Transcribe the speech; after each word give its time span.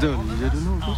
Döljer 0.00 0.50
du 0.54 0.60
något? 0.70 0.96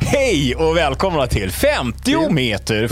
Hej 0.00 0.54
och 0.54 0.76
välkomna 0.76 1.26
till 1.26 1.50
50 1.52 2.30
meter. 2.30 2.82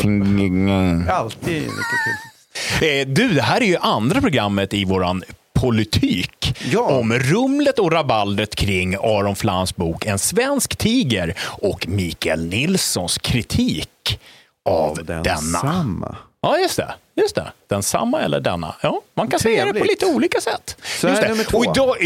Alltid 1.11 1.63
lika 1.63 1.71
kul. 2.05 2.89
Eh, 3.01 3.07
Du, 3.07 3.29
det 3.35 3.43
här 3.43 3.61
är 3.61 3.65
ju 3.67 3.77
andra 3.77 4.21
programmet 4.21 4.75
i 4.75 4.85
våran 4.85 5.23
politik. 5.61 6.59
Ja. 6.73 6.81
Om 6.81 7.13
rumlet 7.13 7.79
och 7.79 7.93
rabaldret 7.93 8.55
kring 8.55 8.95
Aron 8.95 9.37
Flams 9.37 9.77
bok 9.77 10.07
En 10.07 10.19
svensk 10.19 10.77
tiger 10.77 11.35
och 11.43 11.89
Mikael 11.89 12.47
Nilssons 12.47 13.19
kritik 13.19 14.21
av 14.69 14.97
Den 15.05 15.23
denna. 15.23 15.37
samma. 15.61 16.17
Ja, 16.43 16.59
just 16.59 16.77
det. 16.77 16.95
Just 17.15 17.35
det. 17.35 17.53
Den 17.69 17.83
samma 17.83 18.21
eller 18.21 18.41
denna. 18.41 18.75
Ja, 18.83 19.01
man 19.15 19.29
kan 19.29 19.41
säga 19.41 19.65
det 19.65 19.73
på 19.73 19.79
Trevligt. 19.79 20.01
lite 20.03 20.15
olika 20.15 20.41
sätt. 20.41 20.77
Så 21.01 21.09
Just 21.09 21.23
det. 21.23 21.29
nummer 21.29 21.45
två. 21.45 21.59
Mm. 21.59 21.71
Och 21.71 21.77
idag, 21.77 22.03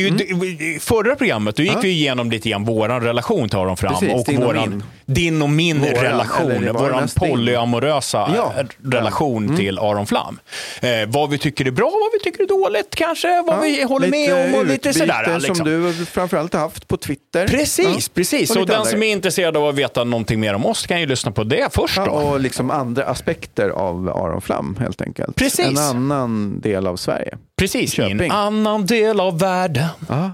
i 0.61 0.79
förra 0.81 1.17
programmet 1.17 1.57
då 1.57 1.63
gick 1.63 1.77
vi 1.83 1.89
igenom 1.89 2.31
lite 2.31 2.49
grann 2.49 2.65
vår 2.65 2.89
relation 2.89 3.49
till 3.49 3.59
Aron 3.59 3.77
Flam 3.77 3.93
Precis, 3.95 4.15
och 4.15 4.25
din 4.27 4.43
och 4.43 4.45
våran, 4.47 4.71
min. 4.71 4.83
din 5.15 5.43
och 5.43 5.51
min 5.51 5.81
Våran, 5.81 5.95
relation, 5.95 6.49
din? 6.61 6.75
polyamorösa 7.19 8.31
Ja. 8.37 8.53
relation 8.85 9.57
till 9.57 9.79
Aron 9.79 10.07
Flam. 10.07 10.39
Eh, 10.81 10.91
vad 11.09 11.31
vi 11.31 11.39
tycker 11.39 11.67
är 11.67 11.71
bra, 11.71 11.91
vad 11.91 12.11
vi 12.13 12.19
tycker 12.31 12.43
är 12.43 12.49
dåligt 12.49 12.95
kanske, 12.95 13.43
vad 13.43 13.61
vi 13.61 13.83
håller 13.83 14.09
med 14.09 14.35
om 14.49 14.55
och 14.55 14.67
lite 14.67 14.93
sådär. 14.93 15.35
Liksom. 15.39 15.55
som 15.57 15.67
du 15.67 15.93
framförallt 16.07 16.53
har 16.53 16.61
haft 16.61 16.89
på 16.89 16.97
Twitter. 16.97 17.49
Precis, 17.49 17.87
Ja. 17.87 18.13
precis. 18.15 18.51
Och 18.51 18.57
Och 18.57 18.61
lite 18.63 18.73
den 18.73 18.81
andra 18.81 18.91
som 18.91 19.03
är 19.03 19.07
intresserad 19.13 19.57
av 19.57 19.69
att 19.69 19.75
veta 19.75 20.05
någonting 20.05 20.41
mer 20.41 20.55
om 20.55 20.67
oss 20.67 20.87
kan 20.87 21.01
ju 21.01 21.07
lyssna 21.07 21.33
på 21.33 21.45
det 21.45 21.69
först 21.75 21.97
Ja, 21.97 22.05
då. 22.05 22.11
och 22.13 22.41
liksom 22.41 22.71
andra 22.71 23.05
aspekter 23.05 23.69
av 23.69 24.09
Aron 24.09 24.41
Flam 24.41 24.77
helt 24.81 25.01
enkelt. 25.01 25.04
Precis. 25.35 25.69
En 25.69 25.79
annan 25.79 26.61
del 26.61 26.87
av 26.87 26.97
Sverige. 26.97 27.39
Precis, 27.57 27.99
i 27.99 28.03
en 28.03 28.09
Köping. 28.11 28.31
annan 28.31 28.87
del 28.87 29.21
av 29.21 29.39
världen. 29.39 29.89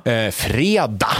Eh, 0.04 0.30
fredag 0.30 1.16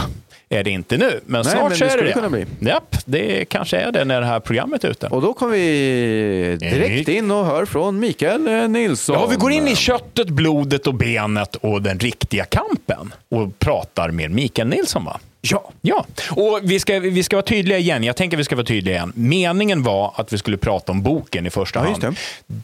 är 0.49 0.63
det 0.63 0.69
inte 0.69 0.97
nu, 0.97 1.19
men 1.25 1.41
Nej, 1.43 1.51
snart 1.53 1.69
men 1.69 1.77
så 1.77 1.85
det 1.85 1.91
är 1.91 1.97
det 1.97 2.03
det. 2.03 2.11
kunna 2.13 2.29
bli. 2.29 2.45
Japp, 2.59 2.95
det 3.05 3.45
kanske 3.45 3.77
är 3.77 3.91
det 3.91 4.05
när 4.05 4.21
det 4.21 4.27
här 4.27 4.39
programmet 4.39 4.83
är 4.83 4.89
ute. 4.89 5.07
Och 5.07 5.21
då 5.21 5.33
kommer 5.33 5.53
vi 5.53 6.57
direkt 6.59 7.09
in 7.09 7.31
och 7.31 7.45
hör 7.45 7.65
från 7.65 7.99
Mikael 7.99 8.47
eh, 8.47 8.67
Nilsson. 8.67 9.15
Ja, 9.19 9.27
vi 9.27 9.35
går 9.35 9.51
in 9.51 9.67
i 9.67 9.75
köttet, 9.75 10.29
blodet 10.29 10.87
och 10.87 10.93
benet 10.93 11.55
och 11.55 11.81
den 11.81 11.99
riktiga 11.99 12.45
kampen 12.45 13.13
och 13.29 13.59
pratar 13.59 14.09
med 14.11 14.31
Mikael 14.31 14.67
Nilsson. 14.67 15.05
Va? 15.05 15.19
Ja. 15.41 15.71
Ja, 15.81 16.05
och 16.29 16.59
vi 16.63 16.79
ska, 16.79 16.99
vi 16.99 17.23
ska 17.23 17.35
vara 17.35 17.45
tydliga 17.45 17.77
igen. 17.77 18.03
Jag 18.03 18.15
tänker 18.15 18.37
att 18.37 18.39
vi 18.39 18.43
ska 18.43 18.55
vara 18.55 18.65
tydliga 18.65 18.95
igen. 18.95 19.11
Meningen 19.15 19.83
var 19.83 20.13
att 20.15 20.33
vi 20.33 20.37
skulle 20.37 20.57
prata 20.57 20.91
om 20.91 21.01
boken 21.03 21.45
i 21.47 21.49
första 21.49 21.79
Ja, 21.79 21.83
hand. 21.91 22.03
just 22.03 22.19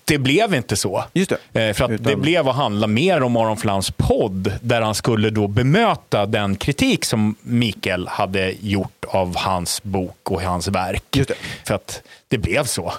Det 0.05 0.17
blev 0.17 0.55
inte 0.55 0.75
så. 0.75 1.03
Just 1.13 1.33
det. 1.53 1.67
Eh, 1.67 1.73
För 1.73 1.85
att 1.85 1.91
Utan- 1.91 2.05
det 2.11 2.15
blev 2.15 2.49
att 2.49 2.55
handla 2.55 2.87
mer 2.87 3.23
om 3.23 3.35
Aron 3.37 3.57
Flams 3.57 3.91
podd 3.91 4.53
där 4.61 4.81
han 4.81 4.95
skulle 4.95 5.29
då 5.29 5.47
bemöta 5.47 6.25
den 6.25 6.55
kritik 6.55 7.05
som 7.05 7.35
Mikael 7.41 8.07
hade 8.07 8.53
gjort 8.61 9.05
av 9.07 9.35
hans 9.37 9.83
bok 9.83 10.31
och 10.31 10.41
hans 10.41 10.67
verk. 10.67 11.03
Det. 11.09 11.31
För 11.67 11.75
att 11.75 12.01
det 12.27 12.37
blev 12.37 12.63
så. 12.63 12.93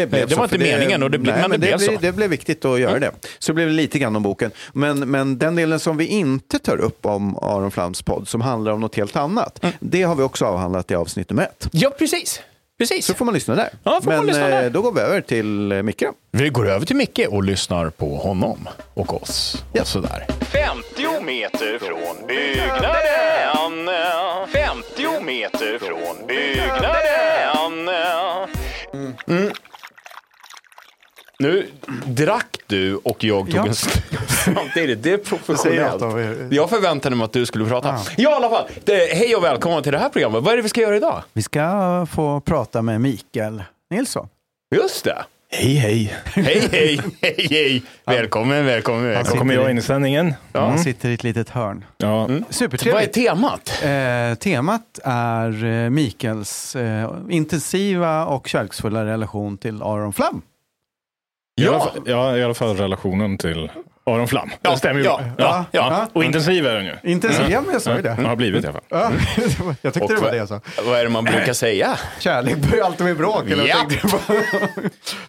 Det, 0.00 0.06
blev 0.06 0.28
det 0.28 0.34
så, 0.34 0.40
var 0.40 0.48
för 0.48 0.56
inte 0.56 0.66
meningen, 0.76 1.02
och 1.02 1.10
det 1.10 1.18
ble- 1.18 1.32
nej, 1.32 1.40
men 1.48 1.50
det 1.50 1.58
blev 1.58 1.78
blev, 1.78 1.86
så. 1.94 1.98
Det 2.00 2.12
blev 2.12 2.30
viktigt 2.30 2.64
att 2.64 2.80
göra 2.80 2.98
det. 2.98 3.10
Så 3.38 3.52
det 3.52 3.54
blev 3.54 3.68
lite 3.68 3.98
grann 3.98 4.16
om 4.16 4.22
boken. 4.22 4.50
Men, 4.72 5.10
men 5.10 5.38
den 5.38 5.56
delen 5.56 5.80
som 5.80 5.96
vi 5.96 6.06
inte 6.06 6.58
tar 6.58 6.76
upp 6.76 7.06
om 7.06 7.36
Aron 7.36 7.70
Flams 7.70 8.02
podd, 8.02 8.28
som 8.28 8.40
handlar 8.40 8.72
om 8.72 8.80
något 8.80 8.94
helt 8.96 9.16
annat, 9.16 9.58
Mm. 9.62 9.74
det 9.80 10.02
har 10.02 10.14
vi 10.14 10.22
också 10.22 10.44
avhandlat 10.44 10.90
i 10.90 10.94
avsnitt 10.94 11.30
nummer 11.30 11.42
ett. 11.42 11.68
Ja, 11.72 11.90
precis. 11.98 12.40
precis. 12.78 13.06
Så 13.06 13.14
får 13.14 13.24
man 13.24 13.34
lyssna 13.34 13.54
där. 13.54 13.68
Ja, 13.82 14.00
får 14.02 14.08
men 14.10 14.16
man 14.16 14.26
lyssna 14.26 14.48
där. 14.48 14.64
eh, 14.64 14.70
då 14.70 14.82
går 14.82 14.92
vi 14.92 15.00
över 15.00 15.20
till 15.20 15.72
eh, 15.72 15.82
Micke. 15.82 16.02
Vi 16.32 16.48
går 16.48 16.68
över 16.70 16.86
till 16.86 16.96
Micke 16.96 17.20
och 17.28 17.44
lyssnar 17.44 17.90
på 17.90 18.16
honom 18.16 18.68
och 18.94 19.22
oss. 19.22 19.64
Ja. 19.72 19.80
Och 19.82 19.86
sådär. 19.88 20.26
50 20.40 21.22
meter 21.24 21.78
från 21.78 22.26
byggnaden 22.28 23.88
50 24.52 25.20
meter 25.24 25.78
från 25.78 26.26
byggnaden 26.26 27.88
mm. 29.28 29.50
Nu 31.44 31.66
drack 32.06 32.56
du 32.66 32.96
och 32.96 33.24
jag 33.24 33.46
tog 33.46 33.54
Ja. 33.56 33.64
en 33.64 33.70
st- 33.70 34.00
samtidigt. 34.44 35.02
Det 35.02 35.12
är 35.12 35.16
professionellt. 35.18 36.02
Jag 36.52 36.70
förväntade 36.70 37.16
mig 37.16 37.24
att 37.24 37.32
du 37.32 37.46
skulle 37.46 37.64
prata. 37.64 37.98
Ja, 38.16 38.30
i 38.30 38.34
alla 38.34 38.48
fall. 38.50 38.64
Det, 38.84 39.14
hej 39.14 39.36
och 39.36 39.44
välkommen 39.44 39.82
till 39.82 39.92
det 39.92 39.98
här 39.98 40.08
programmet. 40.08 40.42
Vad 40.42 40.52
är 40.52 40.56
det 40.56 40.62
vi 40.62 40.68
ska 40.68 40.80
göra 40.80 40.96
idag? 40.96 41.22
Vi 41.32 41.42
ska 41.42 42.06
få 42.10 42.40
prata 42.40 42.82
med 42.82 43.00
Mikael 43.00 43.62
Nilsson. 43.90 44.28
Just 44.76 45.04
det. 45.04 45.24
Hej, 45.50 45.74
hej. 45.74 46.14
Hej, 46.24 46.68
hej, 46.72 47.00
hej, 47.22 47.46
hej. 47.50 47.82
Välkommen, 48.06 48.64
välkommen, 48.66 49.02
Då 49.02 49.08
välkommen. 49.08 49.38
kommer 49.38 49.54
jag 49.54 49.70
in 49.70 49.78
i 49.78 49.82
sändningen. 49.82 50.34
Han 50.52 50.78
sitter 50.78 51.08
i 51.08 51.14
ett 51.14 51.24
litet 51.24 51.48
hörn. 51.50 51.84
Ja. 51.96 52.16
Vad 52.26 52.30
är 52.30 52.44
Supertrevligt. 52.50 53.12
temat? 53.14 53.82
Eh, 53.82 54.34
temat 54.38 54.98
är 55.04 55.64
eh, 55.64 55.90
Mikaels 55.90 56.76
eh, 56.76 57.10
intensiva 57.30 58.26
och 58.26 58.48
kärleksfulla 58.48 59.04
relation 59.04 59.58
till 59.58 59.82
Aron 59.82 60.12
Flam. 60.12 60.42
I, 61.56 61.66
alla 61.68 61.76
Ja. 61.76 61.84
fall, 61.84 62.02
ja, 62.06 62.36
i 62.36 62.44
alla 62.44 62.54
fall 62.54 62.76
relationen 62.76 63.38
till 63.38 63.70
Aron 64.06 64.28
Flam. 64.28 64.50
Ja, 64.62 64.70
det 64.70 64.76
stämmer 64.78 65.00
ju. 65.00 65.06
ja, 65.06 65.20
Ja, 65.38 65.64
ja. 65.70 65.88
ja. 65.90 66.08
Och 66.12 66.24
intensiv 66.24 66.66
är 66.66 66.74
den 66.74 66.84
ju. 66.84 66.94
Intensiv, 67.02 67.44
ja 67.50 67.60
men 67.60 67.72
jag 67.72 67.82
sa 67.82 67.96
ju 67.96 68.02
Den 68.02 68.22
det. 68.22 68.28
har 68.28 68.36
blivit 68.36 68.64
i 68.64 68.66
alla 68.66 68.72
fall. 68.72 68.82
Ja, 68.88 69.10
jag 69.82 69.94
tyckte 69.94 70.00
Och 70.00 70.08
det 70.20 70.20
var 70.20 70.30
det 70.30 70.36
jag 70.36 70.48
sa. 70.48 70.60
Vad 70.84 70.98
är 71.00 71.04
det 71.04 71.10
man 71.10 71.24
brukar 71.24 71.52
säga? 71.52 71.98
Kärlek 72.18 72.56
börjar 72.56 72.84
alltid 72.84 73.06
med 73.06 73.16
bråk. 73.16 73.50
Eller 73.50 73.66
Ja. 73.68 73.76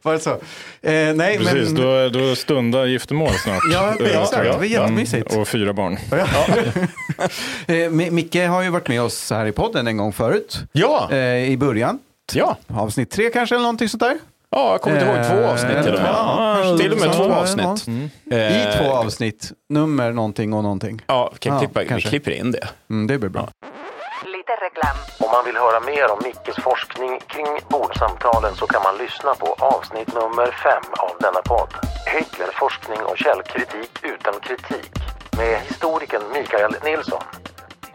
Var 0.01 0.13
det 0.13 0.19
så? 0.19 0.29
Eh, 0.31 1.13
nej, 1.15 1.37
Precis, 1.37 1.71
men... 1.71 1.75
då, 1.75 2.09
då 2.09 2.35
stundar 2.35 2.85
giftermål 2.85 3.29
snart. 3.33 3.61
Ja, 3.73 3.93
Eh, 3.99 4.21
exakt. 4.21 4.43
Det 4.43 4.57
var 4.57 4.63
jättemysigt. 4.63 5.35
Och 5.35 5.47
fyra 5.47 5.73
barn. 5.73 5.97
Eh, 7.67 7.73
Mi- 7.73 8.11
Micke 8.11 8.35
har 8.47 8.61
ju 8.63 8.69
varit 8.69 8.87
med 8.87 9.01
oss 9.01 9.31
här 9.31 9.45
i 9.45 9.51
podden 9.51 9.87
en 9.87 9.97
gång 9.97 10.13
förut. 10.13 10.59
Ja, 10.71 11.07
Eh, 11.11 11.49
I 11.51 11.57
början. 11.57 11.99
ja. 12.33 12.57
Avsnitt 12.67 13.11
tre 13.11 13.29
kanske 13.29 13.55
eller 13.55 13.63
någonting 13.63 13.89
sånt 13.89 14.03
där. 14.03 14.17
Ja 14.55 14.71
jag 14.71 14.81
kommer 14.81 14.99
inte 14.99 15.11
ihåg 15.11 15.25
två 15.27 15.41
Eh, 15.43 15.51
avsnitt 15.51 15.83
till 15.83 15.93
och 15.95 16.01
med. 16.01 16.09
ja, 16.11 16.77
till 16.79 16.91
och 16.93 16.99
med 16.99 17.13
två 17.13 17.33
avsnitt. 17.33 17.65
någon. 17.87 18.09
Eh, 18.31 18.69
I 18.69 18.77
två 18.77 18.91
avsnitt, 18.93 19.51
nummer 19.69 20.11
någonting 20.11 20.53
och 20.53 20.63
någonting. 20.63 21.01
Ja, 21.07 21.29
vi, 21.33 21.39
kan 21.39 21.53
Ja, 21.53 21.59
klippa, 21.59 21.79
vi 21.79 21.87
kanske. 21.87 22.09
klipper 22.09 22.31
in 22.31 22.51
det. 22.51 22.67
Mm, 22.89 23.07
det 23.07 23.17
blir 23.17 23.29
bra. 23.29 23.47
Lite 24.25 24.51
reklam. 24.65 24.97
Om 25.19 25.31
man 25.31 25.45
vill 25.45 25.57
höra 25.65 25.79
mer 25.79 26.11
om 26.11 26.19
Mickes 26.23 26.55
forskning 26.63 27.19
kring 27.27 27.47
bordsamtalen 27.69 28.55
så 28.55 28.67
kan 28.67 28.81
man 28.83 28.97
lyssna 28.97 29.35
på 29.35 29.47
avsnitt 29.59 30.07
nummer 30.13 30.47
fem 30.65 30.83
av 31.05 31.11
denna 31.19 31.41
podd. 31.51 31.71
Hitler, 32.13 32.49
forskning 32.53 32.99
och 33.09 33.17
källkritik 33.17 33.91
utan 34.13 34.33
kritik 34.47 34.91
med 35.37 35.59
historikern 35.69 36.21
Mikael 36.33 36.75
Nilsson. 36.83 37.23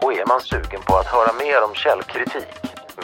Och 0.03 0.13
är 0.13 0.25
man 0.25 0.41
sugen 0.41 0.81
på 0.87 0.93
att 0.97 1.07
höra 1.07 1.31
mer 1.43 1.63
om 1.67 1.73
källkritik 1.73 2.53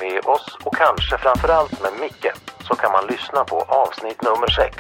med 0.02 0.20
oss 0.26 0.58
och 0.66 0.76
kanske 0.76 1.18
framförallt 1.18 1.82
med 1.84 1.92
Micke 2.02 2.28
så 2.68 2.76
kan 2.76 2.92
man 2.92 3.04
lyssna 3.10 3.44
på 3.44 3.58
avsnitt 3.84 4.22
nummer 4.22 4.48
sex. 4.60 4.76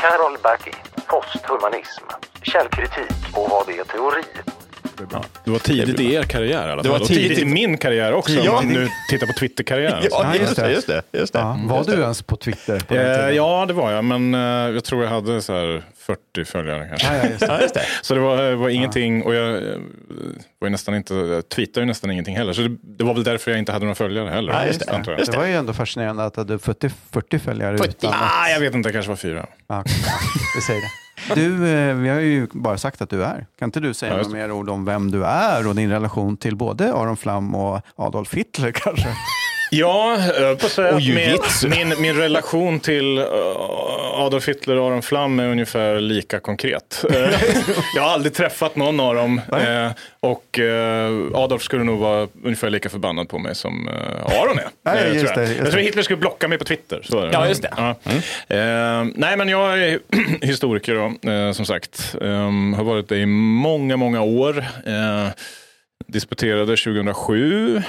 Carol 0.00 0.36
Backi, 0.42 0.74
posthumanism, 1.06 2.04
källkritik 2.42 3.16
och 3.34 3.50
vad 3.50 3.66
det 3.66 3.78
är 3.78 3.84
teori. 3.84 4.24
Det 5.44 5.50
var 5.50 5.58
tidigt 5.58 6.00
i 6.00 6.14
er 6.14 6.22
karriär 6.22 6.68
i 6.68 6.72
alla 6.72 6.82
Det 6.82 6.88
fall. 6.88 6.92
var 6.92 7.00
och 7.00 7.06
tidigt 7.06 7.22
tidigt 7.22 7.38
i 7.38 7.44
min 7.44 7.78
karriär 7.78 8.12
också. 8.12 8.32
Ja. 8.32 8.50
Om 8.50 8.54
man 8.54 8.68
nu 8.74 8.88
tittar 9.10 9.26
på 9.26 9.32
Twitter-karriären. 9.32 10.02
Ja, 10.10 10.34
just 10.36 10.56
det, 10.56 10.70
just 10.72 10.86
det. 10.86 11.02
Just 11.12 11.32
det. 11.32 11.38
Ja, 11.38 11.58
var 11.64 11.84
du 11.84 11.92
ens 12.02 12.22
på 12.22 12.36
Twitter? 12.36 12.80
På 12.80 12.94
Eh, 12.94 13.30
ja, 13.30 13.64
det 13.68 13.72
var 13.74 13.92
jag. 13.92 14.04
Men 14.04 14.34
eh, 14.34 14.74
jag 14.74 14.84
tror 14.84 15.02
jag 15.02 15.10
hade 15.10 15.42
så 15.42 15.52
här 15.52 15.82
40 16.06 16.44
följare 16.44 16.88
kanske. 16.88 17.06
Ja, 17.06 17.14
ja, 17.24 17.28
just 17.28 17.40
det. 17.40 17.46
Ja, 17.46 17.60
just 17.60 17.74
det. 17.74 17.82
Så 18.02 18.14
det 18.14 18.20
var, 18.20 18.52
var 18.52 18.68
ingenting 18.68 19.22
och 19.22 19.34
jag 19.34 19.54
eh, 19.56 19.78
var 20.58 20.68
ju 20.68 20.70
nästan 20.70 20.94
inte, 20.94 21.14
jag 21.14 21.48
tweetade 21.48 21.80
ju 21.80 21.86
nästan 21.86 22.10
ingenting 22.10 22.36
heller. 22.36 22.52
Så 22.52 22.60
det, 22.62 22.76
det 22.82 23.04
var 23.04 23.14
väl 23.14 23.24
därför 23.24 23.50
jag 23.50 23.58
inte 23.58 23.72
hade 23.72 23.84
några 23.84 23.94
följare 23.94 24.28
heller. 24.30 24.52
Ja, 24.52 24.66
just 24.66 24.80
det. 24.86 25.14
Just 25.18 25.32
Det 25.32 25.38
var 25.38 25.46
ju 25.46 25.54
ändå 25.54 25.72
fascinerande 25.72 26.24
att 26.24 26.34
du 26.34 26.40
hade 26.40 26.58
40, 26.58 26.90
40 27.10 27.38
följare 27.38 27.78
40. 27.78 27.88
utan 27.90 28.10
att... 28.12 28.16
Ah, 28.22 28.48
jag 28.48 28.60
vet 28.60 28.74
inte, 28.74 28.88
det 28.88 28.92
kanske 28.92 29.08
var 29.08 29.16
fyra. 29.16 29.40
Okej. 29.40 29.54
Ja, 29.66 29.84
vi 30.56 30.60
säger 30.60 30.80
det. 30.80 30.88
Du, 31.34 31.68
eh, 31.68 31.94
vi 31.96 32.08
har 32.08 32.20
ju 32.20 32.46
bara 32.52 32.78
sagt 32.78 33.02
att 33.02 33.10
du 33.10 33.24
är. 33.24 33.46
Kan 33.58 33.68
inte 33.68 33.80
du 33.80 33.94
säga 33.94 34.10
Ja, 34.12 34.16
några 34.16 34.28
det. 34.28 34.34
mer 34.34 34.52
ord 34.52 34.68
om 34.68 34.84
vem 34.84 35.10
du 35.10 35.24
är 35.24 35.68
och 35.68 35.74
din 35.74 35.90
relation 35.90 36.36
till 36.36 36.56
både 36.56 36.92
Aron 36.94 37.16
Flam 37.16 37.54
och 37.54 37.80
Adolf 37.96 38.34
Hitler 38.34 38.72
kanske? 38.72 39.08
Ja, 39.74 40.18
på 40.60 40.66
att 40.66 40.72
säga 40.72 40.88
Och 40.90 40.96
att 40.96 41.04
min, 41.06 41.38
min, 41.88 42.00
min 42.02 42.16
relation 42.16 42.80
till 42.80 43.18
eh, 43.18 43.24
Adolf 44.14 44.48
Hitler 44.48 44.76
och 44.76 44.86
Aron 44.86 45.02
Flam 45.02 45.40
är 45.40 45.48
ungefär 45.48 46.00
lika 46.00 46.40
konkret. 46.40 47.04
Eh, 47.14 47.16
jag 47.96 48.02
har 48.02 48.10
aldrig 48.10 48.34
träffat 48.34 48.76
någon 48.76 49.00
av 49.00 49.14
dem 49.14 49.40
eh, 49.52 49.90
och 50.20 50.58
eh, 50.58 51.10
Adolf 51.34 51.62
skulle 51.62 51.84
nog 51.84 51.98
vara 51.98 52.28
ungefär 52.44 52.70
lika 52.70 52.88
förbannad 52.88 53.28
på 53.28 53.38
mig 53.38 53.54
som 53.54 53.88
eh, 53.88 54.36
Aron 54.40 54.58
är. 54.58 54.68
Nej, 54.84 55.02
Eh, 55.06 55.14
just 55.14 55.26
tror 55.26 55.34
det, 55.34 55.40
jag. 55.40 55.48
just 55.48 55.58
jag 55.58 55.70
tror 55.70 55.80
det. 55.80 55.86
Hitler 55.86 56.02
skulle 56.02 56.16
blocka 56.16 56.48
mig 56.48 56.58
på 56.58 56.64
Twitter. 56.64 57.00
Så 57.04 57.18
är 57.18 57.26
det. 57.26 57.32
Ja, 57.32 57.48
just 57.48 57.62
det. 57.62 57.70
Ja. 57.76 57.90
Eh, 58.56 59.04
nej, 59.14 59.36
men 59.36 59.48
jag 59.48 59.82
är 59.82 59.98
historiker 60.46 60.94
då, 60.94 61.30
eh, 61.30 61.52
som 61.52 61.66
sagt. 61.66 62.16
Eh, 62.20 62.28
har 62.76 62.84
varit 62.84 63.08
det 63.08 63.16
i 63.18 63.26
många, 63.26 63.96
många 63.96 64.22
år. 64.22 64.58
Eh, 64.86 65.28
disputerade 66.06 66.76
2007. 66.76 67.82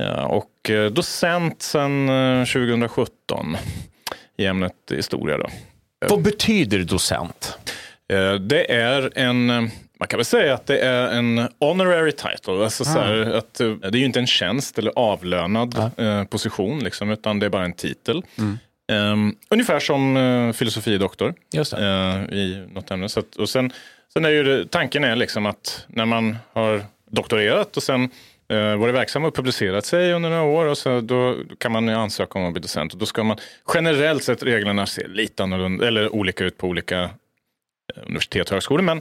Ja, 0.00 0.26
och 0.26 0.70
eh, 0.70 0.90
docent 0.90 1.62
sedan 1.62 2.08
eh, 2.08 2.44
2017 2.46 3.56
i 4.36 4.46
ämnet 4.46 4.72
historia. 4.90 5.38
Då. 5.38 5.46
Vad 6.08 6.22
betyder 6.22 6.78
docent? 6.84 7.58
Eh, 8.12 8.34
Det 8.34 8.72
är 8.72 9.18
en 9.18 9.50
eh, 9.50 9.60
man 10.00 10.08
kan 10.08 10.18
väl 10.18 10.24
säga 10.24 10.54
att 10.54 10.66
det 10.66 10.78
är 10.78 11.08
en 11.08 11.48
honorary 11.60 12.12
title. 12.12 12.64
Alltså 12.64 12.84
så 12.84 12.90
här, 12.98 13.20
att, 13.34 13.60
eh, 13.60 13.70
det 13.72 13.86
är 13.98 14.00
ju 14.00 14.04
inte 14.04 14.18
en 14.20 14.26
tjänst 14.26 14.78
eller 14.78 14.92
avlönad 14.96 15.90
eh, 15.96 16.24
position, 16.24 16.78
liksom, 16.84 17.10
utan 17.10 17.38
det 17.38 17.46
är 17.46 17.50
bara 17.50 17.64
en 17.64 17.72
titel. 17.72 18.22
Ehm, 18.92 19.34
ungefär 19.50 19.80
som 19.80 20.16
eh, 20.16 20.52
filosofidoktor 20.52 21.34
eh, 21.78 22.34
i 22.38 22.66
något 22.72 22.90
ämne. 22.90 23.08
Så 23.08 23.20
att, 23.20 23.36
och 23.36 23.48
sen, 23.48 23.72
sen 24.12 24.24
är 24.24 24.28
ju 24.30 24.42
det, 24.44 24.66
tanken 24.70 25.04
är 25.04 25.16
liksom 25.16 25.46
att 25.46 25.84
när 25.88 26.04
man 26.06 26.36
har 26.52 26.82
doktorerat 27.10 27.76
och 27.76 27.82
sen 27.82 28.10
eh, 28.48 28.76
varit 28.76 28.94
verksam 28.94 29.24
och 29.24 29.34
publicerat 29.34 29.86
sig 29.86 30.12
under 30.12 30.30
några 30.30 30.42
år 30.42 30.66
och 30.66 30.78
så, 30.78 31.00
då 31.00 31.36
kan 31.58 31.72
man 31.72 31.88
ansöka 31.88 32.38
om 32.38 32.44
att 32.44 32.52
bli 32.52 32.60
docent. 32.60 32.92
Och 32.92 32.98
då 32.98 33.06
ska 33.06 33.22
man 33.22 33.36
generellt 33.74 34.24
sett 34.24 34.42
reglerna 34.42 34.86
se 34.86 35.06
lite 35.08 35.42
annorlunda, 35.42 35.86
eller 35.86 36.14
olika 36.14 36.44
ut 36.44 36.58
på 36.58 36.66
olika 36.66 37.02
eh, 37.02 38.02
universitet 38.06 38.48
och 38.48 38.52
högskolor. 38.52 38.82
Men 38.82 39.00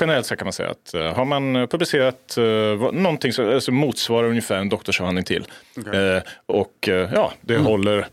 generellt 0.00 0.26
så 0.26 0.36
kan 0.36 0.46
man 0.46 0.52
säga 0.52 0.70
att 0.70 0.94
eh, 0.94 1.14
har 1.14 1.24
man 1.24 1.68
publicerat 1.68 2.34
uh, 2.38 2.92
någonting 2.92 3.32
som 3.32 3.48
alltså 3.48 3.72
motsvarar 3.72 4.28
ungefär 4.28 4.56
en 4.56 4.68
doktorsavhandling 4.68 5.24
till 5.24 5.46
eh, 5.76 6.22
och 6.46 6.88
eh, 6.88 7.10
ja, 7.14 7.32
det 7.40 7.56
håller 7.56 7.98
eh, 7.98 8.04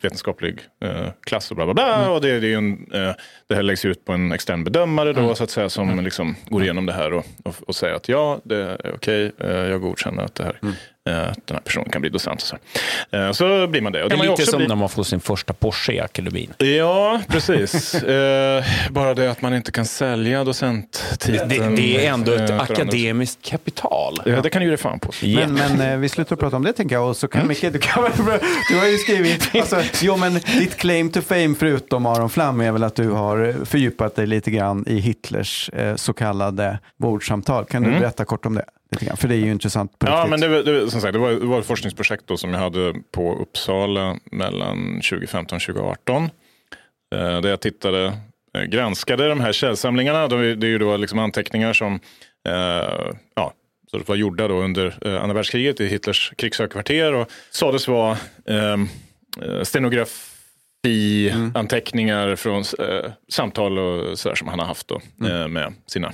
vetenskaplig 0.00 0.60
eh, 0.80 1.08
klass 1.20 1.50
och 1.50 1.56
bla 1.56 1.64
bla 1.64 1.74
bla. 1.74 2.10
Och 2.10 2.20
det, 2.20 2.40
det, 2.40 2.52
är 2.52 2.56
en, 2.56 2.72
eh, 2.92 3.14
det 3.46 3.54
här 3.54 3.62
läggs 3.62 3.84
ut 3.84 4.04
på 4.04 4.12
en 4.12 4.32
extern 4.32 4.64
bedömare 4.64 5.12
då, 5.12 5.34
så 5.34 5.44
att 5.44 5.50
säga, 5.50 5.68
som 5.68 6.04
liksom 6.04 6.36
går 6.48 6.62
igenom 6.62 6.86
det 6.86 6.92
här 6.92 7.12
och, 7.12 7.26
och, 7.44 7.54
och 7.66 7.76
säger 7.76 7.94
att 7.94 8.08
ja, 8.08 8.40
det 8.44 8.56
är 8.56 8.94
okej, 8.94 9.32
eh, 9.38 9.50
jag 9.50 9.80
godkänner 9.80 10.22
att 10.22 10.34
det 10.34 10.44
här, 10.44 10.58
eh, 10.62 10.70
att 10.70 10.74
den 11.10 11.34
här 11.56 11.60
personen 11.60 11.88
kan 11.90 12.00
bli 12.00 12.10
docent. 12.10 12.40
Så, 12.40 12.56
eh, 13.16 13.32
så 13.32 13.66
blir 13.66 13.80
man 13.80 13.92
det. 13.92 14.02
Och 14.02 14.10
Det 14.10 14.14
är 14.14 14.18
lite 14.18 14.32
också 14.32 14.46
som 14.46 14.58
bli- 14.58 14.68
när 14.68 14.74
man 14.76 14.88
får 14.88 15.02
sin 15.02 15.20
första 15.20 15.52
Porsche 15.52 15.92
i 15.92 16.00
Arkelubin. 16.00 16.52
Ja, 16.58 17.20
precis. 17.28 17.94
eh, 18.02 18.64
bara 18.90 19.14
det 19.14 19.30
att 19.30 19.42
man 19.42 19.54
inte 19.54 19.72
kan 19.72 19.84
sälja 19.84 20.44
docenttiteln. 20.44 21.48
Det, 21.48 21.76
det 21.76 22.06
är 22.06 22.12
ändå 22.12 22.34
eh, 22.34 22.44
ett 22.44 22.50
akademiskt 22.50 23.42
kapital. 23.42 24.22
Ja, 24.26 24.40
det 24.40 24.50
kan 24.50 24.62
ju 24.62 24.70
ge 24.70 24.76
fan 24.76 24.98
på. 24.98 25.12
Men, 25.22 25.54
men 25.54 25.80
eh, 25.80 25.98
vi 25.98 26.08
slutar 26.08 26.36
prata 26.36 26.56
om 26.56 26.64
det 26.64 26.72
tänker 26.72 26.94
jag. 26.96 27.08
Och 27.08 27.16
så 27.16 27.28
kan 27.28 27.48
Micke, 27.48 27.60
du, 27.72 27.78
kan, 27.78 28.04
du 28.70 28.78
har 28.78 28.86
ju 28.86 28.98
skrivit, 28.98 29.50
alltså, 29.54 29.82
jo 30.02 30.16
men 30.16 30.34
ditt 30.34 30.76
claim 30.76 31.10
to 31.10 31.20
fame 31.20 31.54
förutom 31.58 32.06
Aron 32.06 32.30
Flam 32.30 32.60
är 32.60 32.72
väl 32.72 32.84
att 32.84 32.96
du 32.96 33.10
har 33.10 33.48
eh, 33.48 33.64
fördjupat 33.64 34.16
dig 34.16 34.26
lite 34.26 34.50
grann 34.50 34.84
i 34.86 34.98
Hitlers 34.98 35.70
eh, 35.72 35.96
så 35.96 36.12
kallade 36.12 36.78
bordsamtal. 36.96 37.64
Kan 37.64 37.82
du 37.82 37.90
berätta 37.90 38.24
kort 38.24 38.46
om 38.46 38.54
det? 38.54 38.64
För 39.16 39.28
det 39.28 39.34
är 39.34 39.38
ju 39.38 39.50
intressant 39.50 39.98
på 39.98 40.06
Ja, 40.06 40.24
riktigt. 40.24 40.30
men 40.30 40.40
det, 40.40 40.62
det, 40.62 40.90
som 40.90 41.00
sagt, 41.00 41.12
det, 41.12 41.18
var, 41.18 41.30
det 41.30 41.46
var 41.46 41.60
ett 41.60 41.66
forskningsprojekt 41.66 42.26
då 42.26 42.36
som 42.36 42.52
jag 42.54 42.60
hade 42.60 42.94
på 43.12 43.34
Uppsala 43.34 44.16
mellan 44.24 45.00
2015 45.10 45.56
och 45.56 45.62
2018. 45.62 46.24
Eh, 47.14 47.40
där 47.40 47.48
jag 47.48 47.60
tittade, 47.60 48.12
eh, 48.54 48.62
granskade 48.62 49.28
de 49.28 49.40
här 49.40 49.52
källsamlingarna. 49.52 50.28
De, 50.28 50.36
det 50.60 50.66
är 50.66 50.70
ju 50.70 50.78
då 50.78 50.96
liksom 50.96 51.18
anteckningar 51.18 51.72
som 51.72 51.94
eh, 52.48 53.12
ja, 53.34 53.52
så 53.90 53.98
det 53.98 54.08
var 54.08 54.16
gjorda 54.16 54.48
då 54.48 54.54
under 54.62 55.18
andra 55.18 55.34
världskriget 55.34 55.80
i 55.80 55.86
Hitlers 55.86 56.32
krigshögkvarter 56.36 57.12
och 57.14 57.30
sades 57.50 57.88
vara 57.88 58.18
ehm, 58.46 58.88
eh, 59.42 59.62
stenografi, 59.62 61.34
anteckningar 61.54 62.36
från 62.36 62.64
eh, 62.78 63.10
samtal 63.28 63.78
och 63.78 64.18
sådär 64.18 64.34
som 64.36 64.48
han 64.48 64.58
har 64.58 64.66
haft 64.66 64.88
då, 64.88 65.00
eh, 65.26 65.48
med 65.48 65.74
sina 65.86 66.12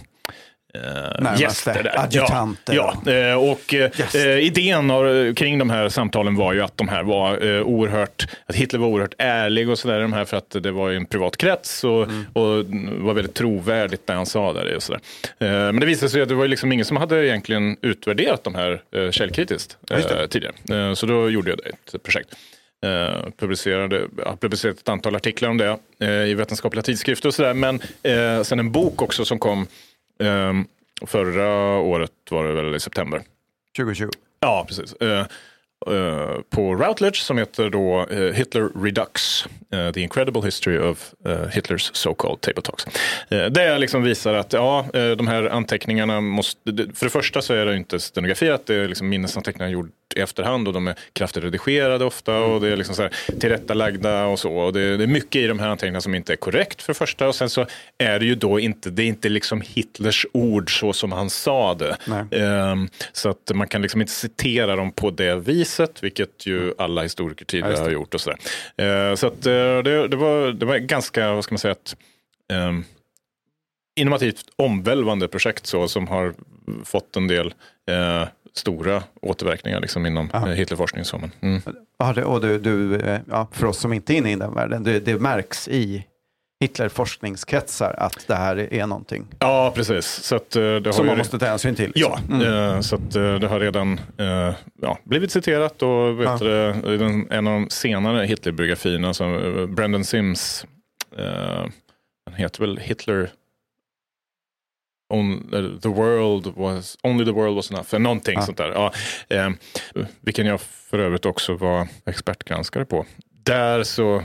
eh, 0.75 1.41
gäster 1.41 1.83
där. 1.83 2.01
adjutanter. 2.01 2.75
Ja, 2.75 3.03
ja. 3.07 3.13
Eh, 3.13 3.51
och 3.51 3.75
eh, 3.75 4.39
idén 4.39 4.91
har, 4.91 5.35
kring 5.35 5.59
de 5.59 5.71
här 5.71 5.89
samtalen 5.89 6.35
var 6.35 6.53
ju 6.53 6.63
att 6.63 6.77
de 6.77 6.89
här 6.89 7.03
var 7.03 7.47
eh, 7.47 7.63
oerhört, 7.63 8.27
att 8.47 8.57
Hitler 8.57 8.81
var 8.81 8.89
oerhört 8.89 9.15
ärlig 9.19 9.69
och 9.69 9.79
sådär, 9.79 10.01
de 10.01 10.13
här 10.13 10.25
för 10.25 10.37
att 10.37 10.51
det 10.51 10.71
var 10.71 10.89
ju 10.89 10.97
en 10.97 11.07
privat 11.07 11.37
krets 11.37 11.85
och, 11.85 12.03
och 12.33 12.65
var 12.99 13.15
väldigt 13.15 13.35
trovärdigt 13.35 14.09
när 14.09 14.15
han 14.15 14.27
sa 14.27 14.53
det. 14.53 14.77
Och 14.77 14.83
sådär. 14.83 15.01
Eh, 15.39 15.49
men 15.49 15.81
det 15.81 15.87
visade 15.87 16.11
sig 16.11 16.23
att 16.23 16.29
det 16.29 16.35
var 16.35 16.47
liksom 16.47 16.73
ingen 16.73 16.85
som 16.85 16.97
hade 16.97 17.27
egentligen 17.27 17.77
utvärderat 17.83 18.45
de 18.45 18.55
här 18.55 18.83
eh, 18.97 19.11
källkritiskt 19.11 19.77
eh, 19.91 20.27
tidigare. 20.27 20.55
Eh, 20.71 20.95
så 20.95 21.07
då 21.07 21.31
gjorde 21.31 21.51
jag 21.51 21.59
det, 21.59 21.97
ett 21.97 22.03
projekt. 22.03 22.29
Eh, 22.85 23.31
publicerade, 23.39 24.01
har 24.27 24.37
publicerat 24.37 24.79
ett 24.79 24.89
antal 24.89 25.17
artiklar 25.17 25.49
om 25.49 25.59
det 25.59 25.79
eh, 26.01 26.09
i 26.11 26.35
vetenskapliga 26.35 26.83
tidskrifter 26.83 27.29
och 27.29 27.35
sådär. 27.35 27.55
Men 27.55 27.81
eh, 28.03 28.43
sen 28.43 28.59
en 28.59 28.73
bok 28.73 29.03
också 29.03 29.25
som 29.25 29.39
kom 29.39 29.67
Ehm, 30.19 30.67
förra 31.07 31.79
året 31.79 32.13
var 32.31 32.45
det 32.45 32.53
väl 32.53 32.75
i 32.75 32.81
september. 32.81 33.23
2020. 33.77 34.09
Ja, 34.41 34.65
precis. 34.69 34.93
Eh, 34.93 35.27
eh, 35.87 36.41
på 36.51 36.75
Routledge 36.75 37.17
som 37.17 37.39
heter 37.39 37.71
då 37.71 38.07
eh, 38.11 38.33
Hitler 38.33 38.83
Redux. 38.85 39.45
The 39.95 40.01
Incredible 40.01 40.43
History 40.43 40.79
of 40.79 41.15
Hitlers 41.53 41.93
So-Called 41.93 42.41
Table 42.41 42.63
Talks. 42.63 42.87
Uh, 43.33 43.47
det 43.47 43.79
liksom 43.79 44.03
visar 44.03 44.35
att 44.35 44.53
ja, 44.53 44.87
de 44.93 45.27
här 45.27 45.43
anteckningarna 45.49 46.21
måste... 46.21 46.61
För 46.95 47.07
det 47.07 47.11
första 47.11 47.43
så 47.43 47.55
är 47.55 47.67
det 47.67 47.77
inte 47.77 48.01
stenograferat, 48.01 48.67
det 48.67 48.75
är 48.75 48.89
liksom 48.89 49.09
minnesanteckningar 49.09 49.71
gjorda 49.71 49.91
i 50.17 50.21
efterhand 50.21 50.69
och 50.69 50.75
de 50.75 50.89
är 50.89 50.95
kraftigt 51.13 51.45
redigerade 51.45 52.05
ofta 52.05 52.39
och 52.39 52.61
det 52.61 52.69
är 52.69 52.77
liksom 52.77 52.95
så 52.95 53.03
här 53.03 53.13
tillrättalagda 53.41 54.27
och 54.27 54.39
så. 54.39 54.57
Och 54.57 54.73
det, 54.73 54.97
det 54.97 55.05
är 55.05 55.09
mycket 55.09 55.37
i 55.37 55.47
de 55.47 55.59
här 55.59 55.69
anteckningarna 55.69 56.01
som 56.01 56.15
inte 56.15 56.33
är 56.33 56.37
korrekt 56.37 56.83
för 56.83 56.93
det 56.93 56.99
första 56.99 57.29
och 57.29 57.35
sen 57.35 57.51
så 57.51 57.67
är 57.99 58.19
det 58.19 58.27
ju 58.27 58.35
då 58.35 58.61
inte, 58.61 58.91
det 58.91 59.03
är 59.03 59.07
inte 59.07 59.29
liksom 59.29 59.61
Hitlers 59.61 60.27
ord 60.33 60.81
så 60.81 60.93
som 60.93 61.13
han 61.13 61.31
sa 61.31 61.75
det. 61.75 61.97
Ehm, 62.31 62.89
så 63.13 63.29
att 63.29 63.51
man 63.55 63.69
kan 63.69 63.83
liksom 63.83 64.01
inte 64.01 64.13
citera 64.13 64.77
dem 64.77 64.93
på 64.93 65.11
det 65.11 65.35
viset, 65.35 66.03
vilket 66.03 66.47
ju 66.47 66.75
alla 66.79 67.03
historiker 67.03 67.45
tidigare 67.45 67.77
har 67.77 67.91
gjort. 67.91 68.15
och 68.15 68.21
sådär. 68.21 68.39
Ehm, 68.77 69.17
så 69.17 69.27
att, 69.27 69.47
eh, 69.47 69.53
det, 69.53 70.09
det, 70.09 70.17
var, 70.17 70.53
det 70.53 70.67
var 70.67 70.77
ganska, 70.77 71.33
vad 71.33 71.45
ska 71.45 71.53
man 71.53 71.59
säga, 71.59 71.73
ett 71.73 71.97
um, 72.53 72.85
innovativt 73.97 74.45
omvälvande 74.57 75.29
projekt 75.29 75.67
så, 75.67 75.89
som 75.89 76.09
har 76.09 76.35
fått 76.85 77.17
en 77.17 77.29
del 77.29 77.55
eh, 77.91 78.29
stora 78.57 79.03
återverkningar 79.23 79.81
liksom, 79.81 80.07
inom 80.07 80.31
Aha. 80.33 80.49
eh, 80.49 80.55
Hitlerforskning. 80.55 81.05
Så, 81.05 81.19
men, 81.19 81.31
mm. 81.41 81.63
Ja, 81.99 82.13
det, 82.13 82.25
och 82.25 82.41
du, 82.41 82.59
du, 82.59 82.97
eh, 82.97 83.21
ja, 83.31 83.49
för 83.53 83.67
oss 83.67 83.79
som 83.79 83.93
inte 83.93 84.15
är 84.15 84.17
inne 84.17 84.33
i 84.33 84.37
den 84.37 84.55
världen, 84.55 84.83
det, 84.83 85.01
det 85.01 85.19
märks 85.19 85.69
i 85.69 86.05
Hitler-forskningskretsar 86.61 87.95
att 87.99 88.25
det 88.27 88.35
här 88.35 88.75
är 88.75 88.87
någonting 88.87 89.27
Ja, 89.39 89.73
precis. 89.75 90.07
Så 90.07 90.37
att, 90.37 90.57
eh, 90.57 90.63
det 90.63 90.87
har 90.87 90.93
som 90.93 91.05
ju- 91.05 91.11
man 91.11 91.19
måste 91.19 91.39
ta 91.39 91.47
hänsyn 91.47 91.75
till. 91.75 91.93
Ja, 91.95 92.19
liksom. 92.21 92.41
Mm. 92.43 92.75
eh, 92.75 92.81
så 92.81 92.97
att, 92.97 93.11
det 93.13 93.47
har 93.49 93.61
redan 93.61 94.01
ja, 94.83 94.99
blivit 95.05 95.31
citerat 95.33 95.83
och 95.83 96.21
vet 96.21 96.27
Ja. 96.27 96.39
du, 96.41 97.27
en 97.31 97.47
av 97.47 97.53
de 97.53 97.71
senare 97.71 98.27
Hitler-biografierna, 98.27 99.15
som 99.15 99.67
Brendan 99.75 100.05
Sims, 100.05 100.67
den 102.27 102.35
heter 102.35 102.61
väl 102.61 102.79
Hitler 102.79 103.31
On, 105.15 105.55
eh, 105.55 105.81
the 105.81 105.89
world 105.89 106.53
was, 106.57 106.99
only 107.03 107.25
the 107.25 107.31
world 107.33 107.57
was 107.57 107.71
enough, 107.71 107.95
någonting 107.99 108.35
Ja. 108.35 108.43
sånt 108.43 108.59
där. 108.59 108.69
Ja, 108.73 108.93
eh, 109.29 109.51
vilken 110.21 110.47
jag 110.47 110.61
för 110.61 110.99
övrigt 110.99 111.27
också 111.27 111.55
var 111.55 111.89
expertgranskare 112.07 112.85
på. 112.85 113.07
Där 113.43 113.83
så 113.83 114.23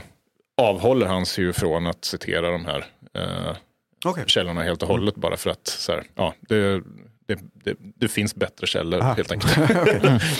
avhåller 0.56 1.06
han 1.06 1.26
sig 1.26 1.44
ju 1.44 1.52
från 1.52 1.86
att 1.86 2.04
citera 2.04 2.50
de 2.50 2.64
här 2.64 2.84
eh, 3.14 3.56
Okej. 4.04 4.24
källorna 4.26 4.62
helt 4.62 4.82
och 4.82 4.88
hållet 4.88 5.14
bara 5.16 5.36
för 5.36 5.50
att 5.50 5.66
så 5.66 5.92
här, 5.92 6.02
ja, 6.14 6.34
det, 6.40 6.82
det, 7.26 7.38
det, 7.64 7.74
det 7.96 8.08
finns 8.08 8.34
bättre 8.34 8.66
källor 8.66 9.00
Aha. 9.00 9.14
helt 9.14 9.32
enkelt 9.32 9.58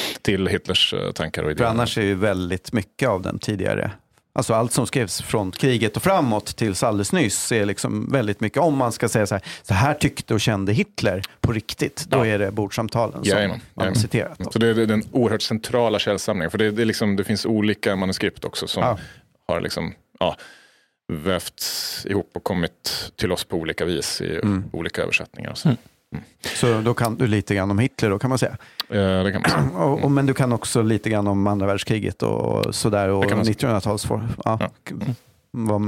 till 0.22 0.46
Hitlers 0.48 0.94
eh, 0.94 1.12
tankar 1.12 1.42
och 1.42 1.46
För 1.46 1.52
idéer. 1.52 1.66
annars 1.68 1.98
är 1.98 2.02
ju 2.02 2.14
väldigt 2.14 2.72
mycket 2.72 3.08
av 3.08 3.22
den 3.22 3.38
tidigare, 3.38 3.90
alltså 4.32 4.54
allt 4.54 4.72
som 4.72 4.86
skrevs 4.86 5.22
från 5.22 5.50
kriget 5.52 5.96
och 5.96 6.02
framåt 6.02 6.56
tills 6.56 6.82
alldeles 6.82 7.12
nyss 7.12 7.52
är 7.52 7.64
liksom 7.66 8.12
väldigt 8.12 8.40
mycket, 8.40 8.58
om 8.62 8.76
man 8.76 8.92
ska 8.92 9.08
säga 9.08 9.26
så 9.26 9.34
här, 9.34 9.44
så 9.62 9.74
här 9.74 9.94
tyckte 9.94 10.34
och 10.34 10.40
kände 10.40 10.72
Hitler 10.72 11.22
på 11.40 11.52
riktigt, 11.52 12.04
då 12.08 12.18
Ja. 12.18 12.26
är 12.26 12.38
det 12.38 12.50
bordsamtalen 12.50 13.12
som 13.14 13.24
Jajamän, 13.24 13.60
man 13.74 13.82
jajamän. 13.84 14.00
citerat. 14.00 14.38
Då. 14.38 14.50
Så 14.50 14.58
det 14.58 14.66
är 14.68 14.74
den 14.74 15.02
oerhört 15.12 15.42
centrala 15.42 15.98
källsamlingen. 15.98 16.50
För 16.50 16.58
det, 16.58 16.70
det, 16.70 16.82
är 16.82 16.86
liksom, 16.86 17.16
det 17.16 17.24
finns 17.24 17.46
olika 17.46 17.96
manuskript 17.96 18.44
också 18.44 18.66
som 18.68 18.82
Ja. 18.82 18.98
har 19.48 19.60
liksom, 19.60 19.94
ja, 20.20 20.36
vävts 21.12 22.06
ihop 22.06 22.30
och 22.34 22.44
kommit 22.44 23.10
till 23.16 23.32
oss 23.32 23.44
på 23.44 23.56
olika 23.56 23.84
vis 23.84 24.20
i 24.20 24.34
Mm. 24.36 24.64
olika 24.72 25.02
översättningar. 25.02 25.54
Så. 25.54 25.76
Så 26.42 26.80
då 26.80 26.94
kan 26.94 27.16
du 27.16 27.26
lite 27.26 27.54
grann 27.54 27.70
om 27.70 27.78
Hitler 27.78 28.10
då 28.10 28.18
kan 28.18 28.28
man 28.28 28.38
säga. 28.38 28.56
Eh, 28.88 29.24
det 29.24 29.32
kan 29.32 29.42
man 29.42 29.50
säga. 29.50 29.70
Och, 29.84 30.04
och, 30.04 30.10
men 30.10 30.26
du 30.26 30.34
kan 30.34 30.52
också 30.52 30.82
lite 30.82 31.10
grann 31.10 31.26
om 31.26 31.46
andra 31.46 31.66
världskriget 31.66 32.22
och 32.22 32.74
sådär 32.74 33.08
och 33.08 33.22
Det 33.22 33.28
kan 33.28 33.38
man 33.38 33.46
säga. 33.46 33.56
1900-tals... 33.56 34.06
Ja. 34.10 34.20
Ja. 34.44 34.70
Vad, 35.52 35.80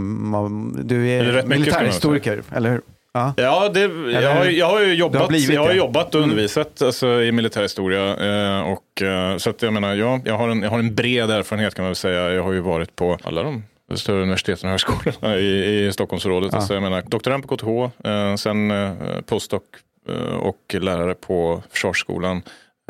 du 0.84 1.08
är 1.08 1.32
mycket, 1.32 1.48
militärhistoriker, 1.48 2.42
eller 2.52 2.70
hur? 2.70 2.80
Ja. 3.12 3.34
Ja, 3.36 3.68
det, 3.68 3.80
jag, 4.12 4.34
har, 4.34 4.44
jag 4.44 4.66
har 4.66 4.80
ju 4.80 4.94
jobbat, 4.94 5.28
blivit 5.28 5.54
jag 5.54 5.64
har 5.64 5.72
jobbat 5.72 6.14
och 6.14 6.20
undervisat 6.20 6.82
alltså, 6.82 7.22
i 7.22 7.32
militärhistoria. 7.32 8.16
Eh, 8.16 8.72
och, 8.72 9.02
eh, 9.02 9.36
så 9.36 9.50
att 9.50 9.62
jag 9.62 9.72
menar, 9.72 9.94
ja, 9.94 10.20
jag, 10.24 10.38
har 10.38 10.48
en, 10.48 10.62
jag 10.62 10.70
har 10.70 10.78
en 10.78 10.94
bred 10.94 11.30
erfarenhet 11.30 11.74
kan 11.74 11.82
man 11.82 11.88
väl 11.88 11.96
säga. 11.96 12.32
Jag 12.32 12.42
har 12.42 12.52
ju 12.52 12.60
varit 12.60 12.96
på 12.96 13.18
alla 13.22 13.42
de 13.42 13.62
större 13.94 14.22
universiteten 14.22 14.66
och 14.66 14.70
högskolorna 14.70 15.36
i, 15.36 15.86
i 15.86 15.92
Stockholmsområdet. 15.92 16.52
Ja. 16.52 16.58
Alltså, 16.58 16.74
jag 16.74 16.82
menar, 16.82 17.02
doktorand 17.06 17.48
på 17.48 17.56
KTH, 17.56 18.08
eh, 18.08 18.34
sen 18.36 18.70
eh, 18.70 18.92
postdoc 19.26 19.62
och 20.40 20.74
lärare 20.80 21.14
på 21.14 21.62
Försvarsskolan. 21.70 22.42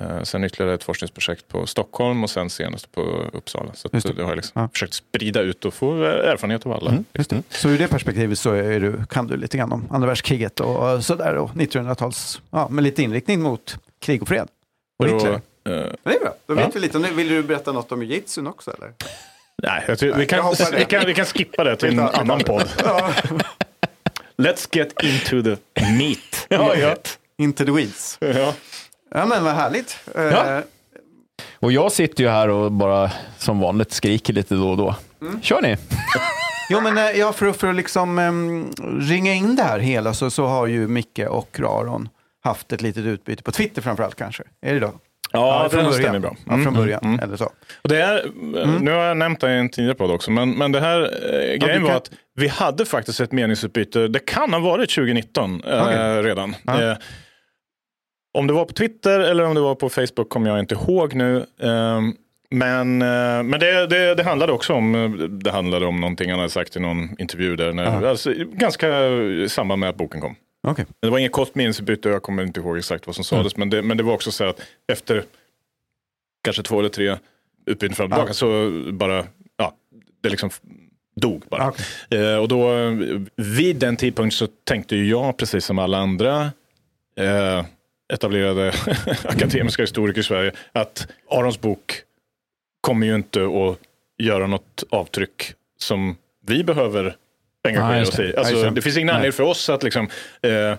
Eh, 0.02 0.23
sen 0.23 0.45
ytterligare 0.45 0.75
ett 0.75 0.85
forskningsprojekt 0.85 1.49
på 1.49 1.66
Stockholm 1.66 2.25
och 2.25 2.31
sen 2.31 2.50
senast 2.50 2.92
på 2.92 3.00
Uppsala. 3.33 3.71
Så 3.75 3.88
det. 3.88 4.23
har 4.23 4.28
jag 4.31 4.37
liksom 4.37 4.62
Ja. 4.62 4.69
försökt 4.73 4.95
sprida 4.95 5.40
ut 5.40 5.64
och 5.64 5.75
få 5.75 6.02
erfarenhet 6.04 6.66
av 6.66 6.73
alla. 6.73 7.04
Just 7.12 7.31
det. 7.31 7.42
Så 7.49 7.69
ur 7.69 7.78
det 7.78 7.88
perspektivet 7.88 8.38
så 8.38 8.52
är 8.52 8.81
du, 8.81 9.04
kan 9.11 9.26
du 9.26 9.37
lite 9.37 9.57
grann 9.59 9.73
om 9.73 9.88
andra 9.90 10.07
världskriget 10.09 10.61
och 10.61 11.04
sådär 11.04 11.35
och 11.35 11.50
1900-tals, 11.50 12.40
ja, 12.50 12.69
med 12.69 12.85
lite 12.85 13.02
inriktning 13.02 13.40
mot 13.42 13.76
krig 14.00 14.23
och 14.23 14.28
fred. 14.28 14.49
Och 14.99 15.07
då, 15.09 15.14
Hitler. 15.14 15.33
eh, 15.33 15.40
Det 15.64 16.14
är 16.14 16.21
bra, 16.21 16.35
då 16.47 16.54
vet 16.54 16.64
Ja. 16.64 16.71
vi 16.75 16.81
lite. 16.81 16.99
Nu 16.99 17.09
Vill 17.14 17.28
du 17.28 17.42
berätta 17.42 17.73
något 17.73 17.92
om 17.92 18.02
jujitsun 18.02 18.47
också 18.47 18.71
eller? 18.71 18.92
nej, 19.62 19.97
tror, 19.97 20.12
vi, 20.12 20.19
jag 20.21 20.28
kan, 20.28 20.54
vi, 20.78 20.85
kan, 20.85 21.07
vi 21.07 21.14
kan 21.14 21.25
skippa 21.26 21.64
det 21.64 21.76
till 21.76 21.88
en 21.88 21.97
Vi 21.97 22.02
annan 22.02 22.40
podd. 22.40 22.69
Ja. 24.37 24.45
Let's 24.45 24.69
get 24.77 24.93
into 25.03 25.43
the 25.43 25.83
meat. 25.99 26.19
Ja, 26.49 26.77
ja. 26.77 26.95
Into 27.39 27.65
the 27.65 27.71
weeds. 27.73 28.17
Ja. 28.21 28.55
Ja 29.15 29.27
men 29.27 29.45
vad 29.45 29.55
härligt. 29.55 29.99
Eh, 30.15 30.23
Ja. 30.23 30.62
Och 31.55 31.73
jag 31.73 31.93
sitter 31.93 32.25
ju 32.25 32.31
här 32.31 32.49
och 32.49 32.73
bara 32.73 33.11
som 33.39 33.61
vanligt 33.61 33.93
skriker 33.93 34.33
lite 34.33 34.55
då 34.55 34.71
och 34.71 34.77
då. 34.77 34.95
Kör 35.43 35.62
ni? 35.62 35.77
Jo 36.71 36.81
men 36.81 36.99
eh, 36.99 37.11
ja, 37.11 37.33
för, 37.33 37.47
att- 37.47 37.57
för 37.57 37.69
att 37.69 37.75
liksom 37.77 38.19
em, 38.19 38.71
ringa 39.01 39.33
in 39.35 39.57
det 39.57 39.62
här 39.62 39.79
hela 39.79 40.15
så, 40.15 40.31
så 40.31 40.47
har 40.47 40.67
ju 40.67 40.89
Micke 40.89 41.19
och 41.29 41.57
Raron 41.61 42.09
haft 42.45 42.73
ett 42.73 42.81
litet 42.83 43.05
utbyte 43.05 43.43
på 43.43 43.53
Twitter 43.53 43.83
framförallt 43.83 44.15
kanske. 44.15 44.43
Är 44.62 44.75
det 44.75 44.81
då? 44.81 44.93
Ja, 45.33 45.69
från 45.71 45.85
det 45.85 45.91
början. 45.91 46.03
stämmer 46.03 46.19
bra. 46.19 46.37
Ja, 46.45 46.59
från 46.62 46.75
början, 46.75 47.01
mm. 47.05 47.21
eller 47.21 47.37
så. 47.37 47.51
Och 47.83 47.89
det 47.89 48.03
är, 48.03 48.31
Nu 48.81 48.91
har 48.91 48.99
jag 49.03 49.17
nämnt 49.17 49.41
det 49.41 49.55
i 49.55 49.59
en 49.59 49.69
tidigare 49.69 49.95
podd 49.95 50.11
också, 50.11 50.31
men, 50.31 50.51
men 50.51 50.73
det 50.73 50.81
här 50.81 51.01
eh, 51.03 51.39
grejen 51.59 51.61
kan- 51.81 51.83
var 51.83 51.91
att 51.95 52.11
vi 52.35 52.49
hade 52.49 52.87
faktiskt 52.87 53.21
ett 53.21 53.33
meningsutbyte, 53.33 54.09
det 54.09 54.19
kan 54.19 54.53
ha 54.53 54.61
varit 54.61 54.91
2019 54.91 55.62
eh, 55.65 55.83
Okej. 55.83 56.23
redan. 56.23 56.57
Ja. 56.65 56.83
Eh, 56.83 56.97
om 58.35 58.47
det 58.47 58.53
var 58.53 58.65
på 58.65 58.73
Twitter 58.73 59.21
eller 59.21 59.45
om 59.45 59.55
det 59.55 59.61
var 59.61 59.75
på 59.75 59.89
Facebook 59.89 60.29
kommer 60.29 60.51
jag 60.51 60.59
inte 60.59 60.75
ihåg 60.75 61.15
nu. 61.15 61.47
Eh, 61.61 62.01
men 62.51 62.99
men 63.49 63.51
det, 63.51 63.87
det, 63.87 64.15
det 64.15 64.23
handlade 64.23 64.53
också 64.53 64.73
om, 64.73 64.95
eh, 64.95 65.11
det 65.29 65.51
handlade 65.51 65.87
om 65.87 66.01
någonting 66.01 66.31
han 66.31 66.39
hade 66.39 66.51
sagt 66.51 66.77
i 66.77 66.81
någon 66.81 67.21
intervju 67.21 67.57
där, 67.57 67.73
när, 67.73 68.03
alltså, 68.03 68.33
ganska 68.37 69.09
i 69.09 69.49
samband 69.49 69.81
med 69.81 69.89
att 69.89 69.97
boken 69.97 70.21
kom. 70.21 70.37
Okej. 70.67 70.87
Det 71.01 71.11
var 71.11 71.19
inget 71.19 71.33
kort 71.33 71.55
meningsutbyte, 71.55 72.09
jag 72.09 72.23
kommer 72.23 72.43
inte 72.43 72.61
ihåg 72.61 72.79
exakt 72.79 73.07
vad 73.07 73.15
som 73.15 73.25
sades, 73.25 73.57
men, 73.57 73.71
det, 73.71 73.83
men 73.83 73.97
det 73.97 74.03
var 74.03 74.15
också 74.15 74.33
så 74.33 74.45
att 74.45 74.61
efter 74.93 75.25
kanske 76.45 76.62
två 76.62 76.79
eller 76.79 76.89
tre 76.89 77.17
utbyten 77.67 77.97
fram 77.97 78.07
och 78.07 78.12
tillbaka 78.12 78.35
så 78.35 78.71
bara, 78.93 79.27
ja, 79.57 79.75
det 80.23 80.29
liksom 80.29 80.51
dog 81.14 81.42
bara. 81.49 81.69
Okej. 81.69 82.21
Eh, 82.21 82.37
och 82.37 82.49
då, 82.49 82.71
vid 83.37 83.76
den 83.76 83.97
tidpunkten 83.97 84.31
så 84.31 84.47
tänkte 84.64 84.97
ju 84.97 85.09
jag, 85.11 85.37
precis 85.37 85.64
som 85.64 85.78
alla 85.78 85.99
andra 85.99 86.50
eh, 87.19 87.64
etablerade 88.12 88.73
akademiska 89.25 89.83
historiker 89.83 90.21
i 90.21 90.25
Sverige, 90.25 90.52
att 90.73 91.09
Arons 91.31 91.61
bok 91.61 92.02
kommer 92.81 93.07
ju 93.07 93.14
inte 93.14 93.40
att 93.45 93.78
göra 94.19 94.47
något 94.47 94.85
avtryck 94.90 95.54
som 95.78 96.16
vi 96.47 96.64
behöver 96.64 97.16
engagera 97.69 97.99
just 97.99 98.12
oss 98.12 98.19
i. 98.19 98.37
Alltså, 98.37 98.54
just 98.54 98.75
det. 98.75 98.83
finns 98.83 98.97
ingen 98.97 99.07
Nej. 99.07 99.14
anledning 99.14 99.33
för 99.33 99.42
oss 99.42 99.69
att 99.69 99.83
liksom, 99.83 100.09
eh, 100.42 100.78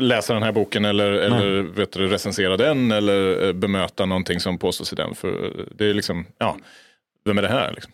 läsa 0.00 0.34
den 0.34 0.42
här 0.42 0.52
boken 0.52 0.84
eller, 0.84 1.12
eller 1.12 1.62
vet 1.62 1.92
du, 1.92 2.06
recensera 2.06 2.56
den 2.56 2.92
eller 2.92 3.46
eh, 3.46 3.52
bemöta 3.52 4.06
någonting 4.06 4.40
som 4.40 4.58
påstås 4.58 4.92
i 4.92 4.96
den. 4.96 5.14
För 5.14 5.52
det 5.74 5.84
är 5.90 5.94
liksom, 5.94 6.26
ja, 6.38 6.56
vem 7.24 7.38
är 7.38 7.42
det 7.42 7.48
här? 7.48 7.72
Liksom? 7.72 7.92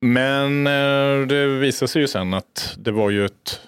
Men 0.00 0.66
eh, 0.66 1.26
det 1.26 1.46
visade 1.46 1.88
sig 1.88 2.02
ju 2.02 2.08
sen 2.08 2.34
att 2.34 2.74
det 2.78 2.90
var 2.90 3.10
ju 3.10 3.24
ett 3.24 3.60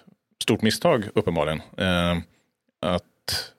stort 0.42 0.62
misstag 0.62 1.04
uppenbarligen. 1.14 1.62
Eh, 1.76 2.16
att 2.80 3.04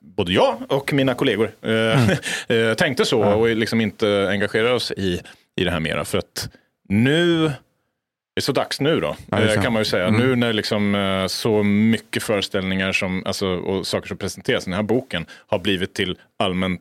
både 0.00 0.32
jag 0.32 0.56
och 0.68 0.92
mina 0.92 1.14
kollegor 1.14 1.52
eh, 1.62 2.74
tänkte 2.74 3.04
så 3.04 3.22
och 3.22 3.48
liksom 3.48 3.80
inte 3.80 4.28
engagerade 4.30 4.74
oss 4.74 4.92
i, 4.92 5.20
i 5.56 5.64
det 5.64 5.70
här 5.70 5.80
mera. 5.80 6.04
För 6.04 6.18
att 6.18 6.48
nu, 6.88 7.42
det 7.44 7.52
är 8.36 8.40
så 8.40 8.52
dags 8.52 8.80
nu 8.80 9.00
då, 9.00 9.16
Ja, 9.30 9.62
kan 9.62 9.72
man 9.72 9.80
ju 9.80 9.84
säga. 9.84 10.06
Mm. 10.06 10.20
Nu 10.20 10.36
när 10.36 10.52
liksom 10.52 11.26
så 11.30 11.62
mycket 11.62 12.22
föreställningar 12.22 12.92
som, 12.92 13.26
alltså, 13.26 13.46
och 13.46 13.86
saker 13.86 14.08
som 14.08 14.16
presenteras 14.16 14.66
i 14.66 14.70
den 14.70 14.76
här 14.76 14.82
boken 14.82 15.26
har 15.46 15.58
blivit 15.58 15.94
till 15.94 16.18
allmän 16.36 16.78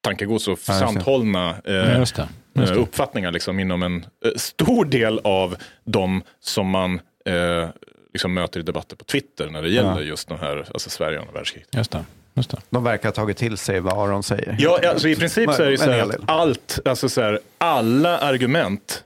tankegods 0.00 0.48
och 0.48 0.58
Ja, 0.66 0.72
just 0.74 0.80
framhållna 0.80 1.56
eh, 1.64 1.98
Just 1.98 2.14
det. 2.16 2.28
Just 2.54 2.70
eh, 2.70 2.76
det. 2.76 2.82
uppfattningar 2.82 3.32
liksom, 3.32 3.60
inom 3.60 3.82
en 3.82 4.06
eh, 4.24 4.30
stor 4.36 4.84
del 4.84 5.20
av 5.24 5.56
de 5.84 6.22
som 6.40 6.66
man 6.70 7.00
eh, 7.26 7.68
liksom 8.12 8.34
möter 8.34 8.60
i 8.60 8.62
debatter 8.62 8.96
på 8.96 9.04
Twitter 9.04 9.48
när 9.50 9.62
det 9.62 9.68
gäller 9.70 9.90
Ja. 9.90 10.00
just 10.00 10.28
de 10.28 10.38
här, 10.38 10.66
alltså 10.72 10.90
Sverige 10.90 11.18
och 11.18 11.34
världskriget. 11.36 11.68
Just 11.72 11.90
det. 11.90 12.04
Just 12.34 12.50
det. 12.50 12.56
De 12.70 12.84
verkar 12.84 13.08
ha 13.08 13.12
tagit 13.14 13.36
till 13.36 13.56
sig 13.56 13.80
vad 13.80 13.92
Aron 13.98 14.22
säger. 14.22 14.56
Ja, 14.58 14.80
alltså 14.90 15.08
i 15.08 15.16
princip 15.16 15.50
så 15.52 15.62
är 15.62 15.70
det 15.70 15.78
så 15.78 15.90
här 15.90 16.00
att 16.00 16.16
allt, 16.26 16.78
alltså 16.84 17.08
så 17.08 17.20
här, 17.22 17.40
alla 17.58 18.18
argument 18.18 19.04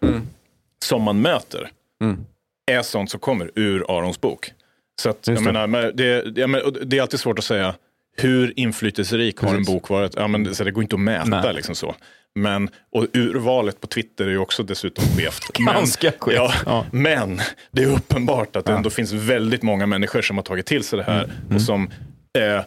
som 0.84 1.02
man 1.02 1.20
möter 1.20 1.70
Mm. 2.02 2.24
är 2.70 2.82
sånt 2.82 3.10
som 3.10 3.20
kommer 3.20 3.50
ur 3.54 3.98
Arons 3.98 4.20
bok. 4.20 4.52
Så 5.00 5.10
att, 5.10 5.26
jag 5.26 5.34
Just 5.34 5.44
det. 5.46 5.52
menar, 5.52 5.66
men 5.66 5.96
det, 5.96 6.38
jag 6.40 6.50
menar, 6.50 6.70
det 6.84 6.98
är 6.98 7.02
alltid 7.02 7.20
svårt 7.20 7.38
att 7.38 7.44
säga 7.44 7.74
hur 8.16 8.52
inflytelserik 8.60 9.38
har 9.40 9.48
en 9.48 9.54
Precis. 9.56 9.66
bok 9.74 9.88
varit. 9.88 10.14
Ja, 10.16 10.28
men, 10.28 10.54
så 10.54 10.64
det 10.64 10.70
går 10.70 10.82
inte 10.82 10.94
att 10.96 11.00
mäta 11.00 11.24
Nej. 11.42 11.54
liksom 11.54 11.74
så. 11.74 11.94
Men, 12.34 12.68
och 12.92 13.06
urvalet 13.12 13.80
på 13.80 13.86
Twitter 13.86 14.24
är 14.26 14.30
ju 14.30 14.38
också 14.38 14.62
dessutom 14.62 15.04
skevt. 15.04 15.52
Ganska 15.58 16.12
skevt, 16.18 16.36
Ja, 16.36 16.52
ja. 16.66 16.86
Men 16.92 17.40
det 17.70 17.82
är 17.82 17.86
uppenbart 17.92 18.56
att 18.56 18.64
det 18.64 18.72
ändå 18.72 18.90
finns 18.90 19.12
väldigt 19.12 19.62
många 19.62 19.86
människor 19.86 20.22
som 20.22 20.36
har 20.36 20.44
tagit 20.44 20.66
till 20.66 20.84
sig 20.84 20.96
det 20.98 21.04
här 21.04 21.24
Mm. 21.24 21.56
och 21.56 21.62
som 21.62 21.90
eh, 22.38 22.64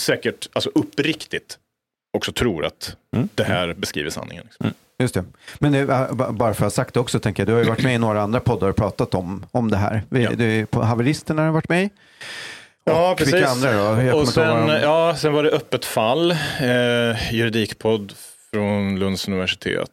säkert, 0.00 0.48
alltså 0.52 0.70
uppriktigt, 0.74 1.58
också 2.16 2.32
tror 2.32 2.64
att 2.66 2.96
Mm. 3.16 3.28
det 3.34 3.44
här 3.44 3.74
beskriver 3.74 4.10
sanningen. 4.10 4.44
Liksom. 4.44 4.70
Just 4.98 5.14
det. 5.14 5.24
Men 5.58 5.72
det, 5.72 5.86
ba- 5.86 6.32
bara 6.32 6.54
för 6.54 6.66
att 6.66 6.72
ha 6.72 6.76
sagt 6.76 6.94
det 6.94 7.00
också, 7.00 7.20
tänker 7.20 7.42
jag, 7.42 7.48
du 7.48 7.52
har 7.52 7.60
ju 7.60 7.66
varit 7.68 7.82
med 7.84 7.94
i 7.94 7.98
några 7.98 8.22
andra 8.22 8.40
poddar 8.40 8.68
och 8.68 8.76
pratat 8.76 9.14
om, 9.14 9.46
om 9.50 9.70
det 9.70 9.76
här. 9.76 10.02
Vi, 10.08 10.22
Ja. 10.24 10.30
du, 10.30 10.66
på 10.66 10.82
Haveristerna 10.82 11.42
har 11.42 11.46
du 11.48 11.52
varit 11.52 11.68
med 11.68 11.84
i. 11.84 11.90
Och 12.90 13.20
Vilka 13.20 13.48
andra 13.48 13.72
då? 13.72 14.18
Och 14.18 14.28
sen, 14.28 14.68
ja, 14.82 15.14
sen 15.18 15.32
var 15.32 15.42
det 15.42 15.50
Öppet 15.50 15.84
fall, 15.84 16.30
eh, 16.30 17.32
juridikpodd 17.34 18.12
från 18.52 18.98
Lunds 18.98 19.28
universitet. 19.28 19.88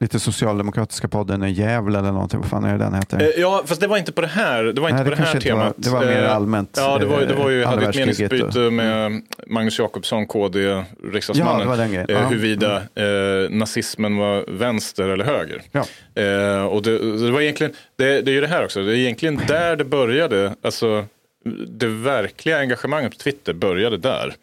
Lite 0.00 0.20
socialdemokratiska 0.20 1.08
podden 1.08 1.44
i 1.44 1.50
Gävle 1.50 1.98
eller 1.98 2.12
någonting. 2.12 2.40
Vad 2.40 2.48
fan 2.50 2.64
är 2.64 2.72
det 2.72 2.78
den 2.84 2.94
heter? 2.94 3.20
Eh, 3.22 3.28
ja, 3.40 3.62
fast 3.66 3.80
det 3.80 3.86
var 3.86 3.96
inte 3.96 4.12
på 4.12 4.20
det 4.20 4.26
här, 4.26 4.64
det 4.64 4.80
var 4.80 4.88
inte 4.88 5.02
Nej, 5.02 5.04
på 5.04 5.10
det 5.10 5.16
det 5.16 5.22
här 5.28 5.34
inte 5.36 5.52
var- 5.52 5.60
temat. 5.60 5.74
det 5.78 5.90
var 5.90 6.00
mer 6.04 6.22
Eh, 6.24 6.36
allmänt, 6.36 6.70
Ja, 6.76 6.98
det 6.98 7.06
var, 7.06 7.20
det 7.20 7.34
var 7.34 7.50
ju, 7.50 7.62
eh, 7.62 7.68
hade 7.68 7.86
ett 7.88 7.96
meningsutbyte 7.96 8.60
och- 8.60 8.72
med 8.72 9.22
Magnus 9.46 9.78
Jakobsson, 9.78 10.26
KD, 10.26 10.60
Ja, 10.62 10.84
riksdagsmannen. 11.12 11.60
det 11.60 11.66
var 11.66 11.76
den 11.76 11.88
grejen. 11.92 12.10
eh, 12.10 12.16
Ja. 12.16 12.28
huruvida 12.28 12.76
eh, 12.76 13.50
nazismen 13.50 14.16
var 14.16 14.44
vänster 14.48 15.08
eller 15.08 15.24
höger. 15.24 15.62
Ja. 15.72 15.84
Eh, 16.22 16.64
och 16.64 16.82
det, 16.82 16.98
det 17.26 17.30
var 17.30 17.40
egentligen, 17.40 17.72
det, 17.98 18.20
det 18.20 18.30
är 18.30 18.34
ju 18.34 18.40
det 18.40 18.46
här 18.46 18.64
också, 18.64 18.82
det 18.82 18.92
är 18.92 18.96
egentligen 18.96 19.40
där 19.48 19.76
det 19.76 19.84
började, 19.84 20.54
alltså 20.64 21.04
det 21.68 21.86
verkliga 21.86 22.58
engagemanget 22.58 23.12
på 23.12 23.18
Twitter 23.18 23.52
började 23.52 23.96
där. 23.98 24.34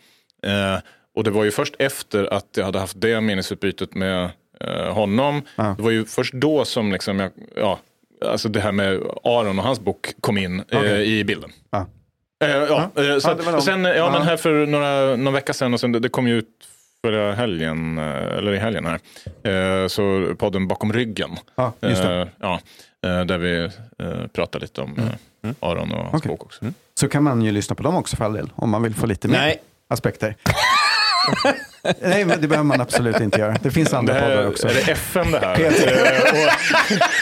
Eh, 0.43 0.79
och 1.15 1.23
det 1.23 1.31
var 1.31 1.43
ju 1.43 1.51
först 1.51 1.75
efter 1.79 2.33
att 2.33 2.47
jag 2.55 2.65
hade 2.65 2.79
haft 2.79 3.01
det 3.01 3.21
meningsutbytet 3.21 3.95
med 3.95 4.29
eh, 4.59 4.93
honom, 4.93 5.41
Ja. 5.55 5.73
det 5.77 5.83
var 5.83 5.91
ju 5.91 6.05
först 6.05 6.33
då 6.33 6.65
som 6.65 6.91
liksom 6.91 7.19
jag, 7.19 7.31
ja, 7.55 7.79
alltså 8.25 8.49
det 8.49 8.59
här 8.59 8.71
med 8.71 9.01
Aron 9.23 9.59
och 9.59 9.65
hans 9.65 9.79
bok 9.79 10.13
kom 10.21 10.37
in 10.37 10.59
eh, 10.59 10.77
Okej. 10.79 11.19
i 11.19 11.23
bilden. 11.23 11.49
Ja. 11.71 11.87
Eh, 12.43 12.49
ja, 12.49 12.89
eh, 12.95 13.17
så, 13.17 13.55
och 13.55 13.63
sen, 13.63 13.83
ja, 13.85 14.11
men 14.11 14.21
här 14.21 14.37
för 14.37 14.65
några, 14.65 15.15
någon 15.15 15.33
vecka 15.33 15.53
sedan, 15.53 15.73
och 15.73 15.79
sen, 15.79 15.91
det, 15.91 15.99
det 15.99 16.09
kom 16.09 16.27
ju 16.27 16.37
ut 16.37 16.49
förra 17.05 17.33
helgen, 17.33 17.97
eller 17.97 18.53
i 18.53 18.57
helgen 18.57 18.85
här, 18.85 19.87
så 19.87 20.33
podden 20.37 20.67
Bakom 20.67 20.93
ryggen. 20.93 21.29
Ja, 21.55 21.73
ja, 21.81 22.59
där 23.01 23.37
vi 23.37 23.69
pratar 24.33 24.59
lite 24.59 24.81
om 24.81 24.95
eh, 25.43 25.51
Aron 25.59 25.91
och 25.91 25.97
hans 25.97 26.07
Mm. 26.13 26.15
Okej. 26.15 26.29
bok 26.29 26.43
också. 26.43 26.65
Så 26.99 27.09
kan 27.09 27.23
man 27.23 27.41
ju 27.41 27.51
lyssna 27.51 27.75
på 27.75 27.83
dem 27.83 27.95
också 27.95 28.15
för 28.15 28.25
all 28.25 28.33
del, 28.33 28.51
om 28.55 28.69
man 28.69 28.83
vill 28.83 28.95
få 28.95 29.05
lite 29.05 29.27
mer 29.27 29.55
aspekter. 29.89 30.35
Nej, 32.01 32.25
men 32.25 32.41
det 32.41 32.47
behöver 32.47 32.63
man 32.63 32.81
absolut 32.81 33.19
inte 33.19 33.39
göra. 33.39 33.55
Det 33.63 33.71
finns 33.71 33.89
Det 33.89 33.97
andra 33.97 34.13
här, 34.13 34.21
poddar 34.21 34.47
också. 34.47 34.67
är 34.67 34.73
det 34.73 34.91
FM 34.91 35.31
det 35.31 35.39
här? 35.39 35.55
Peter. 35.55 36.21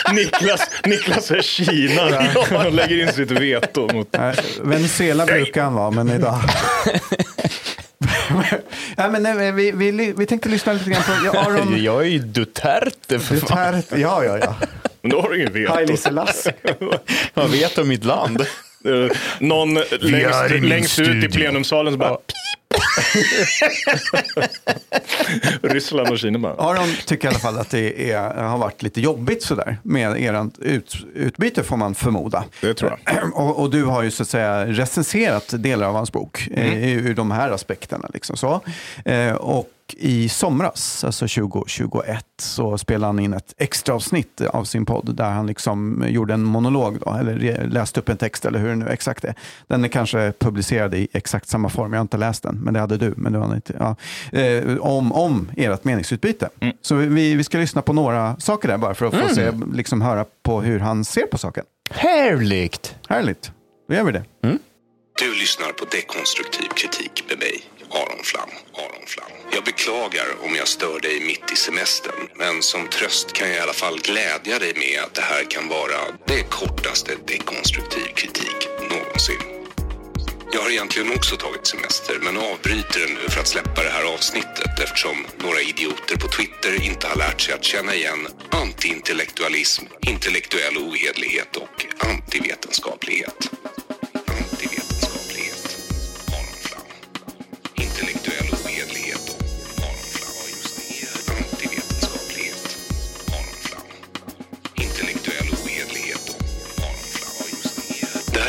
Och 0.07 0.13
Niklas, 0.13 0.69
Niklas 0.85 1.31
är 1.31 1.41
Kina 1.41 2.05
och 2.65 2.73
lägger 2.73 3.01
in 3.07 3.13
sitt 3.13 3.31
veto 3.31 3.93
mot... 3.93 4.07
Nej, 4.11 4.35
Venezuela 4.61 5.25
brukar 5.25 5.63
han 5.63 5.73
vara, 5.73 5.91
men 5.91 6.09
idag... 6.09 6.39
nej, 8.97 9.09
men 9.09 9.23
nej, 9.23 9.51
vi, 9.51 9.71
vi, 9.71 10.13
vi 10.17 10.25
tänkte 10.25 10.49
lyssna 10.49 10.73
lite 10.73 10.89
grann 10.89 11.03
på 11.03 11.11
ja, 11.25 11.41
Aron 11.45 11.83
Jag 11.83 12.01
är 12.01 12.05
ju 12.09 12.19
Duterte 12.19 13.19
för 13.19 13.35
fan. 13.35 13.73
Duterte. 13.73 14.01
Ja, 14.01 14.23
ja, 14.23 14.37
ja. 14.37 14.55
Men 15.01 15.11
då 15.11 15.21
har 15.21 15.29
du 15.29 15.37
ingen 15.41 15.53
veto. 15.53 15.73
Haile 15.73 15.97
Selassie. 15.97 16.53
Vad 17.33 17.49
vet 17.49 17.77
om 17.77 17.87
mitt 17.87 18.03
land? 18.05 18.45
Eh, 18.85 19.17
Någon 19.39 19.73
längst, 19.99 20.49
längst 20.61 20.99
ut 20.99 21.23
i 21.23 21.27
plenumsalen 21.27 21.93
så 21.93 21.99
bara... 21.99 22.17
Ryssland 25.61 26.09
och 26.09 26.19
Kina 26.19 26.39
bara... 26.39 26.53
Aron 26.53 26.87
tycker 27.05 27.27
i 27.27 27.29
alla 27.29 27.39
fall 27.39 27.57
att 27.57 27.69
det 27.69 28.11
är, 28.11 28.43
har 28.43 28.57
varit 28.57 28.83
lite 28.83 29.01
jobbigt 29.01 29.43
sådär 29.43 29.77
med 29.83 30.15
ert 30.17 30.57
ut, 30.59 30.97
utbyte 31.13 31.63
får 31.63 31.77
man 31.77 31.95
förmoda. 31.95 32.43
Det 32.61 32.73
tror 32.73 32.91
jag. 33.05 33.33
Och, 33.33 33.59
och 33.59 33.69
du 33.71 33.83
har 33.83 34.03
ju 34.03 34.11
så 34.11 34.23
att 34.23 34.29
säga 34.29 34.65
recenserat 34.65 35.53
delar 35.63 35.87
av 35.87 35.95
hans 35.95 36.11
bok 36.11 36.47
eh, 36.51 36.97
ur 36.97 37.15
de 37.15 37.31
här 37.31 37.49
aspekterna. 37.49 38.09
Liksom 38.13 38.37
så. 38.37 38.61
Eh, 39.05 39.33
och 39.33 39.69
i 39.97 40.29
somras, 40.29 41.03
alltså 41.03 41.27
2021, 41.27 42.25
så 42.37 42.77
spelade 42.77 43.05
han 43.05 43.19
in 43.19 43.33
ett 43.33 43.53
extra 43.57 43.95
avsnitt 43.95 44.41
av 44.41 44.63
sin 44.63 44.85
podd 44.85 45.15
där 45.15 45.29
han 45.29 45.47
liksom 45.47 46.05
gjorde 46.07 46.33
en 46.33 46.43
monolog, 46.43 46.99
då, 47.05 47.13
eller 47.13 47.67
läste 47.67 47.99
upp 47.99 48.09
en 48.09 48.17
text 48.17 48.45
eller 48.45 48.59
hur 48.59 48.69
det 48.69 48.75
nu 48.75 48.89
exakt 48.89 49.25
är. 49.25 49.35
Den 49.67 49.83
är 49.83 49.87
kanske 49.87 50.33
publicerad 50.39 50.93
i 50.93 51.07
exakt 51.13 51.47
samma 51.47 51.69
form, 51.69 51.93
jag 51.93 51.99
har 51.99 52.01
inte 52.01 52.17
läst 52.17 52.43
den, 52.43 52.60
men 52.61 52.73
det 52.73 52.79
hade 52.79 52.97
du. 52.97 53.13
Men 53.17 53.33
det 53.33 53.39
var 53.39 53.55
inte, 53.55 53.75
ja. 53.79 53.95
eh, 54.39 54.77
om, 54.77 55.11
om 55.11 55.51
ert 55.57 55.83
meningsutbyte. 55.83 56.49
Mm. 56.59 56.75
Så 56.81 56.95
vi, 56.95 57.35
vi 57.35 57.43
ska 57.43 57.57
lyssna 57.57 57.81
på 57.81 57.93
några 57.93 58.39
saker 58.39 58.67
där 58.67 58.77
bara 58.77 58.93
för 58.93 59.05
att 59.05 59.13
få 59.13 59.19
Mm. 59.21 59.35
se, 59.35 59.51
liksom 59.73 60.01
höra 60.01 60.25
på 60.43 60.61
hur 60.61 60.79
han 60.79 61.05
ser 61.05 61.25
på 61.27 61.37
saken. 61.37 61.63
Härligt! 61.89 62.95
Härligt, 63.09 63.51
då 63.89 63.95
gör 63.95 64.03
vi 64.03 64.11
det. 64.11 64.23
Du 65.19 65.33
lyssnar 65.35 65.71
på 65.71 65.85
dekonstruktiv 65.85 66.67
kritik 66.75 67.23
med 67.29 67.37
mig, 67.39 67.55
Aron 67.99 68.23
Flam. 68.23 68.49
Aron 68.83 69.05
Flam. 69.07 69.31
Jag 69.55 69.63
beklagar 69.63 70.27
om 70.45 70.55
jag 70.55 70.67
stör 70.67 70.99
dig 71.01 71.17
mitt 71.27 71.51
i 71.53 71.55
semestern, 71.55 72.21
men 72.37 72.61
som 72.61 72.87
tröst 72.87 73.33
kan 73.33 73.47
jag 73.47 73.57
i 73.57 73.59
alla 73.59 73.73
fall 73.73 73.97
glädja 74.09 74.59
dig 74.59 74.73
med 74.75 75.03
att 75.05 75.13
det 75.13 75.21
här 75.21 75.43
kan 75.53 75.67
vara 75.77 75.99
det 76.27 76.43
kortaste 76.49 77.11
dekonstruktiv 77.27 78.05
kritik 78.15 78.59
någonsin. 78.91 79.60
Jag 80.53 80.61
har 80.61 80.69
egentligen 80.69 81.11
också 81.15 81.35
tagit 81.35 81.67
semester, 81.67 82.19
men 82.21 82.37
avbryter 82.37 82.99
den 82.99 83.13
nu 83.13 83.29
för 83.29 83.39
att 83.39 83.47
släppa 83.47 83.83
det 83.83 83.89
här 83.89 84.13
avsnittet 84.13 84.79
eftersom 84.83 85.17
några 85.43 85.61
idioter 85.61 86.17
på 86.17 86.27
Twitter 86.27 86.83
inte 86.83 87.07
har 87.07 87.15
lärt 87.15 87.41
sig 87.41 87.53
att 87.53 87.63
känna 87.63 87.93
igen 87.95 88.27
antiintellektualism, 88.51 89.85
intellektuell 90.07 90.77
ohederlighet 90.77 91.55
och 91.57 91.85
antivetenskaplighet. 92.09 93.35
Antivetenskaplighet. 93.41 93.80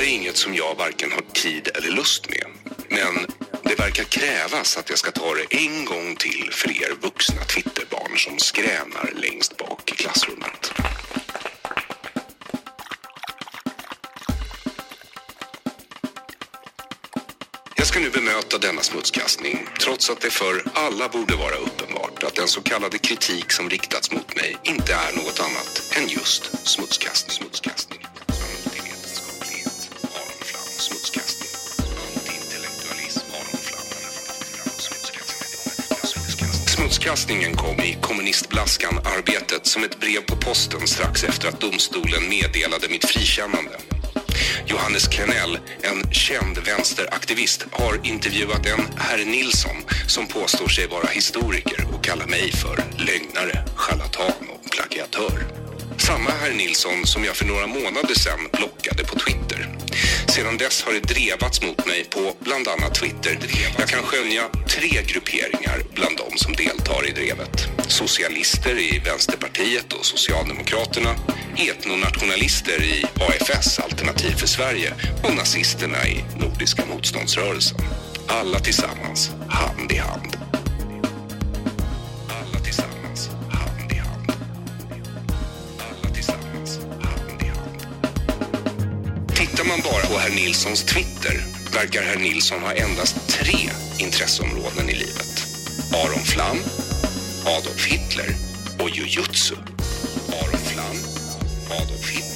Här 0.03 0.09
är 0.09 0.15
inget 0.15 0.37
som 0.37 0.55
jag 0.55 0.75
varken 0.75 1.13
har 1.13 1.21
tid 1.33 1.69
eller 1.75 1.91
lust 1.91 2.31
med. 2.31 2.47
Men 2.89 3.27
det 3.63 3.75
verkar 3.75 4.05
krävas 4.05 4.77
att 4.77 4.91
jag 4.91 4.99
ska 4.99 5.11
ta 5.11 5.35
det 5.35 5.57
en 5.57 5.85
gång 5.85 6.17
till 6.17 6.49
för 6.53 6.71
er 6.83 6.95
vuxna 7.03 7.45
Twitterbarn 7.45 8.19
som 8.19 8.39
skränar 8.39 9.13
längst 9.17 9.57
bak 9.57 9.93
i 9.93 9.95
klassrummet. 9.95 10.73
Jag 17.77 17.87
ska 17.87 18.01
nu 18.01 18.11
bemöta 18.11 18.59
denna 18.59 18.83
smutskastning 18.83 19.67
trots 19.81 20.11
att 20.11 20.21
det 20.21 20.31
för 20.31 20.65
alla 20.75 21.09
borde 21.09 21.37
vara 21.37 21.55
uppenbart 21.55 22.23
att 22.23 22.35
den 22.35 22.49
så 22.49 22.63
kallade 22.63 22.99
kritik 22.99 23.53
som 23.53 23.71
riktats 23.71 24.13
mot 24.13 24.37
mig 24.37 24.57
inte 24.65 24.95
är 24.95 25.17
något 25.17 25.41
annat 25.41 25.93
än 25.97 26.09
just 26.09 26.69
smutskastning. 26.69 27.37
smutskastning. 27.37 28.02
Smutskastning. 30.83 31.49
Antiintellektualism, 32.17 33.27
Aron 33.31 33.61
smutskastning. 34.79 36.49
Smutskastningen 36.67 37.57
kom 37.57 37.81
i 37.81 37.99
kommunistblaskan 38.01 38.99
Arbetet 38.99 39.67
som 39.67 39.85
ett 39.85 40.01
brev 40.01 40.21
på 40.21 40.37
posten 40.37 40.87
strax 40.87 41.25
efter 41.25 41.49
att 41.49 41.61
domstolen 41.61 42.29
meddelade 42.29 42.89
mitt 42.89 43.05
frikännande. 43.05 43.71
Johannes 44.67 45.09
Klenell, 45.09 45.59
en 45.83 46.13
känd 46.13 46.59
vänsteraktivist, 46.59 47.67
har 47.71 48.07
intervjuat 48.07 48.67
en 48.67 48.87
herr 48.97 49.25
Nilsson 49.25 49.77
som 50.07 50.27
påstår 50.27 50.69
sig 50.69 50.87
vara 50.87 51.07
historiker 51.07 51.87
och 51.95 52.05
kallar 52.05 52.27
mig 52.27 52.53
för 52.53 52.77
lögnare, 52.99 53.65
charlatan 53.77 54.49
och 54.55 54.71
plagiatör. 54.71 55.62
Samma 56.07 56.31
herr 56.31 56.53
Nilsson 56.53 57.07
som 57.07 57.25
jag 57.25 57.37
för 57.37 57.45
några 57.45 57.67
månader 57.67 58.15
sedan 58.15 58.41
blockade 58.53 59.05
på 59.05 59.19
Twitter. 59.19 59.69
Sedan 60.29 60.57
dess 60.57 60.83
har 60.83 60.93
det 60.93 61.01
drevats 61.01 61.63
mot 61.63 61.87
mig 61.87 62.05
på 62.05 62.35
bland 62.39 62.69
annat 62.69 62.95
Twitter. 62.95 63.39
Jag 63.79 63.89
kan 63.89 64.03
skönja 64.03 64.43
tre 64.69 65.03
grupperingar 65.07 65.83
bland 65.95 66.17
de 66.17 66.39
som 66.39 66.53
deltar 66.53 67.09
i 67.09 67.13
drevet. 67.13 67.69
Socialister 67.89 68.79
i 68.79 69.03
Vänsterpartiet 69.05 69.93
och 69.93 70.07
Socialdemokraterna, 70.07 71.15
etnonationalister 71.57 72.83
i 72.83 73.05
AFS, 73.21 73.79
Alternativ 73.79 74.35
för 74.37 74.47
Sverige 74.47 74.95
och 75.25 75.35
nazisterna 75.35 76.07
i 76.07 76.25
Nordiska 76.41 76.83
motståndsrörelsen. 76.87 77.79
Alla 78.27 78.59
tillsammans, 78.59 79.31
hand 79.49 79.93
i 79.93 79.97
hand. 79.97 80.37
Tittar 89.63 89.77
man 89.77 89.93
bara 89.93 90.07
på 90.07 90.19
herr 90.19 90.31
Nilssons 90.31 90.85
Twitter 90.85 91.45
verkar 91.73 92.03
herr 92.03 92.19
Nilsson 92.19 92.63
ha 92.63 92.73
endast 92.73 93.17
tre 93.29 93.71
intresseområden 93.99 94.89
i 94.89 94.95
livet. 94.95 95.47
Aron 95.93 96.25
Flam, 96.25 96.57
Adolf 97.47 97.87
Hitler 97.87 98.35
och 98.79 98.91
jujutsu. 98.91 99.55
Aron 100.43 100.61
Flam, 100.65 100.97
Adolf 101.71 102.11
Hitler 102.11 102.32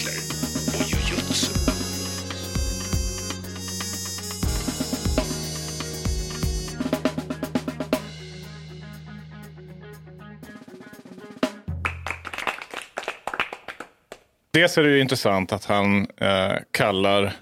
Dels 14.56 14.78
är 14.78 14.82
det 14.82 14.88
ju 14.88 15.00
intressant 15.00 15.52
att 15.52 15.64
han 15.64 16.06
eh, 16.16 16.52
kallar 16.70 17.32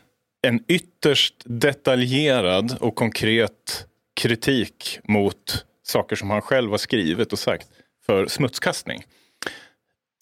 en 0.43 0.65
ytterst 0.69 1.35
detaljerad 1.45 2.77
och 2.81 2.95
konkret 2.95 3.87
kritik 4.21 4.99
mot 5.05 5.65
saker 5.83 6.17
som 6.17 6.31
han 6.31 6.43
själv 6.43 6.71
har 6.71 6.79
skrivit 6.79 7.33
och 7.33 7.39
sagt 7.39 7.69
för 8.07 8.27
smutskastning. 8.27 9.05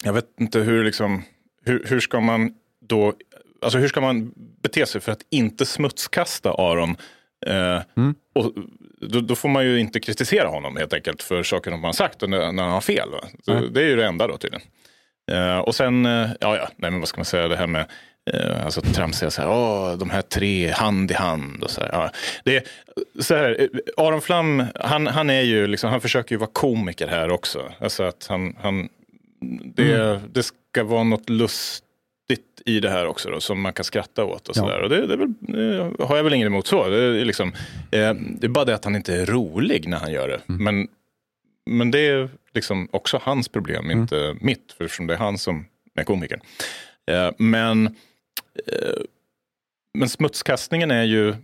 Jag 0.03 0.13
vet 0.13 0.25
inte 0.39 0.59
hur, 0.59 0.83
liksom, 0.83 1.23
hur, 1.65 1.85
hur 1.87 1.99
ska 1.99 2.19
man 2.19 2.53
då, 2.81 3.13
alltså 3.61 3.77
hur 3.77 3.87
ska 3.87 4.01
man 4.01 4.33
bete 4.35 4.85
sig 4.85 5.01
för 5.01 5.11
att 5.11 5.21
inte 5.29 5.65
smutskasta 5.65 6.51
Aron? 6.51 6.95
Eh, 7.45 7.81
och 8.35 8.53
då, 9.01 9.19
då 9.21 9.35
får 9.35 9.49
man 9.49 9.65
ju 9.65 9.79
inte 9.79 9.99
kritisera 9.99 10.47
honom 10.47 10.77
helt 10.77 10.93
enkelt 10.93 11.23
för 11.23 11.43
saker 11.43 11.71
som 11.71 11.79
han 11.79 11.87
har 11.87 11.93
sagt 11.93 12.23
och 12.23 12.29
när, 12.29 12.51
när 12.51 12.63
han 12.63 12.71
har 12.71 12.81
fel. 12.81 13.09
Det 13.71 13.81
är 13.81 13.87
ju 13.87 13.95
det 13.95 14.05
enda 14.05 14.27
då 14.27 14.37
tydligen. 14.37 14.67
Eh, 15.31 15.57
och 15.59 15.75
sen, 15.75 16.05
eh, 16.05 16.29
ja, 16.39 16.57
ja, 16.57 16.69
nej 16.77 16.91
men 16.91 16.99
vad 16.99 17.07
ska 17.09 17.17
man 17.17 17.25
säga, 17.25 17.47
det 17.47 17.55
här 17.55 17.67
med 17.67 17.85
eh, 18.33 18.65
alltså 18.65 18.81
tramsiga 18.81 19.31
så 19.31 19.41
här, 19.41 19.49
åh, 19.49 19.97
de 19.97 20.09
här 20.09 20.21
tre 20.21 20.71
hand 20.71 21.11
i 21.11 21.13
hand 21.13 21.63
och 21.63 21.69
så 21.69 21.81
här. 21.81 21.89
Ja. 21.91 22.11
Det 22.43 22.55
är, 22.55 22.63
så 23.21 23.35
här 23.35 23.69
Aron 23.97 24.21
Flam, 24.21 24.63
han, 24.75 25.07
han 25.07 25.29
är 25.29 25.41
ju 25.41 25.67
liksom, 25.67 25.89
han 25.89 26.01
försöker 26.01 26.35
ju 26.35 26.39
vara 26.39 26.49
komiker 26.53 27.07
här 27.07 27.29
också. 27.31 27.71
Alltså 27.79 28.03
att 28.03 28.25
han, 28.29 28.55
han 28.61 28.89
det, 29.75 30.19
det 30.33 30.43
ska 30.43 30.83
vara 30.83 31.03
något 31.03 31.29
lustigt 31.29 31.81
i 32.65 32.79
det 32.79 32.89
här 32.89 33.05
också 33.07 33.29
då, 33.29 33.39
som 33.39 33.61
man 33.61 33.73
kan 33.73 33.85
skratta 33.85 34.23
åt 34.23 34.47
och 34.49 34.57
Ja. 34.57 34.61
sådär. 34.61 34.79
Och 34.81 34.89
det, 34.89 35.07
det, 35.07 35.15
väl, 35.17 35.33
det 35.39 36.03
har 36.05 36.17
jag 36.17 36.23
väl 36.23 36.33
inget 36.33 36.45
emot 36.45 36.67
så. 36.67 36.89
Det 36.89 37.03
är, 37.03 37.25
liksom, 37.25 37.53
eh, 37.91 38.13
det 38.13 38.47
är 38.47 38.49
bara 38.49 38.65
det 38.65 38.75
att 38.75 38.85
han 38.85 38.95
inte 38.95 39.15
är 39.15 39.25
rolig 39.25 39.87
när 39.87 39.97
han 39.97 40.11
gör 40.11 40.27
det. 40.27 40.39
Men 40.45 40.87
men 41.69 41.91
det 41.91 41.99
är 41.99 42.29
liksom 42.53 42.89
också 42.91 43.19
hans 43.23 43.49
problem, 43.49 43.91
inte 43.91 44.35
mitt, 44.41 44.71
för 44.77 44.85
eftersom 44.85 45.07
det 45.07 45.13
är 45.13 45.17
han 45.17 45.37
som 45.37 45.65
är 45.95 46.03
komikern. 46.03 46.41
Eh, 47.11 47.31
men, 47.37 47.87
eh, 48.67 49.01
men 49.93 50.09
smutskastningen 50.09 50.91
är 50.91 51.03
ju, 51.03 51.29
eh, 51.29 51.35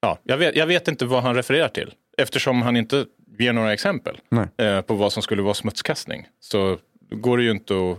ja, 0.00 0.18
jag, 0.22 0.36
vet, 0.36 0.56
jag 0.56 0.66
vet 0.66 0.88
inte 0.88 1.06
vad 1.06 1.22
han 1.22 1.34
refererar 1.34 1.68
till. 1.68 1.94
Eftersom 2.18 2.62
han 2.62 2.76
inte 2.76 3.06
ger 3.38 3.52
några 3.52 3.72
exempel 3.72 4.20
eh, 4.56 4.80
på 4.80 4.94
vad 4.94 5.12
som 5.12 5.22
skulle 5.22 5.42
vara 5.42 5.54
smutskastning. 5.54 6.26
Så 6.40 6.78
går 7.10 7.38
det 7.38 7.44
ju 7.44 7.50
inte 7.50 7.74
att 7.74 7.98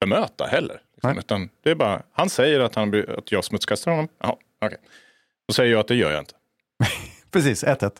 bemöta 0.00 0.46
heller. 0.46 0.80
Liksom, 0.94 1.18
utan 1.18 1.48
det 1.62 1.70
är 1.70 1.74
bara, 1.74 2.02
han 2.12 2.30
säger 2.30 2.60
att, 2.60 2.74
han, 2.74 3.04
att 3.18 3.32
jag 3.32 3.44
smutskastar 3.44 3.90
honom. 3.90 4.08
Jaha, 4.20 4.36
okej. 4.60 4.78
Då 5.48 5.54
säger 5.54 5.72
jag 5.72 5.80
att 5.80 5.88
det 5.88 5.94
gör 5.94 6.10
jag 6.10 6.20
inte. 6.20 6.34
Precis, 7.30 7.64
1-1. 7.64 7.90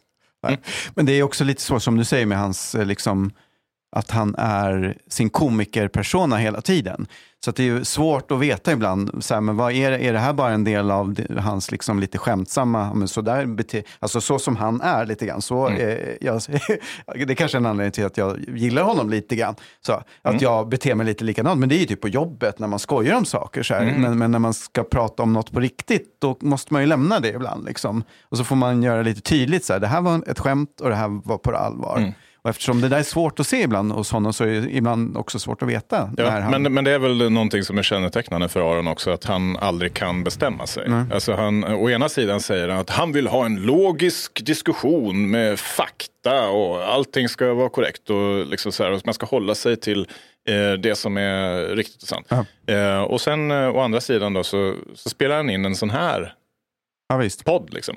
Nej. 0.42 0.58
Men 0.94 1.06
det 1.06 1.12
är 1.12 1.22
också 1.22 1.44
lite 1.44 1.62
så 1.62 1.80
som 1.80 1.96
du 1.96 2.04
säger 2.04 2.26
med 2.26 2.38
hans, 2.38 2.74
eh, 2.74 2.86
liksom, 2.86 3.32
att 3.92 4.10
han 4.10 4.34
är 4.38 4.96
sin 5.08 5.30
komikerpersona 5.30 6.36
hela 6.36 6.60
tiden. 6.60 7.06
Så 7.44 7.50
det 7.50 7.62
är 7.62 7.64
ju 7.66 7.84
svårt 7.84 8.30
att 8.30 8.38
veta 8.38 8.72
ibland, 8.72 9.24
så 9.24 9.34
här, 9.34 9.40
men 9.40 9.56
vad 9.56 9.72
är, 9.72 9.90
det- 9.90 9.98
är 10.04 10.12
det 10.12 10.18
här 10.18 10.32
bara 10.32 10.50
en 10.52 10.64
del 10.64 10.90
av 10.90 11.16
hans 11.38 11.70
liksom 11.70 12.00
lite 12.00 12.18
skämtsamma, 12.18 12.94
men 12.94 13.08
så, 13.08 13.20
där 13.20 13.46
bete, 13.46 13.82
alltså 13.98 14.20
så 14.20 14.38
som 14.38 14.56
han 14.56 14.80
är 14.80 15.06
lite 15.06 15.26
grann. 15.26 15.42
Så, 15.42 15.68
eh, 15.68 15.98
jag, 16.20 16.40
det 17.14 17.30
är 17.30 17.34
kanske 17.34 17.56
är 17.56 17.60
en 17.60 17.66
anledning 17.66 17.92
till 17.92 18.06
att 18.06 18.16
jag 18.16 18.38
gillar 18.56 18.82
honom 18.82 19.10
lite 19.10 19.36
grann. 19.36 19.54
Så, 19.86 19.92
att 20.22 20.42
jag 20.42 20.68
beter 20.68 20.94
mig 20.94 21.06
lite 21.06 21.24
likadant, 21.24 21.60
men 21.60 21.68
det 21.68 21.74
är 21.74 21.78
ju 21.80 21.86
typ 21.86 22.00
på 22.00 22.08
jobbet 22.08 22.58
när 22.58 22.68
man 22.68 22.78
skojar 22.78 23.16
om 23.16 23.24
saker. 23.24 23.62
Så 23.62 23.74
här. 23.74 23.84
Men, 23.98 24.18
men 24.18 24.30
när 24.30 24.38
man 24.38 24.54
ska 24.54 24.82
prata 24.84 25.22
om 25.22 25.32
något 25.32 25.52
på 25.52 25.60
riktigt, 25.60 26.16
då 26.20 26.36
måste 26.40 26.72
man 26.72 26.82
ju 26.82 26.88
lämna 26.88 27.20
det 27.20 27.28
ibland. 27.28 27.64
Liksom. 27.64 28.04
Och 28.28 28.36
så 28.38 28.44
får 28.44 28.56
man 28.56 28.82
göra 28.82 29.02
lite 29.02 29.20
tydligt, 29.20 29.64
så 29.64 29.72
här, 29.72 29.80
det 29.80 29.86
här 29.86 30.00
var 30.00 30.22
ett 30.30 30.38
skämt 30.38 30.80
och 30.80 30.88
det 30.88 30.96
här 30.96 31.20
var 31.24 31.38
på 31.38 31.56
allvar. 31.56 32.12
Och 32.42 32.50
eftersom 32.50 32.80
det 32.80 32.88
där 32.88 32.98
är 32.98 33.02
svårt 33.02 33.40
att 33.40 33.46
se 33.46 33.62
ibland 33.62 33.92
hos 33.92 34.12
honom 34.12 34.32
så 34.32 34.44
är 34.44 34.60
det 34.60 34.76
ibland 34.76 35.16
också 35.16 35.38
svårt 35.38 35.62
att 35.62 35.68
veta. 35.68 36.10
Ja, 36.16 36.24
när 36.24 36.40
han... 36.40 36.62
men, 36.62 36.74
men 36.74 36.84
det 36.84 36.90
är 36.90 36.98
väl 36.98 37.30
någonting 37.30 37.62
som 37.62 37.78
är 37.78 37.82
kännetecknande 37.82 38.48
för 38.48 38.72
Aron 38.72 38.88
också, 38.88 39.10
att 39.10 39.24
han 39.24 39.56
aldrig 39.56 39.94
kan 39.94 40.24
bestämma 40.24 40.66
sig. 40.66 40.88
Alltså 41.12 41.34
han, 41.34 41.64
å 41.64 41.90
ena 41.90 42.08
sidan 42.08 42.40
säger 42.40 42.68
han 42.68 42.78
att 42.78 42.90
han 42.90 43.12
vill 43.12 43.26
ha 43.26 43.44
en 43.44 43.56
logisk 43.56 44.46
diskussion 44.46 45.30
med 45.30 45.58
fakta 45.58 46.48
och 46.48 46.84
allting 46.84 47.28
ska 47.28 47.54
vara 47.54 47.68
korrekt 47.68 48.10
och, 48.10 48.46
liksom 48.46 48.72
så 48.72 48.84
här, 48.84 48.92
och 48.92 49.00
man 49.04 49.14
ska 49.14 49.26
hålla 49.26 49.54
sig 49.54 49.76
till 49.76 50.08
eh, 50.48 50.72
det 50.72 50.94
som 50.94 51.16
är 51.16 51.76
riktigt 51.76 52.02
och 52.02 52.08
sant. 52.08 52.26
Eh, 52.66 53.00
och 53.00 53.20
sen 53.20 53.50
eh, 53.50 53.76
å 53.76 53.80
andra 53.80 54.00
sidan 54.00 54.34
då 54.34 54.44
så, 54.44 54.74
så 54.94 55.08
spelar 55.08 55.36
han 55.36 55.50
in 55.50 55.64
en 55.64 55.76
sån 55.76 55.90
här 55.90 56.34
Ja, 57.10 57.28
podd. 57.44 57.74
Liksom. 57.74 57.96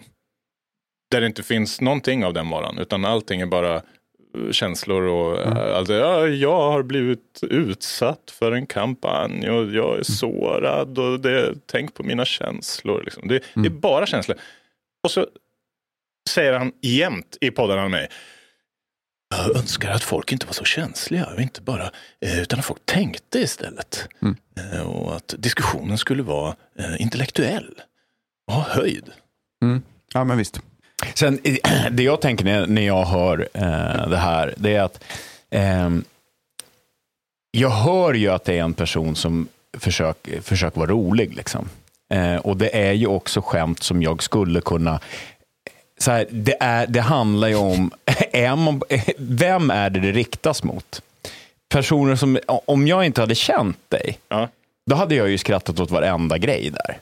Där 1.11 1.21
det 1.21 1.27
inte 1.27 1.43
finns 1.43 1.81
någonting 1.81 2.25
av 2.25 2.33
den 2.33 2.49
varan, 2.49 2.77
utan 2.77 3.05
allting 3.05 3.41
är 3.41 3.45
bara 3.45 3.81
känslor 4.51 5.01
och 5.03 5.41
mm. 5.41 5.57
alltså, 5.57 5.93
ja, 5.93 6.27
jag 6.27 6.71
har 6.71 6.83
blivit 6.83 7.39
utsatt 7.41 8.31
för 8.39 8.51
en 8.51 8.65
kampanj 8.65 9.49
och 9.49 9.71
jag 9.71 9.99
är 9.99 10.03
sårad 10.03 10.99
och 10.99 11.19
det, 11.19 11.53
tänk 11.65 11.93
på 11.93 12.03
mina 12.03 12.25
känslor. 12.25 13.03
Liksom. 13.03 13.27
Det, 13.27 13.43
det 13.53 13.65
är 13.65 13.69
bara 13.69 14.05
känslor. 14.05 14.37
Och 15.03 15.11
så 15.11 15.27
säger 16.29 16.53
han 16.53 16.71
jämt 16.81 17.37
i 17.41 17.51
podden 17.51 17.77
med 17.81 17.91
mig. 17.91 18.07
Jag 19.37 19.57
önskar 19.57 19.91
att 19.91 20.03
folk 20.03 20.31
inte 20.31 20.45
var 20.45 20.53
så 20.53 20.63
känsliga, 20.63 21.25
och 21.25 21.41
inte 21.41 21.61
bara, 21.61 21.91
eh, 22.21 22.41
utan 22.41 22.59
att 22.59 22.65
folk 22.65 22.85
tänkte 22.85 23.39
istället. 23.39 24.07
Eh, 24.73 24.81
Och 24.81 25.15
att 25.15 25.35
diskussionen 25.37 25.97
skulle 25.97 26.23
vara 26.23 26.55
eh, 26.79 27.01
intellektuell 27.01 27.81
och 28.47 28.53
ha 28.53 28.63
höjd. 28.69 29.11
Ja, 30.13 30.23
men 30.23 30.37
visst. 30.37 30.61
Sen, 31.13 31.39
eh, 31.43 31.55
det 31.91 32.03
jag 32.03 32.21
tänker 32.21 32.45
när, 32.45 32.67
när 32.67 32.81
jag 32.81 33.05
hör 33.05 33.47
eh, 33.53 34.09
det 34.09 34.17
här, 34.17 34.53
det 34.57 34.75
är 34.75 34.81
att 34.81 35.03
ehm, 35.49 36.03
jag 37.51 37.69
hör 37.69 38.13
ju 38.13 38.29
att 38.29 38.45
det 38.45 38.53
är 38.57 38.63
en 38.63 38.73
person 38.73 39.15
som 39.15 39.47
försöker, 39.77 40.41
försöker 40.41 40.79
vara 40.79 40.89
rolig. 40.91 41.35
Liksom. 41.35 41.69
Eh, 42.13 42.35
och 42.35 42.57
det 42.57 42.77
är 42.87 42.91
ju 42.91 43.07
också 43.07 43.41
skämt 43.41 43.83
som 43.83 44.01
jag 44.03 44.23
skulle 44.23 44.61
kunna 44.61 44.99
så 45.97 46.11
här, 46.11 46.27
det, 46.31 46.57
är, 46.59 46.87
det 46.87 47.01
handlar 47.01 47.47
ju 47.47 47.55
om, 47.55 47.91
är 48.31 48.55
man, 48.55 48.81
vem 49.17 49.71
är 49.71 49.89
det 49.89 49.99
det 49.99 50.11
riktas 50.11 50.63
mot? 50.63 51.01
Personer 51.69 52.15
som, 52.15 52.39
om 52.47 52.87
jag 52.87 53.05
inte 53.05 53.21
hade 53.21 53.35
känt 53.35 53.79
dig, 53.89 54.19
Ja. 54.29 54.47
då 54.85 54.95
hade 54.95 55.15
jag 55.15 55.29
ju 55.29 55.37
skrattat 55.37 55.79
åt 55.79 55.91
varenda 55.91 56.37
grej 56.37 56.69
där. 56.69 56.97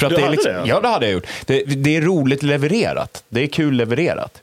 För 0.00 0.06
att 0.06 0.10
Du 0.10 0.16
det 0.16 0.22
är 0.22 0.24
hade 0.24 0.36
liksom, 0.36 0.52
det? 0.52 0.62
Ja, 0.68 0.80
det 0.80 0.88
hade 0.88 1.06
jag 1.06 1.12
gjort. 1.12 1.26
Det, 1.46 1.62
det 1.64 1.96
är 1.96 2.00
roligt 2.00 2.42
levererat. 2.42 3.24
Det 3.28 3.40
är 3.42 3.46
kul 3.46 3.74
levererat. 3.74 4.42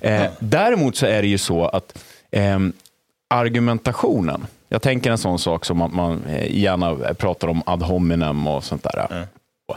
Eh, 0.00 0.22
Däremot 0.38 0.96
så 0.96 1.06
är 1.06 1.22
det 1.22 1.28
ju 1.28 1.38
så 1.38 1.64
att 1.64 1.98
ehm, 2.30 2.72
argumentationen, 3.28 4.46
jag 4.68 4.82
tänker 4.82 5.10
en 5.10 5.18
sån 5.18 5.38
sak 5.38 5.64
som 5.64 5.82
att 5.82 5.92
man 5.92 6.22
eh, 6.28 6.56
gärna 6.56 7.14
pratar 7.14 7.48
om 7.48 7.62
ad 7.66 7.84
hominem 7.84 8.46
och 8.46 8.64
sånt 8.64 8.82
där. 8.82 9.26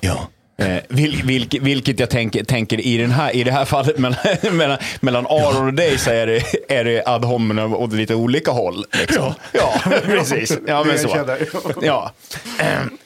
Ja. 0.02 0.28
Eh, 0.60 0.78
vil, 0.88 1.22
vilket, 1.26 1.62
vilket 1.62 2.00
jag 2.00 2.10
tänker, 2.10 2.44
tänker 2.44 2.80
i, 2.80 2.98
den 2.98 3.12
här, 3.12 3.36
i 3.36 3.44
det 3.44 3.52
här 3.52 3.66
fallet 3.66 3.98
mellan, 4.00 4.20
mellan, 4.52 4.78
mellan 5.00 5.28
Aron 5.28 5.68
och 5.68 5.74
dig 5.74 5.98
så 5.98 6.12
är 6.12 6.28
det, 6.28 6.44
är 6.68 6.84
det 6.84 7.04
ad 7.06 7.26
hominem 7.26 7.74
åt 7.74 7.94
lite 7.94 8.16
olika 8.16 8.52
håll. 8.52 8.86
Liksom. 9.00 9.34
Ja. 9.52 9.74
precis. 10.06 10.58
Ja, 10.68 10.84
men 10.84 11.00
så. 11.00 11.38
Ja. 11.82 12.12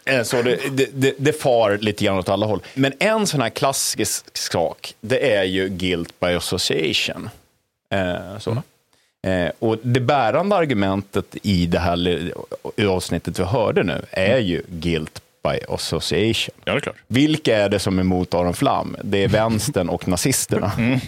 Eh, 0.06 0.24
så 0.24 0.42
det, 0.42 0.60
det, 0.94 1.13
det, 1.18 1.42
far 1.42 1.78
lite 1.78 2.06
grann 2.06 2.18
åt 2.18 2.30
alla 2.30 2.46
håll. 2.46 2.62
Men 2.74 2.94
en 3.00 3.28
sån 3.28 3.42
här 3.42 3.50
klassisk 3.50 4.38
sak, 4.38 4.94
det 5.02 5.36
är 5.36 5.44
ju 5.44 5.70
guilt 5.70 6.20
by 6.20 6.28
association. 6.28 7.30
Eh, 7.89 8.39
så. 8.39 8.58
Eh, 9.28 9.52
och 9.60 9.78
det 9.82 10.00
bärande 10.00 10.56
argumentet 10.56 11.36
i 11.44 11.66
det 11.66 11.80
här 11.80 12.32
avsnittet 12.88 13.39
vi 13.39 13.44
hörde 13.44 13.84
nu 13.84 14.06
är 14.12 14.38
ju 14.38 14.62
guilt 14.68 15.23
by 15.44 15.60
association. 15.70 16.56
ja, 16.66 16.72
det 16.74 16.78
är 16.78 16.80
klart. 16.80 16.96
Vilka 17.08 17.58
är 17.58 17.70
det 17.70 17.80
som 17.80 17.98
är 17.98 18.02
emot 18.02 18.34
Aron 18.34 18.54
Flam? 18.54 18.96
Det 19.04 19.24
är 19.24 19.28
vänstern 19.28 19.90
och 19.90 20.08
nazisterna. 20.08 20.72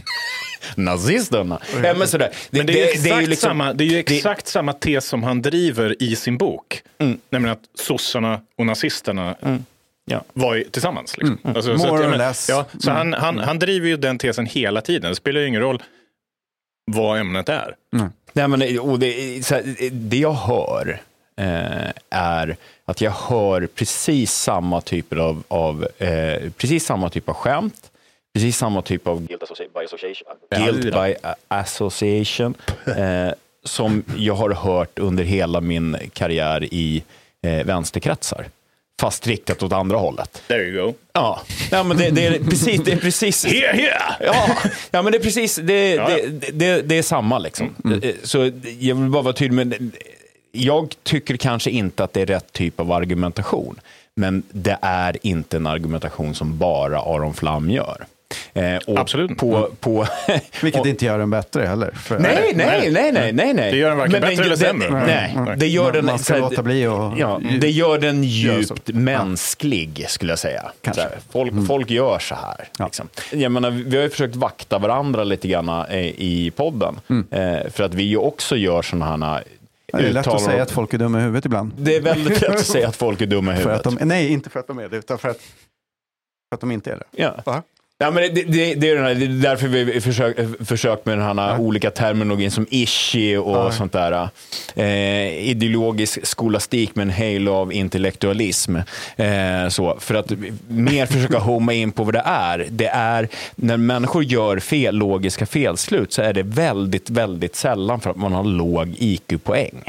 Nazisterna? 0.76 1.60
Ja, 1.84 1.94
men 1.94 2.08
sådär. 2.08 2.30
Det, 2.50 2.58
Men 2.58 2.66
det 2.68 2.74
är 2.74 2.76
ju 2.78 2.82
det- 2.84 2.90
exakt, 2.90 3.04
det 3.04 3.10
är 3.16 3.22
ju 3.22 3.28
liksom- 3.28 3.48
samma, 3.50 3.74
det 3.74 3.84
är 3.84 3.86
ju 3.86 4.04
det- 4.04 4.16
exakt 4.18 4.48
samma 4.48 4.74
tes 4.74 5.06
som 5.06 5.24
han 5.24 5.42
driver 5.42 6.04
i 6.04 6.16
sin 6.16 6.38
bok. 6.38 6.82
Nämligen 7.30 7.54
att 7.54 7.80
sossarna 7.82 8.42
och 8.58 8.66
nazisterna 8.66 9.36
Ja. 10.06 10.24
var 10.34 10.56
ju 10.56 10.64
tillsammans. 10.64 11.18
Liksom. 11.18 11.38
Alltså, 11.44 11.78
så 11.78 11.88
More 11.88 11.96
att, 11.98 12.04
jag 12.04 12.14
or 12.14 12.18
less. 12.18 12.50
Ja, 12.50 12.66
så 12.80 12.92
han, 12.92 13.14
han, 13.14 13.38
han 13.40 13.60
driver 13.60 13.88
ju 13.88 13.98
den 13.98 14.18
tesen 14.18 14.46
hela 14.46 14.82
tiden. 14.82 15.10
Det 15.10 15.16
spelar 15.16 15.42
ju 15.42 15.48
ingen 15.48 15.62
roll 15.62 15.84
vad 16.92 17.20
ämnet 17.20 17.50
är. 17.50 17.76
Nej, 18.34 18.48
men, 18.48 18.80
och 18.80 19.00
det, 19.00 19.46
så 19.46 19.56
här, 19.56 19.64
det 19.92 20.18
jag 20.18 20.34
hör 20.34 21.02
eh, 21.38 21.92
är 22.10 22.58
att 22.86 23.02
jag 23.02 23.12
hör 23.12 23.68
precis 23.68 24.34
samma 24.34 24.82
typer 24.82 25.18
av, 25.18 25.44
av 25.48 25.88
eh, 25.98 26.50
precis 26.58 26.86
samma 26.86 27.10
typ 27.10 27.30
av 27.30 27.36
skämt, 27.36 27.92
precis 28.34 28.58
samma 28.58 28.82
typ 28.82 29.08
av 29.08 29.28
guilt 29.28 29.74
by 29.74 29.86
association, 29.86 30.28
guilt 30.50 30.94
by 30.94 31.16
association 31.48 32.54
eh, 32.98 33.34
som 33.64 34.04
jag 34.18 34.36
har 34.36 34.50
hört 34.50 35.00
under 35.00 35.24
hela 35.24 35.62
min 35.62 35.98
karriär 36.14 36.64
i 36.74 37.04
eh, 37.42 37.66
vänsterkretsar. 37.66 38.46
Fast 39.02 39.28
riktat 39.28 39.64
åt 39.64 39.74
andra 39.74 39.98
hållet. 39.98 40.42
There 40.48 40.64
you 40.64 40.86
go. 40.86 40.94
Ja, 41.14 41.42
ja 41.72 41.84
men 41.84 41.98
det, 41.98 42.10
det, 42.10 42.26
är 42.26 42.40
precis, 42.40 42.82
det 42.84 42.92
är 42.92 42.98
precis 42.98 43.46
Here, 43.46 43.74
here! 43.74 44.02
Ja, 44.20 44.48
ja 44.92 45.02
men 45.02 45.12
det 45.12 45.18
är 45.18 45.24
precis, 45.24 45.56
det, 45.56 45.90
Ja, 45.96 46.08
det, 46.08 46.52
det, 46.54 46.82
det 46.82 46.98
är 46.98 47.02
samma 47.02 47.40
liksom. 47.40 47.76
Eh, 48.04 48.12
Så 48.24 48.52
jag 48.80 48.96
vill 48.96 49.10
bara 49.10 49.22
vara 49.22 49.34
tydlig, 49.34 49.68
men 49.68 49.92
jag 50.56 50.96
tycker 51.04 51.38
kanske 51.38 51.70
inte 51.72 52.04
att 52.04 52.14
det 52.14 52.22
är 52.22 52.26
rätt 52.26 52.54
typ 52.54 52.80
av 52.80 52.92
argumentation. 52.92 53.80
Men 54.16 54.44
det 54.52 54.78
är 54.82 55.18
inte 55.22 55.58
en 55.58 55.68
argumentation 55.68 56.36
som 56.36 56.58
bara 56.58 57.00
Aron 57.00 57.34
Flam 57.34 57.70
gör. 57.70 58.06
Eh, 58.54 58.78
och 58.88 59.00
Absolut. 59.00 59.38
På, 59.38 59.70
på, 59.80 60.06
Vilket 60.62 60.82
och- 60.82 60.88
inte 60.88 61.06
gör 61.06 61.20
den 61.20 61.30
bättre 61.30 61.66
heller. 61.66 61.92
För, 61.92 62.20
Nej, 62.20 62.54
nej, 62.56 62.92
nej, 62.92 63.12
nej, 63.12 63.34
nej, 63.34 63.54
nej. 63.54 63.72
Det 63.72 63.78
gör 63.78 63.90
den 63.90 63.98
varken 63.98 64.12
Men 64.12 64.22
bättre 64.22 64.34
eller 64.44 64.50
det- 64.50 64.58
sämre. 64.58 64.90
Nej, 65.06 65.34
Nej. 65.46 65.58
det 65.58 65.68
gör 65.68 65.92
den... 65.92 66.06
man 66.06 66.20
ska 66.20 66.38
låta 66.38 66.64
bli 66.64 66.88
och- 66.88 67.14
Ja, 67.18 67.42
det 67.60 67.70
gör 67.72 67.98
den 68.00 68.24
Gör 68.24 68.58
djupt 68.58 68.88
så. 68.88 68.96
mänsklig, 68.96 70.06
skulle 70.08 70.32
jag 70.32 70.40
säga. 70.40 70.64
Här, 70.86 71.10
folk, 71.32 71.54
folk 71.68 71.90
gör 71.90 72.20
så 72.20 72.36
här. 72.36 72.86
Liksom. 72.86 73.08
Jag 73.32 73.52
menar, 73.52 73.72
vi 73.72 73.96
har 73.98 74.04
ju 74.04 74.10
försökt 74.10 74.36
vakta 74.36 74.78
varandra 74.80 75.24
lite 75.24 75.48
grann 75.48 75.70
eh, 75.70 76.00
i 76.06 76.52
podden. 76.56 76.96
Eh, 77.32 77.72
för 77.72 77.84
att 77.84 77.94
vi 77.94 78.04
ju 78.04 78.18
också 78.18 78.56
gör 78.56 78.82
sådana 78.82 79.06
här 79.06 79.44
Det 79.98 80.08
är 80.08 80.12
lätt 80.14 80.28
att 80.28 80.42
säga 80.42 80.64
att 80.64 80.72
folk 80.72 80.94
är 80.94 80.98
dumma 80.98 81.20
i 81.20 81.22
huvudet 81.22 81.46
ibland. 81.46 81.74
Det 81.78 81.96
är 81.96 82.02
väldigt 82.02 82.42
lätt 82.42 82.50
att 82.50 82.66
säga 82.66 82.88
att 82.88 82.96
folk 82.96 83.22
är 83.22 83.26
dumma 83.26 83.54
i 83.54 83.56
huvudet. 83.60 83.84
de, 83.84 83.98
nej, 84.02 84.30
inte 84.32 84.50
för 84.50 84.60
att 84.60 84.68
de 84.68 84.80
är 84.80 84.90
det, 84.90 84.98
utan 84.98 85.18
för 85.18 85.30
att, 85.30 85.38
för 85.38 86.56
att 86.56 86.60
de 86.60 86.72
inte 86.72 86.92
är 86.92 86.96
det. 86.98 87.06
Ja. 87.24 87.42
Va? 87.46 87.64
Ja, 87.98 88.12
men 88.12 88.34
det, 88.36 88.44
det, 88.44 88.74
det, 88.76 88.90
är 88.90 89.04
här, 89.04 89.16
det 89.16 89.26
är 89.26 89.28
därför 89.28 89.68
vi 89.68 90.02
försökt 90.02 90.68
försök 90.68 91.06
med 91.06 91.18
den 91.18 91.26
här 91.26 91.60
olika 91.60 91.92
terminologin 91.92 92.52
som 92.52 92.68
ishi 92.70 93.36
och 93.38 93.74
sånt 93.74 93.92
där. 93.92 94.30
Eh, 94.76 95.50
ideologisk 95.50 96.26
skolastik 96.26 96.96
med 96.96 97.04
en 97.04 97.10
halo 97.10 97.54
av 97.54 97.74
intellektualism. 97.74 98.76
Eh, 99.16 99.68
så, 99.70 99.98
för 100.00 100.16
att 100.16 100.32
mer 100.68 101.06
försöka 101.06 101.38
homa 101.40 101.74
in 101.74 101.92
på 101.92 102.04
vad 102.04 102.14
det 102.14 102.24
är. 102.26 102.68
Det 102.70 102.88
är 102.88 103.28
när 103.56 103.78
människor 103.78 104.24
gör 104.24 104.60
fel, 104.60 104.96
logiska 104.96 105.46
felslut 105.46 106.14
så 106.14 106.22
är 106.22 106.34
det 106.34 106.44
väldigt, 106.44 107.10
väldigt 107.10 107.56
sällan 107.56 108.00
för 108.00 108.10
att 108.10 108.18
man 108.18 108.34
har 108.34 108.44
låg 108.44 108.96
IQ-poäng. 108.98 109.84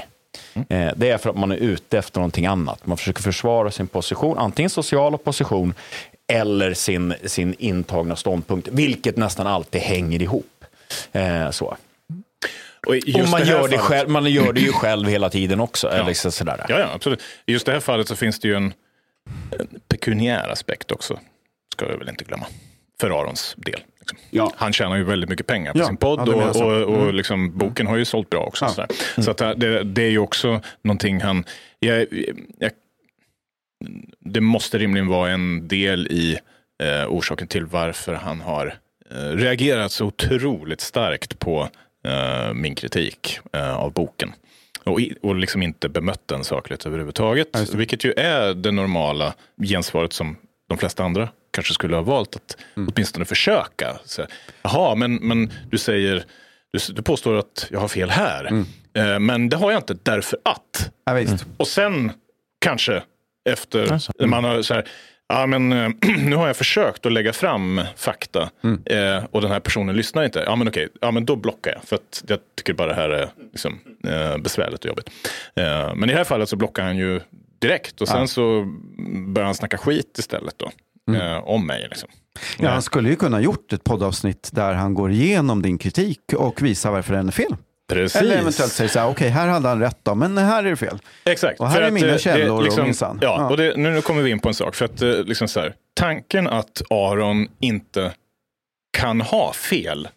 Eh, 0.69 0.89
Det 0.97 1.11
är 1.11 1.19
för 1.19 1.31
att 1.31 1.37
man 1.37 1.53
är 1.53 1.57
ute 1.57 1.99
efter 1.99 2.21
någonting 2.21 2.47
annat. 2.47 2.87
Man 2.87 2.97
försöker 2.97 3.23
försvara 3.23 3.71
sin 3.71 3.87
position, 3.87 4.39
antingen 4.39 4.71
sociala 4.71 5.19
position 5.19 5.75
eller 6.33 6.75
sin, 6.75 7.15
sin 7.25 7.55
intagna 7.59 8.17
ståndpunkt, 8.17 8.69
vilket 8.73 9.17
nästan 9.17 9.47
alltid 9.47 9.81
hänger 9.81 10.23
ihop. 10.23 10.65
Eh, 11.13 11.51
så. 11.51 11.77
Och, 12.87 12.97
just 12.97 13.19
Och 13.19 13.29
man, 13.29 13.41
det 13.41 13.47
gör 13.47 13.57
det 13.57 13.63
fallet- 13.69 13.81
själv, 13.81 14.11
man 14.11 14.31
gör 14.31 14.53
det 14.53 14.61
ju 14.61 14.73
själv 14.73 15.09
hela 15.09 15.31
tiden 15.31 15.61
också. 15.61 15.89
Eller 15.89 16.13
så, 16.15 16.31
sådär. 16.31 16.67
Ja, 16.69 16.79
ja, 16.79 16.89
absolut. 16.95 17.23
I 17.47 17.53
just 17.53 17.67
det 17.67 17.73
här 17.73 17.81
fallet 17.81 18.09
så 18.09 18.17
finns 18.17 18.41
det 18.41 18.49
ju 18.49 18.55
en, 18.55 18.73
en 19.59 19.69
pekuniär 19.89 20.49
aspekt 20.49 20.93
också. 20.93 21.19
Ska 21.73 21.91
jag 21.91 21.99
väl 21.99 22.09
inte 22.09 22.25
glömma. 22.25 22.47
För 23.01 23.21
Arons 23.21 23.55
del. 23.59 23.81
Liksom. 23.99 24.19
Ja. 24.31 24.53
Han 24.57 24.73
tjänar 24.73 24.97
ju 24.97 25.05
väldigt 25.05 25.31
mycket 25.31 25.47
pengar 25.47 25.73
på 25.73 25.79
Ja, 25.79 25.87
sin 25.87 25.97
podd 25.97 26.29
ja, 26.29 26.33
och, 26.51 26.57
och, 26.63 26.83
och 26.83 27.03
Mm. 27.03 27.15
liksom, 27.15 27.59
boken 27.59 27.87
har 27.87 27.97
ju 27.97 28.05
sålt 28.05 28.31
bra 28.31 28.41
också. 28.41 28.69
Så, 28.69 28.87
så 29.23 29.31
att 29.31 29.39
det, 29.61 29.83
det 29.85 30.03
är 30.03 30.11
ju 30.11 30.19
också 30.19 30.61
någonting 30.83 31.21
han... 31.21 31.45
Jag, 31.79 32.07
jag, 32.59 32.71
det 34.21 34.41
måste 34.41 34.79
rimligen 34.79 35.07
vara 35.07 35.31
en 35.31 35.69
del 35.69 36.07
i 36.07 36.39
eh, 36.83 37.09
orsaken 37.09 37.49
till 37.49 37.67
varför 37.67 38.15
han 38.15 38.41
har 38.41 38.79
eh, 39.11 39.17
reagerat 39.17 39.93
så 39.93 40.07
otroligt 40.07 40.81
starkt 40.81 41.39
på 41.39 41.69
eh, 42.07 42.55
min 42.55 42.75
kritik 42.75 43.39
eh, 43.53 43.77
av 43.77 43.93
boken. 43.93 44.33
Och, 44.85 45.01
och 45.23 45.35
liksom 45.35 45.63
inte 45.63 45.89
bemött 45.89 46.29
den 46.29 46.45
sakligt 46.45 46.87
överhuvudtaget. 46.87 47.75
Vilket 47.75 48.05
ju 48.05 48.13
är 48.13 48.55
det 48.55 48.71
normala 48.71 49.35
gensvaret 49.63 50.13
som 50.13 50.37
de 50.69 50.79
flesta 50.79 51.05
andra 51.05 51.29
kanske 51.53 51.75
skulle 51.75 51.97
ha 51.97 52.03
valt 52.03 52.37
att 52.37 52.57
åtminstone 52.75 53.25
försöka. 53.25 53.99
Så, 54.05 54.27
Jaha, 54.63 54.95
men, 54.95 55.15
men 55.15 55.53
du 55.71 55.79
säger 55.79 56.25
du, 56.73 56.95
du 56.95 57.03
påstår 57.03 57.35
att 57.39 57.67
jag 57.71 57.81
har 57.81 57.89
fel 57.89 58.11
här. 58.11 58.65
Eh, 58.95 59.19
men 59.19 59.49
det 59.49 59.57
har 59.57 59.71
jag 59.71 59.79
inte 59.79 59.97
därför 60.03 60.39
att. 60.45 60.91
Ja, 61.05 61.13
visst. 61.13 61.47
Och 61.57 61.69
sen 61.69 62.13
kanske 62.59 63.03
efter 63.47 64.01
när 64.19 64.27
man 64.27 64.45
har 64.45 64.63
så 64.63 64.75
här, 64.75 64.89
ja 65.29 65.47
men 65.47 65.73
eh, 65.73 65.91
nu 66.19 66.37
har 66.37 66.47
jag 66.47 66.57
försökt 66.57 67.07
att 67.07 67.13
lägga 67.13 67.33
fram 67.33 67.81
fakta 67.97 68.51
eh, 68.85 69.25
och 69.31 69.41
den 69.41 69.51
här 69.51 69.61
personen 69.61 69.97
lyssnar 69.97 70.25
inte. 70.25 70.43
Ja 70.47 70.57
men 70.57 70.69
okej, 70.69 70.89
ja 71.01 71.11
men 71.11 71.25
då 71.27 71.37
blockar 71.37 71.73
jag 71.73 71.83
för 71.85 71.97
att 71.97 72.25
jag 72.29 72.39
tycker 72.57 72.75
bara 72.75 72.89
det 72.89 72.95
här 72.95 73.09
är 73.09 73.29
liksom, 73.53 73.79
eh, 74.09 74.39
besvärligt 74.39 74.81
och 74.81 74.89
jobbigt. 74.89 75.11
Eh, 75.57 75.95
men 75.95 76.05
i 76.11 76.13
det 76.13 76.19
här 76.19 76.25
fallet 76.25 76.49
så 76.49 76.57
blockar 76.57 76.83
han 76.83 76.97
ju 76.97 77.21
direkt 77.59 78.01
och 78.01 78.09
sen 78.09 78.29
så 78.29 78.65
börjar 79.27 79.47
han 79.47 79.55
snacka 79.55 79.79
skit 79.79 80.19
istället 80.19 80.55
då. 80.57 80.71
Eh, 81.15 81.39
om 81.49 81.67
mig 81.67 81.87
liksom. 81.89 82.09
Ja, 82.59 82.71
han 82.71 82.83
skulle 82.83 83.09
ju 83.09 83.17
kunna 83.17 83.41
gjort 83.41 83.73
ett 83.73 83.85
poddavsnitt 83.85 84.51
där 84.53 84.75
han 84.75 84.95
går 84.95 85.11
igenom 85.11 85.63
din 85.63 85.79
kritik 85.79 86.21
och 86.37 86.63
visar 86.63 86.91
varför 86.91 87.15
den 87.15 87.29
är 87.29 87.33
fel. 87.33 87.57
Precis. 87.89 88.21
Eller 88.23 88.37
eventuellt 88.39 88.73
säger 88.73 88.91
så 88.91 88.99
här, 88.99 89.09
okej, 89.09 89.29
här 89.29 89.49
hade 89.49 89.69
han 89.69 89.81
rätt 89.81 89.99
då, 90.03 90.15
men 90.15 90.39
här 90.39 90.65
är 90.65 90.71
det 90.71 90.77
fel. 90.77 90.99
Exakt. 91.25 91.61
Och 91.61 91.69
här 91.69 91.83
är 91.83 91.91
mina 91.91 92.09
eh, 92.13 92.19
källor 92.19 92.57
och 92.57 92.63
liksom, 92.63 92.85
minsann. 92.85 93.19
Ja, 93.23 93.37
Ja. 93.41 93.51
och 93.51 93.57
det, 93.57 93.77
nu, 93.77 93.91
nu 93.91 94.03
kommer 94.03 94.23
vi 94.23 94.31
in 94.31 94.39
på 94.39 94.49
en 94.49 94.55
sak. 94.55 94.75
För 94.75 94.85
att 94.85 95.03
eh, 95.03 95.25
liksom 95.25 95.49
så 95.49 95.61
här, 95.61 95.75
tanken 95.95 96.47
att 96.49 96.83
Aron 96.91 97.49
inte 97.61 98.13
kan 98.99 99.21
ha 99.21 99.53
fel 99.53 100.09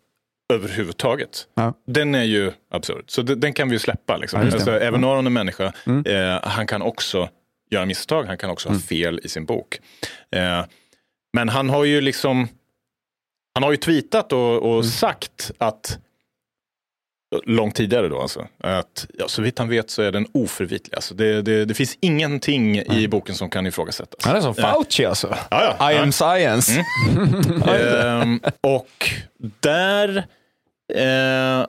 överhuvudtaget. 0.53 1.47
Ja. 1.55 1.73
Den 1.87 2.15
är 2.15 2.23
ju 2.23 2.51
absurd. 2.71 3.03
Så 3.07 3.21
det, 3.21 3.35
den 3.35 3.53
kan 3.53 3.69
vi 3.69 3.75
ju 3.75 3.79
släppa. 3.79 4.17
Liksom. 4.17 4.41
Ja, 4.41 4.53
alltså, 4.53 4.79
även 4.79 5.03
Aron 5.03 5.25
är 5.25 5.29
människa. 5.31 5.73
Eh, 6.05 6.39
han 6.43 6.67
kan 6.67 6.81
också 6.81 7.29
göra 7.71 7.85
misstag. 7.85 8.23
Han 8.23 8.37
kan 8.37 8.49
också 8.49 8.69
ha 8.69 8.79
fel 8.79 9.19
i 9.23 9.29
sin 9.29 9.45
bok. 9.45 9.79
Eh, 10.35 10.65
men 11.33 11.49
han 11.49 11.69
har 11.69 11.83
ju 11.83 12.01
liksom 12.01 12.47
han 13.53 13.63
har 13.63 13.71
ju 13.71 13.77
tweetat 13.77 14.33
och, 14.33 14.75
och 14.75 14.85
sagt 14.85 15.51
att 15.57 15.97
långt 17.45 17.75
tidigare 17.75 18.07
då 18.07 18.21
alltså. 18.21 18.47
Att, 18.57 19.07
ja, 19.17 19.27
så 19.27 19.41
vitt 19.41 19.59
han 19.59 19.69
vet 19.69 19.89
så 19.89 20.01
är 20.01 20.11
den 20.11 20.27
oförvitlig. 20.33 20.95
Alltså 20.95 21.13
det, 21.13 21.41
det, 21.41 21.65
det 21.65 21.73
finns 21.73 21.97
ingenting 22.01 22.79
i 22.79 23.07
boken 23.07 23.35
som 23.35 23.49
kan 23.49 23.67
ifrågasättas. 23.67 24.25
Han 24.25 24.35
är 24.35 24.41
som 24.41 24.55
Fauci 24.55 25.05
alltså. 25.05 25.35
Ja, 25.51 25.75
ja. 25.79 25.91
I 25.91 25.97
am 25.97 26.11
science. 26.11 26.71
Ehm, 27.67 28.39
och 28.61 29.09
där 29.59 30.17
eh, 30.93 31.65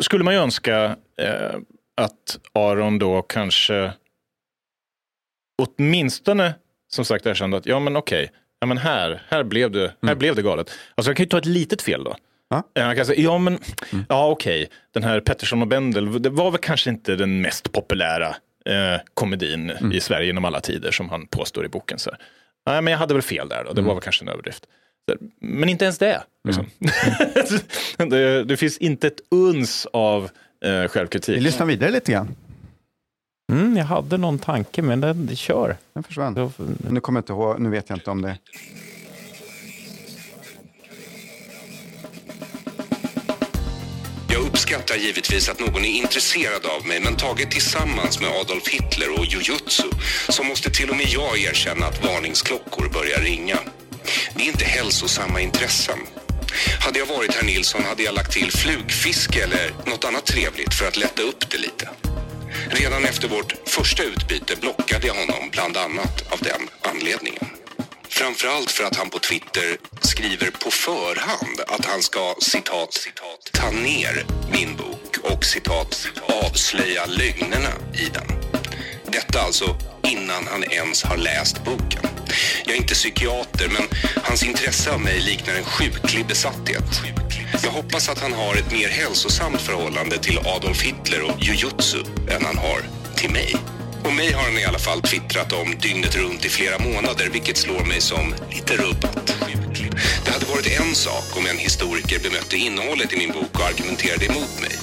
skulle 0.00 0.24
man 0.24 0.34
ju 0.34 0.40
önska 0.40 0.96
eh, 1.16 1.56
att 1.96 2.38
Aron 2.52 2.98
då 2.98 3.22
kanske 3.22 3.92
åtminstone 5.62 6.54
som 6.88 7.04
sagt 7.04 7.26
erkände 7.26 7.56
att 7.56 7.66
ja 7.66 7.80
men 7.80 7.96
okej, 7.96 8.30
ja, 8.60 8.66
men 8.66 8.78
här, 8.78 9.22
här, 9.28 9.44
blev 9.44 9.70
det, 9.70 9.94
här 10.02 10.14
blev 10.14 10.34
det 10.34 10.42
galet. 10.42 10.70
Alltså 10.94 11.10
jag 11.10 11.16
kan 11.16 11.24
ju 11.24 11.28
ta 11.28 11.38
ett 11.38 11.46
litet 11.46 11.82
fel 11.82 12.04
då. 12.04 12.16
Ja. 12.50 12.62
Eh, 12.74 12.94
kan 12.94 13.06
säga, 13.06 13.20
ja 13.22 13.38
men, 13.38 13.58
ja 14.08 14.28
okej, 14.30 14.68
den 14.94 15.02
här 15.02 15.20
Pettersson 15.20 15.62
och 15.62 15.68
Bendel, 15.68 16.22
det 16.22 16.30
var 16.30 16.50
väl 16.50 16.60
kanske 16.60 16.90
inte 16.90 17.16
den 17.16 17.40
mest 17.42 17.72
populära 17.72 18.28
eh, 18.66 19.00
komedin 19.14 19.72
i 19.92 20.00
Sverige 20.00 20.26
genom 20.26 20.44
alla 20.44 20.60
tider 20.60 20.90
som 20.90 21.08
han 21.08 21.26
påstår 21.26 21.64
i 21.64 21.68
boken. 21.68 21.98
Så. 21.98 22.10
Nej, 22.66 22.82
men 22.82 22.90
jag 22.90 22.98
hade 22.98 23.14
väl 23.14 23.22
fel 23.22 23.48
där 23.48 23.64
då, 23.64 23.72
det 23.72 23.82
var 23.82 23.94
väl 23.94 24.02
kanske 24.02 24.24
en 24.24 24.28
överdrift. 24.28 24.66
Men 25.40 25.68
inte 25.68 25.84
ens 25.84 25.98
det. 25.98 26.22
Liksom. 26.48 26.66
det. 28.10 28.44
Det 28.44 28.56
finns 28.56 28.78
inte 28.78 29.06
ett 29.06 29.20
uns 29.30 29.86
av 29.92 30.30
eh, 30.64 30.88
självkritik. 30.88 31.36
Vi 31.36 31.40
lyssnar 31.40 31.66
vidare 31.66 31.90
lite 31.90 32.12
grann. 32.12 32.28
Mm, 33.52 33.76
jag 33.76 33.84
hade 33.84 34.16
någon 34.16 34.38
tanke, 34.38 34.82
men 34.82 35.00
den 35.00 35.36
kör. 35.36 35.76
Den 35.92 36.02
försvann. 36.02 36.34
Då- 36.34 36.52
Nu 36.90 37.00
kommer 37.00 37.18
jag 37.18 37.22
inte 37.22 37.32
ihåg, 37.32 37.60
nu 37.60 37.68
vet 37.70 37.88
jag 37.88 37.96
inte 37.96 38.10
om 38.10 38.22
det. 38.22 38.36
Jag 44.32 44.42
uppskattar 44.42 44.96
givetvis 44.96 45.48
att 45.48 45.60
någon 45.60 45.84
är 45.84 45.88
intresserad 45.88 46.66
av 46.66 46.86
mig 46.86 47.00
men 47.00 47.16
taget 47.16 47.50
tillsammans 47.50 48.20
med 48.20 48.30
Adolf 48.30 48.68
Hitler 48.68 49.18
och 49.18 49.26
jujutsu 49.26 49.88
så 50.28 50.42
måste 50.42 50.70
till 50.70 50.90
och 50.90 50.96
med 50.96 51.06
jag 51.08 51.38
erkänna 51.38 51.86
att 51.86 52.04
varningsklockor 52.04 52.88
börjar 52.88 53.20
ringa. 53.20 53.58
Det 54.34 54.42
är 54.42 54.46
inte 54.46 54.64
hälsosamma 54.64 55.40
intressen. 55.40 55.98
Hade 56.80 56.98
jag 56.98 57.06
varit 57.06 57.34
herr 57.34 57.42
Nilsson 57.42 57.84
hade 57.84 58.02
jag 58.02 58.14
lagt 58.14 58.32
till 58.32 58.52
flugfiske 58.52 59.44
eller 59.44 59.72
något 59.86 60.04
annat 60.04 60.26
trevligt 60.26 60.74
för 60.74 60.88
att 60.88 60.96
lätta 60.96 61.22
upp 61.22 61.50
det 61.50 61.58
lite. 61.58 61.88
Redan 62.70 63.04
efter 63.04 63.28
vårt 63.28 63.54
första 63.66 64.02
utbyte 64.02 64.56
blockade 64.60 65.06
jag 65.06 65.14
honom 65.14 65.50
bland 65.52 65.76
annat 65.76 66.32
av 66.32 66.38
den 66.38 66.68
anledningen. 66.82 67.59
Framförallt 68.10 68.70
för 68.70 68.84
att 68.84 68.96
han 68.96 69.10
på 69.10 69.18
Twitter 69.18 69.76
skriver 70.00 70.50
på 70.50 70.70
förhand 70.70 71.60
att 71.66 71.84
han 71.84 72.02
ska 72.02 72.34
citat, 72.38 72.94
citat 72.94 73.50
ta 73.52 73.70
ner 73.70 74.24
min 74.52 74.76
bok 74.76 75.18
och 75.22 75.44
citat 75.44 76.06
avslöja 76.44 77.06
lögnerna 77.06 77.72
i 77.94 78.08
den. 78.14 78.26
Detta 79.06 79.40
alltså 79.40 79.76
innan 80.02 80.46
han 80.46 80.64
ens 80.64 81.02
har 81.02 81.16
läst 81.16 81.64
boken. 81.64 82.02
Jag 82.64 82.74
är 82.74 82.80
inte 82.80 82.94
psykiater 82.94 83.68
men 83.68 83.82
hans 84.24 84.42
intresse 84.42 84.90
av 84.92 85.00
mig 85.00 85.20
liknar 85.20 85.54
en 85.54 85.64
sjuklig 85.64 86.26
besatthet. 86.26 87.02
Jag 87.64 87.70
hoppas 87.70 88.08
att 88.08 88.18
han 88.18 88.32
har 88.32 88.54
ett 88.54 88.72
mer 88.72 88.88
hälsosamt 88.88 89.60
förhållande 89.60 90.18
till 90.18 90.38
Adolf 90.38 90.82
Hitler 90.82 91.22
och 91.22 91.40
jujutsu 91.40 91.98
än 92.30 92.44
han 92.44 92.58
har 92.58 92.80
till 93.16 93.30
mig. 93.30 93.56
Och 94.04 94.12
mig 94.12 94.32
har 94.32 94.42
han 94.42 94.58
i 94.58 94.64
alla 94.64 94.78
fall 94.78 95.02
twittrat 95.02 95.52
om 95.52 95.74
dygnet 95.78 96.16
runt 96.16 96.44
i 96.44 96.48
flera 96.48 96.78
månader, 96.78 97.28
vilket 97.32 97.56
slår 97.56 97.84
mig 97.84 98.00
som 98.00 98.34
lite 98.50 98.76
rubbat. 98.76 99.34
Det 100.24 100.30
hade 100.30 100.46
varit 100.46 100.80
en 100.80 100.94
sak 100.94 101.36
om 101.36 101.46
en 101.46 101.58
historiker 101.58 102.18
bemötte 102.20 102.56
innehållet 102.56 103.12
i 103.12 103.16
min 103.18 103.32
bok 103.32 103.54
och 103.60 103.66
argumenterade 103.66 104.24
emot 104.26 104.60
mig. 104.60 104.76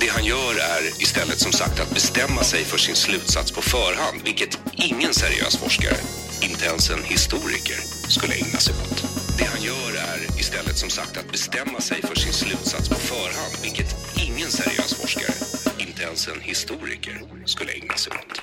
Det 0.00 0.08
han 0.08 0.24
gör 0.24 0.54
är 0.54 1.02
istället 1.02 1.40
som 1.40 1.52
sagt 1.52 1.80
att 1.80 1.94
bestämma 1.94 2.42
sig 2.42 2.64
för 2.64 2.78
sin 2.78 2.94
slutsats 2.94 3.52
på 3.52 3.62
förhand, 3.62 4.20
vilket 4.24 4.58
ingen 4.72 5.14
seriös 5.14 5.56
forskare, 5.56 5.96
inte 6.40 6.64
ens 6.66 6.90
en 6.90 7.04
historiker, 7.04 7.76
skulle 8.08 8.34
ägna 8.34 8.58
sig 8.58 8.74
åt. 8.74 9.04
Det 9.38 9.44
han 9.44 9.62
gör 9.62 9.92
är 10.10 10.40
istället 10.40 10.78
som 10.78 10.90
sagt 10.90 11.16
att 11.16 11.32
bestämma 11.32 11.80
sig 11.80 12.02
för 12.02 12.14
sin 12.14 12.32
slutsats 12.32 12.88
på 12.88 12.94
förhand, 12.94 13.54
vilket 13.62 13.96
ingen 14.26 14.50
seriös 14.50 14.94
forskare, 14.94 15.61
inte 16.02 16.08
ens 16.10 16.28
en 16.28 16.40
historiker, 16.40 17.20
skulle 17.44 17.72
ägna 17.72 17.94
sig 17.94 18.12
åt. 18.12 18.40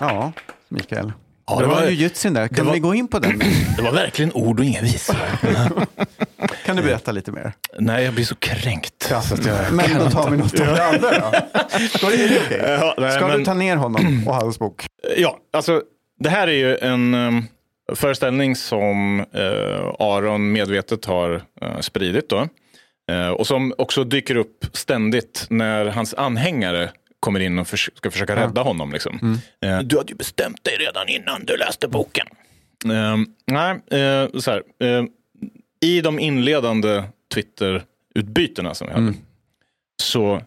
Ja, 0.00 0.32
Mikael. 0.68 1.12
Ja, 1.46 1.54
det, 1.56 1.62
det 1.62 1.66
var 1.68 1.74
var- 1.74 1.86
ju 1.88 1.94
jutsin 1.96 2.34
där. 2.34 2.48
Kan 2.48 2.66
var- 2.66 2.72
vi 2.74 2.78
gå 2.80 2.94
in 2.94 3.08
på 3.08 3.18
den? 3.18 3.38
Det 3.76 3.82
var 3.82 3.92
verkligen 3.92 4.32
ord 4.34 4.58
och 4.60 4.64
inga 4.64 4.80
visor. 4.80 5.16
Kan 6.66 6.76
du 6.76 6.82
berätta 6.82 7.12
lite 7.12 7.32
mer? 7.32 7.52
Nej, 7.78 8.04
jag 8.04 8.14
blir 8.14 8.24
så 8.24 8.34
kränkt. 8.34 9.12
Men 9.72 9.98
då 9.98 10.10
tar 10.10 10.30
vi 10.30 10.36
något 10.36 10.60
av 10.60 10.66
det 10.66 10.84
andra 10.84 11.18
då. 11.18 11.26
Okej. 12.06 12.60
Ja, 12.62 12.94
nej, 12.98 13.12
Ska 13.12 13.26
men- 13.28 13.38
du 13.38 13.44
ta 13.44 13.54
ner 13.54 13.76
honom 13.76 14.24
och 14.26 14.34
hans 14.34 14.58
bok? 14.58 14.86
Ja, 15.16 15.38
alltså 15.52 15.82
det 16.20 16.28
här 16.30 16.48
är 16.48 16.52
ju 16.52 16.76
en 16.76 17.14
um, 17.14 17.44
föreställning 17.94 18.56
som 18.56 19.20
eh, 19.20 19.94
Aron 19.98 20.52
medvetet 20.52 21.04
har 21.04 21.42
eh, 21.62 21.80
spridit. 21.80 22.28
Då. 22.28 22.48
Eh, 23.10 23.28
och 23.28 23.46
som 23.46 23.74
också 23.78 24.04
dyker 24.04 24.36
upp 24.36 24.64
ständigt 24.72 25.46
när 25.50 25.86
hans 25.86 26.14
anhängare 26.14 26.90
kommer 27.20 27.40
in 27.40 27.58
och 27.58 27.68
förs- 27.68 27.90
ska 27.94 28.10
försöka 28.10 28.36
rädda 28.36 28.62
honom. 28.62 28.92
Liksom. 28.92 29.40
Eh, 29.62 29.78
du 29.80 29.96
hade 29.96 30.10
ju 30.12 30.16
bestämt 30.16 30.64
dig 30.64 30.76
redan 30.76 31.08
innan 31.08 31.44
du 31.44 31.56
läste 31.56 31.88
boken. 31.88 32.26
Eh, 32.84 33.16
nej, 33.46 34.00
eh, 34.00 34.28
så 34.38 34.50
här. 34.50 34.62
I 35.80 36.00
de 36.00 36.18
inledande 36.18 37.02
Twitter-utbytena 37.34 38.74
som 38.74 38.86
vi 38.86 38.92
hade 38.92 39.14
så 40.02 40.34
eh, 40.34 40.42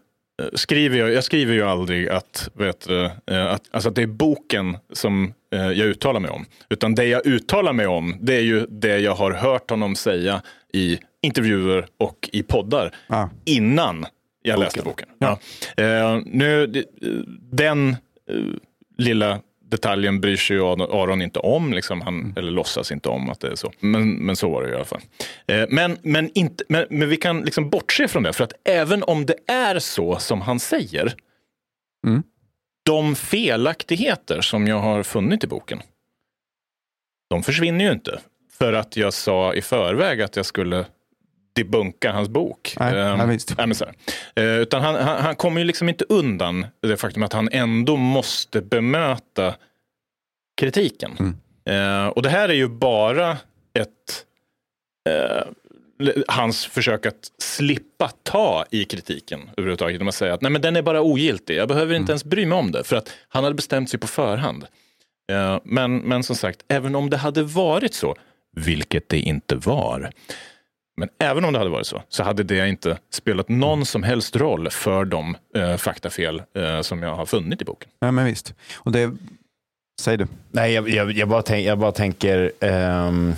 skriver 0.53 0.97
jag, 0.97 1.11
jag 1.11 1.23
skriver 1.23 1.53
ju 1.53 1.63
aldrig 1.63 2.09
att, 2.09 2.49
vet 2.53 2.89
eh, 2.89 3.11
att, 3.27 3.61
alltså 3.71 3.89
att 3.89 3.95
det 3.95 4.01
är 4.01 4.07
boken 4.07 4.77
som 4.93 5.33
eh, 5.53 5.61
jag 5.61 5.79
uttalar 5.87 6.19
mig 6.19 6.31
om. 6.31 6.45
Utan 6.69 6.95
det 6.95 7.05
jag 7.05 7.25
uttalar 7.27 7.73
mig 7.73 7.87
om, 7.87 8.15
det 8.21 8.35
är 8.35 8.41
ju 8.41 8.65
det 8.69 8.99
jag 8.99 9.15
har 9.15 9.31
hört 9.31 9.69
honom 9.69 9.95
säga 9.95 10.41
i 10.73 10.99
intervjuer 11.21 11.85
och 11.97 12.29
i 12.33 12.43
poddar 12.43 12.95
Ja. 13.07 13.29
innan 13.45 14.05
jag 14.41 14.59
läste 14.59 14.81
boken. 14.83 15.09
Ja. 15.19 15.39
Eh, 15.83 16.19
nu, 16.25 16.67
det- 16.67 16.79
eh, 16.79 17.09
den 17.51 17.89
eh, 17.89 17.95
lilla 18.97 19.39
detaljen 19.69 20.21
bryr 20.21 20.37
sig 20.37 20.55
ju 20.55 20.63
Aron 20.63 21.21
inte 21.21 21.39
om, 21.39 21.73
liksom 21.73 22.01
han, 22.01 22.33
eller 22.37 22.51
låtsas 22.51 22.91
inte 22.91 23.09
om 23.09 23.29
att 23.29 23.39
det 23.39 23.47
är 23.47 23.55
så. 23.55 23.71
Men, 23.79 24.13
men 24.13 24.35
så 24.35 24.49
var 24.49 24.63
det 24.63 24.69
i 24.69 24.75
alla 24.75 24.85
fall. 24.85 25.01
Eh, 25.47 25.65
men, 25.69 25.97
men, 26.01 26.31
inte, 26.35 26.63
men, 26.69 26.85
men 26.89 27.09
vi 27.09 27.17
kan 27.17 27.41
liksom 27.41 27.69
bortse 27.69 28.07
från 28.07 28.23
det, 28.23 28.33
för 28.33 28.43
att 28.43 28.53
även 28.63 29.03
om 29.03 29.25
det 29.25 29.35
är 29.47 29.79
så 29.79 30.19
som 30.19 30.41
han 30.41 30.59
säger, 30.59 31.13
Mm. 32.07 32.23
de 32.85 33.15
felaktigheter 33.15 34.41
som 34.41 34.67
jag 34.67 34.79
har 34.79 35.03
funnit 35.03 35.43
i 35.43 35.47
boken, 35.47 35.81
de 37.29 37.43
försvinner 37.43 37.85
ju 37.85 37.91
inte. 37.91 38.19
För 38.57 38.73
att 38.73 38.97
jag 38.97 39.13
sa 39.13 39.53
i 39.53 39.61
förväg 39.61 40.21
att 40.21 40.35
jag 40.35 40.45
skulle 40.45 40.85
debunka 41.53 42.11
hans 42.11 42.29
bok. 42.29 42.75
Nej, 42.79 43.27
visst. 43.27 43.57
nej, 43.57 43.67
men 43.67 43.75
så 43.75 43.85
här. 43.85 43.93
Eh, 44.35 44.61
utan 44.61 44.81
han, 44.81 44.95
han, 44.95 45.21
han 45.21 45.35
kommer 45.35 45.61
ju 45.61 45.67
liksom 45.67 45.89
inte 45.89 46.05
undan 46.09 46.65
det 46.81 46.97
faktum 46.97 47.23
att 47.23 47.33
han 47.33 47.49
ändå 47.51 47.95
måste 47.95 48.61
bemöta 48.61 49.55
kritiken. 50.61 51.11
Mm. 51.19 51.35
Eh, 51.65 52.07
och 52.07 52.21
det 52.21 52.29
här 52.29 52.49
är 52.49 52.53
ju 52.53 52.67
bara 52.67 53.37
ett, 53.73 54.25
eh, 55.09 55.43
hans 56.27 56.65
försök 56.65 57.05
att 57.05 57.31
slippa 57.37 58.11
ta 58.23 58.65
i 58.71 58.85
kritiken 58.85 59.49
överhuvudtaget. 59.57 59.93
Genom 59.93 60.07
att 60.07 60.15
säga 60.15 60.33
att 60.33 60.41
Nej, 60.41 60.51
men 60.51 60.61
den 60.61 60.75
är 60.75 60.81
bara 60.81 61.01
ogiltig, 61.01 61.55
jag 61.55 61.67
behöver 61.67 61.95
inte 61.95 62.11
ens 62.11 62.23
bry 62.23 62.45
mig 62.45 62.57
om 62.57 62.71
det. 62.71 62.83
För 62.83 62.95
att 62.95 63.11
han 63.29 63.43
hade 63.43 63.55
bestämt 63.55 63.89
sig 63.89 63.99
på 63.99 64.07
förhand. 64.07 64.65
Men, 65.63 65.97
men 65.97 66.23
som 66.23 66.35
sagt, 66.35 66.59
även 66.67 66.95
om 66.95 67.09
det 67.09 67.17
hade 67.17 67.43
varit 67.43 67.93
så, 67.93 68.15
vilket 68.55 69.09
det 69.09 69.19
inte 69.19 69.55
var. 69.55 70.11
Men 70.99 71.09
även 71.19 71.45
om 71.45 71.53
det 71.53 71.59
hade 71.59 71.71
varit 71.71 71.87
så, 71.87 72.01
så 72.09 72.23
hade 72.23 72.43
det 72.43 72.69
inte 72.69 72.97
spelat 73.11 73.49
någon 73.49 73.85
som 73.85 74.03
helst 74.03 74.35
roll 74.35 74.69
för 74.69 75.05
de 75.05 75.37
eh, 75.55 75.75
faktafel 75.77 76.41
eh, 76.57 76.81
som 76.81 77.03
jag 77.03 77.15
har 77.15 77.25
funnit 77.25 77.61
i 77.61 77.65
boken. 77.65 77.89
Ja, 77.99 78.11
men 78.11 78.25
visst. 78.25 78.53
Och 78.75 78.91
det, 78.91 79.11
säg 80.01 80.17
du. 80.17 80.27
Nej, 80.51 80.73
jag, 80.73 80.89
jag, 80.89 81.11
jag, 81.11 81.27
bara, 81.29 81.41
tänk, 81.41 81.65
jag 81.67 81.77
bara 81.77 81.91
tänker... 81.91 82.51
ehm, 82.59 83.35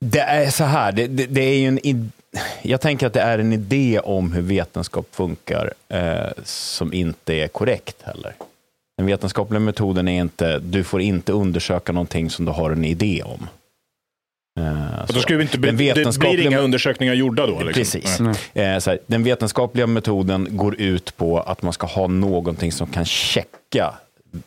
det 0.00 0.20
är 0.20 0.50
så 0.50 0.64
här, 0.64 0.92
det, 0.92 1.06
det, 1.06 1.26
det 1.26 1.40
är 1.40 1.58
ju 1.58 1.66
en... 1.66 1.78
id- 1.78 2.10
Jag 2.62 2.80
tänker 2.80 3.06
att 3.06 3.12
det 3.12 3.20
är 3.20 3.38
en 3.38 3.52
idé 3.52 4.00
om 4.04 4.32
hur 4.32 4.42
vetenskap 4.42 5.06
funkar 5.12 5.72
eh, 5.88 6.28
som 6.44 6.92
inte 6.92 7.34
är 7.34 7.48
korrekt 7.48 8.02
heller. 8.02 8.34
Den 8.98 9.06
vetenskapliga 9.06 9.60
metoden 9.60 10.08
är 10.08 10.20
inte, 10.20 10.58
du 10.58 10.84
får 10.84 11.00
inte 11.00 11.32
undersöka 11.32 11.92
någonting 11.92 12.30
som 12.30 12.44
du 12.44 12.52
har 12.52 12.70
en 12.70 12.84
idé 12.84 13.22
om. 13.24 13.46
Eh, 14.58 15.00
Och 15.08 15.14
då 15.14 15.20
skulle 15.20 15.38
vi 15.38 15.42
inte 15.44 15.58
bli, 15.58 15.66
Den 15.68 15.76
det 15.76 15.92
blir 15.94 15.94
vetenskapliga- 16.04 16.46
inga 16.46 16.58
undersökningar 16.58 17.14
gjorda 17.14 17.46
då? 17.46 17.52
Liksom. 17.62 17.72
Precis. 17.72 18.20
Nej. 18.54 18.72
Eh, 18.74 18.78
så 18.78 18.90
här, 18.90 18.98
den 19.06 19.22
vetenskapliga 19.24 19.86
metoden 19.86 20.48
går 20.50 20.80
ut 20.80 21.16
på 21.16 21.40
att 21.40 21.62
man 21.62 21.72
ska 21.72 21.86
ha 21.86 22.06
någonting 22.06 22.72
som 22.72 22.86
kan 22.86 23.04
checka 23.04 23.94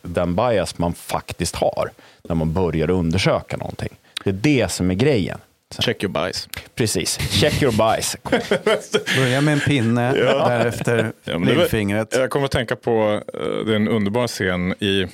den 0.02 0.34
bias 0.34 0.78
man 0.78 0.94
faktiskt 0.94 1.56
har 1.56 1.90
när 2.28 2.34
man 2.34 2.52
börjar 2.52 2.90
undersöka 2.90 3.56
någonting. 3.56 3.88
Det 4.24 4.30
är 4.30 4.34
det 4.34 4.70
som 4.72 4.90
är 4.90 4.94
grejen. 4.94 5.38
Check 5.78 6.02
your 6.02 6.12
bias. 6.12 6.48
Precis. 6.74 7.18
Check 7.30 7.62
your 7.62 7.72
bias. 7.72 8.16
Börja 9.16 9.40
med 9.40 9.52
en 9.54 9.60
pinne, 9.60 10.12
därefter 10.48 11.12
Ja, 11.24 11.32
det 11.32 11.38
var- 11.38 11.46
lillfingret. 11.46 12.08
Jag 12.18 12.30
kommer 12.30 12.44
att 12.46 12.50
tänka 12.52 12.76
på 12.76 13.20
uh, 13.40 13.66
den 13.66 13.88
underbara 13.88 14.26
scen 14.28 14.72
i... 14.72 15.06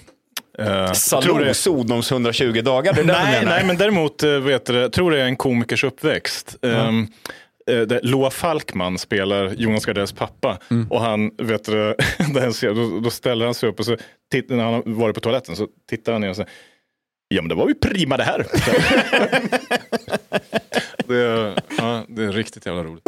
Uh, 0.58 0.66
jag 0.66 1.40
det- 1.40 1.54
Sodoms 1.54 2.12
120 2.12 2.60
dagar. 2.62 2.92
Det 2.92 3.04
Nej, 3.04 3.44
nej, 3.44 3.64
men 3.64 3.76
däremot 3.76 4.24
uh, 4.24 4.38
vet 4.38 4.66
du, 4.66 4.74
jag 4.74 4.92
tror 4.92 5.10
det 5.10 5.20
är 5.20 5.24
en 5.24 5.36
komikers 5.36 5.84
uppväxt. 5.84 6.56
Um, 6.62 7.08
eh, 7.70 7.80
där 7.80 8.00
Loa 8.02 8.30
Falkman 8.30 8.98
spelar 8.98 9.54
Jonas 9.56 9.86
Gardells 9.86 10.12
pappa. 10.12 10.58
Och 10.90 11.00
han, 11.00 11.30
vet 11.38 11.64
du, 11.64 11.96
då, 12.74 13.00
då 13.00 13.10
ställer 13.10 13.44
han 13.44 13.54
sig 13.54 13.68
upp 13.68 13.78
och 13.78 13.86
så 13.86 13.96
titt, 14.32 14.48
när 14.48 14.64
han 14.64 14.74
har 14.74 14.82
varit 14.86 15.14
på 15.14 15.20
toaletten 15.20 15.56
så 15.56 15.66
tittar 15.90 16.12
han 16.12 16.20
ner 16.20 16.28
och 16.28 16.36
säger 16.36 16.50
Ja 17.34 17.42
men 17.42 17.48
det 17.48 17.54
var 17.54 17.68
ju 17.68 17.74
prima 17.74 18.16
det 18.16 18.24
här. 18.24 18.46
det, 21.10 21.16
är, 21.16 21.54
ja, 21.78 22.04
det 22.08 22.22
är 22.22 22.32
riktigt 22.32 22.66
jävla 22.66 22.84
roligt. 22.84 23.04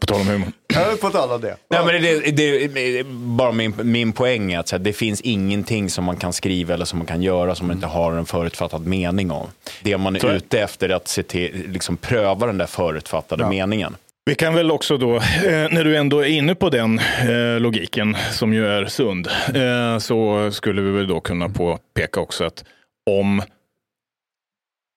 På 0.00 0.06
tal 0.06 0.20
om 0.20 0.26
humor. 0.26 0.52
Ja, 0.74 0.96
på 1.00 1.10
tal 1.10 1.30
om 1.30 1.40
det. 1.40 1.56
Nej, 1.68 1.84
men 1.84 2.02
det, 2.02 2.30
det, 2.30 2.68
det, 2.68 3.06
bara 3.06 3.52
min, 3.52 3.74
min 3.82 4.12
poäng 4.12 4.52
är 4.52 4.58
att 4.58 4.68
så 4.68 4.76
här, 4.76 4.84
det 4.84 4.92
finns 4.92 5.20
ingenting 5.20 5.90
som 5.90 6.04
man 6.04 6.16
kan 6.16 6.32
skriva 6.32 6.74
eller 6.74 6.84
som 6.84 6.98
man 6.98 7.06
kan 7.06 7.22
göra 7.22 7.54
som 7.54 7.66
man 7.66 7.76
inte 7.76 7.86
har 7.86 8.12
en 8.12 8.26
förutfattad 8.26 8.86
mening 8.86 9.30
om. 9.30 9.46
Det 9.82 9.98
man 9.98 10.16
är 10.16 10.20
Så 10.20 10.30
ute 10.30 10.60
efter 10.60 10.88
är 10.88 10.94
att 10.94 11.08
se 11.08 11.22
till, 11.22 11.64
liksom 11.68 11.96
pröva 11.96 12.46
den 12.46 12.58
där 12.58 12.66
förutfattade 12.66 13.48
meningen. 13.48 13.96
Vi 14.24 14.34
kan 14.34 14.54
väl 14.54 14.70
också 14.70 14.96
då, 14.96 15.16
eh, 15.16 15.22
när 15.70 15.84
du 15.84 15.96
ändå 15.96 16.20
är 16.20 16.28
inne 16.28 16.54
på 16.54 16.70
den 16.70 16.98
eh, 16.98 17.60
logiken 17.60 18.16
som 18.32 18.52
ju 18.54 18.66
är 18.66 18.86
sund, 18.86 19.28
eh, 19.54 19.98
så 19.98 20.50
skulle 20.52 20.82
vi 20.82 20.90
väl 20.90 21.06
då 21.06 21.20
kunna 21.20 21.48
påpeka 21.48 22.20
också 22.20 22.44
att 22.44 22.64
om 23.10 23.42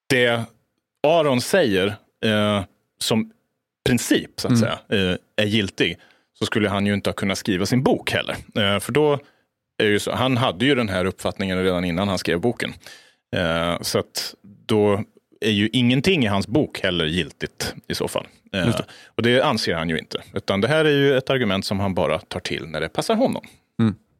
det 0.10 0.42
Aron 1.08 1.42
säger 1.42 1.96
eh, 2.24 2.64
som 3.00 3.32
princip 3.86 4.40
så 4.40 4.48
att 4.48 4.60
säga 4.60 4.80
eh, 4.90 5.18
är 5.36 5.46
giltig, 5.46 5.98
så 6.40 6.46
skulle 6.46 6.70
han 6.70 6.86
ju 6.86 6.94
inte 6.94 7.10
ha 7.10 7.14
kunnat 7.16 7.38
skriva 7.38 7.66
sin 7.66 7.84
bok 7.84 8.12
heller. 8.12 8.36
Eh, 8.56 8.80
för 8.80 8.92
då 8.92 9.14
är 9.78 9.86
det 9.86 9.92
ju 9.92 10.00
så, 10.00 10.12
han 10.12 10.38
hade 10.38 10.66
ju 10.66 10.76
den 10.76 10.90
här 10.90 11.06
uppfattningen 11.06 11.64
redan 11.64 11.86
innan 11.86 12.08
han 12.08 12.18
skrev 12.18 12.40
boken. 12.40 12.74
Eh, 13.36 13.82
så 13.82 14.00
att 14.00 14.36
då 14.66 15.04
är 15.42 15.52
ju 15.52 15.70
ingenting 15.74 16.24
i 16.24 16.28
hans 16.28 16.48
bok 16.48 16.80
heller 16.84 17.06
giltigt 17.06 17.76
i 17.88 17.96
så 17.96 18.08
fall. 18.08 18.28
Eh, 18.54 18.68
och 19.06 19.24
det 19.24 19.42
anser 19.42 19.76
han 19.76 19.90
ju 19.90 20.00
inte. 20.00 20.22
Utan 20.34 20.62
det 20.62 20.68
här 20.68 20.86
är 20.86 20.90
ju 20.90 21.18
ett 21.18 21.30
argument 21.30 21.66
som 21.66 21.80
han 21.80 21.94
bara 21.94 22.20
tar 22.20 22.40
till 22.40 22.68
när 22.68 22.82
det 22.82 22.90
passar 22.90 23.16
honom. 23.16 23.44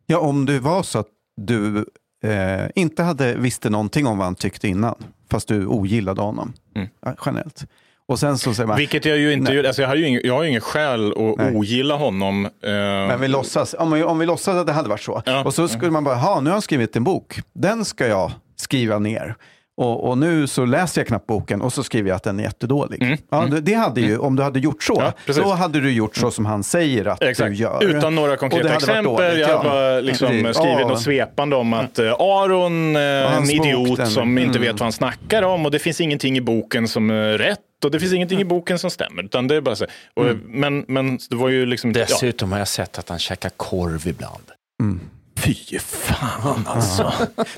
Ja, 0.06 0.20
om 0.20 0.46
det 0.46 0.60
var 0.60 0.84
så 0.84 1.00
att 1.00 1.08
du 1.38 1.86
eh, 2.24 2.66
inte 2.76 3.04
hade 3.04 3.36
visste 3.36 3.70
någonting 3.70 4.06
om 4.08 4.18
vad 4.18 4.26
han 4.26 4.36
tyckte 4.36 4.68
innan, 4.68 4.96
fast 5.32 5.48
du 5.48 5.66
ogillade 5.66 6.22
honom 6.22 6.54
Mm. 6.76 6.88
ja, 7.02 7.16
generellt. 7.26 7.66
Och 8.08 8.20
sen 8.20 8.38
så 8.38 8.54
säger 8.54 8.68
man, 8.68 8.78
Vilket 8.78 9.06
jag 9.06 9.18
ju 9.18 9.34
inte 9.34 9.52
Nej. 9.54 9.68
Alltså 9.68 9.82
jag, 9.82 9.90
har 9.90 9.96
ju 9.96 10.08
ingen, 10.08 10.22
jag 10.24 10.34
har 10.34 10.44
ju 10.44 10.50
ingen 10.50 10.62
skäl 10.62 11.12
att 11.12 11.38
Nej. 11.38 11.56
ogilla 11.56 11.96
honom. 11.96 12.46
Eh, 12.46 12.52
men 12.72 13.22
vi 13.22 13.28
låtsas, 13.28 13.76
om, 13.80 13.92
vi, 13.92 14.04
om 14.04 14.20
vi 14.20 14.26
låtsas 14.26 14.56
att 14.56 14.68
det 14.68 14.74
hade 14.74 14.90
varit 14.90 15.02
så. 15.02 15.22
Ja. 15.26 15.44
Och 15.44 15.54
så 15.54 15.68
skulle 15.68 15.92
man 15.92 16.04
bara, 16.04 16.16
ha 16.16 16.40
nu 16.40 16.50
har 16.50 16.56
jag 16.58 16.64
skrivit 16.64 16.96
en 16.96 17.04
bok, 17.04 17.40
den 17.54 17.86
ska 17.86 18.08
jag 18.08 18.32
skriva 18.56 19.00
ner. 19.00 19.36
Och, 19.78 20.10
och 20.10 20.18
nu 20.18 20.48
så 20.48 20.66
läser 20.66 21.02
jag 21.02 21.08
knappt 21.08 21.28
boken 21.28 21.62
och 21.62 21.74
så 21.74 21.84
skriver 21.84 22.10
jag 22.10 22.16
att 22.16 22.24
den 22.24 22.40
är 22.40 22.44
jättedålig. 22.44 23.18
Ja, 23.30 23.46
det, 23.52 23.62
det 23.62 23.74
hade 23.74 24.02
ju, 24.02 24.18
om 24.18 24.36
du 24.36 24.44
hade 24.44 24.60
gjort 24.60 24.84
så, 24.84 25.00
Mm. 25.00 25.12
Ja, 25.26 25.34
då 25.34 25.50
hade 25.50 25.80
du 25.80 25.92
gjort 25.92 26.16
så 26.16 26.32
som 26.32 26.46
han 26.46 26.64
säger 26.64 27.06
att 27.06 27.24
Exakt. 27.24 27.50
du 27.50 27.56
gör. 27.56 27.84
Utan 27.84 28.16
några 28.16 28.38
konkreta 28.38 28.68
hade 28.68 28.76
exempel. 28.76 29.04
dåligt, 29.04 29.40
jag 29.40 29.50
ja. 29.50 29.64
bara 29.64 30.00
liksom 30.00 30.28
skrivit 30.28 30.58
Ja. 30.80 30.88
något 30.88 31.02
svepande 31.02 31.56
om 31.56 31.74
att 31.74 32.00
eh, 32.00 32.12
Aron 32.20 32.96
eh, 32.96 33.02
är 33.02 33.28
hans 33.28 33.50
en 33.54 33.56
idiot 33.66 34.08
som 34.08 34.38
inte 34.38 34.58
mm. 34.58 34.62
vet 34.62 34.72
vad 34.72 34.82
han 34.82 34.92
snackar 34.92 35.44
om 35.44 35.66
och 35.66 35.72
det 35.72 35.80
finns 35.80 36.02
ingenting 36.02 36.38
i 36.38 36.42
boken 36.42 36.88
som 36.88 37.10
är 37.10 37.38
rätt 37.38 37.60
och 37.86 37.92
det 37.92 38.00
finns 38.00 38.14
ingenting 38.14 38.40
i 38.42 38.46
boken 38.46 38.80
som 38.80 38.90
stämmer. 38.90 39.24
Utan 39.24 39.48
det 39.48 39.56
är 39.56 39.62
bara 39.62 39.76
så. 39.76 39.86
Och, 40.14 40.24
Mm. 40.26 40.42
men, 40.48 40.86
men 40.88 41.20
det 41.30 41.36
var 41.36 41.50
ju 41.50 41.66
liksom... 41.66 41.92
Ja, 41.92 42.00
Dessutom 42.00 42.52
har 42.52 42.60
jag 42.60 42.68
sett 42.68 43.00
att 43.00 43.10
han 43.10 43.20
käkar 43.20 43.50
korv 43.50 44.08
ibland. 44.08 44.44
Fy 45.44 45.80
fan 45.80 46.64
alltså. 46.68 47.14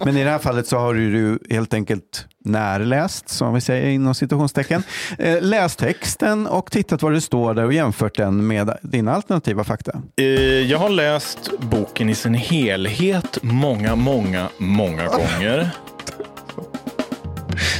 Men 0.06 0.18
i 0.18 0.24
det 0.24 0.30
här 0.30 0.40
fallet 0.40 0.68
så 0.68 0.78
har 0.78 0.94
du 0.94 1.40
helt 1.50 1.74
enkelt 1.74 2.26
närläst, 2.46 3.30
som 3.30 3.54
vi 3.54 3.62
säger 3.62 3.90
inom 3.90 4.16
citationstecken, 4.16 4.84
eh, 5.20 5.42
läst 5.42 5.80
texten 5.80 6.48
och 6.48 6.72
tittat 6.72 7.02
vad 7.02 7.14
det 7.14 7.22
står 7.22 7.54
där 7.54 7.66
och 7.66 7.74
jämfört 7.74 8.16
den 8.18 8.48
med 8.48 8.78
dina 8.82 9.14
alternativa 9.14 9.64
fakta. 9.64 10.02
Eh, 10.18 10.26
Jag 10.72 10.78
har 10.80 10.90
läst 10.90 11.50
boken 11.60 12.10
i 12.10 12.16
sin 12.16 12.34
helhet 12.34 13.38
många, 13.42 13.96
många, 13.96 14.50
många 14.58 15.08
gånger. 15.08 15.70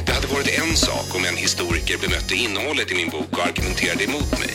Det 0.06 0.12
hade 0.12 0.26
varit 0.26 0.60
en 0.62 0.76
sak 0.76 1.06
om 1.16 1.24
en 1.30 1.36
historiker 1.36 1.98
bemötte 2.00 2.34
innehållet 2.34 2.92
i 2.92 2.94
min 2.94 3.08
bok 3.10 3.28
och 3.32 3.46
argumenterade 3.46 4.04
emot 4.04 4.30
mig. 4.40 4.50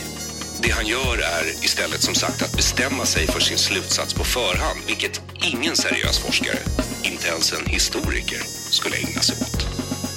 Det 0.62 0.70
han 0.78 0.86
gör 0.86 1.16
är 1.38 1.44
istället 1.64 2.02
som 2.02 2.14
sagt 2.14 2.42
att 2.42 2.52
bestämma 2.56 3.04
sig 3.04 3.26
för 3.26 3.40
sin 3.40 3.58
slutsats 3.58 4.14
på 4.14 4.24
förhand, 4.24 4.78
vilket 4.86 5.20
ingen 5.52 5.76
seriös 5.76 6.18
forskare, 6.18 6.58
inte 7.10 7.28
ens 7.28 7.52
en 7.52 7.66
historiker, 7.66 8.40
skulle 8.78 8.96
ägna 8.96 9.20
sig 9.28 9.36
åt. 9.44 9.60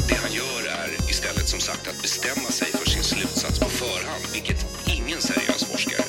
Det 0.10 0.16
han 0.24 0.32
gör 0.42 0.62
är 0.82 0.88
istället 1.14 1.48
som 1.54 1.60
sagt 1.60 1.88
att 1.92 2.02
bestämma 2.02 2.50
sig 2.60 2.68
för 2.68 2.90
sin 2.90 3.04
slutsats 3.04 3.60
på 3.60 3.70
förhand, 3.70 4.24
vilket 4.34 4.60
ingen 4.98 5.22
seriös 5.30 5.64
forskare, 5.72 6.06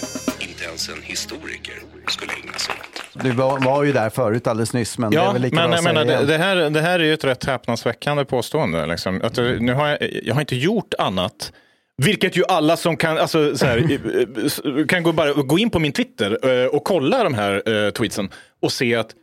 inte 0.48 0.64
ens 0.64 0.88
en 0.88 1.02
historiker, 1.02 1.76
skulle 2.14 2.32
ägna 2.42 2.58
sig 2.58 2.74
åt. 2.80 3.22
Du 3.24 3.30
var, 3.30 3.58
var 3.60 3.82
ju 3.84 3.92
där 3.92 4.10
förut 4.10 4.46
alldeles 4.46 4.72
nyss, 4.72 4.98
men 4.98 5.10
det 5.10 5.16
är 5.16 5.22
Ja, 5.24 5.32
väl 5.32 5.42
lika 5.42 5.56
men 5.56 5.70
bra 5.70 5.78
att 5.78 5.84
menar, 5.84 6.04
säga 6.04 6.16
det, 6.16 6.24
igen. 6.24 6.26
det, 6.26 6.38
här, 6.38 6.70
det 6.70 6.80
här 6.80 6.98
är 7.00 7.04
ju 7.04 7.14
ett 7.14 7.24
rätt 7.24 7.44
häpnadsväckande 7.44 8.24
påstående. 8.24 8.86
Liksom. 8.86 9.22
Att, 9.22 9.34
det- 9.34 9.58
nu 9.60 9.72
har 9.74 9.88
jag, 9.88 9.98
jag 10.22 10.34
har 10.34 10.40
inte 10.40 10.56
gjort 10.56 10.94
annat 10.98 11.52
vilket 12.02 12.36
ju 12.36 12.42
alla 12.48 12.76
som 12.76 12.96
kan, 12.96 13.18
alltså, 13.18 13.56
så 13.56 13.66
här, 13.66 14.86
kan 14.88 15.02
gå, 15.02 15.12
bara, 15.12 15.32
gå 15.32 15.58
in 15.58 15.70
på 15.70 15.78
min 15.78 15.92
Twitter 15.92 16.48
eh, 16.62 16.66
och 16.66 16.84
kolla 16.84 17.24
de 17.24 17.34
här 17.34 17.62
eh, 17.86 17.90
tweetsen 17.90 18.28
och 18.62 18.72
se 18.72 18.94
att 18.94 19.14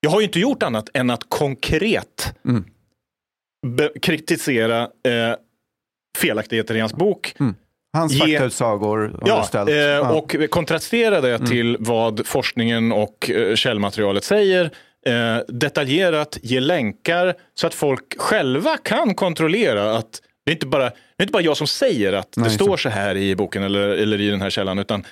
jag 0.00 0.10
har 0.10 0.20
ju 0.20 0.26
inte 0.26 0.40
gjort 0.40 0.62
annat 0.62 0.88
än 0.94 1.10
att 1.10 1.22
konkret 1.28 2.34
Mm. 2.44 2.64
kritisera 4.02 4.82
eh, 4.82 5.36
felaktigheter 6.18 6.74
i 6.76 6.80
hans 6.80 6.94
bok. 6.94 7.34
Hans 7.92 8.12
ge- 8.12 8.20
faktautsagor 8.20 8.98
har 8.98 9.28
Ja, 9.28 9.42
ställt. 9.44 9.70
Ja. 9.70 9.76
Mm. 9.76 10.06
och 10.16 10.36
kontrastera 10.50 11.20
det 11.20 11.38
till 11.46 11.76
vad 11.80 12.26
forskningen 12.26 12.92
och 12.92 13.30
eh, 13.30 13.54
källmaterialet 13.54 14.24
säger. 14.24 14.70
Detaljerat, 15.48 16.38
ge 16.42 16.60
länkar 16.60 17.34
så 17.54 17.66
att 17.66 17.74
folk 17.74 18.18
själva 18.20 18.76
kan 18.76 19.14
kontrollera 19.14 19.96
att 19.96 20.22
det 20.50 20.52
är 20.52 20.56
inte 20.56 20.66
bara, 20.66 20.84
det 20.84 20.94
är 21.18 21.22
inte 21.22 21.32
bara 21.32 21.42
jag 21.42 21.56
som 21.56 21.66
säger 21.66 22.12
att 22.12 22.32
det 22.32 22.40
Nej, 22.40 22.50
står 22.50 22.76
så- 22.76 22.88
här 22.88 23.16
i 23.16 23.36
boken 23.36 23.62
eller, 23.62 23.88
eller 23.88 24.20
i 24.20 24.28
den 24.30 24.40
här 24.40 24.50
källan, 24.50 24.78
utan 24.78 25.06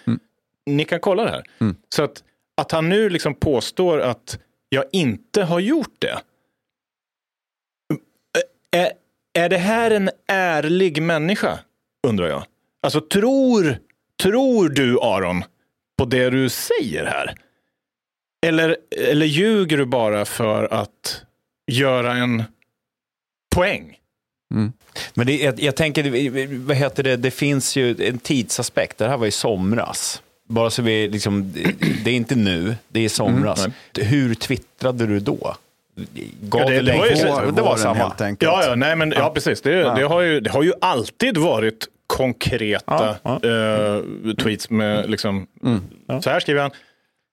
ni 0.66 0.84
kan 0.84 1.00
kolla 1.00 1.24
det 1.24 1.30
här. 1.30 1.44
Så 1.88 2.02
att, 2.02 2.22
att 2.56 2.72
han 2.72 2.88
nu 2.88 3.08
liksom 3.10 3.34
påstår 3.34 4.00
att 4.00 4.38
jag 4.68 4.84
inte 4.92 5.42
har 5.42 5.60
gjort 5.60 5.94
det. 5.98 6.18
Är, 8.70 8.92
är 9.32 9.48
det 9.48 9.56
här 9.58 9.90
en 9.90 10.10
ärlig 10.28 11.02
människa? 11.02 11.58
Undrar 12.06 12.28
jag. 12.28 12.42
Alltså 12.82 13.00
tror, 13.00 13.78
tror 14.22 14.68
du 14.68 14.98
Aron 15.00 15.44
på 15.98 16.04
det 16.04 16.30
du 16.30 16.48
säger 16.48 17.04
här? 17.04 17.34
Eller, 18.46 18.76
eller 18.96 19.26
ljuger 19.26 19.76
du 19.76 19.86
bara 19.86 20.24
för 20.24 20.64
att 20.64 21.24
göra 21.72 22.12
en 22.14 22.42
poäng? 23.54 23.97
Men 25.14 25.26
det, 25.26 25.36
jag, 25.36 25.60
jag 25.60 25.76
tänker, 25.76 26.58
vad 26.66 26.76
heter 26.76 27.02
det, 27.02 27.16
det 27.16 27.30
finns 27.30 27.76
ju 27.76 27.96
en 28.08 28.18
tidsaspekt. 28.18 28.98
Det 28.98 29.08
här 29.08 29.16
var 29.16 29.26
i 29.26 29.30
somras. 29.30 30.22
Bara 30.48 30.70
så 30.70 30.82
vi, 30.82 31.08
liksom, 31.08 31.52
det 32.04 32.10
är 32.10 32.14
inte 32.14 32.34
nu, 32.34 32.74
det 32.88 33.00
är 33.00 33.04
i 33.04 33.08
somras. 33.08 33.66
Hur 33.98 34.34
twittrade 34.34 35.06
du 35.06 35.20
då? 35.20 35.56
Gav 36.42 36.60
Ja, 36.62 36.68
det- 36.68 36.80
det, 36.82 36.98
var 36.98 37.06
ju 37.06 37.16
så- 37.16 37.26
det 37.26 37.30
var 37.62 37.62
våren 37.62 37.78
samma. 37.78 37.94
helt 37.94 38.20
enkelt. 38.20 38.52
Ja, 38.52 38.64
ja, 38.66 38.74
nej, 38.74 38.96
men, 38.96 39.10
ja. 39.16 39.30
precis. 39.34 39.60
Det, 39.62 39.74
det, 39.74 40.02
har 40.04 40.20
ju, 40.20 40.40
det 40.40 40.50
har 40.50 40.62
ju 40.62 40.72
alltid 40.80 41.36
varit 41.36 41.86
konkreta 42.06 43.16
Ja, 43.22 43.40
eh, 43.44 44.02
tweets 44.34 44.70
med 44.70 45.10
liksom, 45.10 45.46
så 46.22 46.30
här 46.30 46.40
skriver 46.40 46.60
han. 46.62 46.70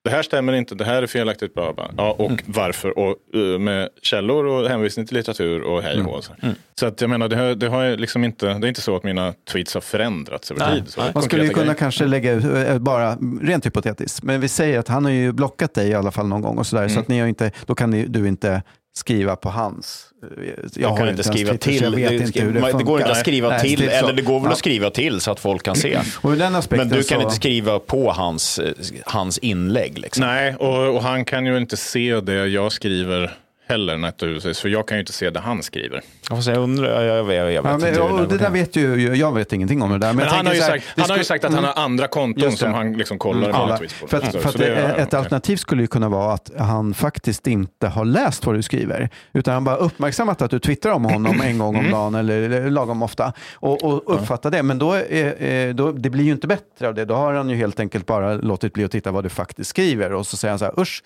Det 0.05 0.11
här 0.11 0.23
stämmer 0.23 0.53
inte, 0.53 0.75
det 0.75 0.85
här 0.85 1.03
är 1.03 1.07
felaktigt. 1.07 1.53
Bla, 1.53 1.73
bla. 1.73 1.91
Ja, 1.97 2.15
och 2.19 2.43
varför? 2.45 2.99
Och, 2.99 3.15
eh, 3.35 3.59
med 3.59 3.89
källor 4.01 4.45
och 4.45 4.69
hänvisning 4.69 5.05
till 5.05 5.17
litteratur 5.17 5.61
och 5.61 5.81
hej 5.81 5.99
och 5.99 6.05
hå. 6.05 6.21
Så, 6.21 6.33
så 6.79 6.85
att 6.85 7.01
jag 7.01 7.09
menar, 7.09 7.27
det, 7.27 7.35
har, 7.35 7.55
det, 7.55 7.67
har 7.67 7.97
liksom 7.97 8.23
inte, 8.23 8.45
det 8.45 8.67
är 8.67 8.69
inte 8.69 8.81
så 8.81 8.95
att 8.95 9.03
mina 9.03 9.33
tweets 9.51 9.73
har 9.73 9.81
förändrats 9.81 10.51
över 10.51 10.61
Nej, 10.67 10.81
tid. 10.81 10.89
Så. 10.89 11.01
Man 11.13 11.23
skulle 11.23 11.43
ju 11.43 11.49
kunna 11.49 11.63
grejer. 11.65 11.75
kanske 11.77 12.05
lägga 12.05 12.31
ut, 12.31 12.43
eh, 12.45 12.77
bara 12.79 13.17
rent 13.41 13.65
hypotetiskt, 13.65 14.23
men 14.23 14.41
vi 14.41 14.47
säger 14.47 14.79
att 14.79 14.87
han 14.87 15.05
har 15.05 15.11
ju 15.11 15.31
blockat 15.31 15.73
dig 15.73 15.89
i 15.89 15.93
alla 15.93 16.11
fall 16.11 16.27
någon 16.27 16.41
gång 16.41 16.57
och 16.57 16.67
sådär, 16.67 16.83
Mm. 16.83 16.93
så 16.93 16.99
att 16.99 17.07
ni 17.07 17.19
har 17.19 17.27
inte, 17.27 17.51
då 17.65 17.75
kan 17.75 17.89
ni, 17.89 18.05
du 18.05 18.27
inte 18.27 18.61
skriva 18.97 19.35
på 19.35 19.49
hans. 19.49 20.07
Jag, 20.21 20.69
Jag 20.83 20.89
har 20.89 20.97
kan 20.97 21.09
inte 21.09 21.23
skriva 21.23 21.57
till. 21.57 21.83
Jag 21.83 21.91
vet 21.91 22.09
det, 22.09 22.15
inte 22.15 22.41
hur 22.41 22.53
det 22.53 22.61
funkar. 22.61 22.77
det 22.77 22.83
går 22.83 22.99
inte 22.99 23.11
att 23.11 23.17
skriva 23.17 23.49
Nej, 23.49 23.59
till, 23.59 23.89
eller 23.89 24.13
det 24.13 24.21
går 24.21 24.39
väl 24.39 24.45
Ja. 24.45 24.51
att 24.51 24.57
skriva 24.57 24.89
till 24.89 25.21
så 25.21 25.31
att 25.31 25.39
folk 25.39 25.63
kan 25.63 25.75
se. 25.75 25.99
Men 26.69 26.89
du 26.89 27.03
kan 27.03 27.03
så, 27.03 27.21
inte 27.21 27.35
skriva 27.35 27.79
på 27.79 28.11
hans, 28.11 28.59
eh, 28.59 28.73
hans 29.05 29.37
inlägg. 29.37 29.97
Liksom. 29.99 30.25
Nej, 30.25 30.55
och, 30.55 30.95
och 30.95 31.03
han 31.03 31.25
kan 31.25 31.45
ju 31.45 31.57
inte 31.57 31.77
se 31.77 32.19
det 32.21 32.47
jag 32.47 32.71
skriver 32.71 33.37
heller 33.67 33.97
naturligtvis. 33.97 34.59
För 34.59 34.69
jag 34.69 34.87
kan 34.87 34.97
ju 34.97 34.99
inte 34.99 35.13
se 35.13 35.29
det 35.29 35.39
han 35.39 35.63
skriver. 35.63 36.01
Alltså, 36.29 36.51
jag 36.51 36.59
undrar, 36.63 37.01
jag, 37.03 37.17
jag, 37.17 37.17
jag, 37.17 37.23
vet 37.23 37.53
Ja, 37.53 37.61
men, 37.77 37.87
inte. 37.89 38.01
och 38.01 38.27
det 38.27 38.37
där 38.37 38.49
vet 38.49 38.75
ju, 38.75 39.15
jag 39.15 39.33
vet 39.35 39.53
ingenting 39.53 39.81
om 39.81 39.91
det 39.91 39.97
där. 39.97 40.07
Men, 40.07 40.15
Men 40.15 40.27
han 40.27 40.45
har, 40.47 40.53
ju 40.53 40.61
här, 40.61 40.67
sagt, 40.69 40.85
han 40.95 41.01
har 41.09 41.17
ju 41.17 41.23
skulle- 41.23 41.23
sagt 41.39 41.45
att 41.45 41.51
han 41.53 41.59
Mm. 41.63 41.71
har 41.75 41.83
andra 41.83 42.07
konton 42.07 42.51
som 42.51 42.73
han 42.73 42.93
liksom 42.93 43.17
kollar 43.19 43.47
mina 43.47 43.77
tweets 43.77 43.99
på. 44.01 44.07
för 44.07 44.17
att, 44.17 44.25
Så- 44.25 44.31
för 44.31 44.41
så 44.41 44.47
att 44.49 44.57
det- 44.57 44.65
det- 44.75 44.81
ett 44.81 45.07
okej. 45.07 45.19
alternativ 45.19 45.57
skulle 45.57 45.81
ju 45.81 45.87
kunna 45.87 46.09
vara 46.09 46.33
att 46.33 46.51
han 46.59 46.93
faktiskt 46.93 47.47
inte 47.47 47.87
har 47.87 48.05
läst 48.05 48.45
vad 48.45 48.55
du 48.55 48.61
skriver. 48.61 49.09
Utan 49.33 49.53
han 49.53 49.63
bara 49.63 49.75
uppmärksammat 49.75 50.41
att 50.41 50.51
du 50.51 50.59
twittrar 50.59 50.91
om 50.91 51.05
honom 51.05 51.41
en 51.41 51.57
gång 51.57 51.75
Mm. 51.75 51.85
om 51.85 51.91
dagen 51.91 52.15
eller, 52.15 52.41
eller 52.41 52.69
lagom 52.69 53.03
ofta. 53.03 53.33
Och, 53.53 53.83
och 53.83 54.15
uppfattar 54.15 54.51
det. 54.51 54.63
Men 54.63 54.79
då, 54.79 54.93
är- 54.93 55.73
då, 55.73 55.91
det 55.91 56.09
blir 56.09 56.23
ju 56.23 56.31
inte 56.31 56.47
bättre 56.47 56.87
av 56.87 56.93
det. 56.95 57.05
Då 57.05 57.15
har 57.15 57.33
han 57.33 57.49
ju 57.49 57.55
helt 57.55 57.79
enkelt 57.79 58.05
bara 58.05 58.33
låtit 58.33 58.73
bli 58.73 58.83
att 58.83 58.91
titta 58.91 59.11
vad 59.11 59.23
du 59.25 59.29
faktiskt 59.29 59.69
skriver. 59.69 60.13
Och 60.13 60.27
så 60.27 60.37
säger 60.37 60.51
han 60.51 60.59
så 60.59 60.65
här, 60.65 60.79
usch, 60.81 61.03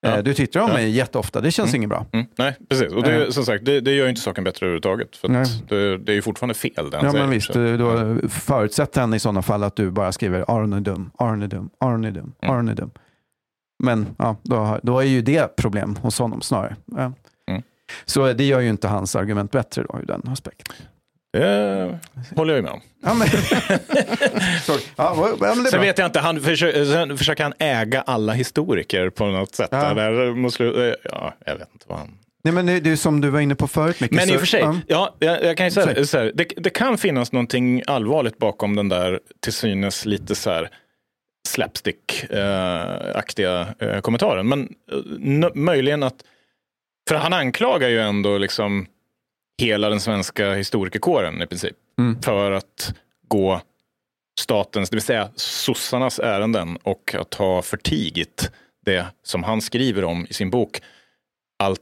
Ja. 0.00 0.16
eh, 0.16 0.22
du 0.22 0.34
twittrar 0.34 0.62
om 0.62 0.68
Ja. 0.68 0.74
mig 0.74 0.90
jätteofta. 0.90 1.40
Det 1.40 1.50
känns 1.50 1.74
inget 1.74 1.88
bra. 1.88 2.06
Mm, 2.12 2.26
nej, 2.38 2.56
precis. 2.68 2.92
Och 2.92 3.02
det, 3.02 3.24
Eh. 3.24 3.30
som 3.30 3.44
sagt, 3.44 3.64
det, 3.64 3.80
det 3.80 3.92
gör 3.92 4.04
ju 4.04 4.10
inte 4.10 4.20
saken 4.20 4.44
bättre 4.44 4.66
överhuvudtaget. 4.66 5.16
För 5.16 5.28
det, 5.68 5.98
det 5.98 6.12
är 6.12 6.14
ju 6.16 6.22
fortfarande 6.22 6.54
fel 6.54 6.90
det 6.90 6.96
han 6.96 7.06
Ja, 7.06 7.12
säger. 7.12 7.24
men 7.24 7.30
visst. 7.34 7.52
Så- 7.52 7.76
Då 7.76 8.28
förutsätter 8.28 9.00
han 9.00 9.14
i 9.14 9.18
sådana 9.20 9.42
fall 9.42 9.62
att 9.62 9.76
du 9.76 9.90
bara 9.90 10.12
skriver 10.12 10.44
Arne 10.48 10.76
är 10.76 10.80
dum, 10.80 11.10
Arne 11.18 11.44
är 11.44 11.48
dum, 11.48 11.70
Arne 11.80 12.08
är 12.08 12.12
dum, 12.12 12.32
Mm. 12.42 12.54
Arne 12.56 12.72
är 12.72 12.76
dum. 12.76 12.90
Men 13.84 14.06
ja, 14.18 14.36
då, 14.42 14.78
då 14.82 14.98
är 14.98 15.04
ju 15.04 15.22
det 15.22 15.56
problem 15.56 15.96
hos 15.96 16.18
honom 16.18 16.40
snarare. 16.40 16.76
Ja. 16.96 17.12
Mm. 17.50 17.62
Så 18.04 18.32
det 18.32 18.44
gör 18.44 18.60
ju 18.60 18.68
inte 18.68 18.88
hans 18.88 19.16
argument 19.16 19.50
bättre 19.50 19.82
då 19.88 19.98
ur 20.02 20.06
den 20.06 20.22
aspekten. 20.28 20.74
Det 21.32 21.98
håller 22.36 22.54
jag 22.54 22.58
ju 22.58 22.62
med 22.62 22.72
om. 22.72 22.80
Ja, 23.02 23.14
men... 23.14 23.28
Ja, 24.96 25.36
men 25.40 25.64
Sen 25.64 25.80
vet 25.80 25.98
jag 25.98 26.06
inte, 26.06 26.20
han 26.20 26.40
försöker, 26.40 26.84
sen 26.84 27.18
försöker 27.18 27.42
han 27.42 27.52
äga 27.58 28.00
alla 28.00 28.32
historiker 28.32 29.10
på 29.10 29.26
något 29.26 29.54
sätt. 29.54 29.68
Ja. 29.72 29.94
Där 29.94 30.34
mot 30.34 30.54
slut, 30.54 30.96
ja, 31.04 31.34
jag 31.46 31.56
vet 31.56 31.68
inte 31.72 31.86
vad 31.88 31.98
han... 31.98 32.18
Nej, 32.44 32.54
men 32.54 32.66
det, 32.66 32.86
är 32.86 32.96
som 32.96 33.20
du 33.20 33.30
var 33.30 33.40
inne 33.40 33.54
på 33.54 33.68
förut, 33.68 34.00
Micke. 34.00 34.10
Men 34.10 34.30
i 34.30 34.36
och 34.36 34.40
för 34.40 34.46
sig, 34.46 34.60
ja. 34.60 34.76
ja, 34.86 35.16
jag, 35.18 35.44
jag 35.44 35.56
kan 35.56 35.66
ju 35.66 35.70
säga 35.70 35.94
Säg. 35.94 36.06
så 36.06 36.18
här, 36.18 36.32
det, 36.34 36.48
det 36.56 36.70
kan 36.70 36.98
finnas 36.98 37.32
någonting 37.32 37.82
allvarligt 37.86 38.38
bakom 38.38 38.76
den 38.76 38.88
där 38.88 39.20
till 39.40 39.52
synes 39.52 40.04
lite 40.04 40.34
så 40.34 40.50
här 40.50 40.70
slapstick-aktiga 41.48 43.66
eh, 43.78 44.00
kommentaren. 44.00 44.48
Men 44.48 44.68
eh, 44.92 44.98
möjligen 45.54 46.02
att, 46.02 46.24
för 47.08 47.16
han 47.16 47.32
anklagar 47.32 47.88
ju 47.88 48.00
ändå 48.00 48.38
liksom 48.38 48.86
hela 49.58 49.88
den 49.88 50.00
svenska 50.00 50.54
historikerkåren 50.54 51.42
i 51.42 51.46
princip 51.46 51.76
Mm. 51.98 52.22
för 52.22 52.52
att 52.52 52.94
gå 53.28 53.60
statens, 54.40 54.90
det 54.90 54.96
vill 54.96 55.02
säga 55.02 55.30
sossarnas 55.34 56.18
ärenden 56.18 56.76
och 56.82 57.14
att 57.14 57.34
ha 57.34 57.62
förtigit 57.62 58.50
det 58.84 59.06
som 59.22 59.42
han 59.42 59.60
skriver 59.60 60.04
om 60.04 60.26
i 60.30 60.32
sin 60.32 60.50
bok. 60.50 60.80
Allt 61.58 61.80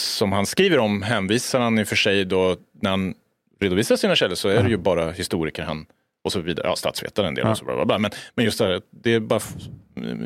som 0.00 0.32
han 0.32 0.46
skriver 0.46 0.78
om 0.78 1.02
hänvisar 1.02 1.60
han 1.60 1.78
i 1.78 1.82
och 1.82 1.88
för 1.88 1.96
sig 1.96 2.24
då 2.24 2.56
när 2.80 2.90
han 2.90 3.14
redovisar 3.60 3.96
sina 3.96 4.16
källor 4.16 4.34
så 4.34 4.48
är 4.48 4.62
det 4.62 4.68
ju 4.68 4.76
bara 4.76 5.10
historiker 5.12 5.62
han 5.62 5.86
och 6.24 6.32
så 6.32 6.40
vidare, 6.40 6.66
ja 6.66 6.76
statsvetare 6.76 7.28
en 7.28 7.34
del 7.34 7.46
och 7.46 7.58
så 7.58 7.64
bla, 7.64 7.74
bla, 7.74 7.84
bla. 7.84 7.98
Men, 7.98 8.10
men 8.34 8.44
just 8.44 8.58
det 8.58 8.64
här, 8.64 8.82
det 8.90 9.14
är 9.14 9.20
bara 9.20 9.40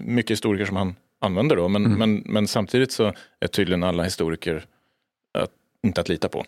mycket 0.03 0.31
historiker 0.31 0.67
som 0.67 0.77
han 0.77 0.95
använder 1.21 1.57
då. 1.57 1.69
Men, 1.69 1.83
men, 1.99 2.23
men 2.27 2.49
samtidigt 2.49 2.93
så 2.93 3.13
är 3.41 3.47
tydligen 3.47 3.83
alla 3.83 4.03
historiker 4.03 4.65
inte 5.87 6.01
att 6.01 6.09
lita 6.09 6.29
på. 6.29 6.45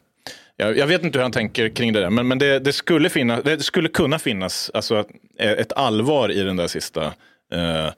Jag, 0.57 0.79
jag 0.79 0.87
vet 0.87 1.03
inte 1.05 1.19
hur 1.19 1.23
han 1.23 1.33
tänker 1.33 1.69
kring 1.69 1.93
det 1.93 2.01
där, 2.01 2.11
men, 2.11 2.29
men 2.29 2.39
det, 2.39 2.59
det, 2.59 2.73
skulle 2.73 3.09
finnas, 3.11 3.43
det 3.45 3.61
skulle 3.63 3.89
kunna 3.89 4.19
finnas 4.19 4.71
alltså, 4.75 4.95
att- 4.95 5.09
ett 5.39 5.73
allvar 5.73 6.33
i 6.33 6.43
den 6.43 6.57
där 6.57 6.67
sista 6.67 7.05
eh, 7.53 7.91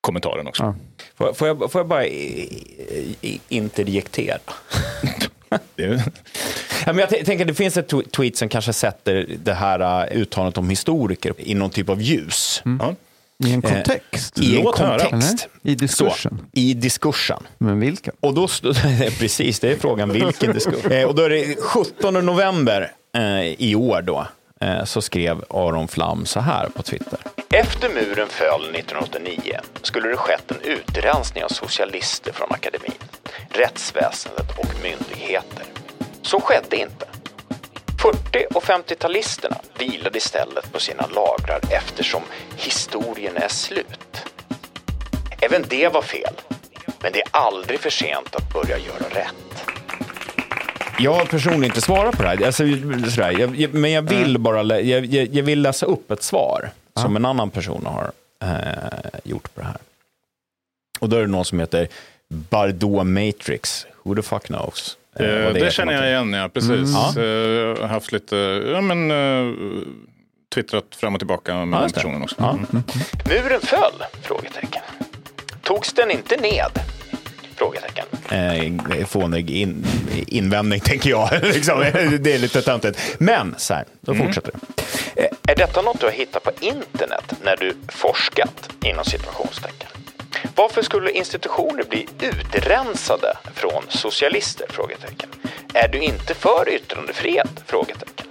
kommentaren 0.00 0.46
också. 0.46 0.62
Ja. 0.62 0.74
Får, 1.14 1.32
får, 1.32 1.48
jag, 1.48 1.72
får 1.72 1.78
jag 1.78 1.86
bara 1.88 2.04
interjektera? 3.48 4.38
Ja, 6.86 6.92
men 6.92 6.98
jag 6.98 7.08
tänker 7.08 7.44
det 7.44 7.54
finns 7.54 7.76
ett 7.76 7.92
tw- 7.92 8.10
tweet 8.10 8.36
som 8.36 8.48
kanske 8.48 8.72
sätter 8.72 9.26
det 9.44 9.52
här 9.54 10.06
uh, 10.12 10.16
uttalandet 10.20 10.58
om 10.58 10.70
historiker 10.70 11.34
i 11.38 11.54
någon 11.54 11.70
typ 11.70 11.88
av 11.88 12.02
ljus. 12.02 12.62
ja. 12.64 12.94
I 13.46 13.52
en 13.52 13.64
Eh, 13.64 13.70
kontext. 13.72 14.38
I 14.38 14.56
en 14.58 14.64
kontext. 14.64 15.48
I 15.62 15.74
diskursen. 15.74 16.38
Så, 16.38 16.60
I 16.60 16.74
diskursen. 16.74 17.42
Men 17.58 17.80
vilken? 17.80 18.14
Och 18.20 18.34
då, 18.34 18.48
stod- 18.48 18.76
precis, 19.18 19.60
det 19.60 19.70
är 19.72 19.76
frågan 19.76 20.12
vilken 20.12 20.52
diskurs. 20.52 20.84
Eh, 20.90 21.04
och 21.08 21.14
då 21.14 21.22
är 21.22 21.30
det 21.30 21.56
17 21.60 22.14
november 22.26 22.92
eh, 23.16 23.42
i 23.58 23.74
år 23.74 24.02
då, 24.02 24.26
så 24.84 25.02
skrev 25.02 25.44
Aron 25.50 25.88
Flam 25.88 26.26
så 26.26 26.40
här 26.40 26.68
på 26.68 26.82
Twitter. 26.82 27.18
Efter 27.50 27.88
muren 27.88 28.28
föll 28.28 28.74
1989 28.74 29.60
skulle 29.82 30.08
det 30.08 30.16
skett 30.16 30.50
en 30.50 30.60
utrensning 30.60 31.44
av 31.44 31.48
socialister 31.48 32.32
från 32.32 32.48
akademin, 32.52 32.92
rättsväsendet 33.48 34.58
och 34.58 34.66
myndigheter. 34.82 35.62
Så 36.22 36.40
skedde 36.40 36.76
inte. 36.76 37.06
40 38.04 38.46
och 38.54 38.62
50-talisterna 38.62 39.56
vilade 39.78 40.18
istället 40.18 40.72
på 40.72 40.80
sina 40.80 41.06
lagrar 41.06 41.60
eftersom 41.70 42.22
historien 42.56 43.36
är 43.36 43.48
slut. 43.48 44.24
Även 45.40 45.64
det 45.68 45.88
var 45.88 46.02
fel. 46.02 46.34
Men 47.02 47.12
det 47.12 47.20
är 47.20 47.28
aldrig 47.30 47.80
för 47.80 47.90
sent 47.90 48.34
att 48.34 48.52
börja 48.52 48.78
göra 48.78 49.08
rätt. 49.10 49.64
Jag 50.98 51.14
har 51.14 51.24
personligen 51.24 51.64
inte 51.64 51.80
svarat 51.80 52.16
på 52.16 52.22
det 52.22 52.28
här, 52.28 52.46
alltså, 52.46 52.62
sådär. 53.10 53.68
Men 53.72 53.92
jag 53.92 54.02
vill 54.02 54.38
bara 54.38 54.62
lä- 54.62 54.80
jag, 54.80 55.04
jag, 55.06 55.42
vill 55.42 55.62
läsa 55.62 55.86
upp 55.86 56.10
ett 56.10 56.22
svar 56.22 56.70
som 56.96 57.16
en 57.16 57.24
annan 57.24 57.50
person 57.50 57.86
har 57.86 58.12
eh, 58.42 59.20
gjort 59.24 59.54
på 59.54 59.60
det 59.60 59.66
här. 59.66 59.78
Och 61.00 61.08
då 61.08 61.16
är 61.16 61.20
det 61.20 61.26
någon 61.26 61.44
som 61.44 61.60
heter 61.60 61.88
Bardot 62.28 63.06
Matrix. 63.06 63.86
Who 64.02 64.14
the 64.14 64.22
fuck 64.22 64.46
knows? 64.46 64.96
Eh, 65.20 65.26
Eh, 65.26 65.52
det, 65.52 65.60
för 65.60 65.70
känner 65.70 65.92
jag 65.92 66.06
igen, 66.08 66.32
ja. 66.32 66.48
Precis. 66.48 66.70
Mm. 66.70 67.16
Eh, 67.16 67.24
Jag 67.24 67.76
har 67.76 67.88
haft 67.88 68.12
lite, 68.12 68.36
ja 68.72 68.80
men, 68.80 69.10
uh, 69.10 69.54
twittrat 70.54 70.84
fram 70.96 71.14
och 71.14 71.20
tillbaka 71.20 71.64
med 71.64 71.76
Ja, 71.76 71.80
den 71.80 71.88
det. 71.88 71.94
personen 71.94 72.22
också. 72.22 72.36
Ja. 72.38 72.50
Mm. 72.50 72.82
Muren 73.28 73.60
föll? 73.60 74.04
Frågetecken. 74.22 74.82
Togs 75.62 75.92
den 75.92 76.10
inte 76.10 76.36
ned? 76.36 76.80
Frågetecken. 77.56 78.06
Eh, 78.30 79.06
fånig 79.06 79.50
in, 79.50 79.86
invändning, 80.26 80.80
tänker 80.80 81.10
jag. 81.10 81.28
liksom, 81.42 81.80
det 82.20 82.34
är 82.34 82.38
lite 82.38 82.62
töntigt. 82.62 83.14
Men, 83.18 83.54
så 83.58 83.74
här, 83.74 83.84
då 84.00 84.14
fortsätter 84.14 84.52
det. 85.14 85.28
Är 85.52 85.56
detta 85.56 85.82
något 85.82 86.00
du 86.00 86.06
har 86.06 86.12
hittat 86.12 86.42
på 86.42 86.50
internet 86.60 87.32
när 87.44 87.56
du 87.56 87.72
forskat, 87.88 88.70
inom 88.84 89.04
situationstecken? 89.04 89.83
Varför 90.56 90.82
skulle 90.82 91.10
institutioner 91.10 91.84
bli 91.84 92.08
utrensade 92.20 93.36
från 93.54 93.82
socialister? 93.88 94.66
Frågetecken. 94.70 95.28
Är 95.74 95.88
du 95.88 95.98
inte 95.98 96.34
för 96.34 96.68
yttrandefrihet? 96.68 97.62
Frågetecken. 97.66 98.26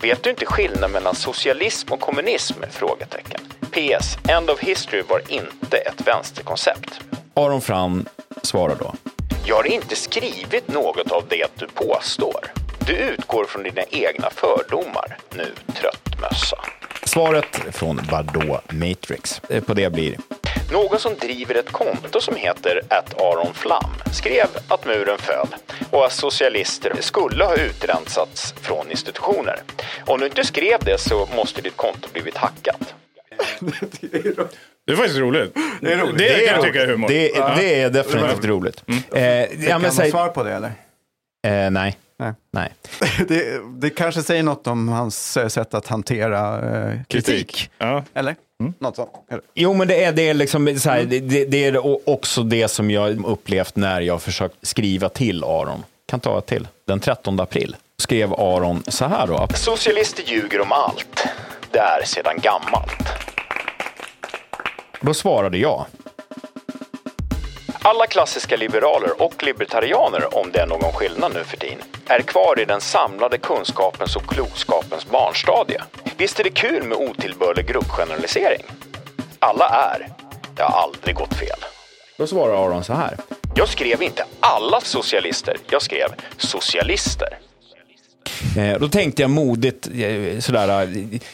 Vet 0.00 0.22
du 0.22 0.30
inte 0.30 0.46
skillnaden 0.46 0.90
mellan 0.90 1.14
socialism 1.14 1.92
och 1.92 2.00
kommunism? 2.00 2.54
Frågetecken. 2.70 3.40
PS. 3.70 4.18
End 4.28 4.50
of 4.50 4.60
history 4.60 5.02
var 5.02 5.22
inte 5.28 5.76
ett 5.76 6.06
vänsterkoncept. 6.06 7.00
Aron 7.34 7.60
Fram 7.60 8.06
svarar 8.42 8.74
då. 8.74 8.94
Jag 9.44 9.56
har 9.56 9.66
inte 9.66 9.96
skrivit 9.96 10.68
något 10.68 11.10
av 11.10 11.24
det 11.28 11.46
du 11.58 11.68
påstår. 11.68 12.52
Du 12.86 12.92
utgår 12.92 13.44
från 13.44 13.62
dina 13.62 13.82
egna 13.90 14.30
fördomar, 14.30 15.18
nu 15.34 15.52
trött 15.74 16.20
mössa. 16.20 16.56
Svaret 17.04 17.60
från 17.72 18.00
Bardot 18.10 18.72
Matrix 18.72 19.40
eh, 19.48 19.62
på 19.62 19.74
det 19.74 19.92
blir 19.92 20.16
Någon 20.72 20.98
som 20.98 21.14
driver 21.14 21.54
ett 21.54 21.72
konto 21.72 22.20
som 22.20 22.36
heter 22.36 22.80
att 22.88 23.20
Aron 23.20 23.54
Flam 23.54 23.90
skrev 24.12 24.46
att 24.68 24.86
muren 24.86 25.18
föll 25.18 25.48
och 25.90 26.06
att 26.06 26.12
socialister 26.12 26.92
skulle 27.00 27.44
ha 27.44 27.56
utrensats 27.56 28.54
från 28.60 28.90
institutioner. 28.90 29.56
Om 30.06 30.20
du 30.20 30.26
inte 30.26 30.44
skrev 30.44 30.78
det 30.84 31.00
så 31.00 31.28
måste 31.36 31.60
ditt 31.60 31.76
konto 31.76 32.08
blivit 32.12 32.36
hackat. 32.36 32.94
Det 34.86 34.92
är 34.92 34.96
faktiskt 34.96 35.18
roligt. 35.18 35.54
Det, 35.80 35.92
är 35.92 35.98
roligt. 35.98 36.18
det, 36.18 36.46
kan 36.46 36.54
jag 36.54 36.64
tycka 36.64 36.82
är 36.82 36.86
humor. 36.86 37.08
Det, 37.08 37.28
det 37.56 37.82
är 37.82 37.90
definitivt 37.90 38.44
roligt. 38.44 38.84
Eh, 39.14 39.22
ja, 39.24 39.46
Kan 39.68 39.82
man 39.82 39.92
säg, 39.92 40.10
svar 40.10 40.28
på 40.28 40.42
det 40.42 40.52
eller? 40.52 40.72
eh, 41.46 41.70
nej. 41.70 41.98
Nej. 42.18 42.34
nej. 42.52 42.72
Det, 43.28 43.60
det 43.80 43.90
kanske 43.90 44.22
säger 44.22 44.42
något 44.42 44.66
om 44.66 44.88
hans 44.88 45.36
eh, 45.36 45.48
sätt 45.48 45.74
att 45.74 45.86
hantera 45.86 46.60
eh, 46.76 46.98
kritik. 47.08 47.70
Ja. 47.78 48.04
Eller? 48.14 48.36
Något 48.78 48.96
sånt. 48.96 49.10
Eller? 49.30 49.42
Jo, 49.54 49.74
men 49.74 49.88
det 49.88 50.04
är, 50.04 50.12
det 50.12 50.28
är, 50.28 50.34
liksom, 50.34 50.78
så 50.78 50.90
här, 50.90 51.02
det, 51.02 51.20
det, 51.20 51.44
det 51.44 51.64
är 51.64 52.08
också 52.08 52.42
det 52.42 52.68
som 52.68 52.90
jag 52.90 53.26
upplevt 53.26 53.76
när 53.76 54.00
jag 54.00 54.22
försökt 54.22 54.54
skriva 54.62 55.08
till 55.08 55.44
Aron. 55.44 55.84
Kan 56.06 56.20
ta 56.20 56.38
ett 56.38 56.46
till. 56.46 56.68
Den 56.86 57.00
13 57.00 57.40
april 57.40 57.76
skrev 57.98 58.32
Aron 58.32 58.82
så 58.88 59.04
här 59.04 59.26
då. 59.26 59.48
Socialister 59.54 60.22
ljuger 60.22 60.60
om 60.60 60.72
allt. 60.72 61.26
Det 61.70 61.78
är 61.78 62.04
sedan 62.04 62.38
gammalt. 62.42 63.08
Då 65.00 65.14
svarade 65.14 65.58
jag. 65.58 65.86
Alla 67.84 68.06
klassiska 68.06 68.56
liberaler 68.56 69.22
och 69.22 69.42
libertarianer, 69.42 70.38
om 70.38 70.52
det 70.52 70.60
är 70.60 70.66
någon 70.66 70.92
skillnad 70.92 71.34
nu 71.34 71.44
för 71.44 71.56
tiden, 71.56 71.78
är 72.06 72.20
kvar 72.20 72.60
i 72.60 72.64
den 72.64 72.80
samlade 72.80 73.38
kunskapens 73.38 74.16
och 74.16 74.26
klokskapens 74.26 75.06
barnstadie. 75.06 75.82
Visst 76.16 76.40
är 76.40 76.44
det 76.44 76.50
kul 76.50 76.82
med 76.82 76.98
otillbörlig 76.98 77.66
gruppgeneralisering? 77.66 78.62
Alla 79.38 79.68
är. 79.68 80.08
Det 80.56 80.62
har 80.62 80.82
aldrig 80.82 81.14
gått 81.14 81.34
fel. 81.34 81.58
Då 82.16 82.26
svarar 82.26 82.66
Aron 82.66 82.84
så 82.84 82.92
här. 82.92 83.16
Jag 83.54 83.68
skrev 83.68 84.02
inte 84.02 84.24
alla 84.40 84.80
socialister, 84.80 85.56
jag 85.70 85.82
skrev 85.82 86.08
socialister. 86.36 87.38
Eh, 88.58 88.78
då 88.80 88.88
tänkte 88.88 89.22
jag 89.22 89.30
modigt, 89.30 89.86
eh, 89.86 90.38
sådär, 90.40 90.82
eh, 90.82 90.88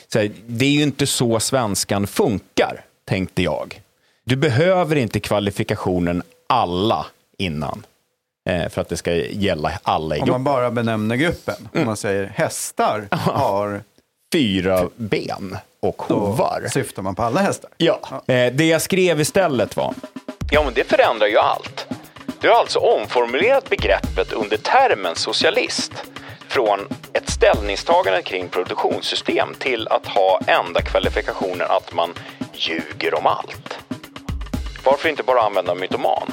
sådär, 0.09 0.31
det 0.47 0.65
är 0.65 0.71
ju 0.71 0.83
inte 0.83 1.07
så 1.07 1.41
svenskan 1.41 2.07
funkar, 2.07 2.85
tänkte 3.05 3.43
jag. 3.43 3.81
Du 4.25 4.37
behöver 4.37 4.97
inte 4.97 5.21
kvalifikationen 5.21 6.23
alla 6.49 7.07
innan 7.39 7.87
eh, 8.51 8.69
för 8.69 8.81
att 8.81 8.89
det 8.89 8.97
ska 8.97 9.15
gälla 9.15 9.73
alla 9.83 10.17
i 10.17 10.21
Om 10.21 10.25
gruppen. 10.27 10.43
man 10.43 10.45
bara 10.45 10.71
benämner 10.71 11.17
gruppen. 11.17 11.69
Om 11.75 11.85
man 11.85 11.97
säger 11.97 12.27
hästar 12.27 13.09
har, 13.11 13.83
Fyra 14.33 14.89
ben 14.97 15.57
och 15.81 16.03
då 16.09 16.15
hovar. 16.19 16.67
syftar 16.71 17.03
man 17.03 17.15
på 17.15 17.23
alla 17.23 17.41
hästar. 17.41 17.71
Ja. 17.77 18.01
Eh, 18.27 18.53
det 18.53 18.65
jag 18.65 18.83
skrev 18.83 19.21
istället 19.21 19.77
var... 19.77 19.95
Ja, 20.51 20.63
men 20.65 20.75
det 20.75 20.85
förändrar 20.85 21.27
ju 21.27 21.39
allt. 21.39 21.87
Du 22.41 22.49
har 22.49 22.57
alltså 22.57 22.79
omformulerat 22.79 23.71
begreppet 23.71 24.33
under 24.33 24.57
termen 24.57 25.17
socialist 25.17 25.93
från 26.49 26.81
ett 27.13 27.31
ställningstagande 27.31 28.23
kring 28.23 28.49
produktionssystem 28.49 29.49
till 29.59 29.89
att 29.89 30.07
ha 30.07 30.41
enda 30.47 30.83
kvalifikationen 30.83 31.67
att 31.71 31.95
man 31.95 32.11
ljuger 32.53 33.15
om 33.15 33.27
allt. 33.27 33.79
Varför 34.85 35.09
inte 35.09 35.23
bara 35.23 35.41
använda 35.41 35.75
mytoman? 35.75 36.33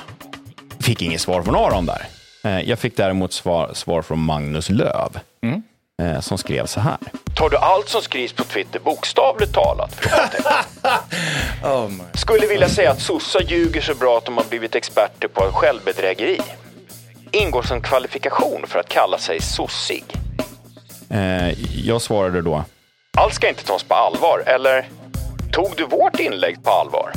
Fick 0.79 1.01
inget 1.01 1.21
svar 1.21 1.41
från 1.43 1.55
Aron 1.55 1.85
där. 1.85 2.05
Eh, 2.43 2.59
Jag 2.59 2.79
fick 2.79 2.97
däremot 2.97 3.33
svar, 3.33 3.71
svar 3.73 4.01
från 4.01 4.19
Magnus 4.19 4.69
Löv 4.69 5.19
eh, 6.01 6.19
som 6.21 6.37
skrev 6.37 6.65
så 6.65 6.79
här. 6.79 6.97
Tar 7.35 7.49
du 7.49 7.57
allt 7.57 7.89
som 7.89 8.01
skrivs 8.01 8.33
på 8.33 8.43
Twitter 8.43 8.79
bokstavligt 8.79 9.53
talat? 9.53 10.07
Skulle 12.13 12.47
vilja 12.47 12.69
säga 12.69 12.91
att 12.91 13.01
sossar 13.01 13.41
ljuger 13.41 13.81
så 13.81 13.95
bra 13.95 14.17
att 14.17 14.25
de 14.25 14.37
har 14.37 14.43
blivit 14.43 14.75
experter 14.75 15.27
på 15.27 15.41
självbedrägeri. 15.51 16.39
Ingår 17.31 17.61
som 17.63 17.81
kvalifikation 17.81 18.65
för 18.67 18.79
att 18.79 18.89
kalla 18.89 19.17
sig 19.17 19.41
sossig. 19.41 20.03
Eh, 21.09 21.49
jag 21.87 22.01
svarade 22.01 22.41
då. 22.41 22.63
Allt 23.17 23.33
ska 23.33 23.49
inte 23.49 23.63
tas 23.65 23.83
på 23.83 23.93
allvar, 23.95 24.43
eller? 24.45 24.89
Tog 25.51 25.73
du 25.77 25.85
vårt 25.85 26.19
inlägg 26.19 26.63
på 26.63 26.69
allvar? 26.71 27.11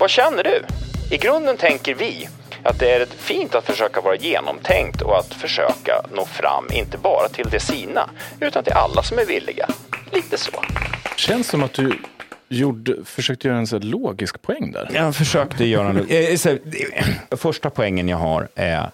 Vad 0.00 0.10
känner 0.10 0.42
du? 0.42 0.62
I 1.10 1.16
grunden 1.18 1.56
tänker 1.56 1.94
vi 1.94 2.28
att 2.62 2.78
det 2.78 2.90
är 2.90 3.06
fint 3.06 3.54
att 3.54 3.64
försöka 3.64 4.00
vara 4.00 4.16
genomtänkt 4.16 5.02
och 5.02 5.18
att 5.18 5.34
försöka 5.34 6.02
nå 6.14 6.26
fram, 6.26 6.66
inte 6.72 6.98
bara 6.98 7.28
till 7.28 7.50
det 7.50 7.60
sina, 7.60 8.10
utan 8.40 8.64
till 8.64 8.72
alla 8.72 9.02
som 9.02 9.18
är 9.18 9.24
villiga. 9.24 9.68
Lite 10.12 10.38
så. 10.38 10.50
Känns 11.16 11.48
som 11.48 11.62
att 11.62 11.72
du 11.72 11.98
gjorde, 12.48 13.04
försökte 13.04 13.48
göra 13.48 13.58
en 13.58 13.66
så 13.66 13.78
logisk 13.78 14.42
poäng 14.42 14.72
där. 14.72 14.90
Jag 14.94 15.16
försökte 15.16 15.64
göra 15.64 15.88
en... 15.88 16.08
eh, 16.08 16.36
så, 16.36 16.48
eh, 16.48 16.58
Första 17.36 17.70
poängen 17.70 18.08
jag 18.08 18.16
har 18.16 18.48
är... 18.54 18.90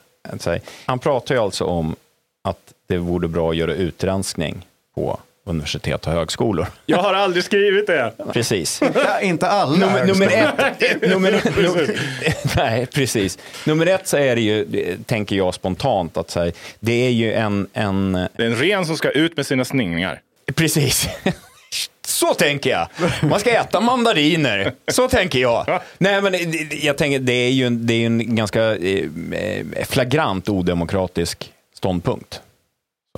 Han 0.87 0.99
pratar 0.99 1.35
ju 1.35 1.41
alltså 1.41 1.65
om 1.65 1.97
att 2.45 2.73
det 2.89 2.99
vore 2.99 3.29
bra 3.29 3.51
att 3.51 3.57
göra 3.57 3.75
utrenskning 3.75 4.67
på 4.95 5.19
universitet 5.49 6.07
och 6.07 6.13
högskolor. 6.13 6.67
Jag 6.87 6.99
har 6.99 7.15
aldrig 7.15 7.45
skrivit 7.45 7.87
det. 7.87 8.13
Precis. 8.33 8.81
Ja, 8.95 9.21
inte 9.21 9.49
alla 9.49 9.77
Nummer, 9.77 10.05
nummer 10.05 10.27
ett, 10.27 11.03
nummer, 11.03 11.31
nummer, 11.63 11.97
nej, 12.57 12.87
precis. 12.87 13.39
Nummer 13.65 13.87
ett 13.87 14.09
så 14.09 14.17
är 14.17 14.35
det 14.37 14.43
ju, 14.43 14.67
tänker 15.07 15.37
jag 15.37 15.55
spontant, 15.55 16.17
att 16.17 16.31
säga, 16.31 16.53
det 16.81 17.07
är 17.07 17.11
ju 17.11 17.33
en, 17.33 17.67
en 17.73 18.13
Det 18.13 18.43
är 18.43 18.47
en 18.47 18.57
ren 18.57 18.87
som 18.87 18.97
ska 18.97 19.11
ut 19.11 19.37
med 19.37 19.47
sina 19.47 19.65
sningningar. 19.65 20.21
Precis. 20.55 21.09
Så 22.07 22.35
tänker 22.35 22.71
jag. 22.71 22.89
Man 23.23 23.41
ska 23.41 23.51
äta 23.51 23.81
mandariner. 23.81 24.73
Så 24.89 25.09
tänker 25.09 25.39
jag. 25.39 25.81
Nej, 25.99 26.23
men 26.23 26.33
det- 26.33 26.85
jag 26.85 26.97
tänker, 26.99 27.19
det 27.19 27.33
är 27.33 27.51
ju 27.51 27.67
en, 27.67 27.87
det 27.87 27.95
är 27.95 28.07
en 28.07 28.37
ganska 28.37 28.77
eh, 28.77 29.05
flagrant 29.89 30.49
odemokratisk 30.49 31.53
ståndpunkt. 31.75 32.41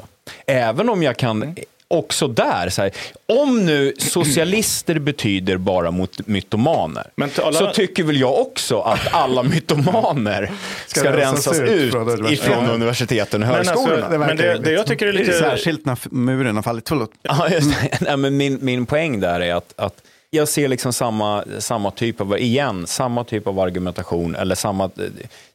Så. 0.01 0.07
Även 0.47 0.89
om 0.89 1.03
jag 1.03 1.17
kan 1.17 1.57
också 1.89 2.29
där, 2.29 2.69
så 2.69 2.83
här, 2.83 2.91
om 3.27 3.67
nu 3.67 3.95
socialister 3.99 4.99
betyder 4.99 5.57
bara 5.57 5.91
mot 5.91 6.27
mytomaner, 6.27 7.11
alla- 7.43 7.53
så 7.59 7.67
tycker 7.71 8.05
väl 8.05 8.21
jag 8.21 8.41
också 8.41 8.81
att 8.81 9.15
alla 9.15 9.43
mytomaner 9.43 10.51
ska, 10.87 11.01
Ska 11.01 11.13
rensas, 11.17 11.47
rensas 11.59 11.61
ut 11.71 11.93
från 11.93 12.33
ifrån 12.33 12.67
universiteten 12.71 13.43
och 13.43 13.49
Men, 13.49 13.59
alltså, 13.59 13.75
högskolorna. 13.75 14.19
men 14.27 14.37
det, 14.37 14.59
det 14.59 14.73
jag 14.73 14.87
tycker 14.87 15.07
är 15.07 15.13
lite... 15.13 15.33
Särskilt 15.33 15.85
när 15.87 15.99
muren 16.11 16.57
har 16.57 16.63
fallit. 16.63 16.89
Förlåt. 16.89 17.11
Ja, 17.23 17.49
just 17.51 17.71
det. 17.83 17.99
Nej, 18.01 18.17
men 18.17 18.37
min, 18.37 18.59
min 18.63 18.87
poäng 18.87 19.21
där 19.21 19.41
är 19.41 19.55
att, 19.55 19.73
att 19.77 19.95
jag 20.31 20.49
ser 20.49 20.69
liksom 20.69 20.93
samma, 20.93 21.45
samma 21.59 21.91
typ 21.91 22.21
av, 22.21 22.39
igen, 22.39 22.87
samma 22.87 23.25
typ 23.25 23.47
av 23.47 23.61
argumentation 23.61 24.35
eller 24.35 24.55
samma, 24.55 24.91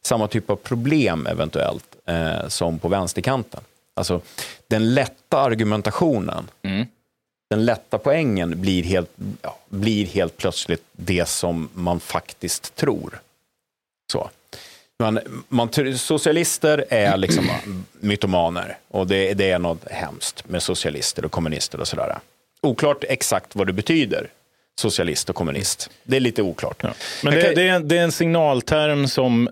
samma 0.02 0.28
typ 0.28 0.50
av 0.50 0.56
problem 0.56 1.26
eventuellt 1.26 1.84
eh, 2.08 2.48
som 2.48 2.78
på 2.78 2.88
vänsterkanten. 2.88 3.60
Alltså 3.96 4.20
den 4.68 4.94
lätta 4.94 5.40
argumentationen, 5.40 6.50
den 7.50 7.64
lätta 7.64 7.98
poängen 7.98 8.60
blir 8.60 8.82
helt, 8.82 9.10
ja, 9.42 9.58
blir 9.68 10.06
helt 10.06 10.36
plötsligt 10.36 10.82
det 10.92 11.28
som 11.28 11.68
man 11.74 12.00
faktiskt 12.00 12.76
tror. 12.76 13.20
Så. 14.12 14.30
Man, 14.98 15.20
man, 15.48 15.68
socialister 15.98 16.84
är 16.90 17.16
liksom 17.16 17.50
mytomaner 18.00 18.78
och 18.88 19.06
det, 19.06 19.34
det 19.34 19.50
är 19.50 19.58
något 19.58 19.88
hemskt 19.90 20.48
med 20.48 20.62
socialister 20.62 21.24
och 21.24 21.32
kommunister 21.32 21.80
och 21.80 21.88
sådär. 21.88 22.18
Oklart 22.60 23.04
exakt 23.08 23.56
vad 23.56 23.66
det 23.66 23.72
betyder, 23.72 24.28
socialist 24.80 25.30
och 25.30 25.36
kommunist. 25.36 25.90
Det 26.04 26.16
är 26.16 26.20
lite 26.20 26.42
oklart. 26.42 26.82
Men 26.82 26.92
Jag 27.22 27.34
det, 27.34 27.42
kan- 27.42 27.54
det, 27.54 27.62
är, 27.68 27.72
en- 27.72 27.88
det 27.88 27.98
är 27.98 28.02
en 28.02 28.12
signalterm 28.12 29.08
som, 29.08 29.48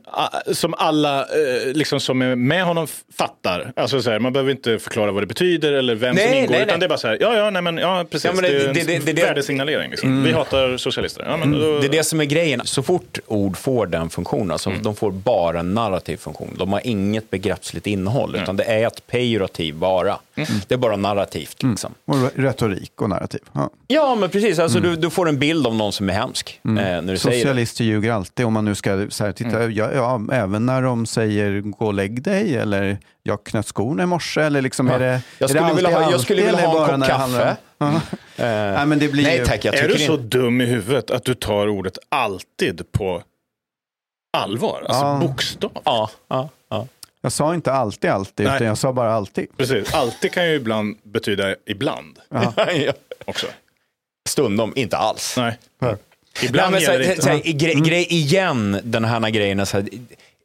som 0.53 0.75
alla 0.79 1.21
eh, 1.21 1.73
liksom, 1.73 2.01
som 2.01 2.23
är 2.23 2.37
med 2.37 2.65
honom 2.65 2.87
fattar. 3.19 3.73
Alltså, 3.77 4.03
så 4.03 4.11
här, 4.11 4.19
man 4.19 4.33
behöver 4.33 4.51
inte 4.51 4.79
förklara 4.79 5.13
vad 5.13 5.23
det 5.23 5.27
betyder 5.27 5.73
eller 5.73 5.95
vem 5.95 6.17
som 6.17 6.25
Nej, 6.27 6.39
ingår. 6.39 6.53
nej, 6.53 6.63
utan 6.63 6.69
nej. 6.69 6.79
det 6.81 6.87
är 6.87 6.89
bara 6.89 6.99
så 6.99 7.09
här, 7.09 7.19
ja, 7.21 7.37
ja, 7.37 7.51
nej, 7.51 7.63
men, 7.63 7.79
ja 7.79 8.05
precis. 8.11 8.25
Ja, 8.25 8.33
men 8.33 8.43
det- 8.45 8.73
det, 8.73 8.95
är 8.95 9.09
en 9.09 9.15
värdesignalering. 9.15 9.91
Liksom. 9.91 10.25
Vi 10.25 10.33
hatar 10.33 10.77
socialister. 10.77 11.25
Ja, 11.29 11.37
men, 11.37 11.53
då, 11.53 11.79
Det 11.79 11.87
är 11.87 11.91
det 11.93 12.05
som 12.05 12.21
är 12.21 12.25
grejen. 12.25 12.61
Så 12.65 12.83
fort 12.83 13.19
ord 13.27 13.57
får 13.57 13.87
den 13.87 14.11
funktionen, 14.11 14.51
alltså 14.51 14.71
de 14.83 14.95
får 14.97 15.11
bara 15.11 15.61
en 15.61 15.75
narrativ 15.75 16.17
funktion. 16.17 16.55
De 16.59 16.73
har 16.73 16.81
inget 16.87 17.31
begreppsligt 17.31 17.87
innehåll, 17.87 18.37
utan 18.43 18.57
det 18.57 18.65
är 18.65 18.87
ett 18.87 19.07
pejorativ 19.07 19.75
bara. 19.75 20.19
Det 20.69 20.73
är 20.75 20.77
bara 20.77 20.97
narrativt. 20.97 21.63
Liksom. 21.63 21.95
Och 22.05 22.17
retorik 22.35 23.03
och 23.03 23.09
narrativ. 23.09 23.41
Ja. 23.53 23.71
Ja, 23.87 24.15
men 24.15 24.31
precis. 24.31 24.59
Alltså, 24.59 24.81
du, 24.81 24.97
du 24.97 25.11
får 25.11 25.29
en 25.29 25.39
bild 25.39 25.67
av 25.67 25.75
någon 25.75 25.93
som 25.93 26.09
är 26.09 26.13
hemsk. 26.13 26.61
Eh, 26.65 26.71
när 26.73 27.03
du 27.03 27.19
säger 27.19 27.37
det. 27.37 27.43
Socialister 27.43 27.85
ljuger 27.85 28.13
alltid. 28.13 28.47
Om 28.47 28.53
man 28.53 28.65
nu 28.65 28.75
ska 28.75 29.07
så 29.11 29.25
här, 29.25 29.33
titta, 29.33 29.51
Mm. 29.63 29.73
ja, 29.75 29.93
ja, 29.95 30.21
även 30.33 30.67
när 30.67 30.83
de 30.83 31.07
säger 31.07 31.61
gå 31.61 31.87
och 31.87 31.95
lägg 31.95 32.23
dig 32.23 32.57
eller 32.57 32.99
jag 33.23 33.45
knöt 33.45 33.67
skorna 33.67 34.03
i 34.03 34.07
morse. 34.07 34.41
Eller 34.41 34.63
liksom, 34.63 34.89
är 34.89 34.99
det, 34.99 35.05
Jag 35.07 35.15
är 35.15 35.21
det 35.39 35.49
skulle 35.49 35.61
alltid, 35.65 35.77
vilja 35.77 36.01
ha- 36.01 36.11
jag 36.11 36.21
skulle 36.21 36.43
alltid, 36.43 36.55
vilja 36.57 36.69
ha 36.71 36.93
en 36.93 37.01
bara 37.01 37.09
kopp 37.09 37.19
kaffe. 37.19 37.57
Ja. 37.79 38.01
Nej, 38.37 38.87
men 38.87 38.99
det 38.99 39.09
blir 39.09 39.25
Nej 39.25 39.45
tack, 39.47 39.65
jag 39.65 39.75
är 39.75 39.89
du 39.89 39.99
så 39.99 40.13
inte... 40.15 40.39
dum 40.39 40.61
i 40.61 40.65
huvudet 40.65 41.11
att 41.11 41.25
du 41.25 41.35
tar 41.35 41.69
ordet 41.69 41.99
alltid 42.09 42.93
på 42.93 43.23
allvar? 44.37 44.83
Alltså 44.89 45.05
Ja. 45.05 45.19
bokstav. 45.23 45.71
Ja, 45.75 45.81
ja, 45.85 46.11
ja. 46.29 46.49
Jag 47.25 47.33
sa 47.33 47.55
inte 47.55 47.73
alltid 47.73 48.11
alltid, 48.11 48.47
Nej. 48.47 48.57
utan 48.57 48.67
jag 48.67 48.79
sa 48.79 48.93
bara 48.93 49.13
alltid. 49.15 49.57
Precis. 49.57 49.95
Alltid 49.95 50.33
kan 50.33 50.49
ju 50.49 50.55
ibland 50.55 50.97
betyda 51.03 51.55
ibland 51.67 52.19
Ja. 52.29 52.53
också. 53.25 53.47
Stundom 54.29 54.73
inte 54.77 54.97
alls. 54.97 55.35
Nej. 55.37 55.59
Ibland 56.43 56.73
Nej, 56.73 56.81
men 56.81 56.81
så, 56.81 56.93
gäller 56.93 56.99
det 56.99 57.05
här- 57.05 57.13
inte. 57.13 57.23
så, 57.23 57.29
här, 57.29 57.39
grej, 57.53 57.75
grej 57.75 58.07
igen, 58.13 58.81
den 58.85 59.05
här 59.05 59.31
grejen. 59.31 59.67
Så 59.67 59.77
här, 59.77 59.89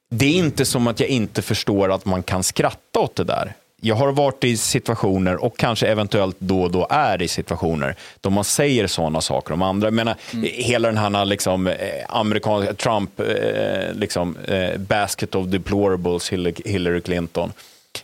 det 0.09 0.25
är 0.25 0.34
inte 0.34 0.65
som 0.65 0.88
att 0.88 0.99
jag 0.99 1.09
inte 1.09 1.41
förstår 1.41 1.91
att 1.91 2.05
man 2.05 2.23
kan 2.23 2.43
skratta 2.43 2.99
åt 2.99 3.15
det 3.15 3.23
där. 3.23 3.53
Jag 3.82 3.95
har 3.95 4.11
varit 4.11 4.43
i 4.43 4.57
situationer 4.57 5.43
och 5.43 5.57
kanske 5.57 5.88
eventuellt 5.88 6.36
då 6.39 6.61
och 6.61 6.71
då 6.71 6.88
är 6.89 7.21
i 7.21 7.28
situationer 7.28 7.95
då 8.21 8.30
man 8.30 8.43
säger 8.43 8.88
sådana 8.88 9.21
saker 9.21 9.53
om 9.53 9.61
andra. 9.61 9.88
Jag 9.88 9.93
menar, 9.93 10.15
hela 10.43 10.88
den 10.88 10.97
här 10.97 11.25
liksom, 11.25 11.67
eh, 11.67 11.75
amerikanska 12.09 12.73
Trump, 12.73 13.19
eh, 13.19 13.93
liksom, 13.93 14.38
eh, 14.38 14.78
basket 14.78 15.36
of 15.36 15.47
deplorables, 15.47 16.32
Hillary- 16.32 17.01
Clinton. 17.01 17.51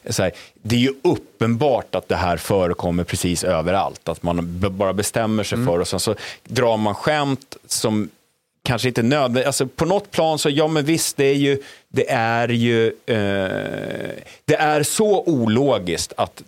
Så 0.10 0.24
här, 0.24 0.32
det 0.62 0.76
är 0.76 0.80
ju 0.80 0.94
uppenbart 1.04 1.96
att 1.96 2.08
det 2.10 2.16
här 2.16 2.38
förekommer 2.38 3.04
precis 3.04 3.44
överallt. 3.44 4.10
Att 4.10 4.24
man 4.24 4.60
bara 4.72 4.94
bestämmer 4.94 5.44
sig 5.44 5.66
för 5.66 5.80
och 5.80 5.88
sen 5.88 6.00
så 6.00 6.16
drar 6.44 6.78
man 6.78 6.96
skämt 6.96 7.58
som 7.68 8.10
kanske 8.64 8.88
inte 8.88 9.04
nödvändigt. 9.04 9.46
Alltså 9.46 9.68
på 9.68 9.86
något 9.86 10.12
plan 10.12 10.40
så, 10.40 10.50
ja 10.50 10.68
men 10.68 10.86
visst, 10.86 11.18
det 11.18 11.26
är 11.26 11.36
ju, 11.36 11.62
det 11.90 12.10
är 12.12 12.48
ju, 12.50 12.88
eh, 12.88 14.12
det 14.46 14.56
är 14.56 14.84
så 14.84 15.24
ologiskt 15.24 16.14
att 16.18 16.44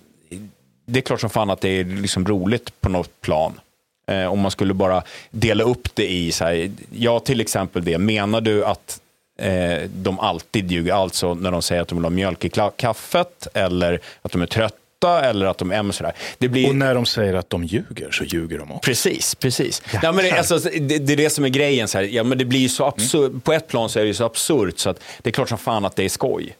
det 0.85 0.99
är 0.99 1.01
klart 1.01 1.21
som 1.21 1.29
fan 1.29 1.49
att 1.49 1.61
det 1.61 1.69
är 1.69 1.83
liksom 1.83 2.27
roligt 2.27 2.81
på 2.81 2.89
något 2.89 3.21
plan. 3.21 3.59
Eh, 4.07 4.25
om 4.25 4.39
man 4.39 4.51
skulle 4.51 4.73
bara 4.73 5.03
dela 5.31 5.63
upp 5.63 5.95
det 5.95 6.11
i, 6.11 6.31
så 6.31 6.45
här, 6.45 6.71
ja 6.91 7.19
till 7.19 7.41
exempel 7.41 7.85
det, 7.85 7.97
menar 7.97 8.41
du 8.41 8.65
att 8.65 9.01
eh, 9.39 9.89
de 9.95 10.19
alltid 10.19 10.71
ljuger, 10.71 10.93
alltså 10.93 11.33
när 11.33 11.51
de 11.51 11.61
säger 11.61 11.81
att 11.81 11.87
de 11.87 11.95
vill 11.97 12.05
ha 12.05 12.09
mjölk 12.09 12.45
i 12.45 12.51
kaffet 12.75 13.47
eller 13.53 13.99
att 14.21 14.31
de 14.31 14.41
är 14.41 14.45
trötta 14.45 14.84
eller 15.03 15.45
att 15.45 15.57
de 15.57 15.71
är 15.71 15.91
sådär. 15.91 16.13
Det 16.37 16.47
blir... 16.47 16.69
Och 16.69 16.75
när 16.75 16.95
de 16.95 17.05
säger 17.05 17.33
att 17.33 17.49
de 17.49 17.63
ljuger 17.63 18.11
så 18.11 18.23
ljuger 18.23 18.57
de 18.57 18.71
också. 18.71 18.79
Precis, 18.79 19.35
precis. 19.35 19.81
Ja, 20.03 20.11
men 20.11 20.25
det, 20.25 20.31
alltså, 20.31 20.59
det, 20.59 20.97
det 20.97 21.13
är 21.13 21.17
det 21.17 21.29
som 21.29 21.45
är 21.45 21.49
grejen. 21.49 21.87
Så 21.87 21.97
här. 21.97 22.05
Ja, 22.05 22.23
men 22.23 22.37
det 22.37 22.45
blir 22.45 22.67
så 22.67 22.85
absurt. 22.85 23.43
På 23.43 23.53
ett 23.53 23.67
plan 23.67 23.89
så 23.89 23.99
är 23.99 24.05
det 24.05 24.13
så 24.13 24.25
absurt 24.25 24.79
så 24.79 24.89
att 24.89 24.99
det 25.21 25.29
är 25.29 25.31
klart 25.31 25.49
som 25.49 25.57
fan 25.57 25.85
att 25.85 25.95
det 25.95 26.03
är 26.03 26.09
skoj. 26.09 26.55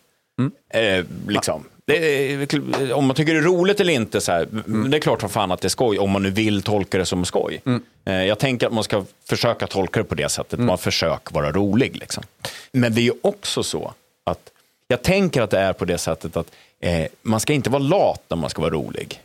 Eh, 0.74 1.06
liksom. 1.28 1.64
det 1.86 2.32
är, 2.34 2.94
om 2.94 3.06
man 3.06 3.16
tycker 3.16 3.34
det 3.34 3.40
är 3.40 3.44
roligt 3.44 3.80
eller 3.80 3.94
inte, 3.94 4.22
så 4.22 4.32
här, 4.32 4.48
det 4.90 4.98
är 4.98 5.02
klart 5.02 5.22
som 5.22 5.30
fan 5.30 5.52
att 5.52 5.62
det 5.62 5.68
är 5.68 5.70
skoj. 5.70 6.00
Om 6.00 6.12
man 6.12 6.24
nu 6.24 6.30
vill 6.30 6.62
tolka 6.62 6.98
det 6.98 7.06
som 7.06 7.26
skoj. 7.26 7.62
Eh, 8.06 8.14
jag 8.14 8.40
tänker 8.40 8.68
att 8.68 8.74
man 8.74 8.84
ska 8.84 9.06
försöka 9.30 9.68
tolka 9.68 10.00
det 10.00 10.06
på 10.06 10.16
det 10.16 10.30
sättet. 10.30 10.60
Man 10.60 10.78
försöker 10.78 11.34
vara 11.34 11.52
rolig. 11.52 11.96
Liksom. 11.96 12.24
Men 12.72 12.94
det 12.96 13.02
är 13.02 13.04
ju 13.04 13.14
också 13.22 13.64
så 13.64 13.94
att 14.24 14.52
jag 14.88 15.02
tänker 15.04 15.42
att 15.42 15.50
det 15.50 15.60
är 15.60 15.74
på 15.74 15.86
det 15.86 15.98
sättet 15.98 16.38
att 16.38 16.52
eh, 16.80 17.08
man 17.22 17.40
ska 17.40 17.54
inte 17.54 17.70
vara 17.70 17.82
lat 17.84 18.24
när 18.28 18.38
man 18.38 18.50
ska 18.50 18.62
vara 18.62 18.72
rolig. 18.74 19.22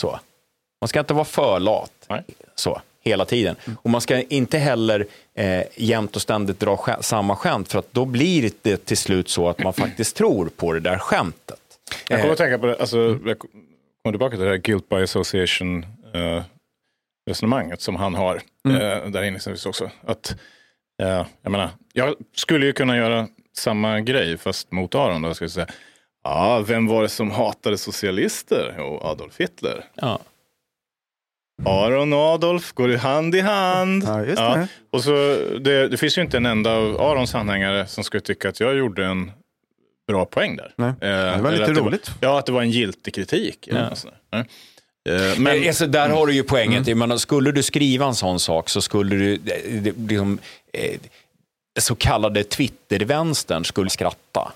Så. 0.00 0.20
Man 0.80 0.88
ska 0.88 1.00
inte 1.00 1.14
vara 1.14 1.24
för 1.24 1.60
lat 1.60 1.92
Nej. 2.08 2.22
så, 2.54 2.80
hela 3.00 3.24
tiden. 3.24 3.56
Och 3.82 3.90
man 3.90 4.00
ska 4.00 4.20
inte 4.20 4.58
heller 4.58 5.06
eh, 5.34 5.62
jämt 5.76 6.16
och 6.16 6.22
ständigt 6.22 6.60
dra 6.60 6.76
skä- 6.76 7.02
samma 7.02 7.36
skämt 7.36 7.72
för 7.72 7.78
att 7.78 7.92
då 7.92 8.04
blir 8.04 8.50
det 8.62 8.76
till 8.76 8.96
slut 8.96 9.28
så 9.28 9.48
att 9.48 9.58
man 9.58 9.72
faktiskt 9.72 10.16
tror 10.16 10.48
på 10.56 10.72
det 10.72 10.80
där 10.80 10.98
skämtet. 10.98 11.58
Jag 12.08 12.18
kommer 12.18 12.28
Eh, 12.28 12.32
att 12.32 12.38
tänka 12.38 12.58
på 12.58 12.66
det, 12.66 12.76
alltså, 12.80 12.98
jag 12.98 13.38
kommer 13.38 14.12
tillbaka 14.12 14.36
till 14.36 14.44
det 14.44 14.50
här 14.50 14.56
guilt 14.56 14.88
by 14.88 14.96
association 14.96 15.86
eh, 16.14 16.42
resonemanget 17.30 17.80
som 17.80 17.96
han 17.96 18.14
har 18.14 18.34
eh, 18.68 18.70
där 18.72 19.04
inledningsvis 19.06 19.66
också. 19.66 19.90
Att, 20.06 20.36
eh, 21.02 21.26
jag 21.42 21.50
menar, 21.52 21.70
jag 21.92 22.14
skulle 22.34 22.66
ju 22.66 22.72
kunna 22.72 22.96
göra 22.96 23.28
samma 23.56 24.00
grej 24.00 24.38
fast 24.38 24.72
mot 24.72 24.94
Aron 24.94 25.22
då. 25.22 25.28
Jag 25.28 25.36
skulle 25.36 25.50
säga, 25.50 25.66
ja, 26.24 26.64
vem 26.66 26.86
var 26.86 27.02
det 27.02 27.08
som 27.08 27.30
hatade 27.30 27.78
socialister? 27.78 28.74
Jo, 28.78 29.00
Adolf 29.02 29.40
Hitler. 29.40 29.84
ja. 29.94 30.18
Aron 31.64 32.12
och 32.12 32.18
Adolf 32.18 32.72
går 32.72 32.90
ju 32.90 32.96
hand 32.96 33.34
i 33.34 33.40
hand. 33.40 34.04
Ja, 34.06 34.24
just 34.24 34.36
det. 34.36 34.68
Och 34.90 35.04
så, 35.04 35.10
det, 35.60 35.88
det 35.88 35.96
finns 35.96 36.18
ju 36.18 36.22
inte 36.22 36.36
en 36.36 36.46
enda 36.46 36.72
av 36.76 37.00
Arons 37.00 37.34
anhängare 37.34 37.86
som 37.86 38.04
skulle 38.04 38.20
tycka 38.20 38.48
att 38.48 38.60
jag 38.60 38.76
gjorde 38.76 39.04
en 39.06 39.32
bra 40.08 40.24
poäng 40.24 40.56
där. 40.56 40.72
Nej. 40.76 40.88
Eh, 40.88 40.96
det 41.36 41.42
var 41.42 41.50
lite 41.52 41.72
roligt. 41.72 42.08
Var, 42.08 42.28
ja, 42.28 42.38
att 42.38 42.46
det 42.46 42.52
var 42.52 42.62
en 42.62 42.70
giltig 42.70 43.14
kritik. 43.14 43.68
sånt 43.94 44.14
där. 44.30 44.38
Eh, 44.40 44.44
Men, 45.38 45.42
Men, 45.42 45.68
alltså, 45.68 45.86
där 45.86 46.08
har 46.08 46.26
du 46.26 46.32
ju 46.34 46.42
poängen. 46.42 46.84
Jag 46.86 46.98
menar, 46.98 47.16
skulle 47.16 47.52
du 47.52 47.62
skriva 47.62 48.06
en 48.06 48.14
sån 48.14 48.40
sak 48.40 48.68
så 48.68 48.80
skulle 48.82 49.16
du, 49.16 49.36
det- 49.36 49.80
det- 49.80 49.94
liksom, 50.08 50.38
eh, 50.72 51.00
så 51.80 51.94
kallade 51.94 52.44
Twitter-vänstern 52.44 53.64
skulle 53.64 53.90
skratta. 53.90 54.52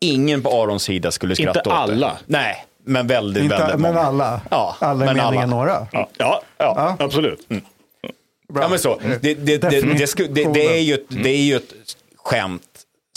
Ingen 0.00 0.42
på 0.42 0.62
Arons 0.62 0.82
sida 0.82 1.10
skulle 1.10 1.32
Inte 1.32 1.42
skratta 1.42 1.60
åt 1.60 1.64
det. 1.64 1.72
alla. 1.74 2.16
Nej, 2.26 2.66
men 2.84 3.06
väldigt, 3.06 3.42
Inte, 3.42 3.56
väldigt 3.56 3.80
men 3.80 3.94
många. 3.94 4.06
alla. 4.06 4.40
Ja, 4.50 4.76
alla 4.80 5.04
i 5.04 5.06
men 5.06 5.16
meningen 5.16 5.36
alla. 5.52 5.56
några. 5.56 5.86
ja, 5.92 6.08
ja, 6.18 6.42
ja, 6.58 6.96
absolut. 6.98 7.48
Bra. 7.48 8.62
Ja, 8.62 8.68
men 8.68 8.78
så. 8.78 8.98
Det, 9.02 9.18
det, 9.18 9.34
det, 9.34 9.58
det, 9.58 9.80
det, 9.80 10.26
det, 10.34 10.44
det, 10.54 10.76
är 10.76 10.80
ju 10.80 10.94
ett, 10.94 11.10
Mm. 11.10 11.22
det 11.22 11.30
är 11.30 11.42
ju 11.42 11.56
ett 11.56 11.72
skämt 12.16 12.62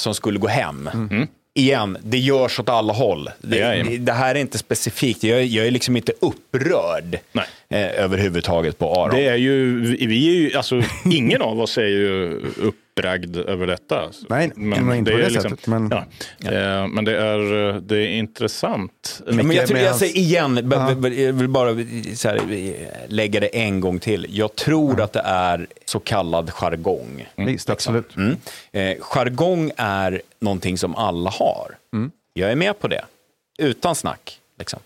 som 0.02 0.14
skulle 0.14 0.40
gå 0.40 0.48
hem. 0.48 0.90
Igen, 1.54 1.98
det 2.04 2.18
görs 2.18 2.60
åt 2.60 2.70
alla 2.70 2.94
håll. 2.94 3.30
Det, 3.40 3.84
det, 3.84 3.98
det 3.98 4.14
här 4.14 4.36
är 4.36 4.40
inte 4.40 4.58
specifikt. 4.58 5.24
Jag, 5.24 5.40
är- 5.40 5.44
jag 5.44 5.68
är 5.68 5.72
liksom 5.72 5.98
inte 5.98 6.14
upprörd 6.22 7.20
Nej. 7.32 7.46
Eh, 7.72 8.04
överhuvudtaget 8.04 8.78
på 8.78 8.94
Aron. 8.94 9.16
Det 9.16 9.28
är 9.28 9.36
ju, 9.36 9.82
vi 10.08 10.28
är 10.30 10.34
ju, 10.34 10.58
alltså 10.58 10.82
ingen 11.06 11.42
av 11.42 11.62
oss 11.62 11.78
är 11.78 11.82
ju 11.88 12.42
uppbragd 12.62 13.38
över 13.38 13.68
detta. 13.68 14.10
Nej, 14.30 14.52
men 14.56 14.94
inte 14.96 15.12
på 15.12 15.18
är 15.18 15.22
det 15.24 15.30
sättet, 15.42 15.68
men- 15.68 15.92
Ja. 15.92 16.52
Eh, 16.52 16.88
men 16.88 17.06
det 17.06 17.18
är, 17.18 17.74
det 17.82 17.98
är 17.98 18.08
intressant. 18.08 19.22
Ja, 19.28 19.34
men 19.34 19.52
jag, 19.52 19.68
tror, 19.68 19.80
jag 19.80 19.96
säger 19.96 20.18
igen, 20.18 20.56
b- 20.70 21.10
jag 21.24 21.34
vill 21.34 21.48
bara 21.48 21.70
så 22.16 22.28
här, 22.30 22.42
lägga 23.08 23.40
det 23.40 23.48
en 23.48 23.80
gång 23.80 24.00
till. 24.00 24.28
Jag 24.30 24.56
tror 24.56 25.02
att 25.02 25.14
det 25.14 25.22
är 25.26 25.68
så 25.86 26.00
kallad 26.00 26.50
jargong. 26.50 27.26
Visst, 27.36 27.70
absolut. 27.70 28.16
Mm. 28.16 28.38
Eh, 28.72 28.98
jargong 29.00 29.72
är 29.78 30.22
någonting 30.40 30.78
som 30.78 30.96
alla 30.96 31.30
har. 31.30 31.76
Jag 32.34 32.52
är 32.52 32.56
med 32.56 32.80
på 32.80 32.88
det, 32.88 33.06
utan 33.60 33.96
snack. 33.96 34.40
Liksom. 34.60 34.80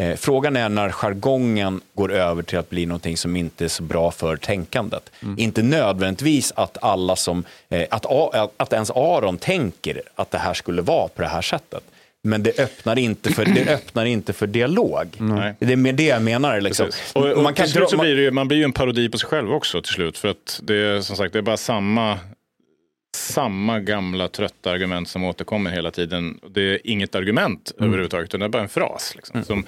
Eh, 0.00 0.16
frågan 0.16 0.56
är 0.56 0.68
när 0.68 0.90
jargongen 0.90 1.80
går 1.94 2.12
över 2.12 2.42
till 2.42 2.58
att 2.58 2.70
bli 2.70 2.86
någonting 2.86 3.16
som 3.16 3.36
inte 3.36 3.64
är 3.64 3.68
så 3.68 3.82
bra 3.82 4.10
för 4.10 4.36
tänkandet. 4.36 5.10
Inte 5.36 5.62
nödvändigtvis 5.62 6.52
att 6.56 6.78
alla 6.82 7.16
som, 7.16 7.44
eh, 7.68 7.86
att, 7.90 8.06
att 8.56 8.72
ens 8.72 8.90
Aron 8.90 9.38
tänker 9.38 10.02
att 10.14 10.30
det 10.30 10.38
här 10.38 10.54
skulle 10.54 10.82
vara 10.82 11.08
på 11.08 11.22
det 11.22 11.28
här 11.28 11.42
sättet. 11.42 11.82
Men 12.24 12.42
det 12.42 12.58
öppnar 12.58 12.98
inte 12.98 13.32
för, 13.32 13.44
det 13.44 13.74
öppnar 13.74 14.04
inte 14.04 14.32
för 14.32 14.46
dialog. 14.46 15.16
Nej. 15.18 15.54
Det 15.58 15.72
är 15.72 15.76
med 15.76 15.94
det 15.94 16.06
jag 16.06 16.22
menar. 16.22 16.60
Liksom. 16.60 16.90
Och, 17.12 17.26
och 17.26 17.42
Man 17.42 17.54
kan 17.54 17.64
till 17.64 17.72
slut 17.72 17.90
så 17.90 17.98
blir 17.98 18.14
det 18.16 18.22
ju, 18.22 18.30
man 18.30 18.48
blir 18.48 18.58
ju 18.58 18.64
en 18.64 18.72
parodi 18.72 19.08
på 19.08 19.18
sig 19.18 19.28
själv 19.28 19.52
också 19.52 19.82
till 19.82 19.92
slut. 19.92 20.18
För 20.18 20.28
att 20.28 20.60
det 20.62 20.74
är 20.74 21.00
som 21.00 21.16
sagt, 21.16 21.32
det 21.32 21.38
är 21.38 21.42
bara 21.42 21.56
samma, 21.56 22.18
samma 23.16 23.80
gamla 23.80 24.28
trötta 24.28 24.70
argument 24.70 25.08
som 25.08 25.24
återkommer 25.24 25.70
hela 25.70 25.90
tiden. 25.90 26.40
Det 26.50 26.62
är 26.62 26.78
inget 26.84 27.14
argument 27.14 27.72
Mm. 27.78 27.88
överhuvudtaget, 27.88 28.24
utan 28.28 28.40
det 28.40 28.46
är 28.46 28.50
bara 28.50 28.62
en 28.62 28.68
fras. 28.68 29.12
Liksom, 29.16 29.42
som, 29.44 29.64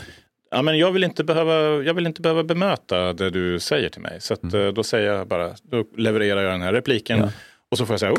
ja, 0.51 0.62
men 0.62 0.78
jag, 0.78 0.92
vill 0.92 1.05
inte 1.05 1.24
behöva, 1.24 1.82
jag 1.82 1.95
vill 1.95 2.07
inte 2.07 2.20
behöva 2.20 2.45
bemöta 2.45 3.12
det 3.12 3.30
du 3.30 3.61
säger 3.61 3.88
till 3.88 4.01
mig. 4.03 4.16
Så 4.20 4.34
att, 4.34 4.42
Mm. 4.42 4.66
eh, 4.66 4.72
då 4.72 4.82
säger 4.82 5.12
jag 5.12 5.26
bara, 5.28 5.51
då 5.62 5.84
levererar 5.97 6.42
jag 6.42 6.53
den 6.53 6.62
här 6.62 6.72
repliken. 6.72 7.28
Och 7.70 7.78
så 7.78 7.86
får 7.86 7.92
jag 7.92 8.01
säga 8.01 8.12
uh, 8.12 8.16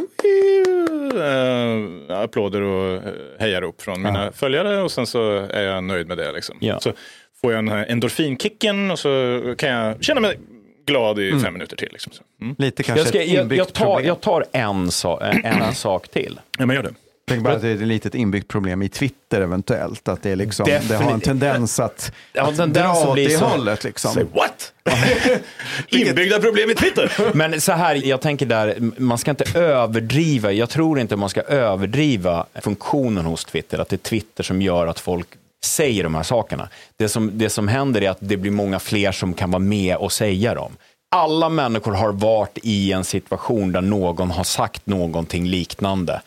applåder 2.18 2.62
och 2.62 2.94
eh, 2.94 3.02
hejar 3.40 3.62
upp 3.62 3.82
från 3.82 4.02
mina 4.02 4.32
följare 4.32 4.82
och 4.82 4.92
sen 4.92 5.08
så 5.08 5.32
är 5.50 5.64
jag 5.64 5.84
nöjd 5.84 6.08
med 6.08 6.18
det. 6.18 6.32
Liksom. 6.32 6.58
Ja. 6.60 6.80
Så 6.80 6.94
får 7.42 7.54
jag 7.54 7.58
den 7.58 7.68
här 7.74 7.86
endorfinkicken 7.86 8.92
och 8.92 9.00
så 9.00 9.42
kan 9.58 9.70
jag 9.70 10.04
känna 10.04 10.22
mig 10.22 10.40
glad 10.86 11.20
i 11.20 11.40
fem 11.40 11.54
minuter 11.54 11.78
till. 11.78 11.90
Liksom. 11.92 12.14
Mm. 12.42 12.56
Lite 12.58 12.84
kanske 12.84 13.00
jag, 13.00 13.08
ska, 13.08 13.24
jag, 13.24 13.54
jag, 13.54 13.74
tar, 13.74 14.02
jag 14.02 14.22
tar 14.22 14.46
en, 14.52 14.92
sa, 14.92 15.22
en, 15.22 15.46
en 15.46 15.76
sak 15.76 16.08
till. 16.08 16.40
Ja, 16.58 16.66
men 16.66 16.76
gör 16.76 16.84
det. 16.84 16.94
Tänk 17.28 17.44
bara 17.44 17.54
att 17.54 17.62
det 17.62 17.68
är 17.68 17.76
ett 17.76 17.82
litet 17.82 18.16
inbyggt 18.16 18.48
problem 18.48 18.82
i 18.82 18.90
Twitter 18.90 19.42
eventuellt. 19.42 20.08
Att 20.08 20.24
det, 20.24 20.32
är 20.32 20.36
liksom, 20.36 20.66
det 20.66 20.96
har 20.96 21.12
en 21.12 21.22
tendens 21.22 21.80
att, 21.80 22.12
Ja, 22.34 22.44
att 22.44 22.58
tendens 22.58 23.04
dra 23.04 23.10
åt 23.10 23.16
det 23.16 23.30
så. 23.30 23.46
hållet. 23.46 23.84
Liksom. 23.84 24.28
What? 24.34 24.74
Inbyggda 25.88 26.40
problem 26.40 26.70
i 26.70 26.76
Twitter. 26.76 27.12
Men 27.34 27.62
så 27.62 27.72
här, 27.72 27.96
jag 27.96 28.22
tänker 28.22 28.46
där, 28.46 28.76
man 28.98 29.18
ska 29.18 29.32
inte 29.32 29.60
överdriva, 29.60 30.52
jag 30.52 30.70
tror 30.70 31.00
inte 31.00 31.16
man 31.16 31.30
ska 31.30 31.42
överdriva 31.42 32.46
funktionen 32.62 33.26
hos 33.26 33.46
Twitter, 33.46 33.80
att 33.80 33.90
det 33.90 33.96
är 33.96 33.98
Twitter 33.98 34.44
som 34.44 34.62
gör 34.62 34.88
att 34.88 35.00
folk 35.00 35.28
säger 35.66 36.04
de 36.04 36.16
här 36.16 36.24
sakerna. 36.24 36.70
Det 36.98 37.10
som, 37.10 37.38
det 37.38 37.50
som 37.50 37.68
händer 37.68 38.04
är 38.04 38.10
att 38.10 38.18
det 38.20 38.38
blir 38.38 38.52
många 38.52 38.80
fler 38.80 39.12
som 39.12 39.34
kan 39.34 39.52
vara 39.52 39.60
med 39.60 39.96
och 39.96 40.12
säga 40.12 40.54
dem. 40.54 40.72
Alla 41.16 41.50
människor 41.50 41.92
har 41.92 42.12
varit 42.12 42.58
i 42.64 42.92
en 42.92 43.04
situation 43.04 43.72
där 43.72 43.82
någon 43.82 44.32
har 44.32 44.44
sagt 44.44 44.86
någonting 44.86 45.48
liknande 45.48 46.22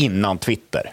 innan 0.00 0.38
Twitter. 0.38 0.92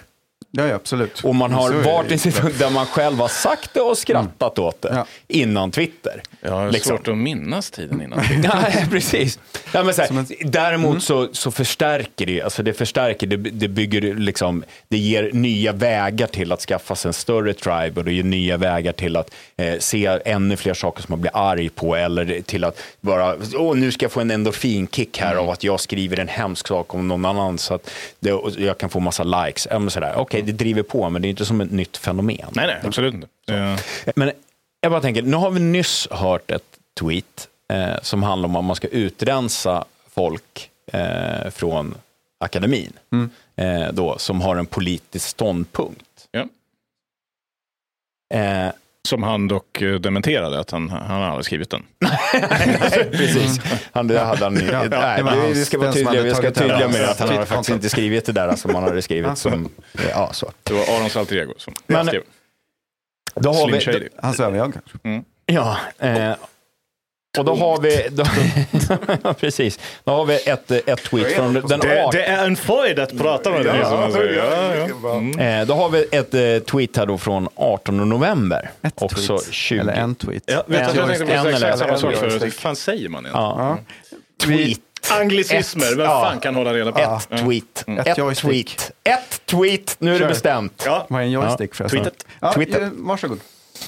Ja, 0.51 0.67
ja, 0.67 0.75
absolut. 0.75 1.21
Och 1.23 1.35
man 1.35 1.51
har 1.51 1.71
varit 1.73 2.05
i 2.05 2.09
det. 2.09 2.13
en 2.15 2.19
situation 2.19 2.51
där 2.59 2.69
man 2.69 2.85
själv 2.85 3.17
har 3.17 3.27
sagt 3.27 3.73
det 3.73 3.81
och 3.81 3.97
skrattat 3.97 4.59
åt 4.59 4.81
det 4.81 4.91
Ja. 4.95 5.05
innan 5.27 5.71
Twitter. 5.71 6.21
Jag 6.41 6.51
har 6.51 6.71
Liksom. 6.71 6.97
svårt 6.97 7.07
att 7.07 7.17
minnas 7.17 7.71
tiden 7.71 8.01
innan. 8.01 8.19
Nej, 8.43 8.87
precis. 8.91 9.39
Ja, 9.73 9.83
men 9.83 9.93
så 9.93 10.01
här, 10.01 10.09
en- 10.09 10.51
Däremot 10.51 10.89
Mm. 10.89 11.01
så, 11.01 11.27
så 11.31 11.51
förstärker 11.51 12.25
det, 12.25 12.41
alltså 12.41 12.63
det 12.63 12.73
förstärker, 12.73 13.27
det, 13.27 13.37
det 13.37 13.67
bygger 13.67 14.01
liksom, 14.15 14.63
det 14.89 14.97
ger 14.97 15.29
nya 15.33 15.71
vägar 15.71 16.27
till 16.27 16.51
att 16.51 16.61
skaffa 16.61 16.95
sig 16.95 17.09
en 17.09 17.13
större 17.13 17.53
tribe 17.53 17.91
och 17.99 18.03
det 18.05 18.13
ger 18.13 18.23
nya 18.23 18.57
vägar 18.57 18.91
till 18.91 19.15
att 19.15 19.31
eh, 19.57 19.77
se 19.79 20.19
ännu 20.25 20.57
fler 20.57 20.73
saker 20.73 21.01
som 21.03 21.11
man 21.13 21.21
blir 21.21 21.31
arg 21.37 21.69
på 21.69 21.95
eller 21.95 22.41
till 22.41 22.63
att 22.63 22.79
bara, 23.01 23.35
åh 23.55 23.75
nu 23.75 23.91
ska 23.91 24.03
jag 24.05 24.11
få 24.11 24.19
en 24.21 24.31
endorfinkick 24.31 25.17
här 25.19 25.31
Mm. 25.31 25.43
av 25.43 25.49
att 25.49 25.63
jag 25.63 25.79
skriver 25.79 26.19
en 26.19 26.27
hemsk 26.27 26.67
sak 26.67 26.93
om 26.93 27.07
någon 27.07 27.25
annan 27.25 27.57
så 27.57 27.73
att 27.73 27.89
det, 28.19 28.29
jag 28.57 28.77
kan 28.77 28.89
få 28.89 28.99
massa 28.99 29.23
likes. 29.23 29.67
Ja, 29.71 29.79
men 29.79 29.89
sådär. 29.89 30.13
Okej, 30.41 30.53
det 30.53 30.63
driver 30.63 30.83
på, 30.83 31.09
men 31.09 31.21
det 31.21 31.27
är 31.27 31.29
inte 31.29 31.45
som 31.45 31.61
ett 31.61 31.71
nytt 31.71 31.97
fenomen. 31.97 32.37
nej, 32.51 32.67
nej, 32.67 32.79
absolut 32.83 33.13
inte. 33.13 33.27
Eh, 33.53 33.79
Men 34.15 34.31
jag 34.81 34.91
bara 34.91 35.01
tänker, 35.01 35.21
nu 35.21 35.37
har 35.37 35.51
vi 35.51 35.59
nyss 35.59 36.07
hört 36.11 36.51
ett 36.51 36.77
tweet 36.99 37.47
eh, 37.73 38.01
som 38.01 38.23
handlar 38.23 38.49
om 38.49 38.55
att 38.55 38.63
man 38.63 38.75
ska 38.75 38.87
utrensa 38.87 39.85
folk 40.09 40.69
eh, 40.93 41.49
från 41.49 41.95
akademin, 42.39 42.93
eh, 43.55 43.91
då, 43.93 44.17
som 44.17 44.41
har 44.41 44.55
en 44.55 44.65
politisk 44.65 45.27
ståndpunkt. 45.27 46.27
ja. 46.31 46.45
Som 49.07 49.23
han 49.23 49.47
dock 49.47 49.81
eh, 49.81 49.95
dementerade, 49.95 50.59
att 50.59 50.71
han, 50.71 50.89
han 50.89 51.21
har 51.21 51.27
aldrig 51.27 51.45
skrivit 51.45 51.69
den. 51.69 51.83
precis. 53.11 53.59
Han, 53.91 54.07
det 54.07 54.19
hade 54.19 54.43
han, 54.43 54.53
nej, 54.53 54.89
det 55.17 55.23
var 55.23 55.47
vi, 55.47 55.65
ska 55.65 55.77
vara 55.77 55.91
tydliga, 55.91 56.09
hade 56.09 56.23
vi 56.23 56.35
ska 56.35 56.51
tydliga 56.51 56.87
med 56.87 57.09
att 57.09 57.19
han 57.19 57.29
har 57.29 57.45
faktiskt 57.45 57.69
inte 57.69 57.89
skrivit 57.89 58.25
det 58.25 58.31
där 58.31 58.55
som 58.55 58.75
han 58.75 58.83
hade 58.83 59.01
skrivit. 59.01 59.37
Som, 59.37 59.69
ja, 60.09 60.29
så. 60.33 60.51
Det 60.63 60.73
var 60.73 60.81
Arons 60.81 61.15
alter 61.17 61.35
ego 61.35 61.53
som 61.57 61.73
Men- 61.87 62.07
skrev. 62.07 62.21
Då 63.35 63.49
har 63.49 63.67
Slim 63.67 63.75
vi, 63.75 63.81
Shady. 63.81 64.09
Hans 64.21 64.39
överjag 64.39 64.73
kanske. 64.73 65.23
Ja, 65.45 65.77
eh, 65.99 66.31
och 67.39 67.45
då 67.45 67.55
har 67.55 67.81
vi, 67.81 68.07
då, 68.11 68.23
ja, 69.23 69.33
precis, 69.39 69.79
då 70.03 70.11
har 70.11 70.25
vi 70.25 70.35
ett, 70.45 70.71
ett 70.71 71.03
tweet 71.03 71.31
från 71.35 71.53
den 71.53 71.81
18 71.81 72.19
är 72.19 72.45
en 72.45 72.55
fröjd 72.55 72.99
att 72.99 73.17
prata 73.17 73.49
med 73.51 73.65
dig. 73.65 73.83
säger. 74.11 74.33
Ja, 74.33 74.87
ja. 75.37 75.43
Eh, 75.43 75.65
då 75.67 75.73
har 75.73 75.89
vi 75.89 76.05
ett 76.11 76.33
eh, 76.33 76.69
tweet 76.71 76.97
här 76.97 77.05
då 77.05 77.17
från 77.17 77.47
18 77.55 78.09
november. 78.09 78.69
Ett 78.81 79.01
också 79.01 79.37
tweet. 79.37 79.53
20. 79.53 79.79
Eller 79.79 79.93
en 79.93 80.15
tweet. 80.15 80.43
Ja, 80.45 80.63
vet 80.67 80.79
En- 80.89 80.95
jag 80.95 81.07
tänkte 81.07 81.25
på 81.25 81.31
en 81.31 81.47
exakt 81.53 81.79
samma 81.79 81.97
sak 81.97 82.15
förut. 82.15 82.41
Vad 82.41 82.53
fan 82.53 82.75
säger 82.75 83.09
man 83.09 83.25
egentligen? 83.25 83.57
Ja. 83.57 83.77
Vi, 84.47 84.77
Anglicismer, 85.11 85.95
vem 85.95 85.99
Ja. 86.05 86.21
fan 86.29 86.39
kan 86.39 86.55
hålla 86.55 86.73
reda 86.73 86.91
på 86.91 86.99
Ett 86.99 87.27
det? 87.29 87.37
tweet. 87.37 87.83
Ett 87.99 88.07
Ett, 88.07 88.17
joystick. 88.17 88.77
tweet. 88.77 88.91
Ett 89.03 89.41
tweet. 89.45 89.95
Nu 89.99 90.09
är 90.09 90.13
det 90.13 90.19
Kör. 90.19 90.29
bestämt. 90.29 90.83
Ja. 90.85 91.05
vad 91.09 91.21
är 91.21 91.25
en 91.25 91.31
joystick 91.31 91.75
förresten? 91.75 91.99
Tweetet. 92.03 92.25
Ja, 92.39 92.53
Tweetet. 92.53 92.81
eh, 92.81 92.89
Varsågod. 92.93 93.39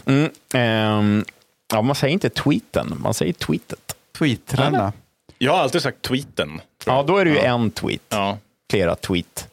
Mm, 0.05 0.29
ehm, 0.53 1.25
ja, 1.73 1.81
man 1.81 1.95
säger 1.95 2.13
inte 2.13 2.29
tweeten, 2.29 2.95
man 2.99 3.13
säger 3.13 3.33
tweetet. 3.33 3.95
Tweetrarna. 4.17 4.93
Jag 5.37 5.51
har 5.53 5.59
alltid 5.59 5.81
sagt 5.81 6.01
tweeten. 6.01 6.61
Ja, 6.85 7.03
då 7.07 7.17
är 7.17 7.25
det 7.25 7.31
ju 7.31 7.37
en 7.39 7.71
tweet. 7.71 8.01
Ja. 8.09 8.37
Flera 8.71 8.95
tweet. 8.95 9.45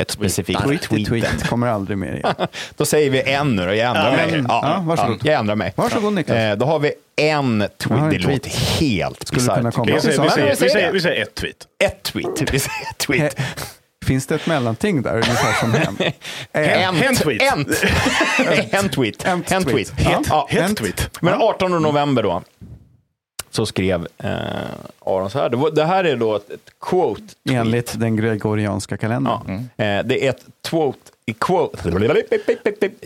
Ett 0.00 0.10
specifikt 0.10 0.60
Tweet 0.62 0.82
tweet. 0.82 1.06
tweet 1.08 1.46
kommer 1.48 1.66
aldrig 1.66 1.98
mer 1.98 2.12
igen. 2.14 2.34
Då 2.76 2.84
säger 2.84 3.10
vi 3.10 3.22
en 3.32 3.56
nu 3.56 3.66
då, 3.66 3.74
jag 3.74 3.88
ändrar 3.88 4.10
Ja, 4.10 4.16
mig. 4.26 4.34
en. 4.38 4.46
Ja, 4.48 4.82
varsågod. 4.86 5.20
jag 5.24 5.34
ändrar 5.34 5.54
mig. 5.54 5.72
Varsågod, 5.76 6.12
Niklas. 6.12 6.36
Eh, 6.36 6.56
då 6.56 6.66
har 6.66 6.78
vi 6.78 6.92
en 7.16 7.64
tweet. 7.78 8.00
en 8.00 8.08
Det 8.10 8.18
tweet. 8.18 8.24
låter 8.44 8.50
helt 8.80 9.30
bisarrt. 9.32 9.78
Vi 9.86 9.92
vi, 9.92 10.14
Ja, 10.16 10.30
vi, 10.60 10.90
vi 10.92 11.00
säger 11.00 11.22
ett 11.22 11.34
tweet. 11.34 11.66
Ett 11.84 12.02
tweet. 12.02 12.40
Vi 12.52 12.58
säger 12.58 12.90
ett 12.90 12.98
tweet. 12.98 13.36
Finns 14.02 14.26
det 14.26 14.34
ett 14.34 14.46
mellanting 14.46 15.02
där, 15.02 15.12
ungefär 15.14 15.52
som 15.60 15.72
hem? 15.72 15.96
Eh, 16.52 16.88
En, 16.88 16.94
en 17.02 17.14
tweet. 17.16 17.42
En, 17.42 17.66
en 18.70 18.88
tweet. 18.88 19.24
En 19.26 19.32
En 19.50 19.64
tweet. 19.64 19.66
tweet. 19.66 19.92
Ja. 20.04 20.22
Ja. 20.28 20.48
En 20.50 20.74
tweet. 20.74 21.10
Men 21.20 21.34
18 21.34 21.82
november 21.82 22.22
då, 22.22 22.42
så 23.50 23.66
skrev 23.66 24.06
eh, 24.18 24.30
Aron 25.06 25.30
så 25.30 25.38
här. 25.38 25.48
Det, 25.48 25.56
var, 25.56 25.70
det 25.70 25.84
här 25.84 26.04
är 26.04 26.16
då 26.16 26.36
ett, 26.36 26.50
ett 26.50 26.70
quote. 26.80 27.20
tweet. 27.20 27.58
Enligt 27.60 28.00
den 28.00 28.16
gregorianska 28.16 28.96
kalendern. 28.96 29.68
Ja. 29.76 29.84
Eh, 29.84 30.04
det 30.04 30.26
är 30.26 30.30
ett 30.30 30.44
quote, 30.68 30.98
quote 31.40 31.78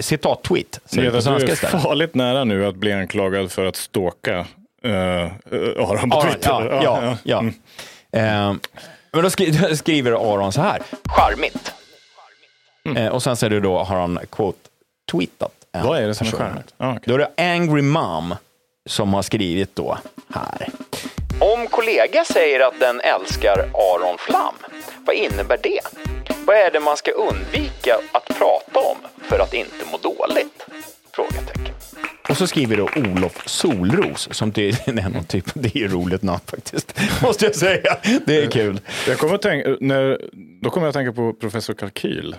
citat-tweet. 0.01 0.81
Det 0.91 1.07
är 1.07 1.69
farligt 1.79 2.15
nära 2.15 2.45
nu 2.45 2.67
att 2.67 2.77
bli 2.77 2.93
anklagad 2.93 3.53
för 3.53 3.65
att 3.65 3.77
stalka 3.77 4.39
uh, 4.39 4.93
Aron 4.93 6.11
på 6.11 6.17
Aron, 6.21 6.33
Twitter. 6.33 6.81
ja, 6.83 7.17
ja, 7.23 7.45
ja. 8.13 8.21
Eh, 8.21 8.55
men 9.17 9.25
då 9.25 9.31
skri 9.31 9.51
då 9.71 9.77
skriver 9.77 10.13
Aron 10.13 10.53
så 10.53 10.61
här. 10.61 10.83
Charmigt. 11.05 11.73
Eh, 12.97 13.09
och 13.09 13.23
sen 13.23 13.33
är 13.33 13.51
det 13.51 13.61
då, 13.61 13.79
har 13.79 14.01
han 14.01 14.19
quote-tweetat. 14.31 15.53
en 15.73 15.87
Vad 15.87 15.99
är 15.99 16.07
det 16.07 16.15
som 16.15 16.27
är 16.27 16.31
charmigt? 16.31 16.75
Ah, 16.77 16.91
okej. 16.91 17.03
Då 17.05 17.15
är 17.15 17.19
det 17.19 17.53
Angry 17.53 17.83
Mom 17.83 18.35
som 18.87 19.15
har 19.15 19.23
skrivit 19.23 19.77
då 19.77 19.99
här. 20.35 20.69
Om 21.41 21.67
kollega 21.67 22.25
säger 22.25 22.61
att 22.61 22.81
den 22.81 23.01
älskar 23.01 23.59
Aron 23.59 24.19
Flam, 24.19 24.55
vad 25.07 25.17
innebär 25.17 25.59
det? 25.63 25.81
Vad 26.47 26.57
är 26.57 26.71
det 26.71 26.81
man 26.81 26.97
ska 26.97 27.11
undvika 27.11 27.97
att 28.13 28.25
prata 28.39 28.81
om 28.81 28.97
för 29.23 29.39
att 29.39 29.55
inte 29.55 29.85
må 29.93 29.99
dåligt? 29.99 30.67
Frågetecken. 31.13 31.46
Och 32.29 32.37
så 32.37 32.47
skriver 32.47 32.77
då 32.77 32.89
Olof 32.97 33.49
Solros, 33.49 34.29
som 34.33 34.53
tydligen 34.53 34.99
är 35.07 35.09
någon 35.09 35.25
typ, 35.25 35.45
det 35.55 35.77
är 35.77 35.79
ju 35.81 35.89
roligt 35.89 36.23
namn 36.23 36.41
faktiskt, 36.47 37.01
måste 37.23 37.45
jag 37.45 37.55
säga. 37.55 37.97
Det 38.27 38.43
är 38.45 38.51
kul. 38.51 38.81
Jag 39.09 39.19
kommer 39.19 39.35
att 39.35 39.43
tänka, 39.43 39.77
när, 39.81 40.21
då 40.63 40.71
kommer 40.71 40.87
jag 40.87 40.89
att 40.89 40.95
tänka 40.95 41.13
på 41.13 41.33
professor 41.33 41.75
Kalkyl 41.75 42.37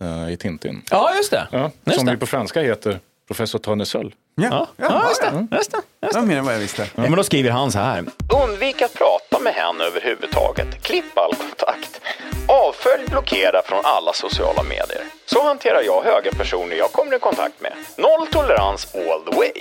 eh, 0.00 0.32
i 0.32 0.36
Tintin. 0.36 0.82
Ja, 0.90 1.14
just 1.16 1.30
det. 1.30 1.48
Ja, 1.52 1.70
Just 1.84 1.96
som 1.98 2.06
det. 2.06 2.12
ju 2.12 2.18
på 2.18 2.26
franska 2.26 2.62
heter 2.62 3.00
professor 3.28 3.58
Törnesöl. 3.58 4.14
Ja, 4.34 4.66
Ja, 4.76 5.08
just 5.08 5.22
det. 5.22 5.46
Just 5.56 5.70
det. 5.72 5.78
Det 6.00 6.14
var 6.14 6.22
mer 6.22 6.36
än 6.36 6.44
vad 6.44 6.54
jag 6.54 6.58
visste. 6.58 6.82
Ja, 6.94 7.02
men 7.02 7.12
då 7.12 7.22
skriver 7.24 7.50
han 7.50 7.72
så 7.72 7.78
här. 7.78 8.04
Undvik 8.44 8.82
att 8.82 8.94
prata 8.94 9.38
med 9.42 9.52
henne 9.54 9.84
överhuvudtaget. 9.84 10.82
Klipp 10.82 11.18
all 11.18 11.34
kontakt. 11.34 12.00
Avfölj, 12.48 13.08
blockera 13.08 13.62
från 13.64 13.80
alla 13.84 14.12
sociala 14.12 14.62
medier. 14.62 15.02
Så 15.26 15.42
hanterar 15.42 15.82
jag 15.82 16.02
höga 16.02 16.32
personer 16.32 16.76
jag 16.76 16.92
kommer 16.92 17.16
i 17.16 17.18
kontakt 17.18 17.60
med. 17.60 17.72
Noll 17.96 18.26
tolerans 18.26 18.94
all 18.94 19.32
the 19.32 19.36
way. 19.38 19.52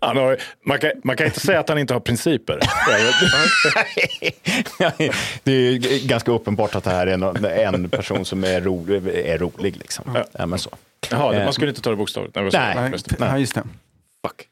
Han 0.00 0.16
har, 0.16 0.36
man, 0.66 0.78
kan, 0.78 0.90
man 1.04 1.16
kan 1.16 1.26
inte 1.26 1.40
säga 1.40 1.60
att 1.60 1.68
han 1.68 1.78
inte 1.78 1.92
har 1.94 2.00
principer. 2.00 2.58
det 5.44 5.52
är 5.52 5.60
ju 5.60 5.78
ganska 6.06 6.32
uppenbart 6.32 6.74
att 6.74 6.84
det 6.84 6.90
här 6.90 7.06
är 7.06 7.16
någon- 7.16 7.44
en 7.44 7.88
person 7.88 8.24
som 8.24 8.44
är 8.44 8.60
rolig. 8.60 9.06
Är 9.08 9.38
rolig 9.38 9.76
liksom. 9.76 10.18
ja, 10.32 10.46
men 10.46 10.58
så. 10.58 10.70
Jaha, 11.10 11.34
Eh, 11.34 11.44
man 11.44 11.52
skulle 11.52 11.68
inte 11.70 11.82
ta 11.82 11.90
det 11.90 11.96
bokstavligt. 11.96 12.34
Nej, 12.36 12.44
Nej. 12.52 12.92
Nej, 13.18 13.40
Just 13.40 13.54
det. 13.54 13.62
ja. 14.22 14.28
Fuck. 14.28 14.46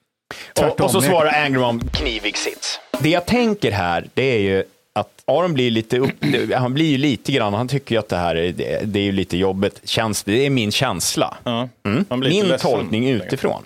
Och, 0.70 0.80
och 0.80 0.90
så 0.90 1.00
svarar 1.02 1.44
Angry 1.44 1.60
Mom 1.60 1.80
knivig 1.92 2.36
sits. 2.36 2.80
Det 3.00 3.08
jag 3.10 3.26
tänker 3.26 3.70
här, 3.72 4.06
det 4.14 4.22
är 4.22 4.38
ju 4.38 4.64
att 4.94 5.08
Aron 5.24 5.54
blir 5.54 5.70
lite 5.70 5.98
upp, 5.98 6.10
han 6.54 6.74
blir 6.74 6.86
ju 6.86 6.98
lite 6.98 7.32
grann, 7.32 7.54
han 7.54 7.68
tycker 7.68 7.94
ju 7.94 7.98
att 7.98 8.08
det 8.08 8.16
här 8.16 8.34
är, 8.36 8.52
det, 8.52 8.80
det 8.84 8.98
är 8.98 9.02
ju 9.04 9.12
lite 9.12 9.36
jobbigt. 9.36 9.80
Känns, 9.84 10.22
det 10.24 10.46
är 10.46 10.50
min 10.50 10.72
känsla. 10.72 11.36
Ja, 11.44 11.68
lite 11.82 12.16
Min 12.16 12.48
ledsen. 12.48 12.70
tolkning 12.70 13.08
utifrån. 13.08 13.62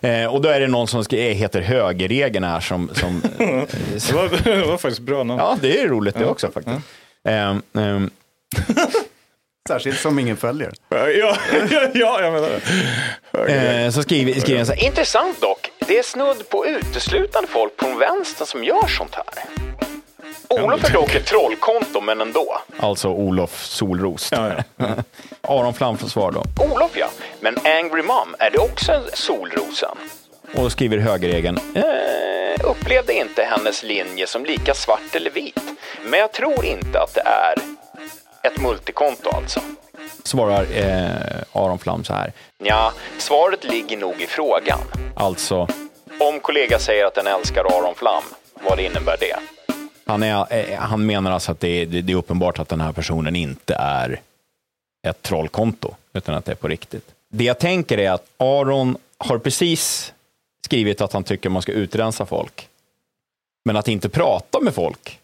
Eh, 0.00 0.26
och 0.26 0.40
då 0.40 0.48
är 0.48 0.60
det 0.60 0.66
någon 0.66 0.88
som 0.88 1.04
ska, 1.04 1.16
heter 1.16 1.60
högerregeln 1.60 2.44
här 2.44 2.60
som, 2.60 2.90
som 2.94 3.22
Det 3.38 4.12
var, 4.12 4.44
det 4.44 4.66
var 4.66 4.78
faktiskt 4.78 5.00
bra 5.00 5.22
namn. 5.24 5.40
ja 5.40 5.58
det 5.62 5.80
är 5.80 5.88
roligt 5.88 6.14
det 6.18 6.26
också 6.26 6.50
faktiskt. 6.50 6.76
Ehm, 7.24 7.62
ehm, 7.78 8.10
Särskilt 9.68 9.98
som 9.98 10.18
ingen 10.18 10.36
följer. 10.36 10.72
Ja, 10.88 11.08
ja, 11.08 11.36
ja 11.94 12.20
jag 12.22 12.32
menar 12.32 12.48
det. 13.32 13.84
eh, 13.84 13.90
så 13.90 14.02
skriver, 14.02 14.40
skriver 14.40 14.58
han 14.58 14.66
så 14.66 14.72
här, 14.72 14.84
intressant 14.84 15.40
dock, 15.40 15.70
det 15.78 15.98
är 15.98 16.02
snudd 16.02 16.48
på 16.48 16.66
uteslutande 16.66 17.48
folk 17.48 17.72
från 17.80 17.98
vänstern 17.98 18.46
som 18.46 18.64
gör 18.64 18.86
sånt 18.86 19.14
här. 19.14 19.24
Olof 20.48 20.84
är 20.84 20.92
dock 20.92 21.14
ett 21.14 21.26
trollkonto, 21.26 22.00
men 22.00 22.20
ändå. 22.20 22.58
Alltså 22.76 23.08
Olof 23.08 23.64
Solros. 23.64 24.28
Ja, 24.32 24.52
ja. 24.76 24.86
Aron 25.50 25.74
Flam 25.74 25.98
får 25.98 26.08
svar 26.08 26.32
då. 26.32 26.44
Olof 26.64 26.96
ja, 26.96 27.08
men 27.40 27.56
Angry 27.64 28.02
Mom, 28.02 28.34
är 28.38 28.50
det 28.50 28.58
också 28.58 28.92
en 28.92 29.02
Solrosen? 29.12 29.96
Och 30.54 30.72
skriver 30.72 30.98
högerregeln, 30.98 31.58
eh, 31.74 32.64
upplevde 32.70 33.12
inte 33.12 33.42
hennes 33.42 33.82
linje 33.82 34.26
som 34.26 34.44
lika 34.44 34.74
svart 34.74 35.14
eller 35.14 35.30
vit. 35.30 35.60
Men 36.04 36.20
jag 36.20 36.32
tror 36.32 36.64
inte 36.64 37.00
att 37.00 37.14
det 37.14 37.20
är 37.20 37.54
ett 38.42 38.60
multikonto 38.60 39.30
alltså. 39.30 39.60
Svarar 40.24 40.66
eh, 40.74 41.42
Aron 41.52 41.78
Flam 41.78 42.04
så 42.04 42.14
här. 42.14 42.32
Ja, 42.58 42.92
svaret 43.18 43.64
ligger 43.64 43.96
nog 43.96 44.20
i 44.20 44.26
frågan. 44.26 44.80
Alltså? 45.16 45.68
Om 46.20 46.40
kollega 46.40 46.78
säger 46.78 47.04
att 47.04 47.14
den 47.14 47.26
älskar 47.26 47.64
Aron 47.64 47.94
Flam, 47.94 48.22
vad 48.54 48.80
innebär 48.80 49.16
det? 49.20 49.36
Han, 50.06 50.22
är, 50.22 50.46
eh, 50.50 50.78
han 50.78 51.06
menar 51.06 51.32
alltså 51.32 51.52
att 51.52 51.60
det 51.60 51.82
är, 51.82 51.86
det 51.86 52.12
är 52.12 52.16
uppenbart 52.16 52.58
att 52.58 52.68
den 52.68 52.80
här 52.80 52.92
personen 52.92 53.36
inte 53.36 53.74
är 53.74 54.20
ett 55.08 55.22
trollkonto, 55.22 55.94
utan 56.12 56.34
att 56.34 56.44
det 56.44 56.52
är 56.52 56.56
på 56.56 56.68
riktigt. 56.68 57.04
Det 57.28 57.44
jag 57.44 57.58
tänker 57.58 57.98
är 57.98 58.10
att 58.10 58.26
Aron 58.36 58.96
har 59.18 59.38
precis 59.38 60.12
skrivit 60.64 61.00
att 61.00 61.12
han 61.12 61.24
tycker 61.24 61.48
man 61.48 61.62
ska 61.62 61.72
utrensa 61.72 62.26
folk. 62.26 62.68
Men 63.64 63.76
att 63.76 63.88
inte 63.88 64.08
prata 64.08 64.60
med 64.60 64.74
folk 64.74 65.18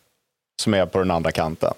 som 0.62 0.74
är 0.74 0.86
på 0.86 0.98
den 0.98 1.10
andra 1.10 1.32
kanten, 1.32 1.74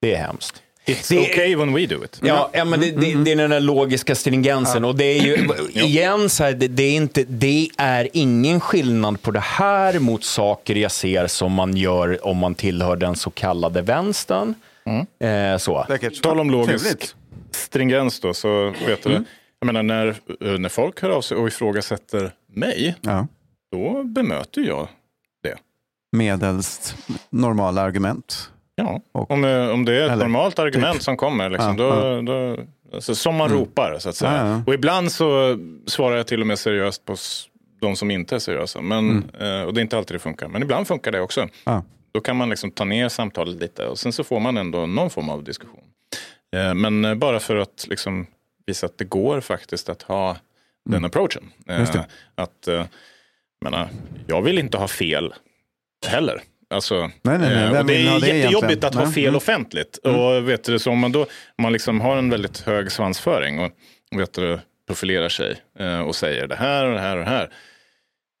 det 0.00 0.14
är 0.14 0.18
hemskt. 0.18 0.60
It's 0.86 1.08
Det- 1.08 1.18
okay 1.30 1.56
when 1.56 1.72
we 1.74 1.86
do 1.86 2.04
it. 2.04 2.20
Ja, 2.22 2.50
ja 2.52 2.64
men 2.64 2.80
det, 2.80 2.90
det, 2.90 3.14
det 3.24 3.32
är 3.32 3.36
den 3.36 3.50
där 3.50 3.60
logiska 3.60 4.14
stringensen. 4.14 4.84
Och 4.84 4.94
det 4.96 5.04
är 5.04 5.22
ju, 5.22 5.48
igen, 5.86 6.30
så 6.30 6.44
här, 6.44 6.52
det, 6.52 6.68
det, 6.68 6.82
är 6.82 6.96
inte, 6.96 7.24
det 7.28 7.68
är 7.76 8.08
ingen 8.12 8.60
skillnad 8.60 9.22
på 9.22 9.30
det 9.30 9.40
här 9.40 9.98
mot 9.98 10.24
saker 10.24 10.74
jag 10.74 10.90
ser 10.92 11.26
som 11.26 11.52
man 11.52 11.76
gör 11.76 12.26
om 12.26 12.36
man 12.36 12.54
tillhör 12.54 12.96
den 12.96 13.16
så 13.16 13.30
kallade 13.30 13.82
vänstern. 13.82 14.54
Eh, 15.20 15.56
så. 15.58 15.84
Säkert. 15.88 16.22
Tal 16.22 16.40
om 16.40 16.50
logisk 16.50 16.84
Trevligt. 16.84 17.16
stringens 17.50 18.20
då, 18.20 18.34
så 18.34 18.70
vet 18.86 19.02
du 19.02 19.10
det. 19.10 19.24
Jag 19.58 19.66
menar 19.66 19.82
när, 19.82 20.06
eh, 20.08 20.58
när 20.58 20.68
folk 20.68 21.02
hör 21.02 21.10
av 21.10 21.20
sig 21.20 21.36
och 21.36 21.48
ifrågasätter 21.48 22.32
mig, 22.54 22.94
Ja. 23.00 23.26
då 23.72 24.02
bemöter 24.04 24.60
jag 24.60 24.88
det. 25.42 25.54
Medelst 26.12 26.96
normala 27.30 27.82
argument. 27.82 28.50
Ja, 28.74 29.00
Och- 29.12 29.30
om, 29.30 29.44
eh, 29.44 29.68
om 29.68 29.84
det 29.84 29.94
är 29.94 30.02
ett 30.06 30.10
eller 30.10 30.24
normalt 30.24 30.58
argument 30.58 30.94
typ. 30.94 31.02
som 31.02 31.16
kommer, 31.16 31.50
liksom, 31.50 31.76
Ja, 31.78 31.84
då, 31.84 32.22
då, 32.22 32.56
alltså, 32.94 33.14
som 33.14 33.34
man 33.36 33.48
ropar 33.48 33.96
så 33.98 34.08
att 34.08 34.16
säga. 34.16 34.32
Ja, 34.32 34.48
ja. 34.48 34.62
Och 34.66 34.74
ibland 34.74 35.12
så 35.12 35.58
svarar 35.86 36.16
jag 36.16 36.26
till 36.26 36.40
och 36.40 36.46
med 36.46 36.58
seriöst 36.58 37.04
på 37.04 37.14
de 37.80 37.96
som 37.96 38.10
inte 38.10 38.34
är 38.34 38.38
seriösa. 38.38 38.80
Men, 38.80 39.24
eh, 39.40 39.62
och 39.62 39.74
det 39.74 39.80
är 39.80 39.82
inte 39.82 39.96
alltid 39.98 40.14
det 40.14 40.18
funkar, 40.18 40.48
men 40.48 40.62
ibland 40.62 40.86
funkar 40.86 41.12
det 41.12 41.20
också. 41.20 41.48
Då 42.14 42.20
kan 42.20 42.36
man 42.36 42.50
liksom 42.50 42.70
ta 42.70 42.84
ner 42.84 43.08
samtalet 43.08 43.60
lite 43.60 43.86
och 43.86 43.98
sen 43.98 44.12
så 44.12 44.24
får 44.24 44.40
man 44.40 44.56
ändå 44.56 44.86
någon 44.86 45.10
form 45.10 45.28
av 45.28 45.44
diskussion. 45.44 45.84
Eh, 46.56 46.74
Men 46.74 47.04
eh, 47.04 47.14
bara 47.14 47.40
för 47.40 47.56
att 47.56 47.86
liksom 47.88 48.26
visa 48.66 48.86
att 48.86 48.98
det 48.98 49.04
går 49.04 49.40
faktiskt 49.40 49.88
att 49.88 50.02
ha 50.02 50.36
den 50.90 51.04
approachen. 51.04 51.52
Eh. 51.68 52.00
Att, 52.34 52.68
menar, 53.64 53.88
jag 54.26 54.42
vill 54.42 54.58
inte 54.58 54.78
ha 54.78 54.88
fel 54.88 55.34
heller. 56.06 56.42
Alltså, 56.70 57.00
Nej, 57.00 57.10
nej, 57.22 57.38
nej. 57.38 57.84
det 57.84 57.94
är 57.96 58.20
det 58.20 58.26
jättejobbigt 58.26 58.54
egentligen? 58.54 58.84
att 58.84 58.94
ha 58.94 59.12
fel 59.12 59.24
Mm. 59.24 59.36
offentligt. 59.36 59.96
Och 59.96 60.48
vet 60.48 60.64
du, 60.64 60.78
så 60.78 60.90
om 60.90 60.98
man 60.98 61.12
då 61.12 61.22
om 61.22 61.62
man 61.62 61.72
liksom 61.72 62.00
har 62.00 62.16
en 62.16 62.30
väldigt 62.30 62.60
hög 62.60 62.92
svansföring 62.92 63.58
och 63.60 63.70
vet 64.16 64.32
du, 64.32 64.60
profilerar 64.86 65.28
sig 65.28 65.56
och 66.06 66.16
säger 66.16 66.46
det 66.46 66.56
här 66.56 66.84
och 66.86 66.94
det 66.94 67.00
här 67.00 67.16
och 67.16 67.24
det 67.24 67.30
här. 67.30 67.50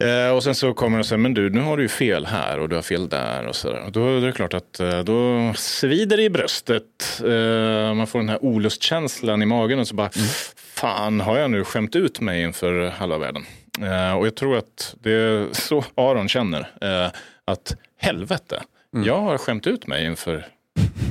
Eh, 0.04 0.34
och 0.36 0.42
sen 0.44 0.54
så 0.54 0.74
kommer 0.74 0.96
de 0.96 1.00
och 1.00 1.06
säger, 1.06 1.18
men 1.18 1.34
du, 1.34 1.50
nu 1.50 1.60
har 1.60 1.76
du 1.76 1.82
ju 1.82 1.88
fel 1.88 2.26
här 2.26 2.58
och 2.58 2.68
du 2.68 2.74
har 2.74 2.82
fel 2.82 3.08
där 3.08 3.46
och 3.46 3.56
sådär. 3.56 3.82
Och 3.86 3.92
då 3.92 4.16
är 4.16 4.20
det 4.20 4.32
klart 4.32 4.54
att 4.54 4.80
eh, 4.80 4.98
då 5.00 5.52
svider 5.56 6.16
det 6.16 6.22
i 6.22 6.30
bröstet. 6.30 7.20
Eh, 7.24 7.94
man 7.94 8.06
får 8.06 8.18
den 8.18 8.28
här 8.28 8.44
olustkänslan 8.44 9.42
i 9.42 9.46
magen 9.46 9.78
och 9.78 9.88
så 9.88 9.94
bara, 9.94 10.10
fan 10.56 11.20
har 11.20 11.38
jag 11.38 11.50
nu 11.50 11.64
skämt 11.64 11.96
ut 11.96 12.20
mig 12.20 12.42
inför 12.42 12.86
halva 12.88 13.18
världen? 13.18 13.44
Eh, 13.80 14.12
och 14.18 14.26
jag 14.26 14.34
tror 14.34 14.56
att 14.56 14.94
det 15.00 15.12
är 15.12 15.46
så 15.52 15.84
Aron 15.94 16.28
känner. 16.28 16.70
Eh, 16.80 17.10
att 17.44 17.76
helvete, 18.00 18.62
jag 19.04 19.20
har 19.20 19.38
skämt 19.38 19.66
ut 19.66 19.86
mig 19.86 20.04
inför 20.04 20.46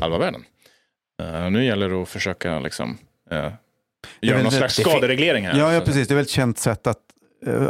halva 0.01 0.17
världen. 0.17 0.43
Eh, 1.21 1.49
nu 1.51 1.65
gäller 1.65 1.89
det 1.89 2.01
att 2.01 2.09
försöka 2.09 2.59
liksom, 2.59 2.97
göra 4.21 4.37
någon 4.37 4.43
det- 4.45 4.51
slags 4.51 4.75
det- 4.75 4.81
skadereglering 4.83 5.45
här. 5.47 5.59
Ja, 5.59 5.73
ja, 5.73 5.79
Så- 5.79 5.85
precis. 5.85 6.07
Det 6.07 6.13
är 6.13 6.15
väl 6.15 6.23
ett 6.23 6.29
känt 6.29 6.57
sätt 6.57 6.87
att 6.87 6.97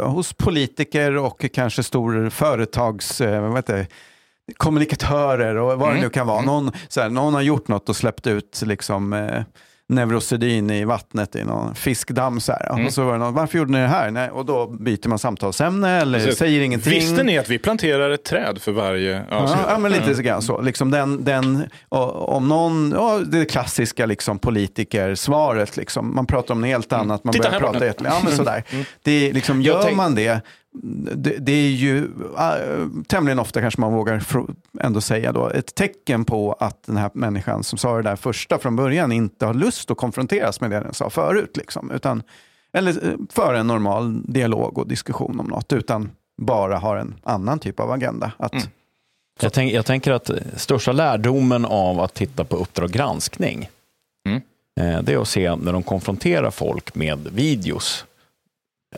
hos 0.02 0.32
politiker 0.32 1.16
och 1.16 1.46
kanske 1.52 1.82
stor 1.82 2.30
företags, 2.30 3.20
eh, 3.20 3.42
vad 3.42 3.56
heter 3.56 3.76
det, 3.76 3.86
kommunikatörer 4.56 5.56
och 5.56 5.78
vad 5.78 5.94
det 5.94 6.00
nu 6.00 6.10
kan 6.10 6.26
vara. 6.26 6.42
Någon, 6.42 6.72
så 6.88 7.00
här, 7.00 7.10
någon 7.10 7.34
har 7.34 7.42
gjort 7.42 7.68
något 7.68 7.88
och 7.88 7.96
släppt 7.96 8.26
ut 8.26 8.62
liksom, 8.64 9.12
eh, 9.12 9.42
Neurosedyn 9.88 10.70
i 10.70 10.84
vattnet 10.84 11.36
i 11.36 11.44
någon 11.44 11.74
fiskdamm. 11.74 12.40
Så 12.40 12.52
här. 12.52 12.86
Och 12.86 12.92
så 12.92 13.04
var 13.04 13.12
det 13.12 13.18
någon, 13.18 13.34
varför 13.34 13.58
gjorde 13.58 13.72
ni 13.72 13.78
det 13.78 13.86
här? 13.86 14.10
Nej, 14.10 14.30
och 14.30 14.46
då 14.46 14.66
byter 14.66 15.08
man 15.08 15.18
samtalsämne 15.18 15.90
eller 16.00 16.18
Precis. 16.18 16.38
säger 16.38 16.60
ingenting. 16.60 16.92
Visste 16.92 17.22
ni 17.22 17.38
att 17.38 17.48
vi 17.48 17.58
planterar 17.58 18.10
ett 18.10 18.24
träd 18.24 18.58
för 18.62 18.72
varje 18.72 19.24
avsnitt? 19.30 19.60
Ja, 19.66 19.72
ja, 19.72 19.78
men 19.78 19.92
lite 19.92 20.14
så 20.14 20.22
grann 20.22 20.42
så. 20.42 20.60
Liksom 20.60 20.90
den, 20.90 21.24
den, 21.24 21.64
om 21.88 22.48
någon, 22.48 22.92
ja, 22.96 23.18
det 23.26 23.44
klassiska 23.44 24.06
liksom, 24.06 24.38
politikersvaret, 24.38 25.76
liksom. 25.76 26.14
man 26.14 26.26
pratar 26.26 26.54
om 26.54 26.60
något 26.60 26.68
helt 26.68 26.92
annat, 26.92 27.24
man 27.24 27.32
Titta 27.32 27.48
börjar 27.48 27.60
prata 27.60 27.86
jätte- 27.86 28.04
ja, 28.04 28.20
men 28.24 28.36
sådär. 28.36 28.62
Det 29.02 29.28
är, 29.28 29.32
liksom, 29.32 29.62
gör 29.62 29.94
man 29.94 30.14
det, 30.14 30.40
det, 30.82 31.36
det 31.38 31.52
är 31.52 31.70
ju 31.70 32.04
äh, 32.38 32.88
tämligen 33.06 33.38
ofta 33.38 33.60
kanske 33.60 33.80
man 33.80 33.92
vågar 33.92 34.22
ändå 34.80 35.00
säga 35.00 35.32
då, 35.32 35.48
ett 35.50 35.74
tecken 35.74 36.24
på 36.24 36.52
att 36.52 36.82
den 36.82 36.96
här 36.96 37.10
människan 37.14 37.64
som 37.64 37.78
sa 37.78 37.96
det 37.96 38.02
där 38.02 38.16
första 38.16 38.58
från 38.58 38.76
början 38.76 39.12
inte 39.12 39.46
har 39.46 39.54
lust 39.54 39.90
att 39.90 39.96
konfronteras 39.96 40.60
med 40.60 40.70
det 40.70 40.80
den 40.80 40.94
sa 40.94 41.10
förut. 41.10 41.56
Liksom, 41.56 41.90
utan, 41.90 42.22
eller 42.72 43.06
eh, 43.06 43.14
föra 43.30 43.58
en 43.58 43.66
normal 43.66 44.22
dialog 44.32 44.78
och 44.78 44.88
diskussion 44.88 45.40
om 45.40 45.46
något, 45.46 45.72
utan 45.72 46.10
bara 46.42 46.78
har 46.78 46.96
en 46.96 47.14
annan 47.22 47.58
typ 47.58 47.80
av 47.80 47.90
agenda. 47.90 48.32
Att, 48.36 48.68
Jag, 49.40 49.52
tänk, 49.52 49.72
jag 49.72 49.86
tänker 49.86 50.12
att 50.12 50.30
största 50.56 50.92
lärdomen 50.92 51.64
av 51.64 52.00
att 52.00 52.14
titta 52.14 52.44
på 52.44 52.56
Uppdrag 52.56 52.90
granskning, 52.90 53.68
Mm. 54.28 54.40
eh, 54.80 55.02
det 55.02 55.12
är 55.12 55.18
att 55.18 55.28
se 55.28 55.56
när 55.56 55.72
de 55.72 55.82
konfronterar 55.82 56.50
folk 56.50 56.94
med 56.94 57.18
videos 57.32 58.04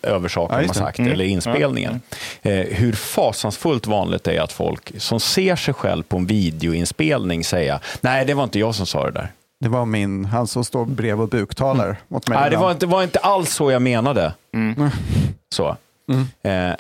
över 0.03 0.29
saker 0.29 0.61
Ja, 0.61 0.63
det. 0.69 0.75
sagt 0.75 0.99
Mm. 0.99 1.13
eller 1.13 1.25
inspelningen. 1.25 2.01
Eh, 2.43 2.53
hur 2.53 2.93
fasansfullt 2.93 3.87
vanligt 3.87 4.25
det 4.25 4.37
är 4.37 4.41
att 4.41 4.53
folk 4.53 4.93
som 5.01 5.21
ser 5.21 5.57
sig 5.57 5.75
själv 5.75 6.03
på 6.03 6.17
en 6.17 6.27
videoinspelning 6.27 7.45
säga 7.45 7.81
nej 8.01 8.25
det 8.25 8.35
var 8.35 8.45
inte 8.45 8.59
jag 8.59 8.75
som 8.75 8.87
sa 8.87 9.05
det 9.05 9.11
där. 9.11 9.33
Det 9.61 9.69
var 9.69 9.85
min, 9.85 10.25
han 10.25 10.47
som 10.47 10.65
står 10.65 10.85
brev 10.85 11.21
och 11.21 11.29
buktalar 11.29 11.97
åt 12.09 12.29
mig. 12.29 12.39
Nej, 12.41 12.51
det 12.51 12.57
var 12.57 12.71
inte, 12.73 12.87
var 12.87 13.03
inte 13.03 13.19
alls 13.19 13.55
så 13.55 13.71
jag 13.71 13.83
menade. 13.83 14.33
Mm. 16.13 16.71
Eh, 16.71 16.77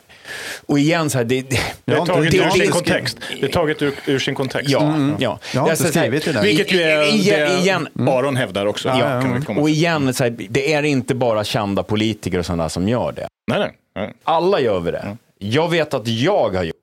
och 0.66 0.78
igen, 0.78 1.10
så 1.10 1.18
här, 1.18 1.24
det, 1.24 1.42
det, 1.50 1.58
Det 1.84 1.92
är 1.92 2.06
taget 2.06 2.34
inte- 2.34 2.46
ur 2.46 2.50
sin 2.50 2.70
kontext. 2.70 3.18
Det 3.40 3.46
är 3.46 3.50
taget 3.52 3.82
ur, 3.82 3.94
ur 4.06 4.18
sin 4.18 4.34
kontext. 4.34 4.70
ja, 4.70 4.82
Mm. 4.82 5.14
ja. 5.18 5.38
Jag 5.54 5.60
har 5.60 5.70
inte 5.70 5.84
skrivit 5.84 6.24
det 6.24 6.32
där. 6.32 6.42
Vilket 6.42 6.72
ju 6.72 6.82
är 6.82 7.02
Igen- 7.14 7.48
det 7.50 7.58
igen. 7.58 7.88
Aron 8.08 8.36
hävdar 8.36 8.66
också. 8.66 8.88
Ja, 8.88 8.98
Ja, 9.00 9.28
ja, 9.34 9.40
komma 9.46 9.60
Och 9.60 9.70
igen, 9.70 10.14
så 10.14 10.24
här, 10.24 10.30
det 10.48 10.72
är 10.72 10.82
inte 10.82 11.14
bara 11.14 11.44
kända 11.44 11.82
politiker 11.82 12.38
och 12.38 12.46
sådana 12.46 12.68
som 12.68 12.88
gör 12.88 13.12
det. 13.12 13.28
Nej, 13.46 13.58
nej. 13.58 13.72
nej. 13.94 14.14
Alla 14.24 14.60
gör 14.60 14.80
vi 14.80 14.90
det. 14.90 15.16
Jag 15.38 15.70
vet 15.70 15.94
att 15.94 16.06
jag 16.08 16.48
har 16.54 16.62
gjort 16.64 16.76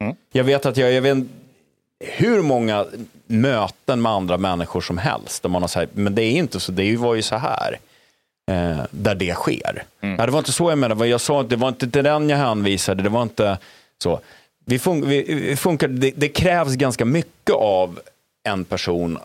det. 0.00 0.04
Mm. 0.04 0.16
Jag 0.32 0.44
vet 0.44 0.66
att 0.66 0.76
jag, 0.76 0.92
jag 0.92 1.02
vet 1.02 1.18
hur 2.04 2.42
många 2.42 2.86
möten 3.26 4.02
med 4.02 4.12
andra 4.12 4.38
människor 4.38 4.80
som 4.80 4.98
helst. 4.98 5.42
Där 5.42 5.48
man 5.50 5.62
har 5.62 5.68
sagt, 5.68 5.90
men 5.94 6.14
det 6.14 6.22
är 6.22 6.30
inte 6.30 6.60
så, 6.60 6.72
det 6.72 6.96
var 6.96 7.14
ju 7.14 7.22
så 7.22 7.36
här. 7.36 7.78
Eh, 8.50 8.80
där 8.90 9.14
det 9.14 9.34
sker. 9.34 9.84
Mm. 10.00 10.16
Ja, 10.18 10.26
det 10.26 10.32
var 10.32 10.38
inte 10.38 10.52
så 10.52 10.70
jag 10.70 10.78
menade. 10.78 11.06
Jag 11.06 11.20
sa 11.20 11.42
det 11.42 11.56
var 11.56 11.68
inte 11.68 11.90
till 11.90 12.04
den 12.04 12.28
jag 12.30 12.36
hänvisade. 12.36 13.02
Det 13.02 13.08
var 13.08 13.22
inte 13.22 13.58
så. 14.02 14.20
Vi 14.64 14.78
fun- 14.78 15.06
vi, 15.06 15.22
vi 15.34 15.56
funkar, 15.56 15.88
det, 15.88 16.10
det 16.16 16.28
krävs 16.28 16.74
ganska 16.74 17.04
mycket 17.04 17.54
av 17.54 18.00
en 18.48 18.64
person 18.64 19.18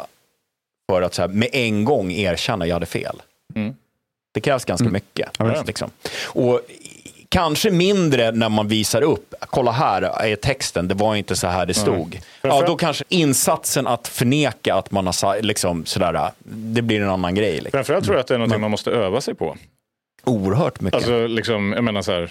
för 0.91 1.01
att 1.01 1.13
så 1.13 1.21
här, 1.21 1.29
med 1.29 1.49
en 1.51 1.85
gång 1.85 2.11
erkänna 2.11 2.67
jag 2.67 2.75
hade 2.75 2.85
fel. 2.85 3.21
Mm. 3.55 3.75
Det 4.33 4.41
krävs 4.41 4.65
ganska 4.65 4.89
mycket. 4.89 5.29
visst. 5.39 5.67
liksom. 5.67 5.89
Och 6.25 6.61
kanske 7.31 7.71
mindre 7.71 8.31
när 8.31 8.49
man 8.49 8.67
visar 8.67 9.01
upp, 9.01 9.33
kolla 9.39 9.71
här 9.71 10.01
är 10.01 10.35
texten, 10.35 10.87
det 10.87 10.95
var 10.95 11.15
inte 11.15 11.35
så 11.35 11.47
här 11.47 11.65
det 11.65 11.73
stod. 11.73 12.19
Ja, 12.41 12.63
då 12.67 12.75
kanske 12.75 13.03
insatsen 13.09 13.87
att 13.87 14.07
förneka 14.07 14.75
att 14.75 14.91
man 14.91 15.05
har 15.07 15.41
liksom 15.41 15.85
sådär, 15.85 16.31
det 16.43 16.81
blir 16.81 17.01
en 17.01 17.09
annan 17.09 17.35
grej. 17.35 17.53
Liksom. 17.53 17.71
Framförallt 17.71 18.05
tror 18.05 18.15
jag 18.15 18.21
att 18.21 18.27
det 18.27 18.33
är 18.33 18.37
någonting 18.37 18.61
man 18.61 18.71
måste 18.71 18.91
öva 18.91 19.21
sig 19.21 19.35
på. 19.35 19.57
Oerhört 20.23 20.81
mycket. 20.81 20.95
Alltså, 20.95 21.27
liksom, 21.27 21.71
jag 21.73 21.83
menar 21.83 22.01
så 22.01 22.11
här, 22.11 22.21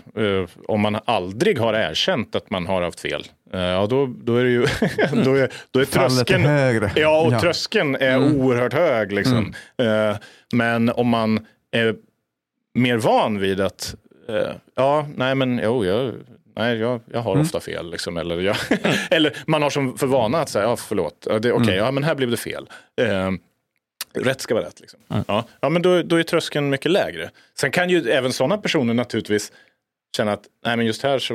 eh, 0.40 0.48
om 0.68 0.80
man 0.80 0.98
aldrig 1.04 1.58
har 1.58 1.74
erkänt 1.74 2.34
att 2.34 2.50
man 2.50 2.66
har 2.66 2.82
haft 2.82 3.00
fel, 3.00 3.24
eh, 3.52 3.60
ja, 3.60 3.86
då, 3.86 4.06
då 4.22 4.36
är 4.36 4.44
det 4.44 4.50
ju, 4.50 4.60
då 5.24 5.34
är, 5.34 5.52
då 5.70 5.80
är 5.80 5.84
tröskeln, 5.84 6.44
högre. 6.44 6.90
ja, 6.96 7.20
och 7.20 7.32
Ja. 7.32 7.40
tröskeln 7.40 7.96
är 7.96 8.18
oerhört 8.18 8.72
hög. 8.72 9.12
Liksom. 9.12 9.54
Eh, 9.82 10.16
men 10.52 10.90
om 10.90 11.08
man 11.08 11.46
är 11.72 11.94
mer 12.74 12.96
van 12.96 13.38
vid 13.38 13.60
att, 13.60 13.94
eh, 14.36 14.52
ja, 14.74 15.08
nej 15.16 15.34
men 15.34 15.60
jo, 15.64 15.84
jag, 15.84 16.14
nej, 16.56 16.76
jag, 16.78 17.00
jag 17.12 17.20
har 17.20 17.40
ofta 17.40 17.60
fel. 17.60 17.90
Liksom, 17.90 18.16
eller, 18.16 18.40
jag, 18.40 18.56
eller 19.10 19.36
man 19.46 19.62
har 19.62 19.70
som 19.70 19.98
för 19.98 20.06
vana 20.06 20.38
att 20.38 20.48
säga, 20.48 20.64
ja 20.64 20.76
förlåt, 20.76 21.26
ja, 21.30 21.38
det- 21.38 21.52
okej, 21.52 21.76
ja 21.76 21.90
men 21.90 22.04
här 22.04 22.14
blev 22.14 22.30
det 22.30 22.36
fel. 22.36 22.68
Eh, 23.00 23.30
Rätt 24.14 24.40
ska 24.40 24.54
vara 24.54 24.64
rätt. 24.64 24.80
Liksom. 24.80 25.00
Ja. 25.28 25.44
ja, 25.60 25.68
men 25.68 25.82
då, 25.82 26.02
då 26.02 26.16
är 26.16 26.22
tröskeln 26.22 26.70
mycket 26.70 26.92
lägre. 26.92 27.30
Sen 27.58 27.70
kan 27.70 27.90
ju 27.90 28.10
även 28.10 28.32
sådana 28.32 28.58
personer 28.58 28.94
naturligtvis 28.94 29.52
känna 30.16 30.32
att 30.32 30.42
nej, 30.64 30.76
men 30.76 30.86
just 30.86 31.02
här 31.02 31.18
så 31.18 31.34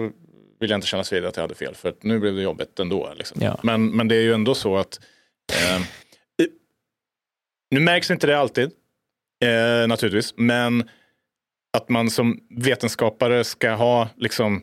vill 0.60 0.70
jag 0.70 0.78
inte 0.78 0.88
kännas 0.88 1.14
vid 1.14 1.26
att 1.26 1.36
jag 1.38 1.44
hade 1.44 1.56
fel 1.56 1.76
för 1.76 1.90
att 1.90 2.04
nu 2.04 2.20
blev 2.20 2.36
det 2.36 2.42
jobbigt 2.42 2.80
ändå. 2.80 3.14
Liksom. 3.18 3.38
Ja. 3.42 3.60
Men, 3.64 3.90
men 3.90 4.08
det 4.08 4.16
är 4.16 4.22
ju 4.22 4.34
ändå 4.34 4.56
så 4.56 4.78
att 4.78 5.00
i- 6.42 6.48
nu 7.72 7.80
märks 7.80 8.12
inte 8.12 8.28
det 8.28 8.38
alltid 8.40 8.72
naturligtvis, 9.88 10.34
men 10.38 10.90
att 11.76 11.90
man 11.90 12.10
som 12.10 12.40
vetenskapare 12.58 13.44
ska 13.44 13.72
ha 13.72 14.08
liksom 14.18 14.62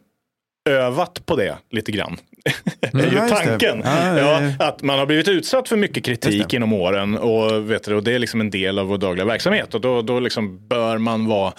övat 0.71 1.27
på 1.27 1.37
det 1.37 1.57
lite 1.71 1.93
grann. 1.93 2.17
är 2.81 2.99
ju 2.99 3.09
Mm, 3.09 3.15
det. 3.15 3.29
tanken. 3.29 3.83
Ja, 3.85 4.43
att 4.59 4.83
man 4.83 4.99
har 4.99 5.07
blivit 5.07 5.29
utsatt 5.29 5.69
för 5.69 5.77
mycket 5.77 6.05
kritik 6.05 6.47
det. 6.49 6.53
genom 6.53 6.73
åren 6.73 7.19
och, 7.19 7.71
vet 7.71 7.85
du, 7.85 7.95
och 7.95 8.03
det 8.03 8.13
är 8.13 8.19
liksom 8.19 8.41
en 8.41 8.51
del 8.51 8.79
av 8.79 8.87
vår 8.87 8.99
dagliga 8.99 9.25
verksamhet. 9.27 9.75
Och 9.75 9.81
då, 9.81 10.03
då 10.03 10.21
liksom 10.21 10.69
bör 10.69 10.99
man 10.99 11.27
vara 11.27 11.53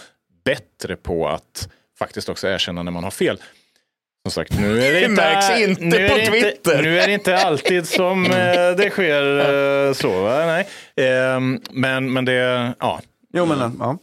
bättre 0.46 0.96
på 0.96 1.28
att 1.28 1.70
faktiskt 2.00 2.30
också 2.30 2.48
erkänna 2.48 2.84
när 2.84 2.92
man 2.92 3.04
har 3.04 3.12
fel. 3.12 3.38
som 4.28 4.32
sagt, 4.32 4.60
nu 4.60 4.84
är 4.84 4.94
det, 4.94 5.00
Det 5.00 5.06
inte, 5.06 5.22
märks 5.22 5.60
inte 5.70 5.84
nu 5.86 6.10
på 6.10 6.16
det 6.18 6.26
Twitter. 6.26 6.82
nu 6.84 7.00
är 7.00 7.08
det 7.08 7.14
inte 7.14 7.38
alltid 7.38 7.88
som 7.88 8.26
eh, 8.32 8.32
det 8.78 8.90
sker 8.92 9.40
eh, 9.88 9.94
så. 9.94 10.22
Va? 10.24 10.46
Nej. 10.46 10.68
Ehm, 11.08 11.62
men, 11.72 12.14
men 12.14 12.26
det, 12.26 12.74
ja. 12.80 13.02
Jo, 13.34 13.46
men 13.46 13.76
ja. 13.80 13.98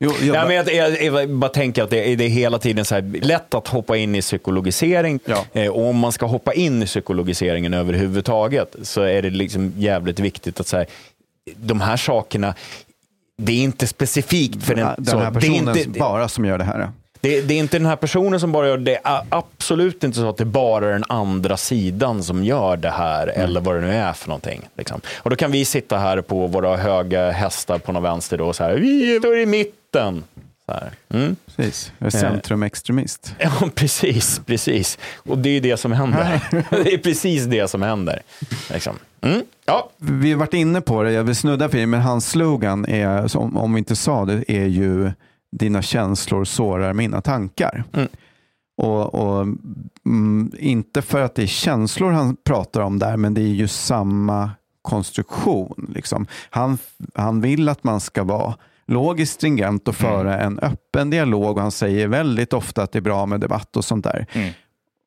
Jo, 0.00 0.12
jag, 0.22 0.36
Ja, 0.36 0.46
men 0.46 0.56
jag, 0.56 0.72
jag, 0.74 1.02
jag 1.02 1.30
bara 1.30 1.48
tänker 1.48 1.82
att 1.82 1.90
det, 1.90 2.12
är- 2.12 2.16
det 2.16 2.24
är 2.24 2.28
hela 2.28 2.58
tiden 2.58 2.84
så 2.84 2.94
här, 2.94 3.02
lätt 3.22 3.54
att 3.54 3.68
hoppa 3.68 3.96
in 3.96 4.14
i 4.14 4.20
psykologisering. 4.20 5.20
Ja. 5.24 5.44
Eh, 5.52 5.68
och 5.70 5.86
om 5.86 5.96
man 5.98 6.12
ska 6.12 6.26
hoppa 6.26 6.52
in 6.54 6.82
i 6.82 6.86
psykologiseringen 6.86 7.74
överhuvudtaget 7.74 8.76
så 8.82 9.02
är 9.02 9.22
det 9.22 9.30
liksom 9.30 9.72
jävligt 9.76 10.20
viktigt 10.20 10.60
att 10.60 10.66
säga 10.66 10.84
de 11.56 11.80
här 11.80 11.96
sakerna, 11.96 12.54
det 13.42 13.52
är 13.52 13.62
inte 13.62 13.86
specifikt 13.86 14.62
för 14.64 14.74
den, 14.74 14.88
den 14.98 15.06
så, 15.06 15.18
här 15.18 15.30
det, 15.30 15.36
är 15.36 15.40
personen 15.40 15.78
inte, 15.78 15.98
bara 15.98 16.28
som 16.28 16.44
gör 16.44 16.58
det 16.58 16.64
här. 16.64 16.90
det, 17.20 17.40
det 17.40 17.54
är 17.54 17.58
inte 17.58 17.78
den 17.78 17.86
här 17.86 17.96
personen 17.96 18.40
som 18.40 18.52
bara 18.52 18.68
gör 18.68 18.78
det. 18.78 18.84
Det 18.84 19.00
är 19.04 19.22
absolut 19.28 20.04
inte 20.04 20.18
så 20.18 20.28
att 20.28 20.36
det 20.36 20.44
bara 20.44 20.88
är 20.88 20.92
den 20.92 21.04
andra 21.08 21.56
sidan 21.56 22.22
som 22.22 22.44
gör 22.44 22.76
det 22.76 22.90
här, 22.90 23.26
eller 23.26 23.60
vad 23.60 23.74
det 23.74 23.80
nu 23.80 23.92
är 23.92 24.12
för 24.12 24.28
någonting. 24.28 24.68
Liksom. 24.76 25.00
Och 25.18 25.30
då 25.30 25.36
kan 25.36 25.50
vi 25.50 25.64
sitta 25.64 25.98
här 25.98 26.20
på 26.20 26.46
våra 26.46 26.76
höga 26.76 27.30
hästar 27.30 27.78
på 27.78 27.92
någon 27.92 28.02
vänster 28.02 28.38
då, 28.38 28.44
och 28.46 28.56
så 28.56 28.64
här, 28.64 28.74
vi 28.74 29.16
är 29.16 29.36
i 29.36 29.46
mitten. 29.46 29.74
Här. 30.68 30.92
Mm. 31.08 31.36
Precis. 31.46 31.92
Jag 31.98 32.06
är 32.06 32.10
centrumextremist. 32.10 33.34
Ja, 33.40 33.70
precis, 33.74 34.40
precis. 34.46 34.98
Och 35.16 35.38
det 35.38 35.48
är 35.48 35.52
ju 35.52 35.60
det 35.60 35.76
som 35.76 35.92
händer. 35.92 36.42
det 36.70 36.94
är 36.94 36.98
precis 36.98 37.44
det 37.44 37.70
som 37.70 37.82
händer. 37.82 38.22
Liksom. 38.70 38.96
Mm. 39.20 39.42
Ja, 39.66 39.90
Vi 39.96 40.32
har 40.32 40.38
varit 40.38 40.54
inne 40.54 40.80
på 40.80 41.02
det, 41.02 41.12
jag 41.12 41.24
vill 41.24 41.36
snudda 41.36 41.68
vid 41.68 41.82
det, 41.82 41.86
men 41.86 42.00
hans 42.00 42.28
slogan 42.28 42.86
är, 42.86 43.36
om 43.36 43.74
vi 43.74 43.78
inte 43.78 43.96
sa 43.96 44.24
det, 44.24 44.52
är 44.52 44.66
ju 44.66 45.12
dina 45.52 45.82
känslor 45.82 46.44
sårar 46.44 46.92
mina 46.92 47.20
tankar. 47.20 47.84
Mm. 47.92 48.08
Och, 48.76 49.14
och 49.14 49.42
mm, 50.06 50.52
Inte 50.58 51.02
för 51.02 51.20
att 51.20 51.34
det 51.34 51.42
är 51.42 51.46
känslor 51.46 52.10
han 52.10 52.36
pratar 52.36 52.80
om 52.80 52.98
där, 52.98 53.16
men 53.16 53.34
det 53.34 53.40
är 53.40 53.54
ju 53.54 53.68
samma 53.68 54.50
konstruktion. 54.82 55.90
Liksom. 55.94 56.26
Han, 56.50 56.78
han 57.14 57.40
vill 57.40 57.68
att 57.68 57.84
man 57.84 58.00
ska 58.00 58.24
vara 58.24 58.54
logiskt 58.88 59.32
stringent 59.32 59.88
och 59.88 59.96
föra 59.96 60.38
en 60.40 60.58
öppen 60.58 61.10
dialog 61.10 61.56
och 61.56 61.62
han 61.62 61.70
säger 61.70 62.08
väldigt 62.08 62.52
ofta 62.52 62.82
att 62.82 62.92
det 62.92 62.98
är 62.98 63.00
bra 63.00 63.26
med 63.26 63.40
debatt 63.40 63.76
och 63.76 63.84
sånt 63.84 64.04
där. 64.04 64.26
Mm. 64.32 64.52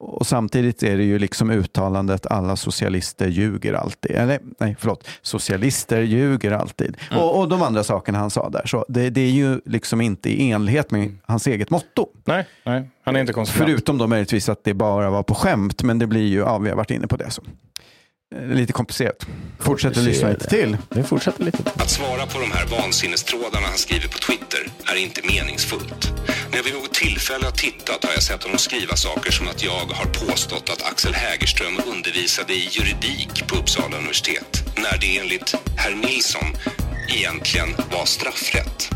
Och 0.03 0.27
samtidigt 0.27 0.83
är 0.83 0.97
det 0.97 1.03
ju 1.03 1.19
liksom 1.19 1.49
uttalandet 1.49 2.25
alla 2.25 2.55
socialister 2.55 3.27
ljuger 3.27 3.73
alltid. 3.73 4.11
Eller 4.11 4.39
nej, 4.59 4.75
förlåt. 4.79 5.07
Socialister 5.21 6.01
ljuger 6.01 6.51
alltid. 6.51 6.97
Och, 7.11 7.39
och 7.39 7.49
de 7.49 7.61
andra 7.61 7.83
sakerna 7.83 8.17
han 8.17 8.29
sa 8.29 8.49
där. 8.49 8.65
Så 8.65 8.85
det, 8.87 9.09
det 9.09 9.21
är 9.21 9.31
ju 9.31 9.61
liksom 9.65 10.01
inte 10.01 10.29
i 10.29 10.51
enlighet 10.51 10.91
med 10.91 11.17
hans 11.25 11.47
eget 11.47 11.69
motto. 11.69 12.07
Nej, 12.25 12.47
nej, 12.65 12.89
han 13.03 13.15
är 13.15 13.19
inte 13.19 13.33
konsekvent. 13.33 13.69
Förutom 13.69 13.97
då 13.97 14.07
möjligtvis 14.07 14.49
att 14.49 14.63
det 14.63 14.73
bara 14.73 15.09
var 15.09 15.23
på 15.23 15.35
skämt. 15.35 15.83
Men 15.83 15.99
det 15.99 16.07
blir 16.07 16.27
ju, 16.27 16.39
ja 16.39 16.57
vi 16.57 16.69
har 16.69 16.75
varit 16.77 16.91
inne 16.91 17.07
på 17.07 17.17
det. 17.17 17.29
Så. 17.29 17.41
Eh, 18.35 18.41
Lite 18.55 18.73
komplicerat. 18.73 19.25
Fortsätter 19.59 20.01
lyssna 20.01 20.29
lite 20.29 20.47
till. 20.49 20.77
vi 20.89 21.03
fortsätter 21.03 21.43
lite. 21.43 21.57
Att 21.75 21.89
svara 21.89 22.25
på 22.25 22.39
de 22.39 22.51
här 22.51 22.65
vansinnestrådarna 22.65 23.67
han 23.67 23.77
skriver 23.77 24.07
på 24.07 24.17
Twitter 24.17 24.67
är 24.91 24.95
inte 24.95 25.21
meningsfullt. 25.27 26.11
När 26.49 26.57
jag 26.57 26.63
vid 26.63 26.73
något 26.73 26.93
tillfälle 26.93 27.45
har 27.45 27.51
tittat 27.51 28.03
har 28.05 28.13
jag 28.13 28.23
sett 28.23 28.43
honom 28.43 28.57
skriva 28.57 28.95
saker 28.95 29.31
som 29.31 29.47
att 29.47 29.63
jag 29.63 29.71
har 29.99 30.05
påstått 30.05 30.69
att 30.69 30.91
Axel 30.91 31.13
Hägerström 31.13 31.79
undervisade 31.87 32.53
i 32.53 32.67
juridik 32.71 33.47
på 33.47 33.55
Uppsala 33.55 33.97
universitet. 33.97 34.63
När 34.77 34.97
det 35.01 35.17
enligt 35.19 35.55
herr 35.77 35.95
Nilsson 35.95 36.47
egentligen 37.09 37.69
var 37.91 38.05
straffrätt. 38.05 38.89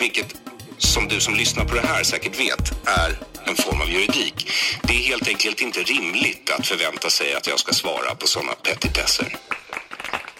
Vilket, 0.00 0.34
som 0.78 1.08
du 1.08 1.20
som 1.20 1.34
lyssnar 1.34 1.64
på 1.64 1.74
det 1.74 1.86
här 1.86 2.02
säkert 2.02 2.40
vet, 2.40 2.88
är 2.88 3.18
en 3.48 3.56
form 3.56 3.80
av 3.80 3.90
juridik. 3.90 4.50
Det 4.82 4.92
är 4.92 5.02
helt 5.08 5.28
enkelt 5.28 5.60
inte 5.60 5.80
rimligt 5.80 6.50
att 6.58 6.66
förvänta 6.66 7.10
sig 7.10 7.34
att 7.34 7.46
jag 7.46 7.58
ska 7.58 7.72
svara 7.72 8.14
på 8.14 8.26
sådana 8.26 8.52
petitesser. 8.52 9.36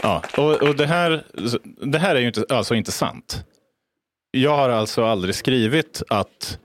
Ja, 0.03 0.23
och, 0.37 0.63
och 0.63 0.77
det, 0.77 0.87
här, 0.87 1.25
det 1.93 1.99
här 1.99 2.15
är 2.15 2.21
ju 2.21 2.27
inte, 2.27 2.45
alltså 2.49 2.75
inte 2.75 2.93
sant. 2.93 3.45
Jag 4.31 4.57
har 4.57 4.69
alltså 4.69 5.05
aldrig 5.05 5.35
skrivit 5.35 6.03
att 6.09 6.59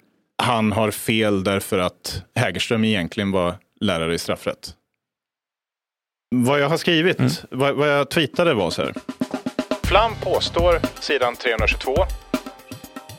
han 0.44 0.72
har 0.72 0.92
fel 0.92 1.44
därför 1.44 1.80
att 1.80 2.24
Hägerström 2.36 2.84
egentligen 2.84 3.32
var 3.32 3.56
lärare 3.82 4.16
i 4.16 4.20
straffrätt. 4.20 4.76
Vad 6.36 6.60
jag 6.60 6.70
har 6.70 6.78
skrivit, 6.78 7.44
vad, 7.52 7.76
vad 7.76 7.90
jag 7.90 8.10
tweetade 8.10 8.54
var 8.54 8.70
så 8.70 8.82
här. 8.82 8.94
Flam 9.84 10.12
påstår, 10.24 10.80
sidan 11.00 11.36
322, 11.36 11.96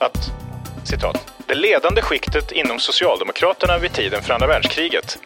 att 0.01 0.42
citat, 0.89 1.33
det 1.47 1.55
ledande 1.55 2.03
skiktet 2.03 2.53
inom 2.53 2.79
Socialdemokraterna 2.79 3.79
vid 3.79 3.93
tiden 3.93 4.23
för 4.23 4.35
andra 4.35 4.47
världskriget 4.47 5.19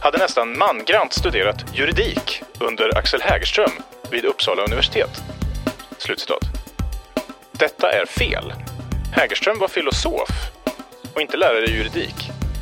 hade 0.00 0.18
nästan 0.18 0.58
mangrant 0.58 1.12
studerat 1.12 1.64
juridik 1.74 2.42
under 2.58 2.98
Axel 2.98 3.22
Hägerström 3.22 3.70
vid 4.10 4.24
Uppsala 4.24 4.62
universitet. 4.62 5.22
Slutcitat. 5.98 6.42
Detta 7.52 7.92
är 7.92 8.06
fel. 8.06 8.52
Hägerström 9.12 9.58
var 9.58 9.68
filosof 9.68 10.28
och 11.14 11.20
inte 11.20 11.36
lärare 11.36 11.64
i 11.64 11.76
juridik. 11.76 12.14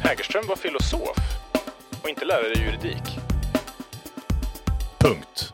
Hägerström 0.04 0.46
var 0.46 0.56
filosof 0.56 1.16
och 2.02 2.08
inte 2.08 2.24
lärare 2.24 2.52
i 2.52 2.58
juridik. 2.58 3.18
Punkt. 4.98 5.52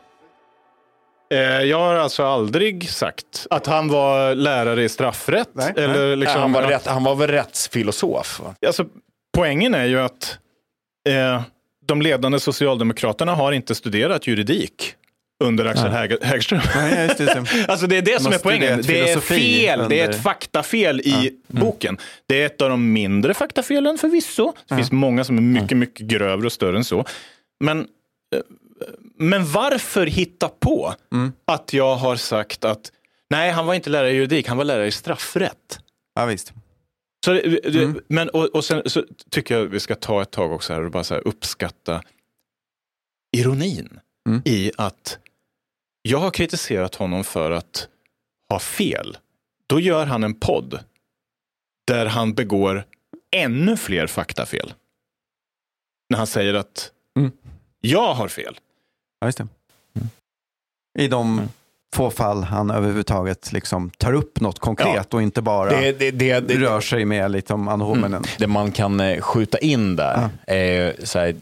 Eh, 1.30 1.38
Jag 1.40 1.78
har 1.78 1.94
alltså 1.94 2.24
aldrig 2.24 2.90
sagt 2.90 3.46
att 3.50 3.66
han 3.66 3.88
var 3.88 4.34
lärare 4.34 4.84
i 4.84 4.88
straffrätt. 4.88 5.48
Nej, 5.52 5.72
eller 5.76 6.16
liksom, 6.16 6.40
han, 6.40 6.52
var 6.52 6.62
rätt, 6.62 6.86
han 6.86 7.04
var 7.04 7.14
väl 7.14 7.30
rättsfilosof? 7.30 8.40
va? 8.44 8.54
Alltså, 8.66 8.86
poängen 9.36 9.74
är 9.74 9.84
ju 9.84 10.00
att 10.00 10.38
eh, 11.08 11.42
de 11.86 12.02
ledande 12.02 12.40
socialdemokraterna 12.40 13.34
har 13.34 13.52
inte 13.52 13.74
studerat 13.74 14.26
juridik 14.26 14.94
under 15.44 15.64
Axel 15.64 15.90
Häger- 15.90 16.18
Hägerström. 16.22 16.60
Nej, 16.76 17.04
just 17.06 17.18
det, 17.18 17.24
just. 17.54 17.68
Alltså 17.68 17.86
det 17.86 17.96
är 17.96 18.02
det 18.02 18.22
som 18.22 18.32
är 18.32 18.38
poängen. 18.38 18.82
Det 18.86 19.10
är 19.10 19.20
fel. 19.20 19.38
Det 19.88 20.00
är 20.00 20.04
under- 20.06 20.08
ett 20.10 20.22
faktafel 20.22 21.00
i 21.00 21.32
boken. 21.46 21.98
Det 22.26 22.42
är 22.42 22.46
ett 22.46 22.62
av 22.62 22.70
de 22.70 22.92
mindre 22.92 23.34
faktafelen 23.34 23.98
förvisso. 23.98 24.52
Det 24.68 24.74
finns 24.76 24.92
många 24.92 25.24
som 25.24 25.36
är 25.36 25.42
mycket, 25.42 25.76
mycket 25.78 26.06
grövre 26.06 26.46
och 26.46 26.52
större 26.52 26.76
än 26.76 26.84
så. 26.84 27.04
Men, 27.64 27.78
eh, 27.80 28.40
men 29.14 29.52
varför 29.52 30.06
hitta 30.06 30.48
på 30.48 30.94
att 31.44 31.72
jag 31.72 31.96
har 31.96 32.16
sagt 32.16 32.64
att 32.64 32.92
nej, 33.30 33.50
han 33.50 33.66
var 33.66 33.74
inte 33.74 33.90
lärare 33.90 34.10
i 34.10 34.14
juridik, 34.14 34.48
han 34.48 34.56
var 34.56 34.64
lärare 34.64 34.86
i 34.86 34.90
straffrätt. 34.92 35.80
Ja, 36.14 36.24
visst. 36.26 36.52
Så, 37.24 37.32
det- 37.32 37.60
det- 37.70 38.00
men, 38.08 38.28
och, 38.28 38.44
och 38.44 38.64
sen 38.64 38.82
så 38.86 39.04
tycker 39.30 39.58
jag 39.58 39.66
vi 39.66 39.80
ska 39.80 39.94
ta 39.94 40.22
ett 40.22 40.30
tag 40.30 40.52
också 40.52 40.72
här 40.72 40.84
och 40.84 40.90
bara 40.90 41.04
så 41.04 41.14
uppskatta 41.14 42.02
ironin 43.36 44.00
Mm. 44.28 44.42
i 44.44 44.72
att 44.76 45.18
jag 46.02 46.18
har 46.18 46.30
kritiserat 46.30 46.94
honom 46.94 47.24
för 47.24 47.50
att 47.50 47.88
ha 48.48 48.58
fel. 48.58 49.16
Då 49.66 49.80
gör 49.80 50.06
han 50.06 50.24
en 50.24 50.34
podd 50.34 50.78
där 51.86 52.06
han 52.06 52.34
begår 52.34 52.84
ännu 53.36 53.76
fler 53.76 54.06
faktafel. 54.06 54.74
När 56.10 56.18
han 56.18 56.26
säger 56.26 56.54
att 56.54 56.92
Mm. 57.16 57.32
jag 57.80 58.14
har 58.14 58.28
fel. 58.28 58.58
Ja, 59.20 59.26
just 59.26 59.38
det. 59.38 59.46
I 60.98 61.08
de 61.08 61.48
få 61.94 62.10
fall 62.10 62.42
han 62.42 62.70
överhuvudtaget 62.70 63.52
liksom 63.52 63.90
tar 63.90 64.12
upp 64.12 64.40
något 64.40 64.58
konkret 64.58 65.14
och 65.14 65.22
inte 65.22 65.42
bara 65.42 65.70
Det, 65.70 65.92
det, 65.92 66.10
det, 66.10 66.40
det, 66.40 66.54
rör 66.54 66.80
sig 66.80 67.04
med 67.04 67.30
lite 67.30 67.54
om 67.54 67.68
anomen. 67.68 68.24
det 68.38 68.46
man 68.46 68.72
kan 68.72 69.00
eh, 69.00 69.20
skjuta 69.20 69.58
in 69.58 69.96
där 69.96 70.28
är 70.46 70.94
så 71.04 71.18
här, 71.18 71.34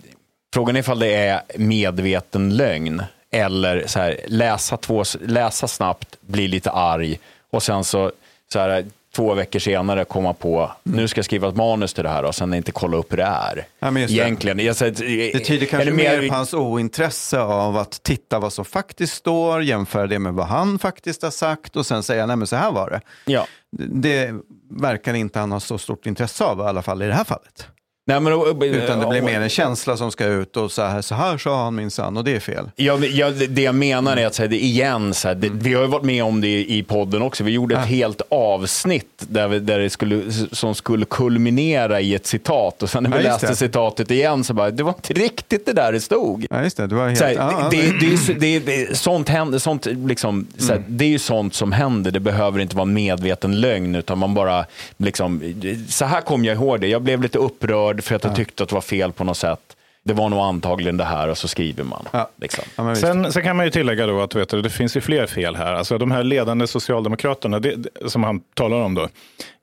frågan 0.55 0.77
är 0.77 0.81
ifall 0.81 0.99
det 0.99 1.15
är 1.15 1.41
medveten 1.57 2.57
lögn 2.57 3.03
eller 3.31 3.87
så 3.87 3.99
här, 3.99 4.21
läsa, 4.27 4.77
två, 4.77 5.05
läsa 5.21 5.69
snabbt, 5.69 6.17
bli 6.21 6.49
lite 6.49 6.71
arg 6.71 7.19
och 7.51 7.63
sen 7.63 7.85
så, 7.85 8.13
så 8.53 8.59
här, 8.59 8.85
två 9.17 9.35
veckor 9.35 9.59
senare 9.59 10.05
komma 10.05 10.33
på, 10.33 10.73
nu 10.83 11.09
ska 11.09 11.19
jag 11.19 11.25
skriva 11.25 11.49
ett 11.49 11.57
manus 11.57 11.95
till 11.95 12.05
det 12.05 12.11
här 12.11 12.25
och 12.25 12.35
sen 12.35 12.55
inte 12.55 12.73
kolla 12.73 12.97
upp 12.97 13.13
hur 13.13 13.17
det 13.17 13.23
är. 13.23 13.67
Ja, 13.79 13.91
men 13.91 14.03
just 14.03 14.15
det. 14.15 14.23
Egentligen. 14.23 14.59
Jag, 14.59 14.77
säger, 14.77 15.33
Det 15.33 15.39
tyder 15.39 15.67
kanske 15.67 15.91
mer 15.91 16.29
på 16.29 16.35
hans 16.35 16.55
ointresse 16.55 17.41
av 17.41 17.77
att 17.77 18.03
titta 18.03 18.39
vad 18.39 18.53
som 18.53 18.65
faktiskt 18.65 19.15
står, 19.15 19.63
jämföra 19.63 20.07
det 20.07 20.19
med 20.19 20.35
vad 20.35 20.47
han 20.47 20.79
faktiskt 20.79 21.23
har 21.23 21.31
sagt 21.31 21.77
och 21.77 21.87
sen 21.87 22.03
säga, 22.03 22.27
nej 22.27 22.37
men 22.37 22.47
så 22.47 22.57
här 22.57 22.73
var 22.73 22.91
det. 22.91 23.01
Ja. 23.33 23.47
Det 23.79 24.35
verkar 24.71 25.15
inte 25.15 25.39
han 25.39 25.53
ha 25.53 25.61
så 25.61 25.79
stort 25.79 26.07
intresse 26.07 26.45
av, 26.45 26.59
i 26.59 26.63
alla 26.63 26.83
fall 26.83 27.03
i 27.03 27.07
det 27.07 27.15
här 27.15 27.25
fallet. 27.25 27.67
Nej, 28.09 28.21
men, 28.21 28.33
Utan 28.63 29.01
det 29.01 29.07
blir 29.07 29.23
mer 29.23 29.41
en 29.41 29.49
känsla 29.49 29.97
som 29.97 30.11
ska 30.11 30.25
ut 30.27 30.57
och 30.57 30.73
så 30.73 30.83
här, 30.83 31.03
så 31.03 31.15
här 31.15 31.39
sa 31.39 31.65
han 31.65 31.75
minsann 31.75 32.17
och 32.17 32.25
det 32.25 32.37
är 32.37 32.41
fel. 32.41 32.71
Ja, 32.77 32.99
ja, 32.99 33.31
det 33.31 33.63
jag 33.63 33.75
menar 33.75 34.17
är 34.17 34.27
att 34.27 34.35
så 34.35 34.43
här, 34.43 34.49
det 34.49 34.65
igen, 34.65 35.15
så 35.15 35.29
här, 35.29 35.35
det, 35.35 35.49
vi 35.53 35.75
har 35.75 35.83
ju 35.83 35.89
varit 35.89 36.05
med 36.05 36.25
om 36.25 36.41
det 36.41 36.49
i, 36.49 36.83
podden 36.83 37.23
också. 37.23 37.45
Vi 37.45 37.51
gjorde 37.51 37.77
ett 37.77 37.87
helt 37.87 38.23
avsnitt 38.31 39.07
där, 39.19 39.49
vi, 39.49 39.59
där 39.59 39.79
det 39.79 39.91
skulle, 39.91 40.23
som 40.53 40.75
skulle 40.75 41.05
kulminera 41.05 42.01
i 42.01 42.15
ett 42.15 42.27
citat 42.27 42.83
och 42.83 42.91
sen 42.91 43.03
när 43.03 43.11
vi 43.11 43.17
Ja, 43.17 43.23
läste 43.33 43.47
det. 43.47 43.57
citatet 43.57 44.11
igen 44.11 44.45
så 44.45 44.55
bara, 44.55 44.71
det 44.71 44.83
var 44.83 44.95
inte 44.99 45.13
riktigt 45.13 45.67
det 45.67 45.73
där 45.73 45.93
det 45.93 46.01
stod. 46.01 46.47
Ja, 46.51 46.63
just 46.63 46.77
det. 46.77 46.87
Det 46.87 46.95
var 46.95 47.07
helt... 47.07 47.19
Så 47.19 47.25
här, 47.25 47.33
ja, 47.33 47.53
ja, 47.61 47.69
det, 47.71 47.77
det, 47.77 47.99
det, 48.01 48.07
är 48.07 48.11
ju 48.11 48.17
så- 48.17 48.33
det, 48.33 48.59
det, 48.59 48.99
sånt 48.99 49.29
händer, 49.29 49.59
sånt, 49.59 49.87
liksom, 49.87 50.47
så 50.59 50.73
här, 50.73 50.83
det 50.89 51.05
är 51.05 51.09
ju 51.09 51.19
sånt 51.19 51.55
som 51.55 51.73
händer. 51.73 52.11
Det 52.11 52.21
behöver 52.21 52.61
inte 52.61 52.77
vara 52.77 52.83
en 52.89 52.93
medveten 52.95 53.61
lögn, 53.61 53.95
utan 53.95 54.19
man 54.19 54.35
bara, 54.35 54.65
liksom, 54.97 55.55
så 55.89 56.05
här 56.05 56.21
kom 56.21 56.45
jag 56.45 56.55
ihåg 56.57 56.81
det. 56.81 56.89
Jag 56.89 57.03
blev 57.03 57.23
lite 57.23 57.39
upprörd, 57.39 57.96
upprörd 57.97 58.05
för 58.05 58.15
att 58.15 58.25
jag 58.25 58.37
tyckte 58.37 58.63
att 58.63 58.69
det 58.69 58.75
var 58.75 58.83
fel 58.83 59.13
på 59.13 59.25
något 59.25 59.37
sätt. 59.37 59.77
Det 60.05 60.15
var 60.15 60.29
nog 60.29 60.41
antagligen 60.41 60.97
det 60.97 61.05
här 61.05 61.29
och 61.29 61.39
så 61.39 61.49
skriver 61.49 61.85
man. 61.85 62.09
Ja. 62.13 62.31
Liksom. 62.37 62.65
Ja. 62.77 62.95
Sen, 62.95 63.33
sen 63.33 63.43
kan 63.43 63.57
man 63.57 63.67
ju 63.67 63.71
tillägga 63.71 64.07
då 64.07 64.21
att 64.21 64.35
vet 64.35 64.49
du, 64.49 64.63
det 64.63 64.71
finns 64.71 64.97
ju 64.97 65.01
fler 65.01 65.27
fel 65.27 65.57
här. 65.57 65.75
Alltså 65.75 65.99
de 65.99 66.11
här 66.11 66.23
ledande 66.23 66.67
socialdemokraterna 66.67 67.61
det, 67.61 67.77
det, 67.77 68.11
som 68.11 68.25
han 68.25 68.41
talar 68.55 68.77
om 68.77 68.95
då. 68.95 69.09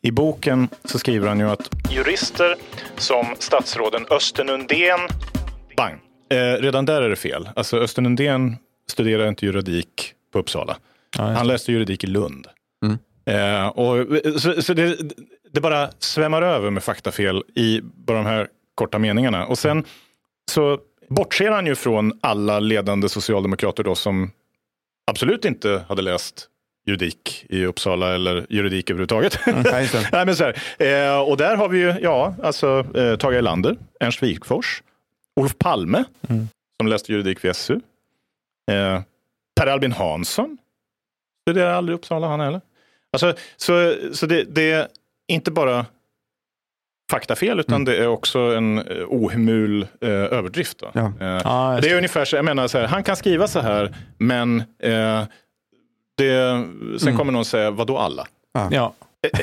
I 0.02 0.12
boken 0.12 0.68
så 0.86 1.00
skriver 1.00 1.28
han 1.28 1.40
ju 1.40 1.50
att 1.50 1.70
jurister 1.90 2.56
som 2.98 3.26
statsråden 3.40 4.06
Östen 4.10 4.50
Undén, 4.50 5.00
bang. 5.78 5.94
Eh, 6.30 6.62
redan 6.62 6.86
där 6.86 7.02
är 7.02 7.10
det 7.10 7.16
fel. 7.16 7.50
Alltså 7.56 7.78
Östen 7.78 8.06
Undén 8.06 8.58
studerar 8.90 9.28
inte 9.28 9.46
juridik 9.46 10.14
på 10.34 10.40
Uppsala. 10.40 10.78
han 11.18 11.48
läste 11.48 11.72
juridik 11.72 12.04
i 12.04 12.08
Lund. 12.08 12.48
Eh, 13.26 13.68
och, 13.68 14.08
så 14.42 14.62
så 14.62 14.74
det, 14.74 14.98
det 15.54 15.62
bara 15.62 15.89
svämmar 15.99 16.41
över 16.41 16.70
med 16.70 16.84
faktafel 16.84 17.43
i 17.56 17.82
bara 17.84 18.18
de 18.18 18.26
här 18.26 18.47
korta 18.76 18.99
meningarna. 18.99 19.45
Och 19.45 19.58
sen 19.58 19.84
så 20.51 20.80
bortser 21.10 21.51
han 21.51 21.66
ju 21.66 21.76
från 21.76 22.20
alla 22.22 22.60
ledande 22.60 23.10
socialdemokrater 23.10 23.84
då 23.84 23.95
som 23.95 24.32
absolut 25.12 25.45
inte 25.45 25.86
hade 25.89 26.01
läst 26.01 26.49
juridik 26.86 27.45
i 27.49 27.66
Uppsala 27.66 28.16
eller 28.16 28.45
juridik 28.49 28.89
överhuvudtaget. 28.89 29.39
Det. 29.45 29.64
Nej, 30.12 30.26
men 30.26 30.36
så 30.36 30.43
eh, 30.84 31.20
och 31.20 31.38
där 31.38 31.56
har 31.56 31.70
vi 31.70 31.80
ju, 31.80 31.95
ja, 32.01 32.36
alltså 32.43 32.86
eh, 32.95 33.16
Tage 33.16 33.34
Erlander, 33.34 33.78
Ernst 33.99 34.24
Wigforss, 34.24 34.84
Olof 35.36 35.58
Palme, 35.58 36.04
som 36.78 36.88
läste 36.88 37.12
juridik 37.12 37.45
vid 37.45 37.56
SU. 37.56 37.80
Eh, 38.72 39.01
Per 39.56 39.68
Albin 39.68 39.91
Hansson, 39.91 40.58
studerade 41.41 41.76
aldrig 41.76 41.95
i 41.95 41.97
Uppsala 41.97 42.28
han 42.28 42.39
heller. 42.39 42.62
Alltså, 43.12 43.34
så 43.58 43.95
så 44.14 44.26
det, 44.26 44.43
det 44.43 44.88
inte 45.28 45.51
bara 45.51 45.86
faktafel, 47.11 47.59
utan 47.59 47.86
det 47.86 47.97
är 47.97 48.07
också 48.07 48.39
en 48.39 48.78
eh, 48.78 48.84
ohemul 49.07 49.88
eh, 50.01 50.09
överdrift. 50.09 50.78
Då. 50.80 50.91
Ja. 50.93 51.11
Eh, 51.19 51.74
just 51.76 51.84
det 51.84 51.89
är 51.89 51.97
ungefär 51.97 52.26
så, 52.26 52.36
jag 52.36 52.45
menar 52.45 52.67
så 52.67 52.78
här, 52.78 52.88
han 52.88 53.03
kan 53.03 53.15
skriva 53.15 53.47
så 53.47 53.59
här, 53.59 53.95
men 54.17 54.59
eh, 54.80 55.24
det, 56.17 56.65
sen 56.99 57.17
kommer 57.17 57.32
någon 57.32 57.45
säga, 57.45 57.71
vadå 57.71 57.97
alla? 57.97 58.28
Ja. 58.71 58.93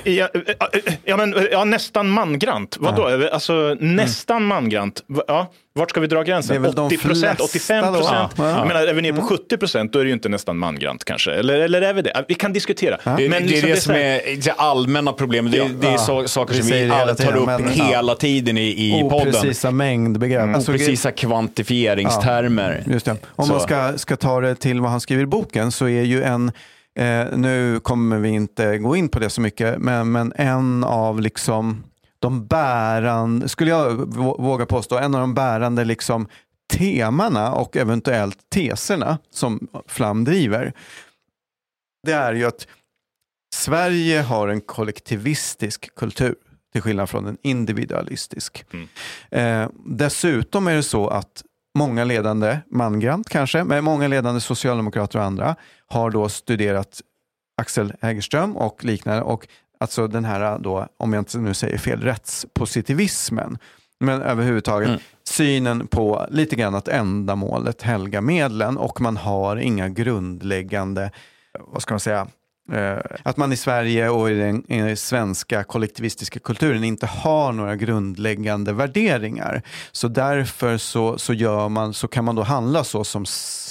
Eh, 0.04 0.12
Ja, 0.12 0.28
eh, 0.34 0.40
eh, 0.86 0.94
ja, 1.04 1.16
men, 1.16 1.34
eh, 1.36 1.42
ja, 1.52 1.64
nästan 1.64 2.08
mangrant. 2.10 2.76
Vadå? 2.80 3.28
Alltså, 3.32 3.76
nästan 3.80 4.44
mangrant. 4.44 5.04
Va- 5.06 5.22
Ja, 5.28 5.50
vart 5.74 5.90
ska 5.90 6.00
vi 6.00 6.06
dra 6.06 6.16
Det 6.16 6.20
är 6.22 6.24
gränsen? 6.24 6.62
väl 6.62 6.72
de 6.74 6.86
80 6.86 6.98
procent, 6.98 7.38
flesta 7.38 7.44
85 7.44 7.92
då. 7.92 7.98
procent? 8.00 8.32
Ja. 8.38 8.48
Jag 8.58 8.66
menar, 8.68 8.86
är 8.86 8.94
vi 8.94 9.02
nere 9.02 9.12
på 9.12 9.22
70 9.22 9.56
procent, 9.56 9.92
då 9.92 9.98
är 9.98 10.04
det 10.04 10.08
ju 10.08 10.14
inte 10.14 10.28
nästan 10.28 10.56
mangrant 10.58 11.04
kanske. 11.04 11.32
Eller, 11.32 11.54
eller 11.60 11.82
är 11.82 11.94
vi 11.94 12.02
det? 12.02 12.24
Vi 12.28 12.34
kan 12.34 12.52
diskutera. 12.52 12.96
Det, 13.04 13.28
det 13.28 13.36
är 13.36 13.40
liksom 13.40 13.68
det 13.70 13.76
så 13.76 13.82
som 13.82 13.94
här- 13.94 14.00
är 14.02 14.36
det 14.36 14.52
allmänna 14.52 15.12
problemet. 15.12 15.52
Det, 15.52 15.58
är- 15.58 15.68
det 15.68 15.86
är 15.88 15.96
så, 15.96 16.28
saker 16.28 16.54
Vi 16.54 16.60
som 16.60 16.66
vi 16.70 16.72
det 16.72 16.78
hela 16.80 17.02
alla 17.02 17.14
tar 17.14 17.36
upp 17.36 17.46
men, 17.46 17.62
ja. 17.76 17.84
hela 17.84 18.14
tiden 18.14 18.58
i, 18.58 18.68
i 18.98 19.00
podden. 19.10 19.28
Oprecisa 19.28 19.70
mängdbegrepp. 19.70 20.54
Alltså, 20.56 20.72
Oprecisa 20.72 21.10
kvantifieringstermer. 21.12 22.82
Just 22.86 23.06
det. 23.06 23.16
Om 23.36 23.46
Så. 23.46 23.52
man 23.52 23.60
ska, 23.60 23.98
ska 23.98 24.16
ta 24.16 24.40
det 24.40 24.54
till 24.54 24.80
vad 24.80 24.90
han 24.90 25.00
skriver 25.00 25.22
i 25.22 25.26
boken 25.26 25.72
så 25.72 25.84
är 25.88 26.02
ju 26.02 26.22
en, 26.22 26.52
eh, 27.00 27.36
nu 27.38 27.80
kommer 27.80 28.18
vi 28.18 28.28
inte 28.28 28.78
gå 28.78 28.96
in 28.96 29.08
på 29.08 29.18
det 29.18 29.30
så 29.30 29.40
mycket, 29.40 29.78
men, 29.78 30.12
men 30.12 30.32
en 30.36 30.84
av 30.84 31.20
liksom 31.20 31.84
de 32.18 32.46
bärande, 32.46 33.48
skulle 33.48 33.70
jag 33.70 33.90
vå- 33.90 34.42
våga 34.42 34.66
påstå, 34.66 34.98
en 34.98 35.14
av 35.14 35.20
de 35.20 35.34
bärande 35.34 35.84
liksom 35.84 36.28
temana 36.72 37.52
och 37.52 37.76
eventuellt 37.76 38.38
teserna 38.50 39.18
som 39.30 39.68
Flam 39.86 40.24
driver, 40.24 40.72
det 42.06 42.12
är 42.12 42.32
ju 42.34 42.44
att 42.44 42.66
Sverige 43.54 44.20
har 44.20 44.48
en 44.48 44.60
kollektivistisk 44.60 45.94
kultur 45.94 46.34
till 46.72 46.82
skillnad 46.82 47.10
från 47.10 47.26
en 47.26 47.38
individualistisk. 47.42 48.64
Eh, 49.30 49.68
dessutom 49.86 50.66
är 50.68 50.74
det 50.74 50.82
så 50.82 51.08
att 51.08 51.42
många 51.74 52.04
ledande, 52.04 52.58
mangrant 52.70 53.28
kanske, 53.28 53.64
men 53.64 53.84
många 53.84 54.08
ledande 54.08 54.40
socialdemokrater 54.40 55.18
och 55.18 55.24
andra 55.24 55.56
har 55.86 56.10
då 56.10 56.28
studerat 56.28 57.00
Axel 57.60 57.92
Hägerström 58.00 58.56
och 58.56 58.84
liknande. 58.84 59.22
Och 59.22 59.48
alltså 59.80 60.06
den 60.06 60.24
här, 60.24 60.58
då, 60.58 60.86
om 60.96 61.12
jag 61.12 61.20
inte 61.20 61.38
nu 61.38 61.54
säger 61.54 61.78
fel, 61.78 62.00
rättspositivismen. 62.00 63.58
Men 64.00 64.22
överhuvudtaget 64.22 65.00
synen 65.24 65.86
på 65.86 66.26
lite 66.30 66.56
grann 66.56 66.74
att 66.74 66.88
ändamålet 66.88 67.82
helga 67.82 68.20
medlen 68.20 68.78
och 68.78 69.00
man 69.00 69.16
har 69.16 69.56
inga 69.56 69.88
grundläggande, 69.88 71.10
vad 71.58 71.82
ska 71.82 71.94
man 71.94 72.00
säga, 72.00 72.26
att 73.22 73.36
man 73.36 73.52
i 73.52 73.56
Sverige 73.56 74.08
och 74.08 74.30
i 74.30 74.34
den, 74.34 74.64
i 74.72 74.78
den 74.80 74.96
svenska 74.96 75.64
kollektivistiska 75.64 76.38
kulturen 76.40 76.84
inte 76.84 77.06
har 77.06 77.52
några 77.52 77.76
grundläggande 77.76 78.72
värderingar. 78.72 79.62
Så 79.92 80.08
därför 80.08 80.78
så, 80.78 81.18
så, 81.18 81.34
gör 81.34 81.68
man, 81.68 81.94
så 81.94 82.08
kan 82.08 82.24
man 82.24 82.34
då 82.36 82.42
handla 82.42 82.84
så 82.84 83.04
som 83.04 83.24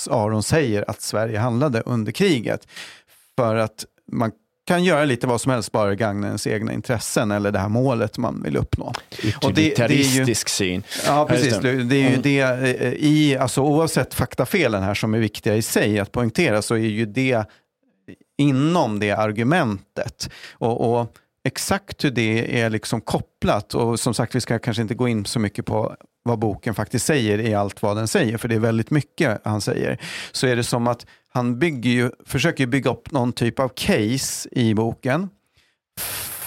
Aron 0.09 0.43
säger 0.43 0.89
att 0.89 1.01
Sverige 1.01 1.39
handlade 1.39 1.81
under 1.85 2.11
kriget. 2.11 2.67
För 3.35 3.55
att 3.55 3.85
man 4.11 4.31
kan 4.67 4.83
göra 4.83 5.05
lite 5.05 5.27
vad 5.27 5.41
som 5.41 5.51
helst 5.51 5.71
bara 5.71 5.95
gagna 5.95 6.27
ens 6.27 6.47
egna 6.47 6.73
intressen 6.73 7.31
eller 7.31 7.51
det 7.51 7.59
här 7.59 7.69
målet 7.69 8.17
man 8.17 8.43
vill 8.43 8.57
uppnå. 8.57 8.85
Och 8.85 8.93
det- 9.53 9.75
det 9.77 9.79
är 9.79 9.89
ju- 9.89 9.95
Utilitaristisk 9.95 10.49
syn. 10.49 10.83
Ja, 11.07 11.25
precis. 11.29 11.57
det. 11.57 11.69
Är 11.69 12.09
ju 12.09 12.17
det, 12.23 12.39
eh, 12.39 12.93
i, 12.93 13.37
alltså, 13.37 13.61
oavsett 13.61 14.13
faktafelen 14.13 14.83
här 14.83 14.93
som 14.93 15.13
är 15.13 15.19
viktiga 15.19 15.55
i 15.55 15.61
sig 15.61 15.99
att 15.99 16.11
poängtera 16.11 16.61
så 16.61 16.75
är 16.75 16.79
ju 16.79 17.05
det 17.05 17.43
inom 18.39 18.99
det 18.99 19.11
argumentet. 19.11 20.29
Och, 20.53 20.99
och 20.99 21.15
exakt 21.43 22.05
hur 22.05 22.11
det 22.11 22.61
är 22.61 22.69
liksom 22.69 23.01
kopplat, 23.01 23.73
och 23.73 23.99
som 23.99 24.13
sagt 24.13 24.35
vi 24.35 24.41
ska 24.41 24.59
kanske 24.59 24.81
inte 24.81 24.95
gå 24.95 25.07
in 25.07 25.25
så 25.25 25.39
mycket 25.39 25.65
på 25.65 25.95
vad 26.23 26.39
boken 26.39 26.75
faktiskt 26.75 27.05
säger 27.05 27.39
i 27.39 27.53
allt 27.53 27.81
vad 27.81 27.97
den 27.97 28.07
säger, 28.07 28.37
för 28.37 28.47
det 28.47 28.55
är 28.55 28.59
väldigt 28.59 28.91
mycket 28.91 29.41
han 29.43 29.61
säger, 29.61 29.97
så 30.31 30.47
är 30.47 30.55
det 30.55 30.63
som 30.63 30.87
att 30.87 31.05
han 31.33 31.59
bygger 31.59 31.89
ju, 31.89 32.11
försöker 32.25 32.67
bygga 32.67 32.91
upp 32.91 33.11
någon 33.11 33.33
typ 33.33 33.59
av 33.59 33.69
case 33.69 34.49
i 34.51 34.73
boken 34.73 35.29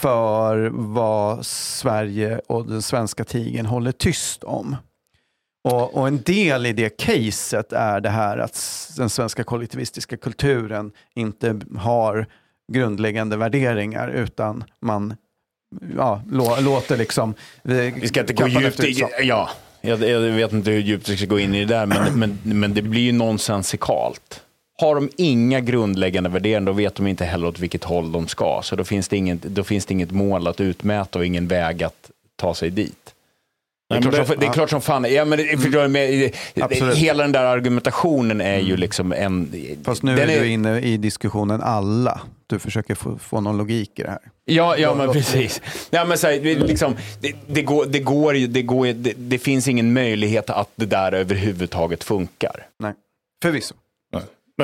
för 0.01 0.71
vad 0.73 1.47
Sverige 1.47 2.41
och 2.49 2.67
den 2.67 2.83
svenska 2.83 3.25
tigern 3.25 3.67
håller 3.67 3.93
tyst 3.93 4.45
om. 4.45 4.77
Och, 5.65 5.95
och 5.95 6.09
en 6.09 6.23
del 6.23 6.67
i 6.67 6.73
det 6.73 6.97
caset 6.97 7.73
är 7.73 8.01
det 8.01 8.11
här 8.11 8.39
att 8.39 8.89
den 8.97 9.11
svenska 9.11 9.45
kollektivistiska 9.45 10.17
kulturen 10.17 10.93
inte 11.15 11.61
har 11.79 12.27
grundläggande 12.73 13.37
värderingar 13.37 14.09
utan 14.09 14.65
man 14.81 15.17
ja, 15.97 16.23
lå, 16.31 16.61
låter 16.61 16.97
liksom... 16.97 17.35
Vi 17.63 18.09
ska 18.09 18.21
inte 18.21 18.33
gå 18.33 18.49
djupt 18.49 18.85
i... 18.85 19.05
Ja, 19.23 19.51
jag, 19.81 20.03
jag 20.03 20.21
vet 20.21 20.53
inte 20.53 20.71
hur 20.71 20.81
djupt 20.81 21.09
vi 21.09 21.17
ska 21.17 21.27
gå 21.27 21.39
in 21.39 21.55
i 21.55 21.65
det 21.65 21.75
där, 21.75 21.87
men, 21.87 22.19
men, 22.19 22.39
men 22.45 22.75
det 22.75 22.83
blir 22.83 23.03
ju 23.03 23.13
nonsensikalt. 23.13 24.43
Har 24.79 24.95
de 24.95 25.11
inga 25.17 25.61
grundläggande 25.61 26.31
värderingar, 26.31 26.61
då 26.67 26.73
vet 26.73 26.95
de 26.95 27.07
inte 27.07 27.25
heller 27.25 27.47
åt 27.47 27.59
vilket 27.59 27.85
håll 27.85 28.13
de 28.13 28.29
ska. 28.29 28.61
Så 28.63 28.77
då 28.77 28.85
finns 28.85 29.09
det 29.09 29.17
inget, 29.17 29.43
då 29.43 29.65
finns 29.65 29.87
det 29.87 29.95
inget 29.95 30.11
mål 30.11 30.47
att 30.47 30.61
utmäta 30.61 31.19
och 31.19 31.27
ingen 31.27 31.49
väg 31.49 31.83
att 31.83 32.11
ta 32.37 32.55
sig 32.55 32.71
dit. 32.71 33.15
Det 33.93 33.97
är, 33.97 34.01
Nej, 34.01 34.11
klart, 34.11 34.15
det- 34.15 34.27
som, 34.27 34.41
det 34.41 34.47
är 34.47 34.53
klart 34.53 34.71
som 34.71 34.81
fan, 34.81 35.07
ja, 35.13 35.25
men 35.25 35.39
förstår 35.39 35.89
med, 35.89 36.31
Absolut. 36.61 36.97
hela 36.97 37.23
den 37.23 37.33
där 37.33 37.45
argumentationen 37.45 38.41
är 38.41 38.59
ju 38.59 38.77
liksom 38.77 39.13
en... 39.13 39.53
Fast 39.85 40.03
nu 40.03 40.21
är 40.21 40.27
du 40.27 40.47
inne 40.49 40.81
i 40.81 40.97
diskussionen 40.97 41.61
alla. 41.63 42.21
Du 42.47 42.59
försöker 42.59 42.95
få, 42.95 43.19
få 43.19 43.41
någon 43.41 43.57
logik 43.59 43.99
i 43.99 44.03
det 44.03 44.11
här. 44.11 44.19
Ja, 44.45 44.77
ja 44.77 44.95
men 44.95 45.13
precis. 45.13 45.61
Ja, 45.91 46.05
men 46.05 46.19
så 46.19 46.27
här, 46.27 46.41
det, 46.41 46.55
liksom, 46.55 46.97
det, 47.21 47.33
det, 47.47 47.63
går, 47.63 47.87
det, 47.87 47.99
går, 47.99 48.37
ju- 48.37 48.47
det, 48.47 48.63
går, 48.63 48.87
ju- 48.87 48.93
det, 48.93 49.13
det 49.17 49.39
finns 49.39 49.69
ingen 49.69 49.93
möjlighet 49.93 50.51
att 50.51 50.69
det 50.75 50.87
där 50.87 51.13
överhuvudtaget 51.13 52.05
funkar. 52.05 52.67
Nej, 52.79 52.93
förvisso. 53.43 53.75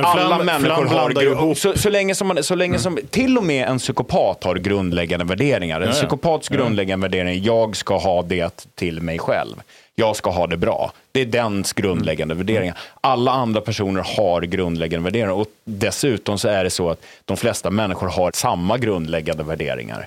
Men 0.00 0.04
Alla 0.10 0.36
Flam- 0.38 0.44
människor 0.46 0.86
Flam 0.88 0.98
har, 1.16 1.22
ihop 1.22 1.58
så, 1.58 1.78
så 1.78 1.90
länge 1.90 2.14
som, 2.14 2.28
man, 2.28 2.42
så 2.42 2.54
länge 2.54 2.78
som 2.78 2.98
till 3.10 3.38
och 3.38 3.44
med 3.44 3.68
en 3.68 3.78
psykopat 3.78 4.44
har 4.44 4.54
grundläggande 4.56 5.24
värderingar. 5.24 5.76
En 5.76 5.82
Ja, 5.82 5.88
ja. 5.88 5.92
psykopats 5.92 6.48
grundläggande 6.48 7.04
värdering 7.04 7.28
är 7.28 7.46
jag 7.46 7.76
ska 7.76 7.96
ha 7.98 8.22
det 8.22 8.66
till 8.74 9.00
mig 9.02 9.18
själv. 9.18 9.56
Jag 9.94 10.16
ska 10.16 10.30
ha 10.30 10.46
det 10.46 10.56
bra. 10.56 10.92
Det 11.12 11.20
är 11.20 11.26
dens 11.26 11.72
grundläggande 11.72 12.32
Mm. 12.34 12.46
värderingar. 12.46 12.78
Alla 13.00 13.32
andra 13.32 13.60
personer 13.60 14.06
har 14.16 14.42
grundläggande 14.42 15.04
värderingar 15.04 15.32
och 15.32 15.46
dessutom 15.64 16.38
så 16.38 16.48
är 16.48 16.64
det 16.64 16.70
så 16.70 16.90
att 16.90 17.00
de 17.24 17.36
flesta 17.36 17.70
människor 17.70 18.08
har 18.08 18.30
samma 18.34 18.78
grundläggande 18.78 19.42
värderingar. 19.42 20.06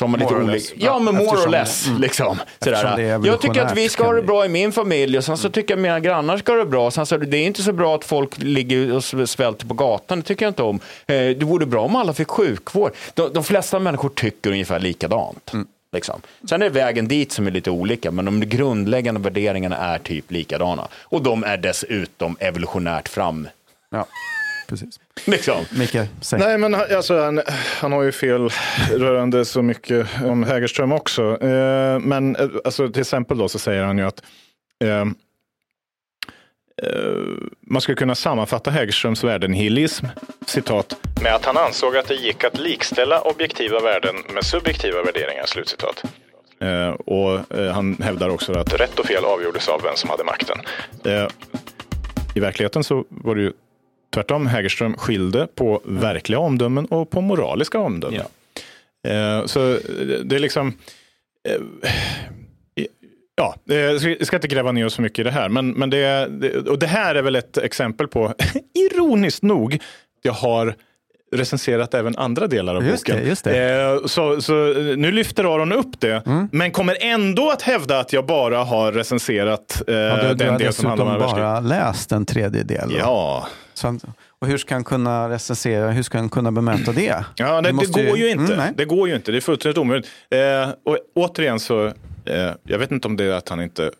Som 0.00 0.14
är 0.14 0.18
lite 0.18 0.32
More 0.32 0.44
or 0.44 0.48
olika. 0.50 0.74
Ja, 0.76 0.98
men 0.98 1.14
more 1.14 1.26
or 1.26 1.32
Eftersom- 1.32 1.50
less. 1.52 1.86
Liksom. 1.98 2.38
Eftersom 2.58 2.90
Sådär. 2.90 3.26
Jag 3.26 3.40
tycker 3.40 3.60
att 3.64 3.76
vi 3.76 3.88
ska 3.88 4.04
ha 4.04 4.12
det 4.12 4.22
bra 4.22 4.44
i 4.44 4.48
min 4.48 4.72
familj 4.72 5.18
och 5.18 5.24
sen 5.24 5.36
så 5.36 5.50
tycker 5.50 5.70
jag 5.74 5.78
att 5.78 5.82
mina 5.82 6.00
grannar 6.00 6.38
ska 6.38 6.52
ha 6.52 6.58
det 6.58 6.66
bra. 6.66 6.90
Sen 6.90 7.06
så, 7.06 7.16
det 7.16 7.36
är 7.36 7.46
inte 7.46 7.62
så 7.62 7.72
bra 7.72 7.94
att 7.94 8.04
folk 8.04 8.38
ligger 8.38 8.92
och 8.94 9.04
svälter 9.28 9.66
på 9.66 9.74
gatan, 9.74 10.18
det 10.20 10.24
tycker 10.26 10.44
jag 10.44 10.50
inte 10.50 10.62
om. 10.62 10.76
Eh, 11.06 11.14
Det 11.14 11.42
vore 11.44 11.66
bra 11.66 11.82
om 11.84 11.96
alla 11.96 12.12
fick 12.12 12.28
sjukvård. 12.28 12.92
De, 13.14 13.32
de 13.32 13.44
flesta 13.44 13.78
människor 13.78 14.08
tycker 14.08 14.50
ungefär 14.50 14.78
likadant. 14.80 15.52
Liksom. 15.92 16.20
Sen 16.48 16.62
är 16.62 16.66
det 16.66 16.74
vägen 16.74 17.08
dit 17.08 17.32
som 17.32 17.46
är 17.46 17.50
lite 17.50 17.70
olika, 17.70 18.10
men 18.10 18.24
de 18.24 18.40
grundläggande 18.40 19.20
värderingarna 19.20 19.76
är 19.76 19.98
typ 19.98 20.30
likadana. 20.30 20.88
Och 20.94 21.22
de 21.22 21.44
är 21.44 21.56
dessutom 21.56 22.36
evolutionärt 22.40 23.08
fram. 23.08 23.48
Ja, 23.90 24.06
precis. 24.68 25.00
Liksom. 25.30 25.64
Micke, 25.70 25.96
säg. 26.20 26.38
Nej, 26.38 26.58
men 26.58 26.74
han- 26.74 26.96
alltså, 26.96 27.20
han, 27.20 27.40
han 27.80 27.92
har 27.92 28.02
ju 28.02 28.12
fel 28.12 28.48
rörande 28.96 29.44
så 29.44 29.62
mycket 29.62 30.06
om 30.24 30.42
Hägerström 30.42 30.92
också. 30.92 31.38
Eh, 31.42 31.98
men 31.98 32.36
eh, 32.36 32.48
alltså, 32.64 32.88
till 32.88 33.00
exempel 33.00 33.38
då 33.38 33.48
så 33.48 33.58
säger 33.58 33.82
han 33.82 33.98
ju 33.98 34.04
att 34.06 34.22
eh, 34.84 35.00
eh, 35.00 35.06
man 37.66 37.80
skulle 37.82 37.96
kunna 37.96 38.14
sammanfatta 38.14 38.70
Hägerströms 38.70 39.24
värdenihilism, 39.24 40.06
citat, 40.46 40.96
med 41.22 41.34
att 41.34 41.44
han 41.44 41.56
ansåg 41.56 41.96
att 41.96 42.08
det 42.08 42.14
gick 42.14 42.44
att 42.44 42.58
likställa 42.58 43.20
objektiva 43.20 43.80
värden 43.80 44.14
med 44.34 44.44
subjektiva 44.44 45.02
värderingar, 45.02 45.46
slutcitat. 45.46 46.02
Eh, 46.60 46.88
och 46.90 47.54
eh, 47.58 47.72
han 47.72 47.96
hävdar 48.02 48.28
också 48.28 48.52
att 48.52 48.80
rätt 48.80 48.98
och 48.98 49.06
fel 49.06 49.24
avgjordes 49.24 49.68
av 49.68 49.82
vem 49.82 49.96
som 49.96 50.10
hade 50.10 50.24
makten. 50.24 50.58
Eh, 51.04 51.28
I 52.34 52.40
verkligheten 52.40 52.84
så 52.84 53.04
var 53.08 53.34
det 53.34 53.40
ju 53.42 53.52
tvärtom. 54.14 54.46
Hägerström 54.46 54.96
skilde 54.96 55.46
på 55.54 55.80
verkliga 55.84 56.38
omdömen 56.38 56.86
och 56.86 57.10
på 57.10 57.20
moraliska 57.20 57.78
omdömen. 57.78 58.20
Eh, 59.08 59.46
så 59.46 59.78
det 60.24 60.36
är 60.36 60.38
liksom... 60.38 60.68
Eh, 61.48 61.54
ja, 63.36 63.54
eh, 63.70 63.76
jag 63.76 64.26
ska 64.26 64.36
inte 64.36 64.48
gräva 64.48 64.72
ner 64.72 64.86
oss 64.86 64.94
för 64.94 65.02
mycket 65.02 65.18
i 65.18 65.22
det 65.22 65.30
här. 65.30 65.48
Men, 65.48 65.70
men 65.70 65.90
det, 65.90 66.28
och 66.68 66.78
det 66.78 66.86
här 66.86 67.14
är 67.14 67.22
väl 67.22 67.36
ett 67.36 67.58
exempel 67.58 68.08
på, 68.08 68.34
ironiskt 68.92 69.42
nog, 69.42 69.78
jag 70.22 70.32
har 70.32 70.74
recenserat 71.32 71.94
även 71.94 72.16
andra 72.16 72.46
delar 72.46 72.74
av 72.74 72.84
Just 72.86 73.06
boken. 73.06 73.22
det, 73.22 73.28
just 73.28 73.44
det. 73.44 74.00
Så, 74.06 74.40
så 74.42 74.52
nu 74.96 75.12
lyfter 75.12 75.54
Aron 75.54 75.72
upp 75.72 76.00
det, 76.00 76.22
Mm. 76.26 76.48
men 76.52 76.70
kommer 76.70 76.96
ändå 77.00 77.50
att 77.50 77.62
hävda 77.62 77.98
att 78.00 78.12
jag 78.12 78.26
bara 78.26 78.64
har 78.64 78.92
recenserat 78.92 79.82
Ja, 79.86 79.92
du, 80.22 80.28
du 80.28 80.34
den 80.34 80.48
har 80.52 80.58
del 80.58 80.72
som 80.72 80.86
handlar 80.86 81.04
om 81.06 81.12
andra 81.12 81.20
världskriget. 81.26 81.46
bara 81.48 81.60
läst 81.60 82.12
en 82.12 82.26
tredjedel. 82.26 82.94
Ja, 82.98 83.46
Så 83.80 83.98
och 84.28 84.46
hur 84.46 84.58
ska 84.58 84.74
han 84.74 84.84
kunna 84.84 85.28
recensera, 85.28 85.90
hur 85.90 86.02
ska 86.02 86.18
han 86.18 86.28
kunna 86.28 86.52
bemöta 86.52 86.92
det? 86.92 87.24
Ja, 87.36 87.60
det, 87.60 87.72
det 87.72 87.86
går 87.86 88.18
ju 88.18 88.30
inte. 88.30 88.44
Mm, 88.44 88.56
nej. 88.56 88.72
det 88.76 88.84
går 88.84 89.08
ju 89.08 89.14
inte. 89.14 89.32
Det 89.32 89.38
är 89.38 89.40
fullständigt 89.40 89.78
omöjligt. 89.78 90.10
Eh, 90.30 90.70
och 90.84 90.98
återigen 91.14 91.60
så, 91.60 91.86
eh, 92.24 92.54
jag 92.62 92.78
vet 92.78 92.90
inte 92.90 93.08
om 93.08 93.16
det 93.16 93.24
är 93.24 93.32
att 93.32 93.48
han 93.48 93.62
inte 93.62 93.90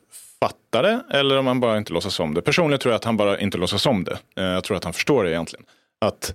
fattar 0.40 0.82
det 0.82 1.00
eller 1.10 1.38
om 1.38 1.46
han 1.46 1.60
bara 1.60 1.78
inte 1.78 1.92
låtsas 1.92 2.20
om 2.20 2.34
det. 2.34 2.42
Personligen 2.42 2.80
tror 2.80 2.92
jag 2.92 2.96
att 2.96 3.04
han 3.04 3.16
bara 3.16 3.40
inte 3.40 3.58
låtsas 3.58 3.86
om 3.86 4.04
det. 4.04 4.18
Eh, 4.36 4.44
jag 4.44 4.64
tror 4.64 4.76
att 4.76 4.84
han 4.84 4.92
förstår 4.92 5.24
det 5.24 5.30
egentligen. 5.30 5.66
Att 6.00 6.34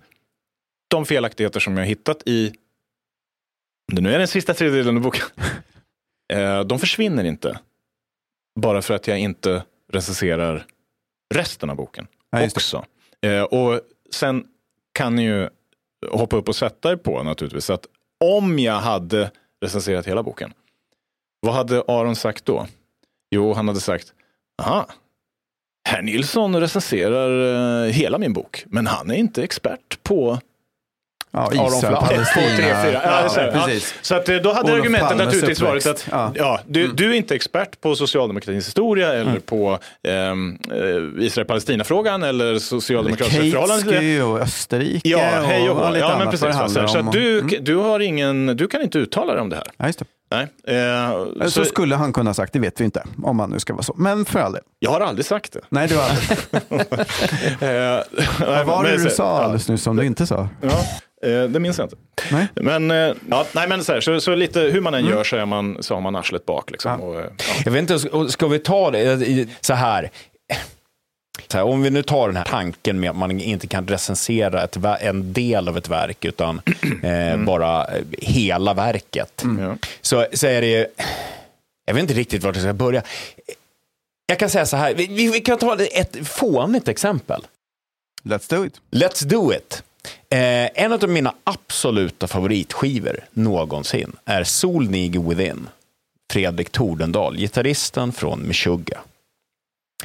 de 0.87 1.05
felaktigheter 1.05 1.59
som 1.59 1.73
jag 1.73 1.83
har 1.83 1.87
hittat 1.87 2.23
i, 2.25 2.53
nu 3.91 4.13
är 4.13 4.19
den 4.19 4.27
sista 4.27 4.53
tredjedelen 4.53 4.97
av 4.97 5.03
boken, 5.03 5.25
eh, 6.33 6.59
de 6.59 6.79
försvinner 6.79 7.23
inte. 7.23 7.59
Bara 8.59 8.81
för 8.81 8.93
att 8.93 9.07
jag 9.07 9.19
inte 9.19 9.63
recenserar 9.91 10.65
resten 11.33 11.69
av 11.69 11.75
boken 11.75 12.07
Ja, 12.29 12.45
också. 12.45 12.85
Eh, 13.21 13.43
och 13.43 13.81
sen 14.11 14.43
kan 14.93 15.15
ni 15.15 15.23
ju 15.23 15.49
hoppa 16.11 16.35
upp 16.35 16.49
och 16.49 16.55
sätta 16.55 16.91
er 16.91 16.95
på 16.95 17.23
naturligtvis 17.23 17.69
att 17.69 17.85
om 18.19 18.59
jag 18.59 18.79
hade 18.79 19.31
recenserat 19.61 20.07
hela 20.07 20.23
boken, 20.23 20.53
vad 21.39 21.53
hade 21.53 21.83
Aron 21.87 22.15
sagt 22.15 22.45
då? 22.45 22.67
Jo, 23.31 23.53
han 23.53 23.67
hade 23.67 23.79
sagt, 23.79 24.13
aha, 24.61 24.87
herr 25.87 26.01
Nilsson 26.01 26.59
recenserar 26.59 27.85
eh, 27.85 27.91
hela 27.91 28.17
min 28.17 28.33
bok, 28.33 28.63
men 28.67 28.87
han 28.87 29.11
är 29.11 29.15
inte 29.15 29.43
expert 29.43 30.03
på 30.03 30.39
Ja, 31.35 31.49
Israel, 31.53 31.79
Flam. 31.79 31.93
Ett, 31.93 31.99
två, 31.99 32.07
Palestina. 32.07 32.47
tre, 32.57 32.65
fyra. 32.65 33.01
Ja, 33.03 33.29
Ja, 33.35 33.41
ja. 33.53 33.65
precis. 33.65 33.93
så 34.01 34.15
att, 34.15 34.29
eh, 34.29 34.35
då 34.35 34.53
hade 34.53 34.71
Olof 34.71 34.79
argumentet 34.79 35.07
Palmes 35.09 35.25
naturligtvis 35.25 35.61
varit 35.61 35.85
uppväxt. 35.85 36.07
att 36.07 36.11
Ja. 36.11 36.31
ja. 36.35 36.59
du, 36.67 36.87
du 36.87 37.09
är 37.09 37.13
inte 37.13 37.35
expert 37.35 37.81
på 37.81 37.95
socialdemokratins 37.95 38.67
historia 38.67 39.13
eller 39.13 39.39
på 39.39 39.79
ehm, 40.07 40.57
eh, 40.71 41.25
Israel-Palestina-frågan 41.25 42.23
eller 42.23 42.59
socialdemokratiska 42.59 43.41
förhållanden. 43.41 43.89
Keitzky 43.89 44.21
och 44.21 44.39
Österrike 44.39 45.09
Ja, 45.09 45.19
hej 45.19 45.69
och 45.69 45.77
och 45.79 45.85
hå. 45.85 45.93
lite 45.93 45.99
Ja, 46.05 46.17
men 46.17 46.29
precis. 46.31 46.73
Så, 46.73 46.87
så 46.87 46.97
att 46.97 47.11
du, 47.11 47.39
Mm. 47.39 47.63
du, 47.63 47.75
har 47.75 47.99
ingen, 47.99 48.47
du 48.57 48.67
kan 48.67 48.81
inte 48.81 48.97
uttala 48.97 49.33
dig 49.33 49.41
om 49.41 49.49
det 49.49 49.55
här. 49.55 49.65
Ja, 49.77 49.85
just 49.87 49.99
det. 49.99 50.05
Nej. 50.31 50.47
Eh, 50.77 51.25
Så, 51.43 51.49
så, 51.51 51.65
skulle 51.65 51.95
han 51.95 52.13
kunna 52.13 52.29
ha 52.29 52.33
sagt, 52.33 52.53
det 52.53 52.59
vet 52.59 52.81
vi 52.81 52.85
inte, 52.85 53.03
om 53.23 53.39
han 53.39 53.49
nu 53.49 53.59
ska 53.59 53.73
vara 53.73 53.83
så. 53.83 53.93
Men 53.97 54.25
för 54.25 54.39
all 54.39 54.51
del. 54.53 54.61
jag 54.79 54.91
har 54.91 55.01
aldrig 55.01 55.25
sagt 55.25 55.53
det. 55.53 55.59
Nej, 55.69 55.87
du 55.87 55.95
har 55.97 56.03
aldrig. 56.09 56.37
Eh, 57.61 58.01
Vad 58.39 58.65
var 58.65 58.83
det 58.83 58.89
men 58.89 59.03
du 59.03 59.09
så- 59.09 59.15
sa 59.15 59.41
alldeles 59.43 59.69
nyss 59.69 59.81
som 59.83 59.95
du 59.95 60.05
inte 60.05 60.27
sa? 60.27 60.49
Ja, 60.61 60.69
eh, 61.29 61.43
det 61.43 61.59
minns 61.59 61.77
jag 61.77 61.85
inte. 61.85 61.95
Nej. 62.31 62.47
Men, 62.55 62.91
eh, 62.91 63.15
ja, 63.29 63.45
nej, 63.55 63.67
men 63.67 63.83
så, 63.83 63.93
här, 63.93 64.01
så, 64.01 64.21
så 64.21 64.35
lite 64.35 64.59
hur 64.59 64.81
man 64.81 64.93
än 64.93 65.05
gör 65.05 65.23
så, 65.23 65.35
är 65.35 65.45
man, 65.45 65.77
så 65.79 65.93
har 65.93 66.01
man 66.01 66.15
arslet 66.15 66.45
bak. 66.45 66.71
Liksom, 66.71 66.91
Ja. 66.91 66.97
och, 67.07 67.15
eh, 67.19 67.25
ja. 67.37 67.43
Jag 67.65 67.71
vet 67.71 67.81
inte, 67.91 68.29
ska- 68.31 68.47
vi 68.47 68.59
ta 68.59 68.91
det 68.91 69.47
så 69.61 69.73
här? 69.73 70.09
Här, 71.53 71.63
om 71.63 71.81
vi 71.81 71.89
nu 71.89 72.03
tar 72.03 72.27
den 72.27 72.37
här 72.37 72.45
tanken 72.45 72.99
med 72.99 73.09
att 73.09 73.15
man 73.15 73.41
inte 73.41 73.67
kan 73.67 73.87
recensera 73.87 74.63
ett, 74.63 74.77
en 75.01 75.33
del 75.33 75.67
av 75.67 75.77
ett 75.77 75.89
verk 75.89 76.25
utan 76.25 76.61
eh, 77.03 77.37
bara 77.37 77.85
eh, 77.87 78.03
hela 78.11 78.73
verket. 78.73 79.43
Ja. 79.59 79.77
Så, 80.01 80.25
så 80.33 80.47
är 80.47 80.61
det 80.61 80.67
ju, 80.67 80.87
jag 81.85 81.93
vet 81.93 82.01
inte 82.01 82.13
riktigt 82.13 82.43
vart 82.43 82.55
jag 82.55 82.63
ska 82.63 82.73
börja. 82.73 83.03
Jag 84.27 84.39
kan 84.39 84.49
säga 84.49 84.65
så 84.65 84.77
här, 84.77 84.93
vi, 84.93 85.07
vi 85.07 85.41
kan 85.41 85.57
ta 85.57 85.77
ett 85.83 86.27
fånigt 86.27 86.87
exempel. 86.87 87.41
Let's 88.23 88.49
do 88.49 88.65
it. 88.65 88.81
Let's 88.91 89.25
do 89.25 89.53
it. 89.53 89.83
Eh, 90.29 90.83
en 90.83 90.93
av 90.93 91.09
mina 91.09 91.33
absoluta 91.43 92.27
favoritskivor 92.27 93.19
någonsin 93.33 94.15
är 94.25 94.43
Solnige 94.43 95.19
Within. 95.19 95.69
Fredrik 96.31 96.69
Tordendal, 96.69 97.37
gitarristen 97.37 98.11
från 98.11 98.39
Meshuggah. 98.39 98.99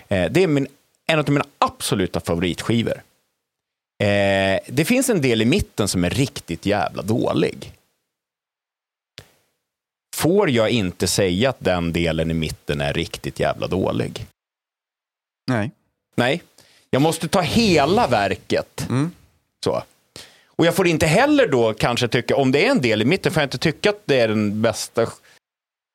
Eh, 0.09 0.31
det 0.31 0.43
är 0.43 0.47
min, 0.47 0.67
en 1.11 1.19
av 1.19 1.31
mina 1.31 1.47
absoluta 1.59 2.21
favoritskivor. 2.21 3.03
Eh, 4.03 4.61
det 4.67 4.85
finns 4.85 5.11
en 5.11 5.21
del 5.21 5.43
i 5.43 5.45
mitten 5.45 5.89
som 5.89 6.05
är 6.05 6.11
riktigt 6.11 6.67
jävla 6.67 7.03
dålig. 7.03 7.73
Får 10.17 10.51
jag 10.51 10.71
inte 10.71 11.07
säga 11.07 11.51
att 11.51 11.61
den 11.61 11.93
delen 11.93 12.31
i 12.31 12.35
mitten 12.35 12.81
är 12.81 12.93
riktigt 12.93 13.41
jävla 13.41 13.67
dålig? 13.67 14.27
Nej. 15.47 15.71
Nej, 16.17 16.43
jag 16.91 17.03
måste 17.03 17.29
ta 17.29 17.41
hela 17.41 18.07
verket. 18.07 18.87
Mm. 18.89 19.11
Så. 19.65 19.83
Och 20.47 20.67
jag 20.67 20.75
får 20.75 20.87
inte 20.87 21.07
heller 21.07 21.47
då 21.47 21.75
kanske 21.75 22.09
tycka, 22.09 22.37
om 22.37 22.53
det 22.53 22.67
är 22.67 22.71
en 22.71 22.81
del 22.81 23.03
i 23.03 23.05
mitten, 23.05 23.33
får 23.33 23.41
jag 23.41 23.47
inte 23.47 23.59
tycka 23.59 23.91
att 23.91 24.03
det 24.05 24.21
är 24.21 24.29
den 24.29 24.63
bästa 24.63 25.07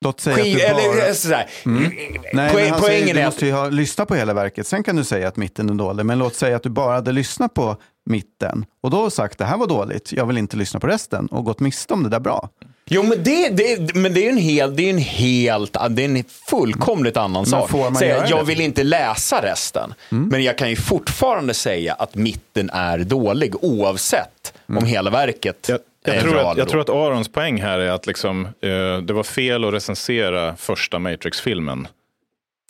Låt 0.04 0.20
säga 0.20 0.36
skiv... 0.36 0.56
att 0.56 0.60
du 0.60 0.74
bara... 0.74 0.82
Mm. 0.82 0.98
Eller 1.00 1.12
sådär. 1.12 1.46
Nej, 1.64 2.20
men 2.32 2.52
Poäng, 2.52 2.70
han 2.70 2.82
säger, 2.82 3.14
du 3.14 3.20
är 3.20 3.26
måste 3.26 3.46
ju 3.46 3.52
ha, 3.52 3.68
lyssna 3.68 4.06
på 4.06 4.14
hela 4.14 4.34
verket. 4.34 4.66
Sen 4.66 4.82
kan 4.82 4.96
du 4.96 5.04
säga 5.04 5.28
att 5.28 5.36
mitten 5.36 5.70
är 5.70 5.74
dålig. 5.74 6.06
Men 6.06 6.18
låt 6.18 6.34
säga 6.34 6.56
att 6.56 6.62
du 6.62 6.68
bara 6.68 6.94
hade 6.94 7.12
lyssnat 7.12 7.54
på 7.54 7.76
mitten 8.06 8.64
och 8.82 8.90
då 8.90 9.10
sagt 9.10 9.38
det 9.38 9.44
här 9.44 9.56
var 9.56 9.66
dåligt, 9.66 10.12
jag 10.12 10.26
vill 10.26 10.38
inte 10.38 10.56
lyssna 10.56 10.80
på 10.80 10.86
resten 10.86 11.26
och 11.26 11.44
gått 11.44 11.60
miste 11.60 11.94
om 11.94 12.02
det 12.02 12.08
där 12.08 12.20
bra. 12.20 12.48
Jo, 12.88 13.02
men 13.02 13.22
det, 13.22 13.48
det, 13.48 13.94
men 13.94 14.14
det 14.14 14.20
är 14.20 14.22
ju 14.22 14.28
en 14.28 14.36
hel, 14.36 14.76
det 14.76 14.82
är 14.82 14.90
en 14.90 14.98
helt, 14.98 15.72
det 15.90 16.04
är 16.04 16.08
en 16.08 16.24
fullkomligt 16.50 17.16
annan 17.16 17.46
sak. 17.46 17.70
får 17.70 17.78
man 17.78 17.94
Säga, 17.94 18.16
göra 18.16 18.28
jag 18.28 18.38
det? 18.38 18.44
vill 18.44 18.60
inte 18.60 18.82
läsa 18.84 19.42
resten, 19.42 19.94
men 20.08 20.42
jag 20.42 20.58
kan 20.58 20.70
ju 20.70 20.76
fortfarande 20.76 21.54
säga 21.54 21.94
att 21.94 22.14
mitten 22.14 22.70
är 22.70 22.98
dålig 22.98 23.54
oavsett 23.64 24.54
om 24.68 24.84
hela 24.84 25.10
verket 25.10 25.66
Jag, 25.68 25.78
jag, 26.06 26.20
tror 26.22 26.38
att, 26.50 26.56
jag 26.58 26.68
tror 26.68 26.80
att 26.80 26.88
Arons 26.90 27.28
poäng 27.28 27.62
här 27.62 27.78
är 27.78 27.90
att 27.90 28.06
liksom, 28.06 28.44
eh, 28.46 28.98
det 29.02 29.12
var 29.12 29.22
fel 29.22 29.64
att 29.64 29.74
recensera 29.74 30.56
första 30.56 30.98
Matrix-filmen. 30.98 31.88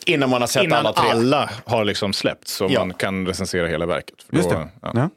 Innan 0.05 0.29
man 0.29 0.41
har 0.41 0.47
sett 0.47 0.63
Innan 0.63 0.79
alla 0.79 0.93
tre. 0.93 1.09
alla 1.11 1.49
har 1.65 1.85
liksom 1.85 2.13
släppts 2.13 2.51
så 2.53 2.67
Ja. 2.69 2.79
man 2.79 2.93
kan 2.93 3.27
recensera 3.27 3.67
hela 3.67 3.85
verket. 3.85 4.15
För 4.29 4.35
Just 4.37 4.49
då- 4.49 4.55
det. 4.55 4.67
ja. 4.81 4.91
Ja. 4.95 5.09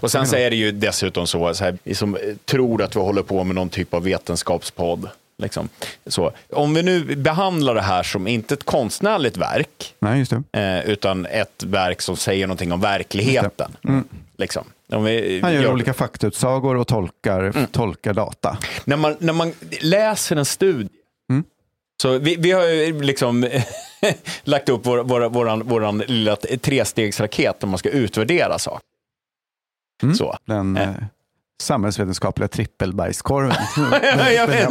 Och 0.00 0.10
sen 0.10 0.26
så 0.26 0.36
är 0.36 0.50
det 0.50 0.56
ju 0.56 0.72
dessutom 0.72 1.26
så, 1.26 1.54
så 1.54 1.64
här, 1.64 1.78
vi 1.84 1.94
som 1.94 2.16
eh, 2.16 2.20
tror 2.44 2.82
att 2.82 2.96
vi 2.96 3.00
håller 3.00 3.22
på 3.22 3.44
med 3.44 3.54
någon 3.54 3.68
typ 3.68 3.94
av 3.94 4.02
vetenskapspodd. 4.02 5.08
Liksom. 5.42 5.68
Så, 6.06 6.32
om 6.52 6.74
vi 6.74 6.82
nu 6.82 7.16
behandlar 7.16 7.74
det 7.74 7.80
här 7.82 8.02
som 8.02 8.26
inte 8.26 8.54
ett 8.54 8.64
konstnärligt 8.64 9.36
verk, 9.36 9.94
Nej, 9.98 10.24
eh, 10.52 10.80
utan 10.90 11.26
ett 11.26 11.62
verk 11.62 12.00
som 12.00 12.16
säger 12.16 12.46
någonting 12.46 12.72
om 12.72 12.80
verkligheten. 12.80 13.76
Liksom. 14.36 14.64
Om 14.92 15.04
vi, 15.04 15.40
Han 15.42 15.54
gör 15.54 15.62
gör- 15.62 15.72
olika 15.72 15.94
faktautsagor 15.94 16.76
och 16.76 16.86
tolkar, 16.88 17.66
tolkar 17.72 18.12
data. 18.14 18.58
när, 18.84 18.96
man, 18.96 19.16
när 19.18 19.32
man 19.32 19.52
läser 19.80 20.36
en 20.36 20.44
studie, 20.44 20.88
Mm. 21.30 21.44
så 22.02 22.18
vi, 22.18 22.36
vi 22.36 22.50
har 22.52 22.64
ju 22.68 23.02
liksom 23.02 23.48
lagt 24.44 24.68
upp 24.68 24.86
vår, 24.86 24.98
vår, 25.02 25.20
våran, 25.28 25.62
våran 25.68 25.98
lilla 25.98 26.36
trestegsraket 26.36 27.60
där 27.60 27.66
man 27.68 27.78
ska 27.78 27.88
utvärdera 27.90 28.58
saker. 28.58 28.86
Mm. 30.02 30.14
Så. 30.14 30.36
Den 30.44 30.76
Eh. 30.76 30.90
Samhällsvetenskapliga 31.62 32.48
trippelbajskorven. 32.48 33.56
jag 34.36 34.46
vet. 34.46 34.68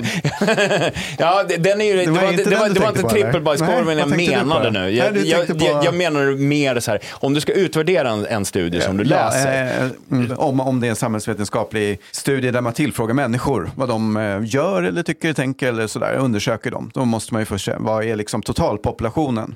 ja, 1.20 1.44
den 1.60 1.82
är 1.82 1.86
ju, 1.86 1.98
det, 2.06 2.12
var 2.12 2.22
var, 2.22 2.32
inte 2.32 2.50
det, 2.50 2.56
var, 2.56 2.68
du 2.68 2.74
det 2.74 2.80
var 2.80 2.90
inte 2.90 3.02
trippelbajskorven 3.10 3.86
Nej, 3.86 4.26
jag 4.30 4.46
menade 4.46 4.72
nu. 4.72 4.80
Nej, 4.80 4.98
Jag, 4.98 5.14
du 5.14 5.20
jag, 5.26 5.48
på- 5.48 5.66
jag, 5.66 5.86
jag 5.86 5.94
menar 5.94 6.38
mer 6.38 6.80
så 6.80 6.92
här, 6.92 7.00
om 7.12 7.34
du 7.34 7.42
ska 7.42 7.54
utvärdera 7.54 8.10
en, 8.10 8.26
en 8.26 8.46
studie 8.46 8.82
som 8.82 8.98
du 8.98 9.04
läser. 9.04 9.64
Ja, 9.64 9.70
eh, 9.86 9.92
mm, 10.12 10.38
om, 10.38 10.60
om 10.60 10.80
det 10.80 10.88
är 10.88 10.90
en 10.90 10.96
samhällsvetenskaplig 10.96 12.00
studie 12.12 12.52
där 12.52 12.62
man 12.62 12.74
tillfrågar 12.74 13.14
människor 13.14 13.72
vad 13.76 13.90
de 13.90 14.18
eh, 14.18 14.40
gör 14.44 14.84
eller 14.84 15.04
tycker, 15.04 15.34
tänker 15.34 15.68
eller 15.68 15.88
sådär, 15.88 16.16
undersöker 16.16 16.72
dem. 16.72 16.92
Då 16.94 17.06
måste 17.06 17.34
man 17.34 17.42
ju 17.42 17.46
först 17.46 17.66
se, 17.66 17.74
vad 17.80 18.06
är 18.06 18.16
liksom 18.16 18.42
totalpopulationen? 18.42 19.56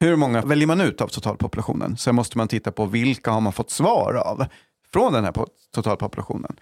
Hur 0.00 0.16
många 0.16 0.42
väljer 0.42 0.66
man 0.66 0.80
ut 0.80 1.00
av 1.00 1.08
totalpopulationen? 1.08 1.96
Sen 1.96 2.14
måste 2.14 2.38
man 2.38 2.48
titta 2.48 2.72
på 2.72 2.86
vilka 2.86 3.30
har 3.30 3.40
man 3.40 3.52
fått 3.52 3.70
svar 3.70 4.14
av? 4.14 4.44
Från 4.92 5.12
den 5.12 5.24
här 5.24 5.32
po- 5.32 5.48
totalpopulationen. 5.74 6.56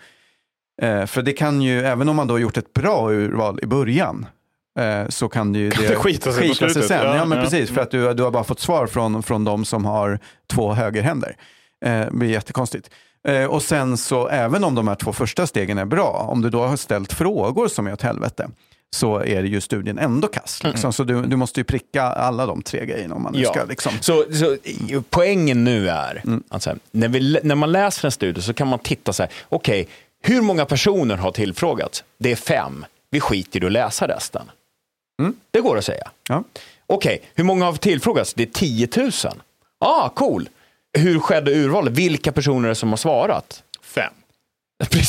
Eh, 0.83 1.07
för 1.07 1.23
det 1.23 1.33
kan 1.33 1.63
ju, 1.63 1.81
även 1.81 2.09
om 2.09 2.17
man 2.17 2.27
då 2.27 2.35
har 2.35 2.39
gjort 2.39 2.57
ett 2.57 2.73
bra 2.73 3.11
urval 3.13 3.59
i 3.63 3.67
början, 3.67 4.27
eh, 4.79 5.09
så 5.09 5.29
kan 5.29 5.53
det 5.53 5.59
ju 5.59 5.71
Kan 5.71 5.83
det 5.85 5.97
skita 5.97 6.33
sig 6.33 6.49
på 6.49 6.55
slutet? 6.55 6.87
sen. 6.87 7.07
Ja, 7.07 7.17
Ja, 7.17 7.25
men 7.25 7.39
ja. 7.39 7.45
precis, 7.45 7.71
för 7.71 7.81
att 7.81 7.91
du, 7.91 8.15
du 8.15 8.23
har 8.23 8.31
bara 8.31 8.45
fått 8.45 8.61
svar 8.61 8.87
från, 8.87 9.23
från 9.23 9.45
de 9.45 9.65
som 9.65 9.85
har 9.85 10.19
två 10.53 10.73
högerhänder. 10.73 11.37
Eh, 11.85 12.01
det 12.01 12.09
blir 12.13 12.29
jättekonstigt. 12.31 12.91
Eh, 13.29 13.45
och 13.45 13.63
sen 13.63 13.97
så, 13.97 14.29
även 14.29 14.65
om 14.65 14.75
de 14.75 14.89
här 14.89 14.95
två 14.95 15.13
första 15.13 15.47
stegen 15.47 15.79
är 15.79 15.85
bra, 15.85 16.27
om 16.33 16.43
du 16.43 16.51
då 16.51 16.67
har 16.67 16.77
ställt 16.77 17.13
frågor 17.13 17.69
som 17.69 17.87
är 17.87 17.93
åt 17.93 18.03
helvete, 18.03 18.51
så 18.97 19.19
är 19.19 19.43
ju 19.43 19.61
studien 19.61 19.99
ändå 19.99 20.29
kass. 20.29 20.63
Liksom. 20.65 20.93
Så 20.93 21.05
du, 21.05 21.23
du 21.23 21.37
måste 21.37 21.61
ju 21.61 21.65
pricka 21.65 22.03
alla 22.03 22.47
de 22.47 22.63
tre 22.63 22.87
grejerna 22.87 23.15
om 23.15 23.23
man 23.23 23.33
nu 23.33 23.41
Ja. 23.43 23.51
ska 23.51 23.65
liksom. 23.65 23.93
Så, 24.01 24.25
så 24.33 24.57
poängen 25.11 25.65
nu 25.65 25.89
är 25.89 26.23
att 26.49 26.63
så 26.63 26.71
här, 26.71 26.79
när, 26.91 27.09
vi, 27.09 27.39
när 27.43 27.55
man 27.55 27.73
läser 27.73 28.05
en 28.09 28.13
studie 28.13 28.41
så 28.43 28.55
kan 28.55 28.69
man 28.69 28.79
titta 28.79 29.13
så 29.13 29.23
här, 29.23 29.33
okej, 29.49 29.89
hur 30.23 30.41
många 30.43 30.65
personer 30.67 31.17
har 31.17 31.31
tillfrågats? 31.33 32.05
Det 32.19 32.33
är 32.33 32.37
fem. 32.37 32.85
Vi 33.11 33.21
skiter 33.21 33.63
i 33.63 33.67
att 33.67 33.73
läsa 33.73 34.09
resten. 34.09 34.51
Det 35.51 35.61
går 35.61 35.79
att 35.79 35.85
säga. 35.85 36.11
Ja. 36.29 36.45
Okej, 36.87 37.23
hur 37.35 37.45
många 37.45 37.65
har 37.65 37.73
tillfrågats? 37.73 38.35
Det 38.35 38.43
är 38.43 38.47
10 38.47 38.89
000. 38.97 39.11
Ah, 39.79 40.09
cool. 40.09 40.49
Hur 40.99 41.19
skedde 41.19 41.51
urvalet? 41.55 41.93
Vilka 41.93 42.33
personer 42.33 42.65
är 42.65 42.69
det 42.69 42.75
som 42.75 42.89
har 42.89 42.97
svarat? 42.97 43.63
Fem. 43.83 44.13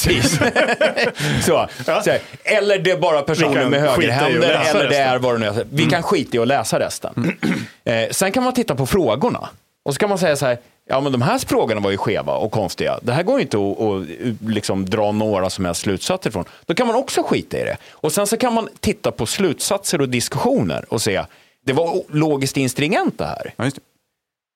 Precis. 0.07 0.31
så, 1.45 1.67
så 1.85 2.09
här, 2.11 2.19
eller 2.43 2.79
det 2.79 2.91
är 2.91 2.97
bara 2.97 3.21
personer 3.21 3.69
med 3.69 3.81
högerhänder, 3.81 4.61
eller 4.69 4.89
det 4.89 4.97
är 4.97 5.19
vad 5.19 5.35
det 5.35 5.39
nu 5.39 5.45
är. 5.45 5.65
Vi 5.69 5.85
kan 5.85 6.03
skita 6.03 6.37
i 6.37 6.39
att 6.39 6.47
läsa 6.47 6.79
resten. 6.79 7.37
Eh, 7.83 8.09
sen 8.11 8.31
kan 8.31 8.43
man 8.43 8.53
titta 8.53 8.75
på 8.75 8.85
frågorna. 8.85 9.49
Och 9.85 9.93
så 9.93 9.99
kan 9.99 10.09
man 10.09 10.17
säga 10.17 10.35
så 10.35 10.45
här, 10.45 10.57
ja 10.89 11.01
men 11.01 11.11
de 11.11 11.21
här 11.21 11.37
frågorna 11.37 11.81
var 11.81 11.91
ju 11.91 11.97
skeva 11.97 12.35
och 12.35 12.51
konstiga. 12.51 12.99
Det 13.01 13.13
här 13.13 13.23
går 13.23 13.35
ju 13.39 13.41
inte 13.41 13.57
att, 13.57 13.81
att 13.81 14.49
liksom 14.51 14.85
dra 14.85 15.11
några 15.11 15.49
som 15.49 15.65
helst 15.65 15.81
slutsatser 15.81 16.31
från. 16.31 16.45
Då 16.65 16.73
kan 16.73 16.87
man 16.87 16.95
också 16.95 17.23
skita 17.23 17.57
i 17.59 17.63
det. 17.63 17.77
Och 17.91 18.11
sen 18.11 18.27
så 18.27 18.37
kan 18.37 18.53
man 18.53 18.69
titta 18.79 19.11
på 19.11 19.25
slutsatser 19.25 20.01
och 20.01 20.09
diskussioner 20.09 20.85
och 20.93 21.01
se, 21.01 21.23
det 21.65 21.73
var 21.73 22.03
logiskt 22.09 22.57
instringent 22.57 23.17
det 23.17 23.25
här. 23.25 23.53
Ja. 23.55 23.71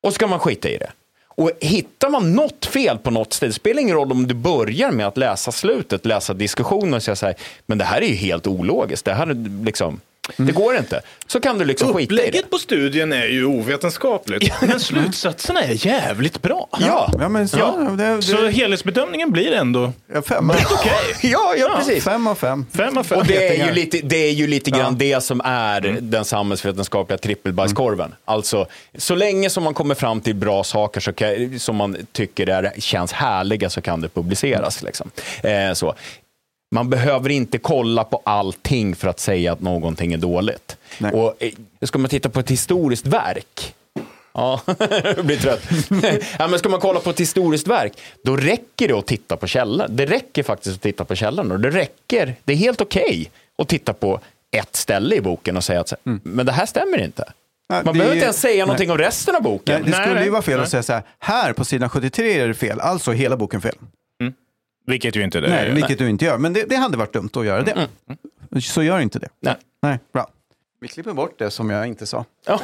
Och 0.04 0.14
så 0.14 0.20
kan 0.20 0.30
man 0.30 0.40
skita 0.40 0.70
i 0.70 0.78
det. 0.78 0.92
Och 1.36 1.52
hittar 1.62 2.10
man 2.10 2.34
något 2.34 2.66
fel 2.66 2.98
på 2.98 3.12
något 3.12 3.34
ställe, 3.34 3.50
det 3.50 3.54
spelar 3.54 3.82
ingen 3.82 3.96
roll 3.96 4.12
om 4.12 4.28
du 4.28 4.34
börjar 4.34 4.92
med 4.92 5.08
att 5.08 5.18
läsa 5.18 5.52
slutet, 5.52 6.06
läsa 6.06 6.34
diskussionen 6.34 6.94
och 6.94 7.04
säga 7.04 7.16
så 7.16 7.26
här, 7.26 7.36
men 7.66 7.78
det 7.78 7.86
här 7.86 8.02
är 8.02 8.06
ju 8.08 8.16
helt 8.16 8.48
ologiskt, 8.48 9.06
det 9.06 9.14
här 9.14 9.28
är 9.28 9.66
liksom, 9.66 10.00
det 10.38 10.52
går 10.52 10.78
inte. 10.78 11.02
Så 11.28 11.40
kan 11.40 11.58
du 11.58 11.66
liksom 11.66 11.94
skita 11.94 12.14
i 12.14 12.18
det. 12.18 12.22
Upplägget 12.22 12.50
på 12.50 12.58
studien 12.58 13.14
är 13.14 13.26
ju 13.26 13.46
ovetenskapligt, 13.46 14.54
men 14.62 14.80
slutsatserna 14.80 15.62
är 15.62 15.88
jävligt 15.88 16.42
bra. 16.42 16.70
Ja, 16.80 17.12
Ja, 17.20 17.30
men 17.30 17.48
så, 17.48 17.58
Ja, 17.58 17.78
det, 17.98 18.16
det, 18.16 18.22
Så 18.22 18.48
helhetsbedömningen 18.48 19.32
blir 19.32 19.52
ändå 19.52 19.92
ja, 20.14 20.22
fem, 20.22 20.52
ja, 21.22 21.56
ja, 21.58 21.76
precis. 21.78 22.04
fem 22.04 22.28
av 22.28 22.36
fem. 22.36 22.66
fem 22.74 22.98
av 22.98 23.04
fem. 23.04 23.20
Och 23.20 23.26
det 23.26 23.60
är 23.60 23.68
ju 23.68 23.74
lite, 23.74 24.00
det 24.04 24.18
är 24.18 24.32
ju 24.32 24.48
lite 24.48 24.72
grann 24.72 24.98
det 24.98 25.24
som 25.24 25.42
är 25.46 25.98
den 26.02 26.26
samhällsvetenskapliga 26.26 27.18
trippelbajskorven. 27.18 28.16
Alltså, 28.26 28.66
så 28.98 29.16
länge 29.16 29.50
som 29.50 29.64
man 29.64 29.74
kommer 29.74 29.96
fram 29.96 30.22
till 30.22 30.36
bra 30.36 30.64
saker 30.64 31.02
så 31.02 31.14
kan, 31.14 31.60
som 31.60 31.76
man 31.76 31.98
tycker 32.12 32.50
är, 32.50 32.74
känns 32.78 33.12
härliga 33.12 33.70
så 33.70 33.82
kan 33.82 34.02
det 34.02 34.10
publiceras. 34.10 34.84
Liksom. 34.84 35.12
Eh, 35.44 35.74
så. 35.74 35.96
Man 36.74 36.90
behöver 36.90 37.30
inte 37.30 37.58
kolla 37.58 38.04
på 38.04 38.22
allting 38.26 38.96
för 38.96 39.08
att 39.08 39.20
säga 39.20 39.54
att 39.54 39.62
någonting 39.62 40.14
är 40.14 40.18
dåligt. 40.18 40.78
Nej. 40.98 41.12
Och, 41.12 41.36
eh, 41.40 41.52
ska 41.82 41.98
man 41.98 42.10
titta 42.10 42.30
på 42.30 42.40
ett 42.40 42.52
historiskt 42.52 43.08
verk, 43.08 43.74
Ja, 44.34 44.62
jag 45.04 45.26
blir 45.26 45.38
trött. 45.38 45.62
ja, 46.40 46.48
men 46.48 46.60
ska 46.60 46.70
man 46.70 46.80
kolla 46.80 47.00
på 47.00 47.10
ett 47.10 47.20
historiskt 47.20 47.68
verk, 47.68 47.94
då 48.24 48.38
räcker 48.38 48.88
det 48.88 48.94
att 48.94 49.08
titta 49.08 49.38
på 49.38 49.48
källan. 49.48 49.96
Det 49.96 50.06
räcker 50.06 50.44
faktiskt 50.44 50.76
att 50.76 50.82
titta 50.82 51.06
på 51.06 51.16
källan. 51.16 51.52
Och 51.52 51.60
det 51.60 51.70
räcker, 51.70 52.36
det 52.44 52.54
är 52.54 52.58
helt 52.58 52.82
okej 52.82 53.32
att 53.58 53.68
titta 53.68 53.94
på 53.94 54.20
ett 54.52 54.76
ställe 54.76 55.16
i 55.16 55.22
boken 55.22 55.58
och 55.58 55.64
säga 55.64 55.80
att 55.80 55.92
här, 55.92 56.20
men 56.24 56.46
det 56.46 56.52
här 56.52 56.66
stämmer 56.66 57.04
inte. 57.04 57.34
Man 57.70 57.86
det 57.86 57.94
behöver 57.94 58.14
inte 58.14 58.26
ens 58.26 58.42
säga 58.42 58.54
nej. 58.54 58.66
någonting 58.66 58.92
om 58.92 58.98
resten 58.98 59.36
av 59.36 59.42
boken. 59.42 59.82
Nej, 59.82 59.92
det 59.92 59.98
skulle 59.98 60.16
nej, 60.16 60.24
ju 60.24 60.30
vara 60.30 60.42
fel 60.42 60.56
nej. 60.56 60.64
att 60.64 60.70
säga 60.70 60.84
så 60.84 60.94
här, 60.94 61.04
här 61.20 61.54
på 61.54 61.66
sidan 61.66 61.90
73 61.90 62.40
är 62.40 62.48
det 62.48 62.54
fel, 62.54 62.80
alltså 62.80 63.12
hela 63.12 63.38
boken 63.38 63.62
fel. 63.62 63.76
Vilket 64.86 65.16
ju 65.16 65.24
inte 65.24 65.40
det 65.42 65.50
Nej, 65.50 65.70
är. 65.70 65.74
vilket 65.74 65.98
du 65.98 66.10
inte 66.10 66.26
gör. 66.26 66.38
Men 66.38 66.54
det, 66.54 66.64
det 66.70 66.76
hade 66.76 66.98
varit 66.98 67.14
dumt 67.14 67.30
att 67.34 67.46
göra 67.46 67.62
det. 67.62 67.88
Så 68.62 68.84
gör 68.84 69.00
inte 69.00 69.20
det. 69.20 69.30
Nej. 69.40 69.56
Nej, 69.82 70.00
bra. 70.14 70.28
Vi 70.82 70.88
klipper 70.88 71.14
bort 71.14 71.40
det 71.40 71.52
som 71.52 71.70
jag 71.70 71.88
inte 71.88 72.06
sa. 72.06 72.26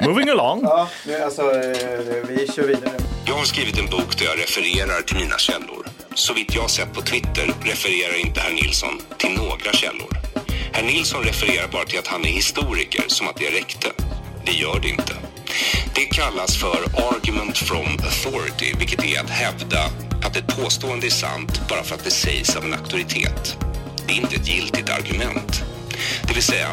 Moving 0.00 0.28
along. 0.28 0.60
Ja, 0.62 0.88
alltså, 1.24 1.42
vi 2.28 2.48
kör 2.54 2.66
vidare. 2.66 2.92
Jag 3.24 3.34
har 3.34 3.44
skrivit 3.44 3.78
en 3.78 3.86
bok 3.86 4.18
där 4.18 4.24
jag 4.24 4.38
refererar 4.38 5.02
till 5.02 5.16
mina 5.16 5.38
källor. 5.38 5.86
Så 6.14 6.34
vitt 6.34 6.54
jag 6.54 6.70
sett 6.70 6.92
på 6.92 7.00
Twitter 7.00 7.46
refererar 7.62 8.20
inte 8.26 8.40
herr 8.40 8.54
Nilsson 8.54 9.00
till 9.18 9.32
några 9.36 9.72
källor. 9.72 10.16
Herr 10.72 10.82
Nilsson 10.82 11.22
refererar 11.22 11.68
bara 11.72 11.84
till 11.84 11.98
att 11.98 12.06
han 12.06 12.20
är 12.20 12.28
historiker, 12.28 13.04
som 13.06 13.28
att 13.28 13.36
det 13.36 13.50
räckte. 13.50 13.88
Det 14.46 14.52
gör 14.52 14.80
det 14.82 14.88
inte. 14.88 15.12
Det 15.94 16.04
kallas 16.04 16.56
för 16.56 16.78
argument 17.14 17.58
from 17.58 17.86
authority, 17.86 18.74
vilket 18.78 19.04
är 19.04 19.20
att 19.20 19.30
hävda 19.30 19.90
att 20.22 20.36
ett 20.36 20.56
påstående 20.56 21.06
är 21.06 21.10
sant 21.10 21.60
bara 21.68 21.82
för 21.82 21.94
att 21.94 22.04
det 22.04 22.10
sägs 22.10 22.56
av 22.56 22.64
en 22.64 22.74
auktoritet. 22.74 23.56
Det 24.06 24.12
är 24.12 24.16
inte 24.16 24.36
ett 24.36 24.48
giltigt 24.48 24.90
argument. 24.90 25.62
Det 26.22 26.34
vill 26.34 26.42
säga, 26.42 26.68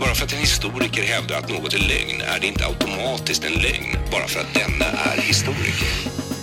bara 0.00 0.14
för 0.14 0.24
att 0.24 0.32
en 0.32 0.38
historiker 0.38 1.02
hävdar 1.02 1.38
att 1.38 1.48
något 1.48 1.74
är 1.74 1.78
lögn 1.78 2.20
är 2.20 2.40
det 2.40 2.46
inte 2.46 2.66
automatiskt 2.66 3.44
en 3.44 3.52
lögn 3.52 3.96
bara 4.10 4.28
för 4.28 4.40
att 4.40 4.54
denne 4.54 4.84
är 4.84 5.20
historiker. 5.22 5.88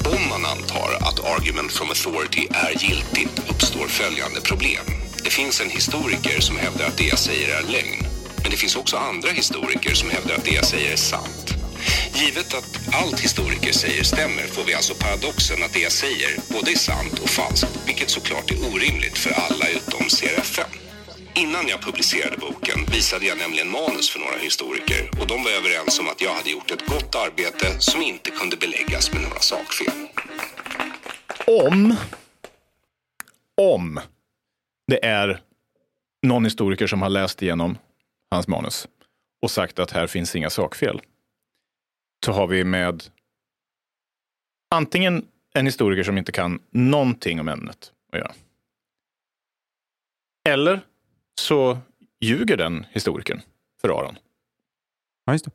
Om 0.06 0.30
man 0.30 0.46
antar 0.46 0.90
att 1.02 1.26
argument 1.26 1.72
from 1.72 1.90
authority 1.90 2.48
är 2.52 2.84
giltigt 2.84 3.50
uppstår 3.50 3.88
följande 3.88 4.42
problem. 4.42 4.86
Det 5.24 5.30
finns 5.30 5.62
en 5.62 5.70
historiker 5.70 6.40
som 6.42 6.58
hävdar 6.58 6.86
att 6.86 6.98
det 6.98 7.08
jag 7.08 7.20
säger 7.20 7.56
är 7.58 7.62
lögn. 7.62 8.06
Men 8.42 8.52
det 8.52 8.58
finns 8.58 8.76
också 8.76 8.98
andra 8.98 9.30
historiker 9.30 9.94
som 9.94 10.10
hävdar 10.10 10.36
att 10.36 10.46
det 10.46 10.56
jag 10.56 10.66
säger 10.66 10.92
är 10.92 10.96
sant. 10.98 11.61
Givet 12.16 12.54
att 12.54 12.80
allt 12.94 13.20
historiker 13.20 13.72
säger 13.72 14.04
stämmer 14.04 14.48
får 14.48 14.64
vi 14.64 14.74
alltså 14.74 14.94
paradoxen 14.94 15.64
att 15.64 15.74
det 15.74 15.80
jag 15.80 15.92
säger 15.92 16.32
både 16.50 16.72
är 16.72 16.76
sant 16.76 17.20
och 17.24 17.30
falskt, 17.30 17.88
vilket 17.88 18.10
såklart 18.10 18.52
är 18.52 18.74
orimligt 18.74 19.18
för 19.18 19.32
alla 19.32 19.66
utom 19.70 20.06
CRFN. 20.10 20.72
Innan 21.36 21.68
jag 21.68 21.82
publicerade 21.82 22.38
boken 22.38 22.86
visade 22.92 23.26
jag 23.26 23.38
nämligen 23.38 23.72
manus 23.72 24.10
för 24.10 24.20
några 24.20 24.38
historiker 24.38 25.10
och 25.20 25.28
de 25.28 25.44
var 25.44 25.52
överens 25.52 26.00
om 26.00 26.10
att 26.10 26.22
jag 26.22 26.34
hade 26.34 26.50
gjort 26.50 26.72
ett 26.72 26.86
gott 26.86 27.16
arbete 27.16 27.80
som 27.80 28.02
inte 28.02 28.32
kunde 28.32 28.58
beläggas 28.58 29.14
med 29.14 29.22
några 29.22 29.40
sakfel. 29.40 29.94
Om, 31.48 31.96
om 33.62 34.00
det 34.88 35.06
är 35.06 35.42
någon 36.28 36.46
historiker 36.46 36.88
som 36.88 37.02
har 37.02 37.10
läst 37.10 37.42
igenom 37.42 37.78
hans 38.32 38.48
manus 38.48 38.88
och 39.42 39.52
sagt 39.52 39.80
att 39.80 39.92
här 39.92 40.08
finns 40.08 40.36
inga 40.36 40.50
sakfel, 40.50 41.02
så 42.26 42.32
har 42.32 42.48
vi 42.48 42.64
med 42.64 43.04
antingen 44.76 45.26
en 45.54 45.66
historiker 45.66 46.04
som 46.04 46.18
inte 46.18 46.32
kan 46.32 46.60
någonting 46.70 47.40
om 47.40 47.48
ämnet 47.48 47.92
att 48.12 48.20
göra. 48.20 48.34
Eller 50.50 50.82
så 51.40 51.78
ljuger 52.20 52.58
den 52.58 52.86
historikern 52.92 53.42
för 53.82 53.90
Aron. 53.90 54.16
Ja, 55.26 55.34
just 55.34 55.46
det. 55.46 55.52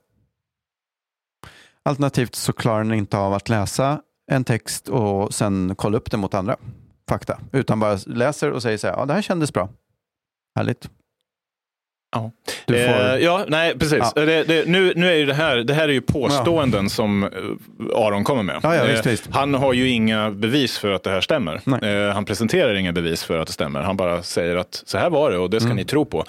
Alternativt 1.82 2.34
så 2.34 2.52
klarar 2.52 2.84
den 2.84 2.94
inte 2.94 3.18
av 3.18 3.32
att 3.32 3.48
läsa 3.48 4.02
en 4.32 4.44
text 4.44 4.88
och 4.88 5.34
sen 5.34 5.76
kolla 5.76 5.98
upp 5.98 6.10
den 6.10 6.20
mot 6.20 6.34
andra 6.34 6.56
fakta. 7.08 7.40
Utan 7.52 7.80
bara 7.80 7.98
läser 8.06 8.50
och 8.50 8.62
säger 8.62 8.78
så 8.78 8.86
här, 8.86 8.94
ja 8.94 9.06
det 9.06 9.14
här 9.14 9.22
kändes 9.22 9.52
bra. 9.52 9.68
Härligt. 10.54 10.90
Ja. 12.16 12.30
Får... 12.66 12.74
Eh, 12.74 13.16
ja, 13.16 13.44
nej, 13.48 13.78
precis. 13.78 13.98
Ja. 14.14 14.24
Det, 14.24 14.44
det, 14.44 14.66
nu, 14.68 14.92
nu 14.96 15.10
är 15.10 15.14
ju 15.14 15.26
det 15.26 15.34
här, 15.34 15.56
det 15.56 15.74
här 15.74 15.88
är 15.88 15.92
ju 15.92 16.00
påståenden 16.00 16.90
som 16.90 17.24
eh, 17.24 17.28
Aron 17.94 18.24
kommer 18.24 18.42
med. 18.42 18.60
Ja, 18.62 18.74
ja, 18.76 18.84
visst, 18.84 19.06
Eh, 19.06 19.10
visst. 19.10 19.28
Han 19.32 19.54
har 19.54 19.72
ju 19.72 19.88
inga 19.88 20.30
bevis 20.30 20.78
för 20.78 20.92
att 20.92 21.02
det 21.02 21.10
här 21.10 21.20
stämmer. 21.20 21.60
Eh, 22.08 22.14
han 22.14 22.24
presenterar 22.24 22.74
inga 22.74 22.92
bevis 22.92 23.24
för 23.24 23.38
att 23.38 23.46
det 23.46 23.52
stämmer. 23.52 23.80
Han 23.80 23.96
bara 23.96 24.22
säger 24.22 24.56
att 24.56 24.82
så 24.86 24.98
här 24.98 25.10
var 25.10 25.30
det 25.30 25.38
och 25.38 25.50
det 25.50 25.60
ska 25.60 25.66
Mm. 25.66 25.76
ni 25.76 25.84
tro 25.84 26.04
på. 26.04 26.24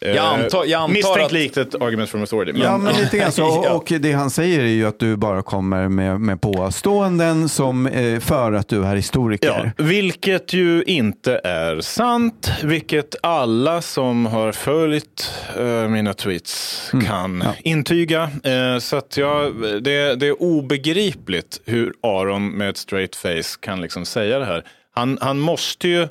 Eh, 0.00 0.10
Jag 0.14 0.24
antar- 0.24 0.64
jag 0.64 0.80
antar 0.80 0.94
misstänkt 0.94 1.24
att- 1.26 1.32
likt 1.32 1.56
ett 1.56 1.74
argument 1.74 2.10
from 2.10 2.20
authority. 2.20 2.52
Men, 2.52 2.62
Ja, 2.62 2.78
men 2.78 2.94
lite 2.96 3.16
grann 3.18 3.32
så. 3.32 3.42
Ja. 3.64 3.70
Och 3.72 3.92
det 4.00 4.12
han 4.12 4.30
säger 4.30 4.60
är 4.60 4.64
ju 4.66 4.86
att 4.86 4.98
du 4.98 5.16
bara 5.16 5.42
kommer 5.42 5.88
med, 5.88 6.20
med 6.20 6.40
påståenden 6.40 7.48
som, 7.48 7.86
eh, 7.86 8.20
för 8.20 8.52
att 8.52 8.68
du 8.68 8.84
är 8.84 8.96
historiker. 8.96 9.72
Ja, 9.76 9.84
vilket 9.84 10.52
ju 10.52 10.82
inte 10.86 11.40
är 11.44 11.80
sant, 11.80 12.50
vilket 12.62 13.14
alla 13.22 13.82
som 13.82 14.26
har 14.26 14.52
följt 14.52 15.32
eh, 15.58 15.88
mina 15.88 16.14
tweets 16.14 16.90
Mm. 16.92 17.06
kan 17.06 17.44
intyga. 17.62 18.30
Eh, 18.44 18.78
så 18.78 18.96
att 18.96 19.16
jag, 19.16 19.54
det, 19.82 20.14
det 20.14 20.26
är 20.26 20.42
obegripligt 20.42 21.60
hur 21.64 21.92
Aron 22.02 22.48
med 22.50 22.68
ett 22.70 22.76
straight 22.76 23.16
face 23.16 23.58
kan 23.60 23.80
liksom 23.80 24.04
säga 24.04 24.38
det 24.38 24.44
här. 24.44 24.64
Han, 24.94 25.18
han 25.20 25.38
måste 25.38 25.88
ju, 25.88 26.08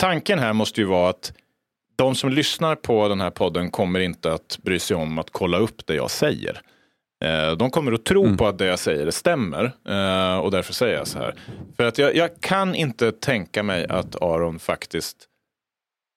tanken 0.00 0.38
här 0.38 0.52
måste 0.52 0.80
ju 0.80 0.86
vara 0.86 1.10
att 1.10 1.32
de 1.96 2.14
som 2.14 2.30
lyssnar 2.30 2.74
på 2.74 3.08
den 3.08 3.20
här 3.20 3.30
podden 3.30 3.70
kommer 3.70 4.00
inte 4.00 4.32
att 4.32 4.58
bry 4.62 4.78
sig 4.78 4.96
om 4.96 5.18
att 5.18 5.30
kolla 5.30 5.58
upp 5.58 5.86
det 5.86 5.94
jag 5.94 6.10
säger. 6.10 6.60
Eh, 7.24 7.52
de 7.56 7.70
kommer 7.70 7.92
att 7.92 8.04
tro 8.04 8.36
på 8.36 8.46
att 8.46 8.58
det 8.58 8.66
jag 8.66 8.78
säger 8.78 9.10
stämmer 9.10 9.64
eh, 9.88 10.38
och 10.38 10.50
därför 10.50 10.72
säger 10.72 10.94
jag 10.94 11.06
så 11.06 11.18
här. 11.18 11.34
För 11.76 11.84
att 11.84 11.98
jag, 11.98 12.16
jag 12.16 12.40
kan 12.40 12.74
inte 12.74 13.12
tänka 13.12 13.62
mig 13.62 13.86
att 13.88 14.22
Aron 14.22 14.58
faktiskt 14.58 15.16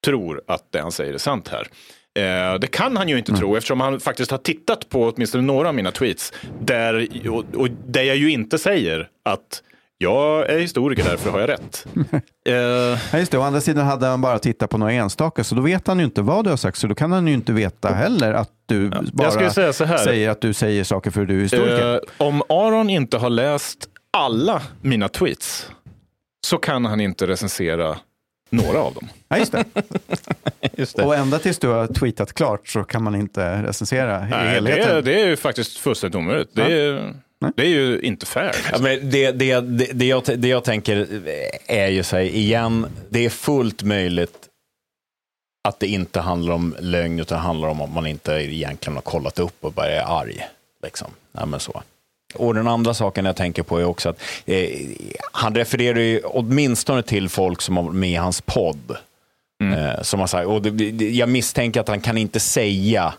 tror 0.06 0.42
att 0.48 0.72
det 0.72 0.80
han 0.80 0.92
säger 0.92 1.14
är 1.14 1.18
sant 1.18 1.48
här. 1.48 1.68
Eh, 2.20 2.60
det 2.60 2.68
kan 2.68 2.98
han 2.98 3.10
ju 3.10 3.18
inte 3.18 3.34
tro 3.34 3.56
eftersom 3.56 3.80
han 3.80 4.00
faktiskt 4.00 4.32
har 4.32 4.38
tittat 4.38 4.90
på 4.90 5.04
åtminstone 5.04 5.44
några 5.44 5.68
av 5.68 5.76
mina 5.76 5.92
tweets 5.92 6.34
där, 6.62 7.10
och, 7.30 7.46
och 7.56 7.70
där 7.70 8.04
jag 8.04 8.18
ju 8.18 8.32
inte 8.32 8.58
säger 8.58 9.10
att 9.24 9.64
jag 9.98 10.50
är 10.50 10.60
historiker, 10.60 11.04
därför 11.04 11.30
har 11.32 11.40
jag 11.40 11.50
rätt. 11.50 11.86
Eh, 12.50 12.54
Ja, 12.54 13.18
just 13.20 13.32
det. 13.32 13.38
Å 13.38 13.42
andra 13.42 13.62
sidan 13.62 13.86
hade 13.86 14.06
han 14.08 14.22
bara 14.22 14.40
tittat 14.40 14.70
på 14.70 14.78
några 14.78 14.92
enstaka, 14.94 15.44
så 15.44 15.56
då 15.56 15.62
vet 15.62 15.88
han 15.88 16.00
ju 16.00 16.06
inte 16.06 16.22
vad 16.22 16.44
du 16.44 16.50
har 16.50 16.58
sagt. 16.58 16.78
Så 16.78 16.88
då 16.88 16.96
kan 16.96 17.12
han 17.12 17.28
ju 17.28 17.34
inte 17.34 17.54
veta 17.54 17.88
heller 17.94 18.34
att 18.34 18.50
du 18.66 18.90
bara 19.14 19.32
skulle 19.32 19.50
säga 19.52 19.74
så 19.74 19.84
här. 19.86 19.98
säger 19.98 20.30
att 20.30 20.42
du 20.42 20.54
säger 20.54 20.84
saker 20.84 21.12
för 21.12 21.22
att 21.22 21.28
du 21.28 21.38
är 21.38 21.42
historiker. 21.42 21.94
Eh, 21.94 22.28
om 22.28 22.42
Aron 22.50 22.90
inte 22.90 23.18
har 23.18 23.30
läst 23.30 23.90
alla 24.14 24.62
mina 24.82 25.08
tweets 25.10 25.72
så 26.48 26.58
kan 26.58 26.86
han 26.86 27.00
inte 27.02 27.28
recensera 27.28 27.98
några 28.50 28.80
av 28.80 28.94
dem. 28.94 29.08
Ja, 29.28 29.38
just 29.38 29.52
det. 29.52 29.64
Just 30.78 30.96
det. 30.96 31.04
Och 31.04 31.16
ända 31.16 31.40
tills 31.40 31.60
du 31.60 31.68
har 31.68 31.88
tweetat 31.88 32.34
klart 32.34 32.68
så 32.68 32.84
kan 32.84 33.04
man 33.04 33.16
inte 33.16 33.64
recensera 33.64 34.18
i 34.28 34.30
Nej, 34.30 34.30
det, 34.30 34.36
helheten. 34.50 34.98
är, 34.98 35.02
det 35.02 35.22
är 35.22 35.28
ju 35.28 35.36
faktiskt 35.38 35.78
fullständigt 35.78 36.16
omöjligt. 36.16 36.50
Det, 36.54 36.74
är, 36.74 37.14
det 37.56 37.64
är 37.64 37.70
ju 37.70 38.00
inte 38.00 38.26
fair. 38.26 38.56
Ja, 38.72 38.78
men 38.80 39.10
det, 39.10 39.32
det, 39.32 39.60
det, 39.60 39.90
det, 39.94 40.06
jag, 40.06 40.24
det 40.38 40.48
jag 40.48 40.64
tänker 40.64 41.08
är 41.68 41.88
ju 41.88 42.04
så 42.04 42.16
här, 42.16 42.24
igen, 42.24 42.88
det 43.10 43.26
är 43.26 43.30
fullt 43.30 43.84
möjligt 43.84 44.50
att 45.64 45.80
det 45.80 45.88
inte 45.88 46.20
handlar 46.20 46.54
om 46.54 46.76
lögn, 46.80 47.20
utan 47.20 47.40
handlar 47.40 47.68
om 47.68 47.82
att 47.82 47.92
man 47.92 48.08
inte 48.08 48.32
egentligen 48.32 48.96
har 48.96 49.02
kollat 49.02 49.40
upp 49.40 49.56
och 49.62 49.74
bara 49.74 49.88
är 49.88 50.20
arg. 50.22 50.48
Liksom. 50.84 51.08
Nej, 51.32 51.46
men 51.46 51.60
så. 51.60 51.84
Och 52.36 52.54
den 52.54 52.68
andra 52.68 52.94
saken 52.94 53.26
jag 53.26 53.36
tänker 53.36 53.64
på 53.64 53.80
är 53.80 53.84
också 53.84 54.10
att 54.10 54.22
eh, 54.46 54.70
han 55.32 55.56
refererar 55.56 56.00
ju 56.00 56.22
åtminstone 56.24 57.04
till 57.04 57.30
folk 57.30 57.62
som 57.62 57.78
har 57.78 57.84
varit 57.84 57.96
med 57.96 58.10
i 58.10 58.16
hans 58.16 58.42
podd. 58.42 58.98
Eh, 59.64 60.02
som 60.02 60.20
har 60.20 60.28
sagt, 60.28 60.48
och 60.48 60.62
det, 60.62 60.70
det, 60.92 61.10
jag 61.10 61.30
misstänker 61.30 61.80
att 61.80 61.88
han 61.88 62.02
kan 62.02 62.18
inte 62.18 62.40
säga 62.40 63.14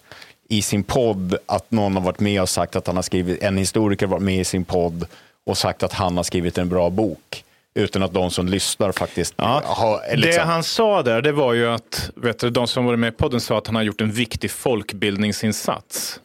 i 0.48 0.62
sin 0.62 0.84
podd 0.84 1.36
att 1.46 1.70
någon 1.70 1.94
har 1.94 2.02
varit 2.02 2.20
med 2.20 2.42
och 2.42 2.48
sagt 2.48 2.76
att 2.76 2.86
han 2.86 2.96
har 2.96 3.02
skrivit, 3.02 3.42
en 3.42 3.56
historiker 3.56 4.06
har 4.06 4.10
varit 4.10 4.22
med 4.22 4.40
i 4.40 4.44
sin 4.44 4.64
podd 4.64 5.06
och 5.46 5.58
sagt 5.58 5.82
att 5.82 5.92
han 5.92 6.16
har 6.16 6.24
skrivit 6.24 6.58
en 6.58 6.68
bra 6.68 6.90
bok. 6.90 7.44
Utan 7.74 8.02
att 8.02 8.12
de 8.12 8.30
som 8.30 8.48
lyssnar 8.48 8.92
faktiskt 8.92 9.34
Ja, 9.36 9.62
har... 9.64 10.00
Det 10.10 10.16
Liksom, 10.16 10.48
han 10.48 10.62
sa 10.62 11.02
där, 11.02 11.22
det 11.22 11.32
var 11.32 11.52
ju 11.52 11.66
att 11.66 12.10
vet 12.14 12.38
du, 12.38 12.50
de 12.50 12.66
som 12.66 12.84
var 12.84 12.96
med 12.96 13.08
i 13.12 13.16
podden 13.16 13.40
sa 13.40 13.58
att 13.58 13.66
han 13.66 13.76
har 13.76 13.82
gjort 13.82 14.00
en 14.00 14.12
viktig 14.12 14.50
folkbildningsinsats. 14.50 16.20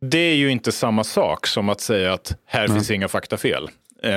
Det 0.00 0.18
är 0.18 0.34
ju 0.34 0.50
inte 0.50 0.72
samma 0.72 1.04
sak 1.04 1.46
som 1.46 1.68
att 1.68 1.80
säga 1.80 2.12
att 2.12 2.36
här 2.46 2.68
finns 2.68 2.90
inga 2.90 3.08
faktafel. 3.08 3.68
Eh, 4.02 4.10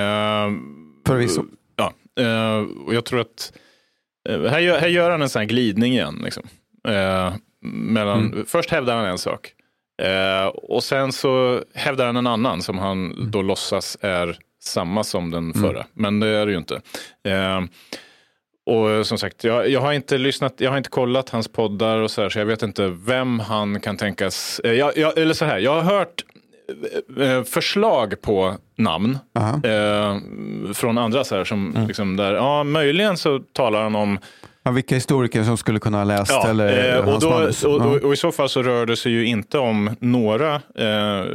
Förvisso. 1.08 1.44
Ja, 1.76 1.94
eh, 2.24 2.66
och 2.86 2.94
jag 2.94 3.06
tror 3.06 3.22
att 3.22 3.54
eh, 4.30 4.42
här, 4.42 4.60
gör, 4.60 4.80
här 4.80 4.88
gör 4.88 5.12
han 5.12 5.22
en 5.22 5.30
sån 5.30 5.40
här 5.40 5.48
glidning 5.48 5.94
igen. 5.94 6.22
Liksom. 6.24 6.44
Eh, 6.88 7.34
mellan, 7.62 8.46
Först 8.48 8.70
hävdar 8.70 8.96
han 8.96 9.06
en 9.06 9.18
sak 9.18 9.54
eh, 10.02 10.46
och 10.48 10.84
sen 10.84 11.12
så 11.12 11.64
hävdar 11.74 12.06
han 12.06 12.18
en 12.18 12.28
annan 12.28 12.62
som 12.62 12.78
han 12.78 13.32
då 13.32 13.42
låtsas 13.42 13.98
är 14.02 14.38
samma 14.64 15.04
som 15.04 15.32
den 15.32 15.54
förra. 15.54 15.86
Men 15.94 16.20
det 16.20 16.28
är 16.28 16.46
det 16.46 16.52
ju 16.52 16.58
inte. 16.58 16.82
Eh, 17.24 17.62
och 18.66 19.08
som 19.08 19.18
sagt, 19.18 19.44
jag, 19.44 19.70
jag 19.70 19.82
har 19.82 19.94
inte 19.94 20.18
lyssnat, 20.18 20.54
jag 20.58 20.72
har 20.72 20.78
inte 20.78 20.90
kollat 20.90 21.30
hans 21.30 21.48
poddar 21.48 21.98
och 21.98 22.12
så 22.12 22.22
här, 22.22 22.30
så 22.30 22.40
jag 22.40 22.46
vet 22.46 22.64
inte 22.64 22.88
vem 22.88 23.40
han 23.40 23.80
kan 23.80 23.98
tänkas... 23.98 24.62
Eh, 24.64 24.74
jag, 24.74 24.98
jag, 24.98 25.18
eller 25.18 25.34
så 25.34 25.46
här, 25.46 25.60
jag 25.60 25.82
har 25.82 25.82
hört 25.82 26.24
eh, 27.20 27.44
förslag 27.44 28.22
på 28.22 28.56
namn 28.76 29.18
eh, 29.64 30.18
från 30.74 30.98
andra 30.98 31.24
så 31.24 31.36
här, 31.36 31.44
som 31.44 31.86
liksom 31.88 32.18
där, 32.18 32.34
ja 32.34 32.64
möjligen 32.64 33.18
så 33.18 33.40
talar 33.40 33.84
han 33.84 33.96
om 33.96 34.20
Ja, 34.64 34.72
vilka 34.72 34.96
historiker 34.96 35.44
som 35.44 35.58
skulle 35.58 35.80
kunna 35.80 35.98
ha 35.98 36.04
läst 36.04 36.32
Ja, 36.32 36.48
eller 36.50 36.96
eh, 36.98 37.10
och, 37.14 37.22
då, 37.22 37.50
och, 37.68 37.86
och, 37.86 38.04
och 38.04 38.14
i 38.14 38.18
så 38.18 38.32
fall 38.32 38.50
så 38.50 38.64
rör 38.64 38.86
det 38.86 38.96
sig 38.96 39.12
ju 39.12 39.26
inte 39.26 39.58
om 39.58 39.96
några, 40.00 40.56
eh, 40.56 41.26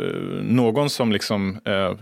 någon 0.42 0.90
som 0.90 1.12
liksom 1.12 1.58
eh, 1.64 1.92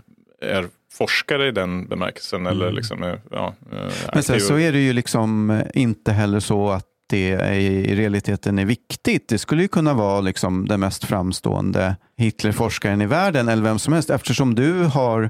är 0.49 0.65
forskare 0.93 1.47
i 1.47 1.51
den 1.51 1.87
bemärkelsen. 1.87 2.45
Eller 2.47 2.71
liksom, 2.71 3.17
ja, 3.31 3.53
eh, 3.71 3.77
Mm. 3.77 3.91
Men 4.13 4.23
sen 4.23 4.39
så 4.39 4.59
är 4.59 4.71
det 4.71 4.79
ju 4.79 4.93
liksom 4.93 5.49
eh, 5.49 5.65
inte 5.73 6.11
heller 6.11 6.39
så 6.39 6.69
att 6.69 6.85
det 7.09 7.31
är, 7.31 7.53
i 7.53 7.95
realiteten 7.95 8.59
är 8.59 8.65
viktigt. 8.65 9.27
Det 9.29 9.37
skulle 9.37 9.61
ju 9.61 9.67
kunna 9.67 9.93
vara 9.93 10.21
liksom 10.21 10.67
den 10.67 10.79
mest 10.79 11.03
framstående 11.05 11.95
Hitlerforskaren 12.17 13.01
i 13.01 13.05
världen 13.05 13.47
eller 13.47 13.63
vem 13.63 13.79
som 13.79 13.93
helst 13.93 14.09
eftersom 14.09 14.55
du 14.55 14.83
har 14.83 15.29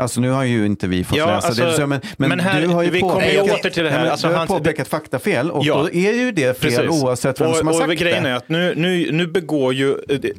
Alltså 0.00 0.20
nu 0.20 0.30
har 0.30 0.44
ju 0.44 0.66
inte 0.66 0.86
vi 0.88 1.04
fått 1.04 1.18
Ja, 1.18 1.26
läsa 1.26 1.46
alltså, 1.48 1.64
det, 1.64 1.72
så- 1.72 1.86
men, 1.86 2.00
men, 2.16 2.28
men 2.28 2.40
här- 2.40 2.60
du 2.60 2.66
har 2.68 2.82
ju 2.82 2.90
vi 2.90 3.00
påpekat, 3.00 3.44
åter 3.60 3.70
till 3.70 3.84
det 3.84 3.90
här. 3.90 4.06
Alltså, 4.06 4.28
du 4.28 4.34
har 4.34 4.46
påpekat 4.46 4.88
faktafel 4.88 5.50
och 5.50 5.64
Ja. 5.64 5.74
då 5.78 5.90
är 5.90 6.12
ju 6.12 6.32
det 6.32 6.60
fel 6.60 6.70
Precis. 6.72 7.02
oavsett 7.02 7.40
vem 7.40 7.50
och, 7.50 7.56
som 7.56 7.66
har 7.66 7.74
och 7.74 7.80
sagt 7.80 8.00
grejen 8.00 8.22
det. 8.22 8.28
är 8.30 8.34
att 8.34 8.48
nu, 8.48 8.74
nu, 8.76 9.12
nu 9.12 9.26
begår 9.26 9.74
ju... 9.74 9.90
eh, 9.92 9.96
det- 10.18 10.32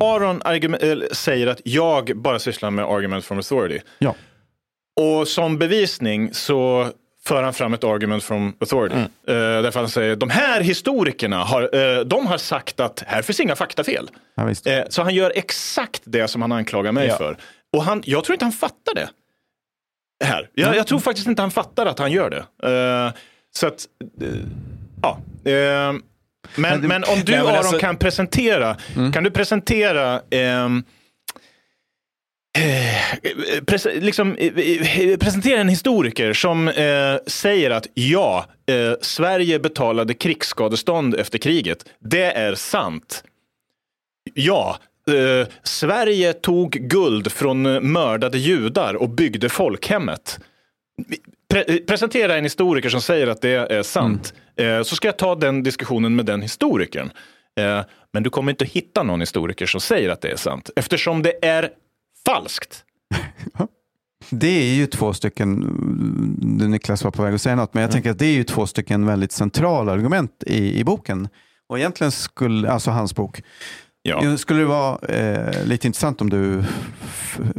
Aron 0.00 0.42
argument, 0.44 0.82
eller 0.82 1.08
säger 1.14 1.46
att 1.46 1.60
jag 1.64 2.10
bara 2.16 2.38
sysslar 2.38 2.70
med 2.70 2.84
argument 2.84 3.24
from 3.24 3.38
authority. 3.38 3.78
Ja. 3.98 4.14
Och 5.00 5.28
som 5.28 5.58
bevisning 5.58 6.30
så 6.34 6.88
för 7.24 7.42
han 7.42 7.52
fram 7.54 7.74
ett 7.74 7.84
argument 7.84 8.24
from 8.24 8.56
authority. 8.60 8.94
Mm. 8.94 9.06
Eh, 9.56 9.62
därför 9.62 9.80
han 9.80 9.88
säger 9.88 10.16
de 10.16 10.30
här 10.30 10.60
historikerna 10.60 11.44
har, 11.44 11.62
eh, 11.98 12.00
de 12.00 12.26
har 12.26 12.38
sagt 12.38 12.80
att 12.80 13.02
här 13.06 13.22
finns 13.22 13.40
inga 13.40 13.56
faktafel. 13.56 14.10
Ja. 14.36 14.50
Eh, 14.72 14.82
så 14.88 15.02
han 15.02 15.14
gör 15.14 15.32
exakt 15.34 16.02
det 16.04 16.28
som 16.28 16.42
han 16.42 16.52
anklagar 16.52 16.92
mig 16.92 17.08
Ja. 17.08 17.16
för. 17.16 17.36
Och 17.72 17.82
han, 17.84 18.02
jag 18.06 18.24
tror 18.24 18.34
inte 18.34 18.44
han 18.44 18.52
fattar 18.52 18.94
det. 18.94 19.10
Här. 20.24 20.50
Jag, 20.54 20.76
jag 20.76 20.86
tror 20.86 20.98
faktiskt 20.98 21.26
inte 21.26 21.42
han 21.42 21.50
fattar 21.50 21.86
att 21.86 21.98
han 21.98 22.12
gör 22.12 22.30
det. 22.30 22.68
Eh, 22.70 23.12
så 23.56 23.66
att, 23.66 23.86
eh, 24.20 24.28
ja. 25.02 25.18
Eh, 25.50 25.92
men, 26.56 26.80
du- 26.80 26.88
men 26.88 27.04
om 27.04 27.20
du 27.24 27.32
Nej, 27.32 27.40
men 27.40 27.46
Aron 27.46 27.56
alltså- 27.56 27.78
kan 27.78 27.96
presentera, 27.96 28.76
kan 29.12 29.24
du 29.24 29.30
presentera 29.30 30.22
ehm, 30.30 30.84
eh, 32.58 33.64
pres 33.64 33.86
liksom, 33.94 34.36
eh, 34.36 35.16
presentera 35.16 35.60
en 35.60 35.68
historiker 35.68 36.32
som 36.32 36.68
eh, 36.68 37.16
säger 37.26 37.70
att 37.70 37.86
ja, 37.94 38.46
Sverige 39.00 39.58
betalade 39.58 40.14
krigsskadestånd 40.14 41.14
efter 41.14 41.38
kriget. 41.38 41.84
Det 42.00 42.24
är 42.32 42.54
sant. 42.54 43.24
Ja, 44.34 44.78
eh, 45.08 45.48
Sverige 45.62 46.32
tog 46.32 46.70
guld 46.70 47.32
från 47.32 47.92
mördade 47.92 48.38
judar 48.38 48.94
och 48.94 49.08
byggde 49.08 49.48
folkhemmet. 49.48 50.40
Pre 51.48 51.62
eh, 51.62 51.76
presentera 51.76 52.36
en 52.36 52.44
historiker 52.44 52.88
som 52.88 53.00
säger 53.00 53.26
att 53.26 53.40
det 53.40 53.50
är 53.50 53.82
sant. 53.82 54.34
Eh, 54.56 54.82
så 54.82 54.96
ska 54.96 55.08
jag 55.08 55.18
ta 55.18 55.34
den 55.34 55.62
diskussionen 55.62 56.16
med 56.16 56.26
den 56.26 56.42
historikern. 56.42 57.10
Eh, 57.60 57.80
men 58.12 58.22
du 58.22 58.30
kommer 58.30 58.52
inte 58.52 58.64
hitta 58.64 59.02
någon 59.02 59.20
historiker 59.20 59.66
som 59.66 59.80
säger 59.80 60.08
att 60.08 60.20
det 60.20 60.28
är 60.28 60.36
sant. 60.36 60.70
Eftersom 60.76 61.22
det 61.22 61.44
är 61.44 61.70
falskt. 62.26 62.84
Det 64.30 64.46
är 64.46 64.74
ju 64.74 64.86
två 64.86 65.12
stycken, 65.12 65.60
Niklas 66.70 67.04
var 67.04 67.10
på 67.10 67.22
väg 67.22 67.34
att 67.34 67.42
säga 67.42 67.56
något, 67.56 67.74
men 67.74 67.82
jag 67.82 67.90
tänker 67.90 68.10
att 68.10 68.18
det 68.18 68.26
är 68.26 68.32
ju 68.32 68.44
två 68.44 68.66
stycken 68.66 69.06
väldigt 69.06 69.32
centrala 69.32 69.92
argument 69.92 70.44
i, 70.46 70.80
i 70.80 70.84
boken. 70.84 71.28
Och 71.66 71.78
egentligen 71.78 72.12
skulle, 72.12 72.70
alltså 72.70 72.90
hans 72.90 73.14
bok, 73.14 73.42
Ja. 74.02 74.36
skulle 74.36 74.60
det 74.60 74.66
vara 74.66 74.98
eh, 75.08 75.64
lite 75.64 75.86
intressant 75.86 76.20
om 76.20 76.30
du 76.30 76.64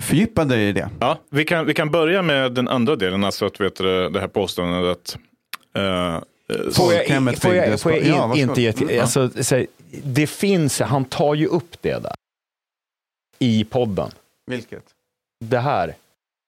fördjupade 0.01 0.55
dig 0.55 0.67
i 0.67 0.71
det. 0.71 0.89
Ja, 0.99 1.19
vi, 1.29 1.45
kan, 1.45 1.65
vi 1.65 1.73
kan 1.73 1.91
börja 1.91 2.21
med 2.21 2.51
den 2.51 2.67
andra 2.67 2.95
delen, 2.95 3.23
alltså 3.23 3.45
att 3.45 3.59
vet 3.59 3.75
du, 3.75 4.09
det 4.09 4.19
här 4.19 4.27
påståendet 4.27 4.97
att 4.97 5.17
eh, 5.75 6.21
Får 6.47 6.57
jag, 6.57 6.73
Folkhemmet 6.75 7.39
får 7.41 7.55
jag, 7.55 7.79
får 7.81 7.91
jag 7.91 8.01
in, 8.01 8.07
Ja, 8.07 8.27
varsågod. 8.27 8.49
inte 8.49 8.61
ge 8.61 8.71
Mm, 8.71 8.95
ja. 8.95 9.01
alltså, 9.01 9.29
Det 10.03 10.27
finns, 10.27 10.79
han 10.79 11.05
tar 11.05 11.35
ju 11.35 11.47
upp 11.47 11.81
det 11.81 12.03
där. 12.03 12.15
I 13.39 13.63
podden. 13.63 14.11
Vilket? 14.45 14.83
Det 15.45 15.59
här. 15.59 15.95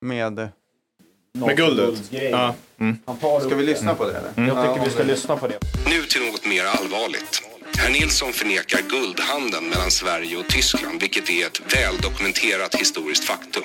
Med, 0.01 0.49
med 1.33 1.57
guldet. 1.57 2.11
Ja. 2.31 2.55
Mm. 2.77 2.97
ska 3.41 3.55
vi 3.55 3.63
lyssna 3.63 3.95
på 3.95 4.05
det 4.05 4.11
eller? 4.17 4.47
Jag 4.47 4.67
tycker 4.67 4.85
vi 4.85 4.91
ska 4.91 5.03
lyssna 5.03 5.35
på 5.37 5.47
det. 5.47 5.59
Nu 5.89 6.01
till 6.01 6.21
något 6.31 6.45
mer 6.45 6.63
allvarligt. 6.65 7.41
Herr 7.77 7.89
Nilsson 7.89 8.33
förnekar 8.33 8.81
guldhandeln 8.89 9.69
mellan 9.69 9.91
Sverige 9.91 10.37
och 10.37 10.47
Tyskland, 10.47 11.01
vilket 11.01 11.29
är 11.29 11.45
ett 11.45 11.61
väldokumenterat 11.73 12.75
historiskt 12.75 13.23
faktum. 13.23 13.63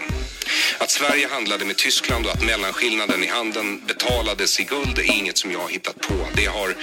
Att 0.78 0.90
Sverige 0.90 1.28
handlade 1.28 1.64
med 1.64 1.76
Tyskland 1.76 2.26
och 2.26 2.32
att 2.32 2.44
mellanskillnaden 2.44 3.24
i 3.24 3.26
handeln 3.26 3.82
betalades 3.86 4.60
i 4.60 4.64
guld 4.64 4.98
är 4.98 5.18
inget 5.18 5.38
som 5.38 5.52
jag 5.52 5.58
har 5.58 5.68
hittat 5.68 6.00
på. 6.00 6.14
Det 6.34 6.46
har 6.46 6.74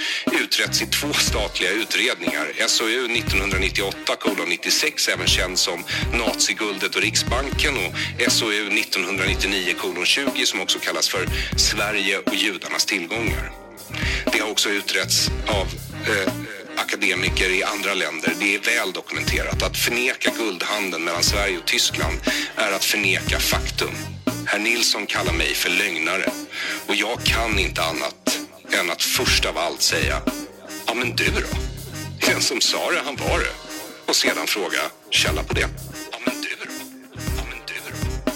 utretts 0.42 0.82
i 0.82 0.86
två 0.86 1.12
statliga 1.12 1.70
utredningar. 1.70 2.52
SOU 2.66 3.08
1998-96, 3.08 5.10
även 5.12 5.26
känd 5.26 5.58
som 5.58 5.84
Naziguldet 6.12 6.96
och 6.96 7.02
Riksbanken 7.02 7.74
och 7.76 7.92
SOU 8.32 8.70
1999-20 8.70 10.44
som 10.44 10.60
också 10.60 10.78
kallas 10.78 11.08
för 11.08 11.28
Sverige 11.56 12.18
och 12.18 12.34
judarnas 12.34 12.86
tillgångar. 12.86 13.52
Det 14.32 14.38
har 14.38 14.50
också 14.50 14.68
utretts 14.68 15.30
av 15.46 15.66
eh, 16.08 16.32
akademiker 16.78 17.50
i 17.50 17.62
andra 17.62 17.94
länder. 17.94 18.32
Det 18.40 18.54
är 18.54 18.60
väl 18.60 18.92
dokumenterat. 18.92 19.62
Att 19.62 19.76
förneka 19.76 20.30
guldhandeln 20.38 21.04
mellan 21.04 21.22
Sverige 21.22 21.58
och 21.58 21.66
Tyskland 21.66 22.16
är 22.56 22.72
att 22.72 22.84
förneka 22.84 23.38
faktum. 23.38 23.94
Herr 24.46 24.58
Nilsson 24.58 25.06
kallar 25.06 25.32
mig 25.32 25.54
för 25.54 25.70
lögnare 25.70 26.30
och 26.86 26.94
jag 26.94 27.24
kan 27.24 27.58
inte 27.58 27.82
annat 27.82 28.38
än 28.80 28.90
att 28.90 29.02
först 29.02 29.44
av 29.44 29.58
allt 29.58 29.82
säga 29.82 30.22
Ja 30.86 30.94
men 30.94 31.16
du 31.16 31.24
då? 31.24 31.58
Den 32.26 32.40
som 32.40 32.60
sa 32.60 32.90
det, 32.90 33.00
han 33.04 33.16
var 33.16 33.38
det. 33.38 33.52
Och 34.06 34.16
sedan 34.16 34.46
fråga 34.46 34.78
källa 35.10 35.42
på 35.42 35.54
det. 35.54 35.68
Ja 36.12 36.18
men 36.24 36.34
du 36.40 36.48
då? 36.64 36.72
Ja 37.36 37.42
men 37.50 37.58
du 37.66 37.74
då? 37.90 38.32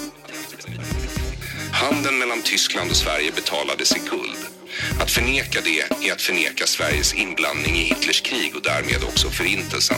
Handeln 1.72 2.18
mellan 2.18 2.42
Tyskland 2.42 2.90
och 2.90 2.96
Sverige 2.96 3.32
betalades 3.32 3.96
i 3.96 3.98
guld. 3.98 4.51
Att 5.00 5.10
förneka 5.10 5.60
det 5.64 6.08
är 6.08 6.12
att 6.12 6.20
förneka 6.20 6.66
Sveriges 6.66 7.14
inblandning 7.14 7.74
i 7.74 7.78
Hitlers 7.78 8.20
krig 8.20 8.56
och 8.56 8.62
därmed 8.62 9.04
också 9.04 9.28
förintelsen. 9.28 9.96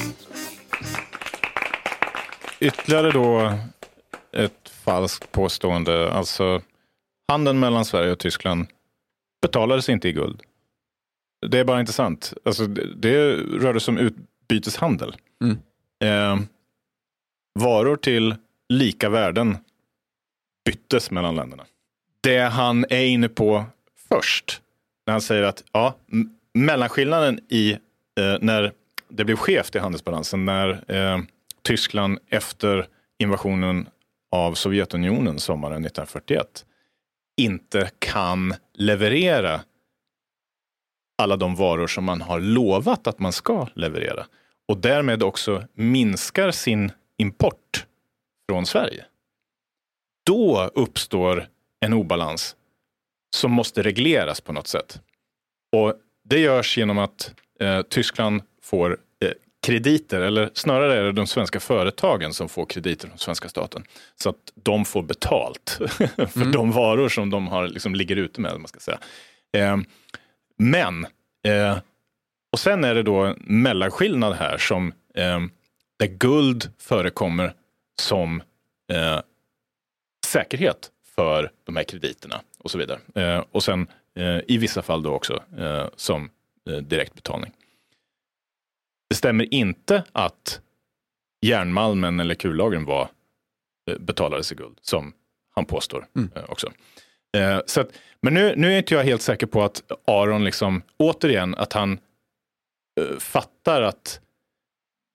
Ytterligare 2.61 3.11
då 3.11 3.59
ett 4.33 4.69
falskt 4.85 5.33
påstående. 5.33 6.13
Alltså, 6.13 6.63
handeln 7.29 7.61
mellan 7.61 7.85
Sverige 7.85 8.13
och 8.13 8.19
Tyskland 8.19 8.67
betalades 9.43 9.89
inte 9.89 10.09
i 10.09 10.13
guld. 10.13 10.43
Det 11.47 11.59
är 11.59 11.65
bara 11.65 11.81
inte 11.81 11.93
sant. 11.93 12.33
Alltså, 12.45 12.67
det, 12.67 12.95
det 12.95 13.37
rörde 13.37 13.81
sig 13.81 13.93
om 13.93 13.99
utbyteshandel. 13.99 15.17
Mm. 15.43 15.59
Eh, 16.05 16.45
varor 17.61 17.97
till 17.97 18.35
lika 18.69 19.09
värden 19.09 19.57
byttes 20.65 21.11
mellan 21.11 21.37
länderna. 21.37 21.65
Det 22.21 22.39
han 22.39 22.85
är 22.91 23.05
inne 23.05 23.29
på 23.29 23.65
först, 24.09 24.61
när 25.07 25.13
han 25.13 25.21
säger 25.21 25.43
att 25.43 25.65
ja, 25.73 25.95
mellanskillnaden 26.55 27.41
i 27.49 27.73
eh, 27.73 28.37
när 28.41 28.73
det 29.09 29.25
blev 29.25 29.37
skevt 29.37 29.75
i 29.75 29.79
handelsbalansen, 29.79 30.45
när 30.45 30.85
eh, 30.93 31.21
Tyskland 31.63 32.19
efter 32.29 32.87
invasionen 33.19 33.89
av 34.31 34.55
Sovjetunionen 34.55 35.39
sommaren 35.39 35.85
1941 35.85 36.65
inte 37.37 37.91
kan 37.99 38.55
leverera 38.75 39.61
alla 41.19 41.37
de 41.37 41.55
varor 41.55 41.87
som 41.87 42.05
man 42.05 42.23
har 42.23 42.41
lovat 42.41 43.07
att 43.07 43.19
man 43.19 43.33
ska 43.33 43.69
leverera 43.75 44.27
och 44.69 44.77
därmed 44.77 45.23
också 45.23 45.65
minskar 45.75 46.51
sin 46.51 46.93
import 47.17 47.87
från 48.49 48.67
Sverige. 48.67 49.05
Då 50.27 50.71
uppstår 50.75 51.49
en 51.81 51.93
obalans 51.93 52.57
som 53.35 53.53
måste 53.53 53.83
regleras 53.83 54.41
på 54.41 54.53
något 54.53 54.67
sätt. 54.67 55.01
Och 55.73 55.95
det 56.25 56.39
görs 56.39 56.79
genom 56.79 56.99
att 56.99 57.35
eh, 57.61 57.83
Tyskland 57.83 58.43
får 58.63 58.99
eh, 59.25 59.31
krediter, 59.67 60.21
eller 60.21 60.51
snarare 60.55 60.99
är 60.99 61.03
det 61.03 61.13
de 61.13 61.27
svenska 61.27 61.61
företagen 61.61 62.33
som 62.33 62.49
får 62.49 62.67
krediter 62.67 63.09
från 63.09 63.19
svenska 63.19 63.49
staten. 63.49 63.85
Så 64.23 64.29
att 64.29 64.37
de 64.55 64.85
får 64.85 65.03
betalt 65.03 65.71
för 66.17 66.53
de 66.53 66.71
varor 66.71 67.09
som 67.09 67.31
de 67.31 67.47
har, 67.47 67.69
liksom, 67.69 67.95
ligger 67.95 68.17
ute 68.17 68.41
med. 68.41 68.61
Man 68.61 68.69
ska 68.69 68.81
säga. 68.81 68.99
Eh, 69.57 69.77
men, 70.59 71.07
eh, 71.47 71.79
och 72.53 72.59
sen 72.59 72.85
är 72.85 72.95
det 72.95 73.03
då 73.03 73.21
en 73.21 73.37
mellanskillnad 73.47 74.35
här 74.35 74.59
som 74.59 74.93
eh, 75.15 75.41
där 75.99 76.07
guld 76.07 76.73
förekommer 76.79 77.55
som 78.01 78.43
eh, 78.93 79.21
säkerhet 80.27 80.91
för 81.15 81.51
de 81.65 81.77
här 81.77 81.85
krediterna 81.85 82.41
och 82.59 82.71
så 82.71 82.79
vidare. 82.79 83.01
Eh, 83.15 83.45
och 83.51 83.65
sen 83.65 83.87
eh, 84.17 84.41
i 84.49 84.59
vissa 84.59 84.83
fall 84.83 85.03
då 85.03 85.13
också 85.13 85.43
eh, 85.59 85.87
som 85.97 86.31
eh, 86.71 86.77
direktbetalning. 86.77 87.53
Det 89.09 89.15
stämmer 89.15 89.55
inte 89.55 90.05
att 90.13 90.61
järnmalmen 91.47 92.21
eller 92.21 92.35
kullagren 92.35 92.85
var 92.85 93.09
eh, 93.91 93.99
betalades 93.99 94.53
i 94.53 94.55
guld, 94.55 94.79
som 94.81 95.13
han 95.55 95.65
påstår 95.65 96.07
eh, 96.35 96.45
också. 96.49 96.73
Eh, 97.37 97.61
så 97.67 97.81
att, 97.81 97.89
men 98.21 98.35
nu, 98.35 98.55
nu 98.57 98.73
är 98.73 98.79
inte 98.79 98.95
jag 98.95 99.05
helt 99.05 99.23
säker 99.23 99.47
på 99.47 99.63
att 99.63 99.83
Aron, 100.07 100.45
liksom, 100.45 100.83
återigen, 100.97 101.55
att 101.55 101.73
han 101.73 101.99
fattar 103.19 103.83
att 103.83 104.21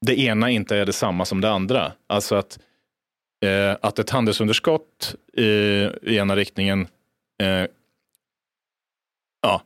det 0.06 0.20
ena 0.20 0.50
inte 0.50 0.78
är 0.78 0.86
detsamma 0.86 1.26
som 1.26 1.42
det 1.42 1.50
andra. 1.50 1.92
Alltså 2.08 2.36
att, 2.36 2.60
eh, 3.46 3.78
att 3.82 4.00
ett 4.00 4.10
handelsunderskott 4.10 5.16
i, 5.34 5.44
i 6.02 6.18
ena 6.18 6.36
riktningen 6.36 6.88
eh, 7.42 7.66
ja, 9.42 9.62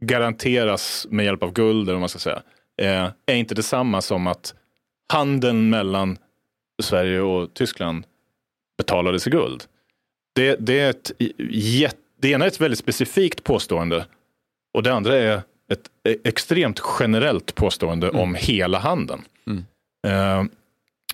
garanteras 0.00 1.06
med 1.10 1.24
hjälp 1.24 1.42
av 1.42 1.52
guld, 1.52 1.88
eller 1.88 1.92
vad 1.92 2.00
man 2.00 2.08
ska 2.08 2.18
säga, 2.18 2.42
eh, 2.76 3.10
är 3.26 3.34
inte 3.34 3.54
detsamma 3.54 4.02
som 4.02 4.26
att 4.26 4.54
handeln 5.12 5.70
mellan 5.70 6.18
Sverige 6.82 7.20
och 7.20 7.54
Tyskland 7.54 8.04
betalades 8.78 9.26
i 9.26 9.30
guld. 9.30 9.64
Det, 10.34 10.56
det, 10.60 10.80
är 10.80 10.90
ett, 10.90 11.12
det 12.20 12.30
ena 12.30 12.44
är 12.44 12.48
ett 12.48 12.60
väldigt 12.60 12.78
specifikt 12.78 13.44
påstående 13.44 14.06
och 14.74 14.82
det 14.82 14.92
andra 14.92 15.16
är 15.16 15.42
ett 15.72 15.90
e- 16.08 16.16
extremt 16.24 16.80
generellt 17.00 17.54
påstående 17.54 18.10
om 18.10 18.34
hela 18.34 18.78
handeln. 18.78 19.22
Eh, 20.06 20.44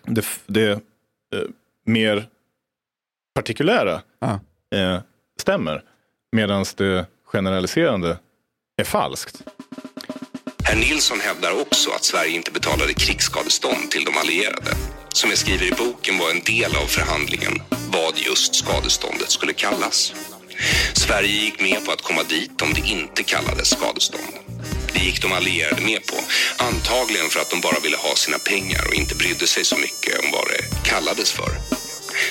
det 0.03 0.27
det 0.47 0.71
eh, 0.71 0.79
mer 1.85 2.29
partikulära 3.35 4.03
Ja. 4.21 4.41
eh, 4.79 5.01
stämmer, 5.41 5.83
medan 6.33 6.65
det 6.77 7.07
generaliserande 7.25 8.19
är 8.77 8.85
falskt. 8.85 9.43
Herr 10.65 10.77
Nilsson 10.77 11.21
hävdar 11.21 11.61
också 11.61 11.91
att 11.91 12.05
Sverige 12.05 12.31
inte 12.37 12.51
betalade 12.51 12.95
krigsskadestånd 12.95 13.91
till 13.91 14.05
de 14.05 14.17
allierade. 14.17 14.71
Som 15.13 15.31
jag 15.31 15.39
skriver 15.39 15.67
i 15.67 15.71
boken 15.71 16.19
var 16.19 16.31
en 16.31 16.41
del 16.41 16.77
av 16.77 16.87
förhandlingen 16.87 17.63
vad 17.93 18.19
just 18.19 18.55
skadeståndet 18.55 19.31
skulle 19.31 19.53
kallas. 19.53 20.15
Sverige 20.95 21.29
gick 21.45 21.61
med 21.63 21.85
på 21.87 21.93
att 21.93 22.03
komma 22.03 22.23
dit 22.23 22.63
om 22.63 22.73
det 22.75 22.89
inte 22.89 23.23
kallades 23.23 23.71
skadestånd. 23.71 24.35
Det 24.93 24.99
gick 24.99 25.23
de 25.23 25.33
allierade 25.33 25.83
med 25.83 26.07
på, 26.07 26.17
antagligen 26.65 27.29
för 27.31 27.41
att 27.41 27.51
de 27.51 27.61
bara 27.61 27.81
ville 27.81 27.97
ha 27.97 28.15
sina 28.15 28.39
pengar 28.39 28.83
och 28.89 28.95
inte 28.95 29.15
brydde 29.15 29.47
sig 29.47 29.65
så 29.65 29.77
mycket 29.77 30.25
om 30.25 30.31
vad 30.33 30.45
det 30.49 30.63
kallades 30.85 31.33
för. 31.33 31.61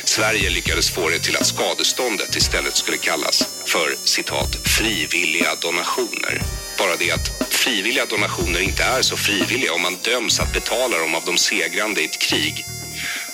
Sverige 0.03 0.49
lyckades 0.49 0.89
få 0.89 1.09
det 1.09 1.19
till 1.19 1.37
att 1.37 1.45
skadeståndet 1.45 2.35
istället 2.35 2.75
skulle 2.75 2.97
kallas 2.97 3.47
för 3.65 3.95
citat 4.03 4.55
frivilliga 4.63 5.55
donationer. 5.61 6.41
Bara 6.77 6.95
det 6.95 7.11
att 7.11 7.53
frivilliga 7.53 8.05
donationer 8.05 8.59
inte 8.59 8.83
är 8.83 9.01
så 9.01 9.17
frivilliga 9.17 9.73
om 9.73 9.81
man 9.81 9.97
döms 10.03 10.39
att 10.39 10.53
betala 10.53 10.97
dem 10.97 11.15
av 11.15 11.23
de 11.25 11.37
segrande 11.37 12.01
i 12.01 12.05
ett 12.05 12.19
krig 12.19 12.65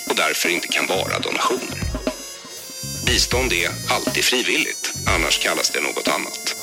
och 0.08 0.16
därför 0.16 0.50
inte 0.50 0.68
kan 0.68 0.88
vara 0.88 1.20
donationer. 1.20 1.80
Bistånd 3.06 3.54
är 3.54 3.70
alltid 3.90 4.24
frivilligt, 4.24 4.94
annars 5.06 5.40
kallas 5.40 5.70
det 5.70 5.82
något 5.82 6.08
annat. 6.08 6.56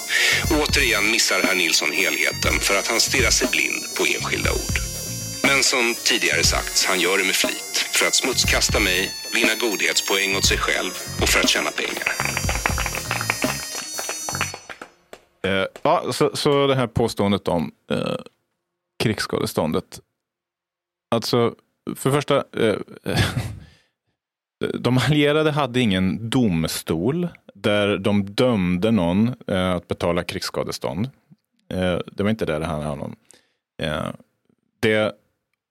Återigen 0.50 1.10
missar 1.10 1.42
herr 1.42 1.54
Nilsson 1.54 1.92
helheten 1.92 2.60
för 2.60 2.78
att 2.78 2.86
han 2.86 3.00
stirrar 3.00 3.30
sig 3.30 3.48
blind 3.50 3.84
på 3.94 4.06
enskilda 4.06 4.52
ord. 4.52 4.85
Men 5.48 5.62
som 5.62 5.94
tidigare 6.04 6.44
sagts, 6.44 6.86
han 6.86 7.00
gör 7.00 7.18
det 7.18 7.24
med 7.24 7.34
flit. 7.34 7.72
För 7.92 8.06
att 8.06 8.14
smutskasta 8.14 8.80
mig, 8.80 9.10
vinna 9.34 9.54
godhetspoäng 9.60 10.36
åt 10.36 10.44
sig 10.44 10.58
själv 10.58 10.90
och 11.22 11.28
för 11.28 11.40
att 11.40 11.48
tjäna 11.48 11.70
pengar. 11.70 12.08
Eh, 15.46 15.66
ja, 15.82 16.12
så, 16.12 16.36
så 16.36 16.66
det 16.66 16.74
här 16.74 16.86
påståendet 16.86 17.48
om 17.48 17.72
eh, 17.90 18.16
krigsskadeståndet. 19.02 20.00
Alltså, 21.10 21.54
för 21.96 22.10
det 22.10 22.16
första, 22.16 22.36
eh, 22.36 22.76
de 24.74 24.98
allierade 24.98 25.50
hade 25.50 25.80
ingen 25.80 26.30
domstol 26.30 27.28
där 27.54 27.98
de 27.98 28.24
dömde 28.24 28.90
någon 28.90 29.34
eh, 29.46 29.70
att 29.70 29.88
betala 29.88 30.22
krigsskadestånd. 30.22 31.10
Eh, 31.72 31.98
det 32.06 32.22
var 32.22 32.30
inte 32.30 32.46
det 32.46 32.58
det 32.58 32.66
handlade 32.66 33.02
om. 33.02 33.16
Eh, 33.82 34.10
det 34.80 35.12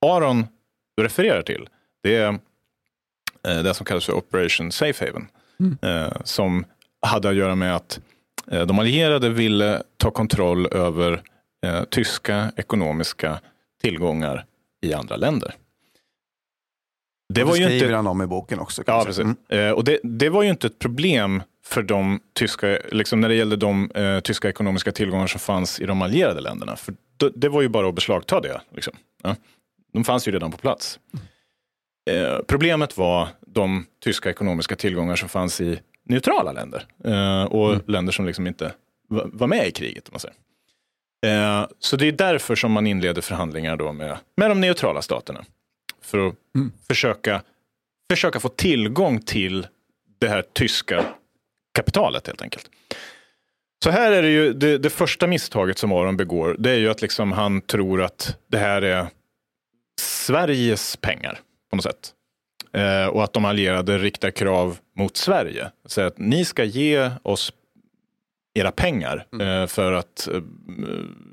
Aron 0.05 0.47
refererar 1.01 1.41
till, 1.41 1.69
det 2.03 2.15
är 2.15 2.39
eh, 3.47 3.63
det 3.63 3.73
som 3.73 3.85
kallas 3.85 4.05
för 4.05 4.13
Operation 4.13 4.71
Safe 4.71 5.05
Haven. 5.05 5.27
Eh, 5.81 6.21
som 6.23 6.65
hade 7.01 7.29
att 7.29 7.35
göra 7.35 7.55
med 7.55 7.75
att 7.75 7.99
eh, 8.51 8.65
de 8.65 8.79
allierade 8.79 9.29
ville 9.29 9.83
ta 9.97 10.11
kontroll 10.11 10.67
över 10.71 11.21
tyska 11.89 12.51
ekonomiska 12.57 13.39
tillgångar 13.81 14.45
i 14.81 14.93
andra 14.93 15.15
länder. 15.15 15.55
Det 17.33 17.43
var 17.43 17.55
ju 17.55 17.63
skriver 17.63 17.85
inte... 17.85 17.95
han 17.95 18.07
om 18.07 18.21
i 18.21 18.25
boken 18.25 18.59
också. 18.59 18.83
Ja, 18.87 19.03
precis. 19.05 19.25
Mm. 19.49 19.75
Och 19.75 19.83
det, 19.83 19.99
det 20.03 20.29
var 20.29 20.43
ju 20.43 20.49
inte 20.49 20.67
ett 20.67 20.79
problem 20.79 21.43
för 21.65 21.83
de 21.83 22.19
tyska, 22.33 22.79
liksom 22.91 23.21
när 23.21 23.29
det 23.29 23.35
gällde 23.35 23.55
de 23.55 23.91
eh, 23.91 24.19
tyska 24.19 24.49
ekonomiska 24.49 24.91
tillgångar 24.91 25.27
som 25.27 25.39
fanns 25.39 25.79
i 25.79 25.85
de 25.85 26.01
allierade 26.01 26.41
länderna. 26.41 26.75
För 26.75 26.93
det, 27.17 27.31
det 27.35 27.49
var 27.49 27.61
ju 27.61 27.67
bara 27.67 27.89
att 27.89 27.95
beslagta 27.95 28.41
det. 28.41 28.61
Liksom. 28.75 28.93
Ja. 29.23 29.35
De 29.95 30.03
fanns 30.03 30.27
ju 30.27 30.31
redan 30.31 30.51
på 30.51 30.57
plats. 30.57 30.99
Eh, 32.09 32.39
problemet 32.47 32.97
var 32.97 33.27
de 33.47 33.85
tyska 34.03 34.29
ekonomiska 34.29 34.75
tillgångar 34.75 35.15
som 35.15 35.29
fanns 35.29 35.61
i 35.61 35.79
neutrala 36.03 36.51
länder. 36.51 36.85
Eh, 37.05 37.43
och 37.43 37.89
länder 37.89 38.13
som 38.13 38.25
liksom 38.25 38.47
inte 38.47 38.73
var, 39.07 39.47
med 39.47 39.67
i 39.67 39.71
kriget. 39.71 40.11
Man 40.11 40.19
säger. 40.19 40.35
Eh, 41.25 41.67
så 41.79 41.95
det 41.97 42.07
är 42.07 42.11
därför 42.11 42.55
som 42.55 42.71
man 42.71 42.87
inleder 42.87 43.21
förhandlingar 43.21 43.77
då 43.77 43.93
med, 43.93 44.17
med 44.37 44.51
de 44.51 44.61
neutrala 44.61 45.01
staterna. 45.01 45.45
För 46.01 46.27
att 46.27 46.35
försöka, 46.87 47.41
försöka 48.09 48.39
få 48.39 48.49
tillgång 48.49 49.21
till 49.21 49.67
det 50.19 50.27
här 50.27 50.43
tyska 50.53 51.05
kapitalet 51.73 52.27
helt 52.27 52.41
enkelt. 52.41 52.69
Så 53.83 53.89
här 53.89 54.11
är 54.11 54.21
det 54.21 54.29
ju, 54.29 54.53
det, 54.53 54.77
det 54.77 54.89
första 54.89 55.27
misstaget 55.27 55.77
som 55.77 55.91
Aron 55.91 56.17
begår, 56.17 56.55
det 56.59 56.71
är 56.71 56.77
ju 56.77 56.89
att 56.89 57.01
liksom 57.01 57.31
han 57.31 57.61
tror 57.61 58.01
att 58.01 58.37
det 58.47 58.57
här 58.57 58.81
är 58.81 59.07
Sveriges 60.25 60.97
pengar 60.97 61.39
på 61.69 61.75
något 61.75 61.83
sätt. 61.83 62.13
Eh, 62.73 63.07
och 63.07 63.23
att 63.23 63.33
de 63.33 63.45
allierade 63.45 63.97
riktar 63.97 64.31
krav 64.31 64.77
mot 64.97 65.17
Sverige. 65.17 65.71
Säger 65.85 66.07
att 66.07 66.17
ni 66.17 66.45
ska 66.45 66.63
ge 66.63 67.11
oss 67.23 67.53
era 68.53 68.71
pengar 68.71 69.25
eh, 69.41 69.67
för 69.67 69.91
att 69.91 70.27
eh, 70.27 70.41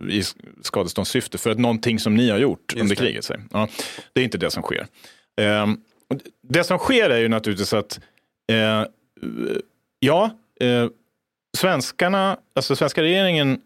i 0.09 0.23
skadeståndssyfte 0.63 1.39
för 1.39 1.51
att 1.51 1.59
någonting 1.59 1.99
som 1.99 2.15
ni 2.15 2.31
har 2.31 2.39
gjort 2.39 2.75
under 2.77 2.89
det. 2.89 2.97
kriget. 2.97 3.25
Säger. 3.25 3.43
Ja, 3.51 3.69
det 4.13 4.21
är 4.21 4.25
inte 4.25 4.39
det 4.39 4.51
som 4.51 4.63
sker. 4.63 4.87
Eh, 5.41 5.71
och 6.11 6.19
det 6.43 6.65
som 6.65 6.79
sker 6.79 7.11
är 7.11 7.19
ju 7.19 7.29
naturligtvis 7.29 7.73
att 7.73 8.01
ja, 10.01 10.31
svenskarna, 11.57 12.39
alltså 12.55 12.77
svenska 12.77 13.03
regeringen 13.03 13.61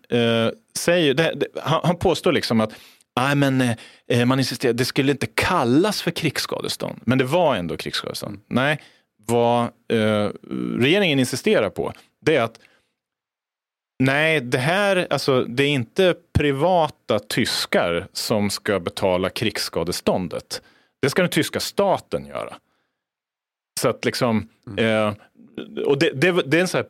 säger, 0.79 1.15
det, 1.15 1.33
det, 1.37 1.47
han, 1.63 1.81
han 1.85 1.97
påstår 1.97 2.33
liksom 2.33 2.61
att 2.61 2.73
Nej, 3.17 3.35
men 3.35 3.61
eh, 4.07 4.25
man 4.27 4.39
insisterar, 4.39 4.73
det 4.73 4.85
skulle 4.85 5.13
inte 5.13 5.27
kallas 5.27 6.03
för 6.03 6.11
krigsskadestånd, 6.11 7.01
men 7.05 7.19
det 7.19 7.25
var 7.25 7.57
ändå 7.57 7.77
krigsskadestånd. 7.77 8.41
Nej, 8.47 8.81
vad 9.27 9.63
eh, 9.89 10.31
regeringen 10.79 11.19
insisterar 11.19 11.71
på, 11.71 11.93
det 12.21 12.37
är 12.37 12.43
att 12.43 12.61
nej, 13.99 14.41
det 14.41 14.59
här, 14.59 15.07
alltså 15.11 15.45
det 15.45 15.63
är 15.63 15.69
inte 15.69 16.15
privata 16.39 17.19
tyskar 17.19 18.07
som 18.13 18.51
ska 18.51 18.81
betala 18.81 19.31
krigsskadeståndet. 19.31 20.63
Det 21.03 21.11
ska 21.11 21.23
den 21.23 21.31
tyska 21.31 21.61
staten 21.61 22.27
göra. 22.27 22.57
Så 23.81 23.89
att 23.89 24.05
liksom, 24.05 24.49
eh, 24.77 25.15
och 25.87 25.99
det, 25.99 26.11
det, 26.11 26.33
det 26.33 26.57
är 26.57 26.61
en 26.61 26.69
sån 26.69 26.79
här 26.79 26.89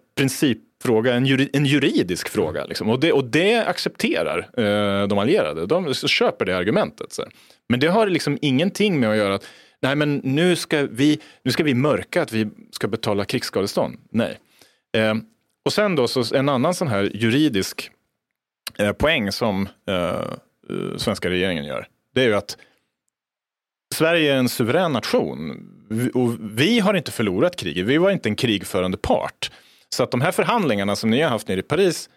principfråga, 0.83 1.15
en, 1.15 1.27
juri, 1.27 1.51
en 1.53 1.67
juridisk 1.67 2.29
fråga. 2.29 2.65
Liksom. 2.65 2.89
Och, 2.89 3.01
det, 3.01 3.13
och 3.13 3.25
det 3.25 3.57
accepterar 3.57 4.49
eh, 4.57 5.09
de 5.09 5.19
allierade. 5.19 5.67
De 5.67 5.95
köper 5.95 6.45
det 6.45 6.57
argumentet. 6.57 7.13
Så. 7.13 7.25
Men 7.69 7.81
det 7.81 7.87
har 7.89 8.07
liksom 8.07 8.39
ingenting 8.43 9.01
med 9.01 9.11
att 9.11 9.17
göra 9.17 9.35
att 9.35 9.47
nej 9.83 9.97
men 9.97 10.21
nu 10.25 10.57
ska 10.57 10.87
vi, 10.91 11.21
nu 11.45 11.51
ska 11.51 11.65
vi 11.65 11.75
mörka 11.75 12.23
att 12.23 12.33
vi 12.33 12.49
ska 12.71 12.89
betala 12.89 13.25
krigsskadestånd. 13.25 13.97
Nej. 14.11 14.39
Eh, 14.97 15.15
och 15.65 15.73
sen 15.73 15.97
då 15.97 16.09
så 16.09 16.35
en 16.35 16.49
annan 16.49 16.75
sån 16.75 16.89
här 16.89 17.11
juridisk 17.15 17.91
eh, 18.79 18.93
poäng 18.93 19.33
som 19.33 19.69
eh, 19.89 19.95
eh, 19.95 20.97
svenska 20.97 21.31
regeringen 21.31 21.65
gör. 21.65 21.87
Det 22.15 22.21
är 22.21 22.27
ju 22.27 22.35
att 22.35 22.57
Sverige 23.95 24.33
är 24.33 24.37
en 24.37 24.49
suverän 24.49 24.93
nation 24.93 25.73
och 26.15 26.37
vi 26.41 26.81
har 26.81 26.95
inte 26.95 27.13
förlorat 27.13 27.57
kriget. 27.57 27.87
Vi 27.87 27.99
var 27.99 28.11
inte 28.11 28.29
en 28.29 28.37
krigförande 28.37 28.97
part. 28.97 29.51
Så 29.97 30.03
att 30.03 30.11
de 30.11 30.21
här 30.21 30.33
förhandlingarna 30.33 30.97
som 30.97 31.11
ni 31.11 31.21
har 31.21 31.31
haft 31.31 31.49
nere 31.49 31.61
i 31.61 31.63
Paris, 31.63 32.11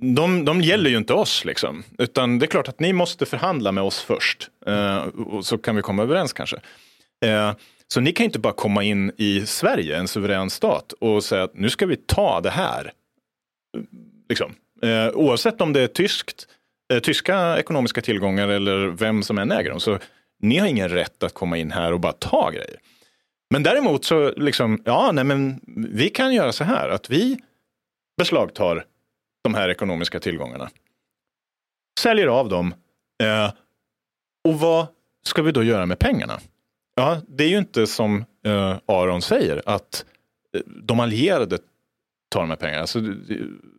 de, 0.00 0.44
de 0.44 0.60
gäller 0.60 0.90
ju 0.90 0.96
inte 0.96 1.12
oss. 1.12 1.44
Liksom. 1.44 1.82
Utan 1.98 2.38
det 2.38 2.44
är 2.44 2.48
klart 2.48 2.68
att 2.68 2.80
ni 2.80 2.92
måste 2.92 3.26
förhandla 3.26 3.72
med 3.72 3.84
oss 3.84 4.00
först. 4.02 4.50
Eh, 4.66 4.96
och 5.02 5.44
så 5.46 5.58
kan 5.58 5.76
vi 5.76 5.82
komma 5.82 6.02
överens 6.02 6.32
kanske. 6.32 6.56
Eh, 7.24 7.52
så 7.88 8.00
ni 8.00 8.12
kan 8.12 8.24
inte 8.24 8.38
bara 8.38 8.52
komma 8.52 8.82
in 8.82 9.12
i 9.16 9.46
Sverige, 9.46 9.96
en 9.96 10.08
suverän 10.08 10.50
stat, 10.50 10.92
och 10.92 11.24
säga 11.24 11.42
att 11.42 11.54
nu 11.54 11.70
ska 11.70 11.86
vi 11.86 11.96
ta 11.96 12.40
det 12.40 12.50
här. 12.50 12.92
Liksom. 14.28 14.52
Eh, 14.82 15.08
oavsett 15.08 15.60
om 15.60 15.72
det 15.72 15.80
är 15.80 15.86
tyskt, 15.86 16.46
eh, 16.92 17.00
tyska 17.00 17.58
ekonomiska 17.58 18.00
tillgångar 18.00 18.48
eller 18.48 18.86
vem 18.86 19.22
som 19.22 19.38
än 19.38 19.52
äger 19.52 19.70
dem. 19.70 19.80
Så 19.80 19.98
ni 20.40 20.58
har 20.58 20.66
ingen 20.66 20.88
rätt 20.88 21.22
att 21.22 21.34
komma 21.34 21.56
in 21.56 21.70
här 21.70 21.92
och 21.92 22.00
bara 22.00 22.12
ta 22.12 22.50
grejer. 22.50 22.76
Men 23.50 23.62
däremot 23.62 24.04
så, 24.04 24.32
liksom, 24.36 24.82
ja, 24.84 25.12
nej, 25.12 25.24
men 25.24 25.60
vi 25.76 26.10
kan 26.10 26.34
göra 26.34 26.52
så 26.52 26.64
här 26.64 26.88
att 26.88 27.10
vi 27.10 27.38
beslagtar 28.16 28.84
de 29.44 29.54
här 29.54 29.68
ekonomiska 29.68 30.20
tillgångarna. 30.20 30.70
Säljer 32.00 32.26
av 32.26 32.48
dem. 32.48 32.74
Eh, 33.22 33.52
och 34.48 34.60
vad 34.60 34.86
ska 35.26 35.42
vi 35.42 35.52
då 35.52 35.62
göra 35.62 35.86
med 35.86 35.98
pengarna? 35.98 36.40
Ja, 36.94 37.20
det 37.28 37.44
är 37.44 37.48
ju 37.48 37.58
inte 37.58 37.86
som 37.86 38.24
eh, 38.44 38.78
Aron 38.86 39.22
säger 39.22 39.62
att 39.66 40.04
eh, 40.56 40.60
de 40.66 41.00
allierade 41.00 41.58
tar 42.28 42.40
de 42.40 42.50
här 42.50 42.56
pengarna. 42.56 42.80
Alltså, 42.80 43.00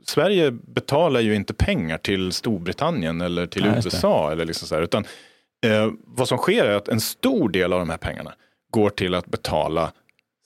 Sverige 0.05 0.51
betalar 0.51 1.19
ju 1.19 1.35
inte 1.35 1.53
pengar 1.53 1.97
till 1.97 2.31
Storbritannien 2.31 3.21
eller 3.21 3.47
till 3.47 3.65
Nej. 3.65 3.75
USA. 3.75 4.31
Eller 4.31 4.45
liksom 4.45 4.67
så 4.67 4.75
här, 4.75 4.81
utan 4.81 5.05
eh, 5.65 5.91
vad 6.05 6.27
som 6.27 6.37
sker 6.37 6.65
är 6.65 6.75
att 6.75 6.87
en 6.87 7.01
stor 7.01 7.49
del 7.49 7.73
av 7.73 7.79
de 7.79 7.89
här 7.89 7.97
pengarna 7.97 8.33
går 8.71 8.89
till 8.89 9.15
att 9.15 9.25
betala 9.25 9.93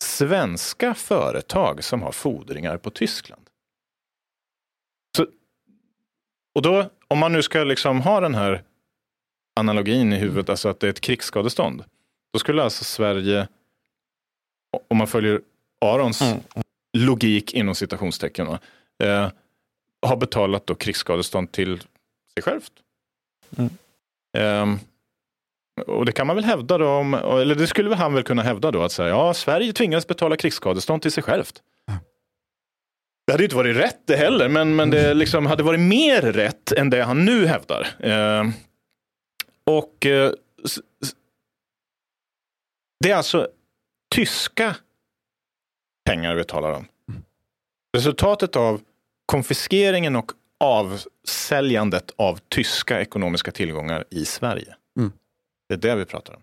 svenska 0.03 0.93
företag 0.93 1.84
som 1.84 2.02
har 2.02 2.11
fordringar 2.11 2.77
på 2.77 2.89
Tyskland. 2.89 3.49
Så, 5.18 5.27
och 6.56 6.61
då, 6.61 6.89
om 7.07 7.19
man 7.19 7.34
nu 7.34 7.43
ska 7.43 7.64
liksom 7.64 8.02
ha 8.02 8.19
den 8.19 8.35
här 8.35 8.64
analogin 9.60 10.14
i 10.14 10.15
huvudet, 10.15 10.49
alltså 10.49 10.69
att 10.69 10.80
det 10.80 10.88
är 10.88 10.91
ett 10.91 11.02
krigsskadestånd, 11.02 11.84
då 12.34 12.39
skulle 12.39 12.64
alltså 12.64 12.84
Sverige, 12.84 13.47
om 14.88 14.97
man 14.97 15.07
följer 15.07 15.41
Arons 15.81 16.23
logik 16.97 17.53
inom 17.53 17.76
citationstecken, 17.76 18.47
eh, 19.03 19.31
ha 20.07 20.15
betalat 20.15 20.68
då 20.68 20.76
krigsskadestånd 20.76 21.52
till 21.52 21.80
sig 22.34 22.43
självt. 22.43 22.72
Ehm, 24.38 24.80
och 25.88 26.06
det 26.06 26.11
kan 26.11 26.27
man 26.27 26.35
väl 26.35 26.45
hävda 26.45 26.77
då, 26.77 26.88
om, 26.88 27.14
eller 27.14 27.56
det 27.56 27.68
skulle 27.68 27.89
väl 27.89 27.97
han 27.97 28.14
väl 28.14 28.23
kunna 28.23 28.41
hävda 28.41 28.72
då, 28.72 28.84
att 28.84 28.91
säga, 28.91 29.10
ja, 29.10 29.34
Sverige 29.34 29.73
tvingades 29.73 30.07
betala 30.07 30.38
krigsskadestånd 30.38 31.02
till 31.02 31.11
sig 31.11 31.23
självt. 31.23 31.61
Det 33.27 33.34
hade 33.34 33.43
ju 33.43 33.45
inte 33.45 33.56
varit 33.56 33.77
rätt 33.77 33.99
det 34.06 34.15
heller, 34.15 34.49
men, 34.49 34.76
men 34.76 34.89
det 34.89 35.14
liksom 35.14 35.45
hade 35.45 35.64
varit 35.64 35.80
mer 35.80 36.22
rätt 36.22 36.72
än 36.72 36.89
det 36.89 37.03
han 37.03 37.26
nu 37.26 37.45
hävdar. 37.45 37.88
Ehm, 37.99 38.52
och 39.65 40.06
eh, 40.06 40.31
det 43.03 43.11
är 43.11 43.15
alltså 43.15 43.47
tyska 44.15 44.76
pengar 46.06 46.35
vi 46.35 46.43
talar 46.43 46.72
om. 46.72 46.88
Resultatet 47.97 48.56
av 48.56 48.81
konfiskeringen 49.26 50.15
och 50.15 50.31
avsäljandet 50.60 52.11
av 52.15 52.39
tyska 52.49 53.02
ekonomiska 53.02 53.52
tillgångar 53.52 54.06
i 54.10 54.26
Sverige. 54.26 54.76
Mm. 54.99 55.11
Det 55.69 55.73
är 55.73 55.77
det 55.77 55.95
vi 55.95 56.05
pratar 56.05 56.33
om. 56.33 56.41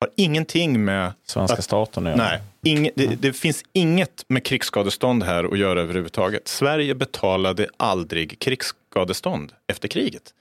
Har 0.00 0.10
ingenting 0.16 0.84
med 0.84 1.12
Svenska 1.22 1.56
Att- 1.56 1.64
staten 1.64 2.06
att 2.06 2.16
göra. 2.16 2.28
Nej, 2.28 2.42
inge, 2.62 2.90
det, 2.94 3.06
det 3.22 3.32
finns 3.32 3.64
inget 3.72 4.24
med 4.28 4.44
krigsskadestånd 4.44 5.22
här 5.22 5.44
att 5.44 5.58
göra 5.58 5.80
överhuvudtaget. 5.80 6.48
Sverige 6.48 6.94
betalade 6.94 7.68
aldrig 7.76 8.38
krigsskadestånd 8.38 9.52
efter 9.66 9.88
kriget. 9.88 10.34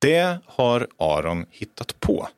Det 0.00 0.38
har 0.44 0.88
Aron 0.96 1.46
hittat 1.50 2.00
på. 2.00 2.28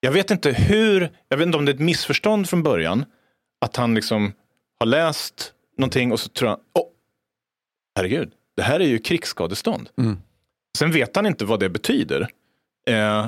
Jag 0.00 0.12
vet 0.12 0.30
inte 0.30 0.52
hur, 0.52 1.10
jag 1.28 1.36
vet 1.36 1.46
inte 1.46 1.58
om 1.58 1.64
det 1.64 1.72
är 1.72 1.74
ett 1.74 1.80
missförstånd 1.80 2.48
från 2.48 2.62
början, 2.62 3.04
att 3.60 3.76
han 3.76 3.94
liksom 3.94 4.32
har 4.78 4.86
läst 4.86 5.52
någonting 5.78 6.12
och 6.12 6.20
så 6.20 6.28
tror 6.28 6.48
han, 6.48 6.58
åh, 6.72 6.86
herregud, 7.96 8.32
det 8.56 8.62
här 8.62 8.80
är 8.80 8.86
ju 8.86 8.98
krigsskadestånd. 8.98 9.88
Mm. 9.98 10.18
Sen 10.78 10.92
vet 10.92 11.16
han 11.16 11.26
inte 11.26 11.44
vad 11.44 11.60
det 11.60 11.68
betyder. 11.68 12.28
Eh, 12.90 13.26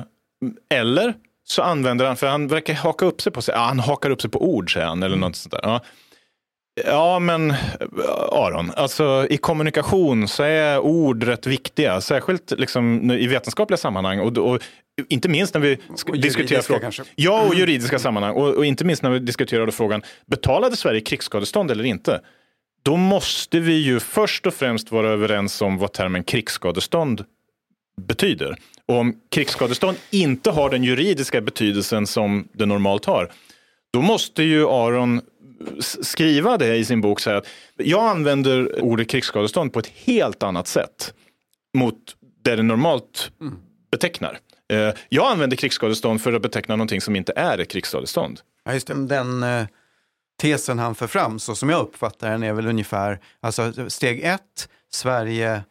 eller 0.69 1.13
så 1.47 1.61
använder 1.61 2.05
han, 2.05 2.15
för 2.15 2.27
han 2.27 2.47
verkar 2.47 2.73
haka 2.73 3.05
upp 3.05 3.21
sig 3.21 3.31
på 3.31 3.41
sig, 3.41 3.55
ja, 3.55 3.61
han 3.61 3.79
hakar 3.79 4.09
upp 4.09 4.21
sig 4.21 4.31
på 4.31 4.53
ord 4.53 4.73
säger 4.73 4.87
han, 4.87 5.03
eller 5.03 5.17
något 5.17 5.35
sånt 5.35 5.51
där. 5.51 5.59
Ja. 5.63 5.81
Ja, 6.85 7.19
men 7.19 7.51
eh, 7.51 7.57
Aron, 8.31 8.71
alltså 8.75 9.27
i 9.29 9.37
kommunikation 9.37 10.27
så 10.27 10.43
är 10.43 10.79
ord 10.79 11.23
rätt 11.23 11.47
viktiga, 11.47 12.01
särskilt 12.01 12.51
liksom 12.51 13.11
i 13.11 13.27
vetenskapliga 13.27 13.77
sammanhang 13.77 14.19
och, 14.19 14.37
och 14.37 14.59
inte 15.09 15.29
minst 15.29 15.53
när 15.53 15.61
vi 15.61 15.77
diskuterar 16.13 16.61
frågan. 16.61 16.81
kanske. 16.81 17.03
Ja, 17.15 17.41
och 17.41 17.55
juridiska 17.55 17.99
sammanhang 17.99 18.35
och, 18.35 18.53
och 18.55 18.65
inte 18.65 18.85
minst 18.85 19.03
när 19.03 19.09
vi 19.09 19.19
diskuterade 19.19 19.71
frågan, 19.71 20.01
betalade 20.25 20.75
Sverige 20.75 21.01
krigsskadestånd 21.01 21.71
eller 21.71 21.83
inte? 21.83 22.21
Då 22.83 22.97
måste 22.97 23.59
vi 23.59 23.73
ju 23.73 23.99
först 23.99 24.47
och 24.47 24.53
främst 24.53 24.91
vara 24.91 25.09
överens 25.09 25.61
om 25.61 25.77
vad 25.77 25.93
termen 25.93 26.23
krigsskadestånd 26.23 27.25
betyder. 28.01 28.55
Och 28.87 28.95
om 28.95 29.15
krigsskadestånd 29.31 29.97
inte 30.11 30.51
har 30.51 30.69
den 30.69 30.83
juridiska 30.83 31.41
betydelsen 31.41 32.07
som 32.07 32.47
det 32.53 32.65
normalt 32.65 33.05
har, 33.05 33.31
då 33.93 34.01
måste 34.01 34.43
ju 34.43 34.69
Aron 34.69 35.21
skriva 35.79 36.57
det 36.57 36.75
i 36.75 36.85
sin 36.85 37.01
bok. 37.01 37.19
Så 37.19 37.29
här 37.29 37.37
att 37.37 37.47
jag 37.77 38.03
använder 38.03 38.81
ordet 38.81 39.09
krigsskadestånd 39.09 39.73
på 39.73 39.79
ett 39.79 39.87
helt 39.87 40.43
annat 40.43 40.67
sätt 40.67 41.13
mot 41.77 42.15
det 42.43 42.55
det 42.55 42.63
normalt 42.63 43.31
betecknar. 43.91 44.39
Eh, 44.73 44.93
jag 45.09 45.31
använder 45.31 45.57
krigsskadestånd 45.57 46.21
för 46.21 46.33
att 46.33 46.41
beteckna 46.41 46.75
någonting 46.75 47.01
som 47.01 47.15
inte 47.15 47.33
är 47.35 47.57
ett 47.57 47.69
krigsskadestånd. 47.69 48.39
Ja, 48.65 48.73
just 48.73 48.87
det. 48.87 49.07
Den 49.07 49.43
eh, 49.43 49.65
tesen 50.41 50.79
han 50.79 50.95
för 50.95 51.07
fram, 51.07 51.39
så 51.39 51.55
som 51.55 51.69
jag 51.69 51.81
uppfattar 51.81 52.31
den, 52.31 52.43
är 52.43 52.53
väl 52.53 52.67
ungefär, 52.67 53.19
alltså 53.39 53.89
steg 53.89 54.23
ett, 54.23 54.69
Sverige 54.91 55.63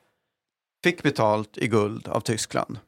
fick 0.85 1.03
betalt 1.03 1.59
i 1.59 1.69
guld 1.69 2.09
av 2.09 2.21
Tyskland. 2.21 2.79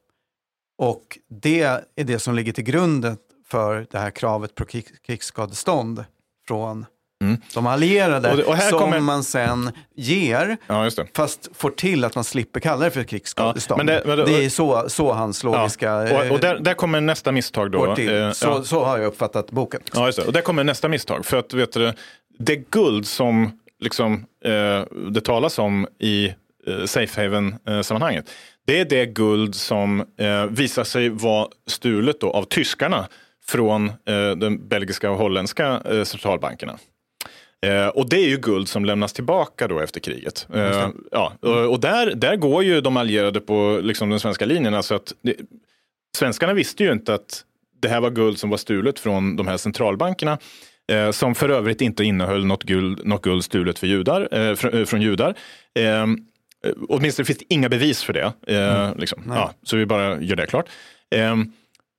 Och 0.78 1.18
det 1.42 1.62
är 1.62 2.04
det 2.04 2.18
som 2.18 2.34
ligger 2.34 2.52
till 2.52 2.64
grunden 2.64 3.16
för 3.48 3.86
det 3.90 3.98
här 3.98 4.10
kravet 4.10 4.54
på 4.54 4.64
krig- 4.64 5.02
krigsskadestånd 5.06 6.04
från 6.48 6.86
Mm. 7.24 7.40
de 7.54 7.66
allierade 7.66 8.32
Och 8.32 8.38
och 8.48 8.56
här 8.56 8.70
som 8.70 8.78
kommer- 8.78 9.00
man 9.00 9.24
sen 9.24 9.70
ger 9.94 10.56
Ja, 10.66 10.84
just 10.84 10.96
det. 10.96 11.06
fast 11.16 11.48
får 11.54 11.70
till 11.70 12.04
att 12.04 12.14
man 12.14 12.24
slipper 12.24 12.60
kalla 12.60 12.84
det 12.84 12.90
för 12.90 13.02
krigsskadestånd. 13.04 13.80
Ja, 13.80 13.84
men 13.84 13.94
det- 13.94 14.02
men 14.06 14.18
det- 14.18 14.24
det, 14.24 14.44
är 14.44 14.48
så, 14.48 14.88
så 14.88 15.12
hans 15.12 15.44
logiska... 15.44 15.86
Ja. 16.08 16.24
Och, 16.26 16.30
och 16.32 16.40
där, 16.40 16.54
eh, 16.54 16.60
där 16.62 16.74
kommer 16.74 17.00
nästa 17.00 17.32
misstag 17.32 17.70
då. 17.70 17.94
till. 17.94 18.16
Eh, 18.22 18.30
så, 18.32 18.64
så 18.64 18.84
har 18.84 18.98
jag 18.98 19.06
uppfattat 19.06 19.50
boken. 19.50 19.80
Ja, 19.94 20.06
just 20.06 20.18
det. 20.18 20.24
Och 20.26 20.32
där 20.32 20.40
kommer 20.40 20.64
nästa 20.64 20.88
misstag. 20.88 21.26
För 21.26 21.36
att 21.36 21.54
vet 21.54 21.72
du, 21.72 21.92
det 22.38 22.56
guld 22.56 23.06
som 23.06 23.58
liksom, 23.80 24.26
eh, 24.44 24.50
det 25.10 25.20
talas 25.24 25.58
om 25.58 25.86
i 25.98 26.26
eh, 26.66 26.84
safe 26.84 27.22
haven-sammanhanget, 27.22 28.30
det 28.66 28.80
är 28.80 28.84
det 28.84 29.06
guld 29.06 29.54
som 29.54 30.00
eh, 30.18 30.46
visar 30.46 30.84
sig 30.84 31.08
vara 31.08 31.48
stulet 31.66 32.20
då 32.20 32.30
av 32.30 32.42
tyskarna 32.44 33.08
från 33.46 33.88
eh, 33.88 34.30
den 34.36 34.68
belgiska 34.68 35.10
och 35.10 35.18
holländska 35.18 35.82
eh, 35.90 36.04
centralbankerna. 36.04 36.78
Eh, 37.66 37.88
och 37.88 38.08
det 38.08 38.16
är 38.16 38.28
ju 38.28 38.36
guld 38.36 38.68
som 38.68 38.84
lämnas 38.84 39.12
tillbaka 39.12 39.68
då 39.68 39.80
efter 39.80 40.00
kriget. 40.00 40.46
Eh, 40.54 40.88
ja, 41.10 41.32
och 41.40 41.72
och 41.72 41.80
där, 41.80 42.14
där 42.14 42.36
går 42.36 42.64
ju 42.64 42.80
de 42.80 42.96
allierade 42.96 43.40
på 43.40 43.80
liksom, 43.82 44.10
den 44.10 44.20
svenska 44.20 44.44
linjen. 44.44 44.74
Alltså 44.74 44.94
att 44.94 45.12
det, 45.22 45.36
svenskarna 46.16 46.52
visste 46.52 46.84
ju 46.84 46.92
inte 46.92 47.14
att 47.14 47.44
det 47.80 47.88
här 47.88 48.00
var 48.00 48.10
guld 48.10 48.38
som 48.38 48.50
var 48.50 48.56
stulet 48.56 48.98
från 48.98 49.36
de 49.36 49.46
här 49.46 49.56
centralbankerna. 49.56 50.38
Eh, 50.92 51.10
som 51.10 51.34
för 51.34 51.48
övrigt 51.48 51.80
inte 51.80 52.04
innehöll 52.04 52.46
något 52.46 52.62
guld, 52.62 53.06
något 53.06 53.22
guld 53.22 53.44
stulet 53.44 53.78
för 53.78 53.86
judar, 53.86 54.28
eh, 54.32 54.54
fr, 54.54 54.74
eh, 54.74 54.84
från 54.84 55.02
judar. 55.02 55.34
Eh, 56.64 56.72
åtminstone 56.88 57.26
finns 57.26 57.38
det 57.38 57.44
inga 57.54 57.68
bevis 57.68 58.02
för 58.02 58.12
det. 58.12 58.32
Eh, 58.46 58.94
liksom. 58.96 59.22
ja, 59.28 59.52
så 59.62 59.76
vi 59.76 59.86
bara 59.86 60.20
gör 60.20 60.36
det 60.36 60.46
klart. 60.46 60.68
Eh, 61.14 61.36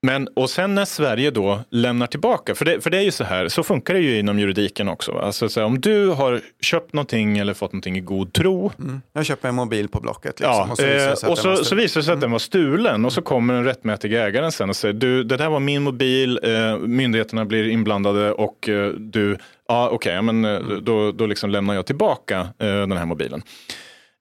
men 0.01 0.27
och 0.27 0.49
sen 0.49 0.75
när 0.75 0.85
Sverige 0.85 1.31
då 1.31 1.59
lämnar 1.69 2.07
tillbaka, 2.07 2.55
för 2.55 2.65
det, 2.65 2.81
för 2.81 2.89
det 2.89 2.97
är 2.97 3.01
ju 3.01 3.11
så 3.11 3.23
här, 3.23 3.47
så 3.47 3.63
funkar 3.63 3.93
det 3.93 3.99
ju 3.99 4.19
inom 4.19 4.39
juridiken 4.39 4.87
också. 4.89 5.11
Alltså, 5.11 5.49
så 5.49 5.59
här, 5.59 5.67
om 5.67 5.81
du 5.81 6.07
har 6.09 6.41
köpt 6.61 6.93
någonting 6.93 7.37
eller 7.37 7.53
fått 7.53 7.73
någonting 7.73 7.97
i 7.97 7.99
god 7.99 8.33
tro, 8.33 8.71
Jag 9.13 9.25
köper 9.25 9.49
en 9.49 9.55
mobil 9.55 9.87
på 9.87 9.99
Blocket. 9.99 10.39
Liksom, 10.39 10.53
Ja, 10.53 10.67
och 10.71 10.77
så 10.77 10.83
visar 10.85 11.05
det 11.05 11.09
eh, 11.09 11.15
sig 11.15 11.31
att 11.31 11.43
den 11.43 11.49
var 11.51 11.63
så 11.63 11.75
visar 11.75 11.99
det 11.99 12.05
sig 12.05 12.13
att 12.13 12.21
den 12.21 12.31
var 12.31 12.39
stulen 12.39 13.05
och 13.05 13.13
så 13.13 13.21
kommer 13.21 13.53
den 13.53 13.63
rättmätiga 13.63 14.27
ägaren 14.27 14.51
sen 14.51 14.69
och 14.69 14.75
säger 14.75 14.93
du, 14.93 15.23
det 15.23 15.37
där 15.37 15.49
var 15.49 15.59
min 15.59 15.83
mobil, 15.83 16.39
eh, 16.43 16.77
myndigheterna 16.77 17.45
blir 17.45 17.67
inblandade 17.69 18.31
och 18.31 18.69
eh, 18.69 18.91
du, 18.91 19.37
ja 19.67 19.89
okej, 19.89 20.21
men 20.21 20.45
eh, 20.45 20.59
då, 20.59 21.11
då 21.11 21.25
liksom 21.25 21.49
lämnar 21.49 21.73
jag 21.73 21.85
tillbaka 21.85 22.39
eh, 22.39 22.67
den 22.67 22.91
här 22.97 23.05
mobilen. 23.05 23.41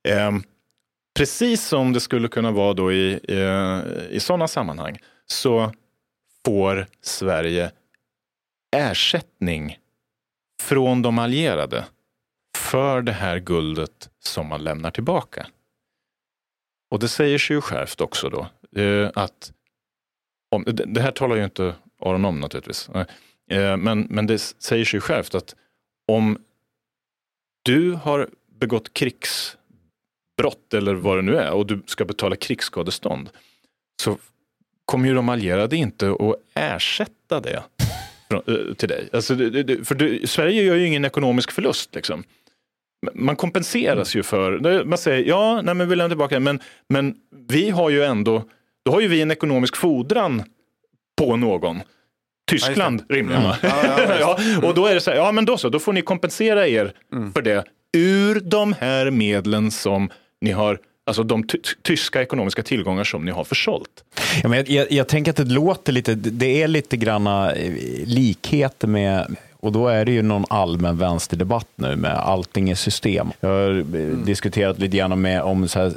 Ehm, 0.06 0.42
precis 1.16 1.66
som 1.66 1.92
det 1.92 2.00
skulle 2.00 2.28
kunna 2.28 2.50
vara 2.50 2.74
då 2.74 2.92
i, 2.92 3.20
eh, 3.28 3.80
i 4.10 4.20
sådana 4.20 4.48
sammanhang 4.48 4.98
så 5.26 5.72
får 6.44 6.86
Sverige 7.00 7.70
ersättning 8.76 9.78
från 10.62 11.02
de 11.02 11.18
allierade 11.18 11.84
för 12.56 13.02
det 13.02 13.12
här 13.12 13.38
guldet 13.38 14.10
som 14.18 14.46
man 14.46 14.64
lämnar 14.64 14.90
tillbaka. 14.90 15.46
Och 16.90 16.98
det 16.98 17.08
säger 17.08 17.38
sig 17.38 17.56
ju 17.56 17.60
självt 17.60 18.00
också 18.00 18.28
då 18.28 18.48
eh, 18.82 19.10
att 19.14 19.52
om, 20.50 20.64
det, 20.66 20.84
det 20.86 21.00
här 21.00 21.12
talar 21.12 21.36
ju 21.36 21.44
inte 21.44 21.74
Aron 22.00 22.24
om 22.24 22.40
naturligtvis. 22.40 22.88
Eh, 23.50 23.76
men, 23.76 24.00
men 24.00 24.26
det 24.26 24.38
säger 24.38 24.84
sig 24.84 25.00
självt 25.00 25.34
att 25.34 25.54
om 26.08 26.38
du 27.62 27.92
har 27.92 28.30
begått 28.46 28.94
krigs 28.94 29.55
krigsbrott 30.36 30.74
eller 30.74 30.94
vad 30.94 31.18
det 31.18 31.22
nu 31.22 31.36
är 31.36 31.50
och 31.52 31.66
du 31.66 31.82
ska 31.86 32.04
betala 32.04 32.36
krigsskadestånd 32.36 33.30
så 34.02 34.18
kommer 34.84 35.08
ju 35.08 35.14
de 35.14 35.28
allierade 35.28 35.76
inte 35.76 36.10
att 36.10 36.36
ersätta 36.54 37.40
det 37.40 37.62
eh, 38.30 38.74
till 38.76 38.88
dig. 38.88 39.08
Alltså, 39.12 39.36
för 39.84 39.94
du, 39.94 40.26
Sverige 40.26 40.62
gör 40.62 40.76
ju 40.76 40.86
ingen 40.86 41.04
ekonomisk 41.04 41.50
förlust. 41.50 41.94
Liksom. 41.94 42.24
Man 43.14 43.36
kompenseras 43.36 44.16
ju 44.16 44.22
för, 44.22 44.84
man 44.84 44.98
säger 44.98 45.24
ja, 45.24 45.62
nej 45.62 45.74
men 45.74 45.88
vi 45.88 45.96
lämnar 45.96 46.08
tillbaka 46.08 46.40
men, 46.40 46.60
men 46.88 47.14
vi 47.48 47.70
har 47.70 47.90
ju 47.90 48.04
ändå, 48.04 48.44
då 48.84 48.92
har 48.92 49.00
ju 49.00 49.08
vi 49.08 49.20
en 49.22 49.30
ekonomisk 49.30 49.76
fordran 49.76 50.42
på 51.18 51.36
någon. 51.36 51.80
Tyskland 52.50 53.02
rimligen 53.08 53.42
va? 53.42 53.56
ja, 54.20 54.38
och 54.62 54.74
då 54.74 54.86
är 54.86 54.94
det 54.94 55.00
så 55.00 55.10
här, 55.10 55.18
ja 55.18 55.32
men 55.32 55.44
då 55.44 55.58
så, 55.58 55.68
då 55.68 55.78
får 55.78 55.92
ni 55.92 56.02
kompensera 56.02 56.68
er 56.68 56.92
för 57.34 57.42
det 57.42 57.64
ur 57.96 58.40
de 58.40 58.72
här 58.72 59.10
medlen 59.10 59.70
som 59.70 60.10
ni 60.40 60.52
har, 60.52 60.78
alltså 61.06 61.22
de 61.22 61.46
ty- 61.46 61.58
tyska 61.82 62.22
ekonomiska 62.22 62.62
tillgångar 62.62 63.04
som 63.04 63.24
ni 63.24 63.30
har 63.30 63.44
försålt. 63.44 64.04
Ja, 64.42 64.48
men 64.48 64.58
jag, 64.58 64.68
jag, 64.68 64.92
jag 64.92 65.08
tänker 65.08 65.30
att 65.30 65.36
det 65.36 65.44
låter 65.44 65.92
lite, 65.92 66.14
det 66.14 66.62
är 66.62 66.68
lite 66.68 66.96
granna 66.96 67.52
eh, 67.52 67.72
likheter 68.04 68.88
med 68.88 69.36
och 69.60 69.72
då 69.72 69.88
är 69.88 70.04
det 70.04 70.12
ju 70.12 70.22
någon 70.22 70.44
allmän 70.50 70.98
vänsterdebatt 70.98 71.68
nu 71.76 71.96
med 71.96 72.12
allting 72.16 72.70
är 72.70 72.74
system. 72.74 73.28
Jag 73.40 73.48
har 73.48 73.78
eh, 73.78 74.16
diskuterat 74.16 74.78
lite 74.78 74.96
grann 74.96 75.20
med 75.20 75.42
om 75.42 75.68
så 75.68 75.78
här, 75.78 75.92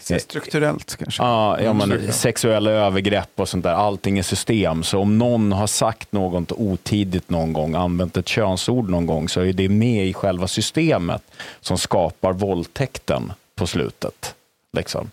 Så 0.00 0.18
strukturellt 0.18 0.96
kanske. 0.96 1.22
Ja, 1.22 1.60
ja 1.60 1.72
men, 1.72 1.86
strukturellt. 1.86 2.14
sexuella 2.16 2.70
övergrepp 2.70 3.30
och 3.36 3.48
sånt 3.48 3.64
där, 3.64 3.72
allting 3.72 4.18
är 4.18 4.22
system. 4.22 4.82
Så 4.82 4.98
om 4.98 5.18
någon 5.18 5.52
har 5.52 5.66
sagt 5.66 6.12
något 6.12 6.52
otidigt 6.52 7.30
någon 7.30 7.52
gång, 7.52 7.74
använt 7.74 8.16
ett 8.16 8.28
könsord 8.28 8.88
någon 8.90 9.06
gång, 9.06 9.28
så 9.28 9.40
är 9.40 9.52
det 9.52 9.68
med 9.68 10.06
i 10.06 10.12
själva 10.12 10.48
systemet 10.48 11.22
som 11.60 11.78
skapar 11.78 12.32
våldtäkten 12.32 13.32
på 13.62 13.66
slutet. 13.66 14.34
Liksom. 14.76 15.10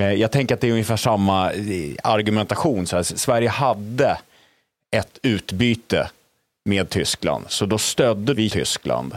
Eh, 0.00 0.12
jag 0.12 0.32
tänker 0.32 0.54
att 0.54 0.60
det 0.60 0.68
är 0.68 0.72
ungefär 0.72 0.96
samma 0.96 1.52
eh, 1.52 1.94
argumentation. 2.02 2.86
Så 2.86 2.96
här, 2.96 3.02
Sverige 3.02 3.48
hade 3.48 4.18
ett 4.90 5.18
utbyte 5.22 6.10
med 6.64 6.90
Tyskland, 6.90 7.44
så 7.48 7.66
då 7.66 7.78
stödde 7.78 8.34
vi 8.34 8.50
Tyskland. 8.50 9.16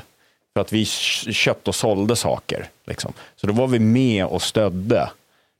För 0.53 0.61
att 0.61 0.73
vi 0.73 0.85
köpte 0.85 1.69
och 1.69 1.75
sålde 1.75 2.15
saker. 2.15 2.69
Liksom. 2.85 3.13
Så 3.35 3.47
då 3.47 3.53
var 3.53 3.67
vi 3.67 3.79
med 3.79 4.25
och 4.25 4.41
stödde 4.41 5.09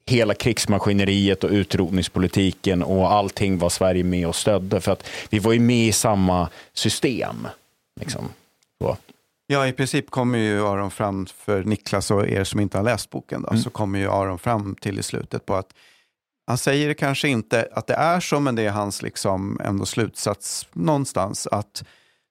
hela 0.06 0.34
krigsmaskineriet 0.34 1.44
och 1.44 1.49
utrotningspolitiken 1.49 2.84
och 2.84 3.11
allting 3.11 3.57
var 3.57 3.69
Sverige 3.69 4.03
med 4.03 4.28
och 4.28 4.36
stödde. 4.36 4.82
För 4.82 4.91
att 4.91 5.07
vi 5.30 5.40
var 5.40 5.53
ju 5.53 5.60
med 5.60 5.88
i 5.88 5.91
samma 5.91 6.49
system. 6.73 7.48
Liksom. 7.99 8.30
Ja, 9.52 9.68
i 9.68 9.73
princip 9.73 10.10
kommer 10.10 10.40
ju 10.40 10.68
Aron 10.68 10.91
fram, 10.91 11.26
för 11.26 11.64
Niklas 11.64 12.11
och 12.11 12.28
er 12.28 12.44
som 12.44 12.60
inte 12.60 12.78
har 12.78 12.84
läst 12.84 13.10
boken, 13.10 13.41
då, 13.41 13.49
Mm. 13.49 13.61
så 13.61 13.69
kommer 13.69 13.99
ju 13.99 14.10
Aron 14.11 14.40
fram 14.40 14.76
till 14.76 14.99
i 14.99 15.03
slutet 15.03 15.45
på 15.45 15.56
att 15.56 15.73
han 16.48 16.57
säger 16.57 16.88
det 16.88 16.94
kanske 16.94 17.28
inte 17.28 17.68
att 17.73 17.88
det 17.88 17.94
är 17.94 18.19
så, 18.19 18.40
men 18.40 18.56
det 18.56 18.65
är 18.65 18.72
hans 18.72 19.02
liksom 19.02 19.60
ändå 19.64 19.86
slutsats 19.86 20.68
någonstans 20.73 21.48
att 21.48 21.84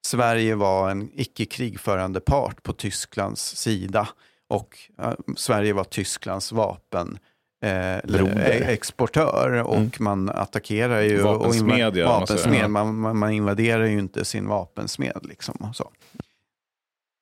Sverige 0.07 0.55
var 0.55 0.91
en 0.91 1.11
icke 1.15 1.45
krigförande 1.45 2.21
part 2.21 2.63
på 2.63 2.73
Tysklands 2.73 3.57
sida 3.57 4.09
och 4.49 4.79
eh, 5.03 5.13
Sverige 5.37 5.73
var 5.73 5.85
Tysklands 5.85 6.53
vapen 6.53 7.19
eh, 7.65 7.97
e- 7.97 8.65
exportör 8.69 9.63
och 9.63 10.01
man 10.01 10.29
attackerar 10.29 11.01
ju 11.01 11.23
och 11.23 11.39
Vapensmed, 11.39 11.97
ja, 11.97 12.07
man 12.19 12.27
säger. 12.27 12.41
vapensmed. 12.41 12.71
Man, 12.71 13.19
man 13.19 13.31
invaderar 13.33 13.85
ju 13.85 13.99
inte 13.99 14.25
sin 14.25 14.47
vapensmed 14.49 15.19
liksom 15.23 15.55
och 15.55 15.77
så. 15.77 15.91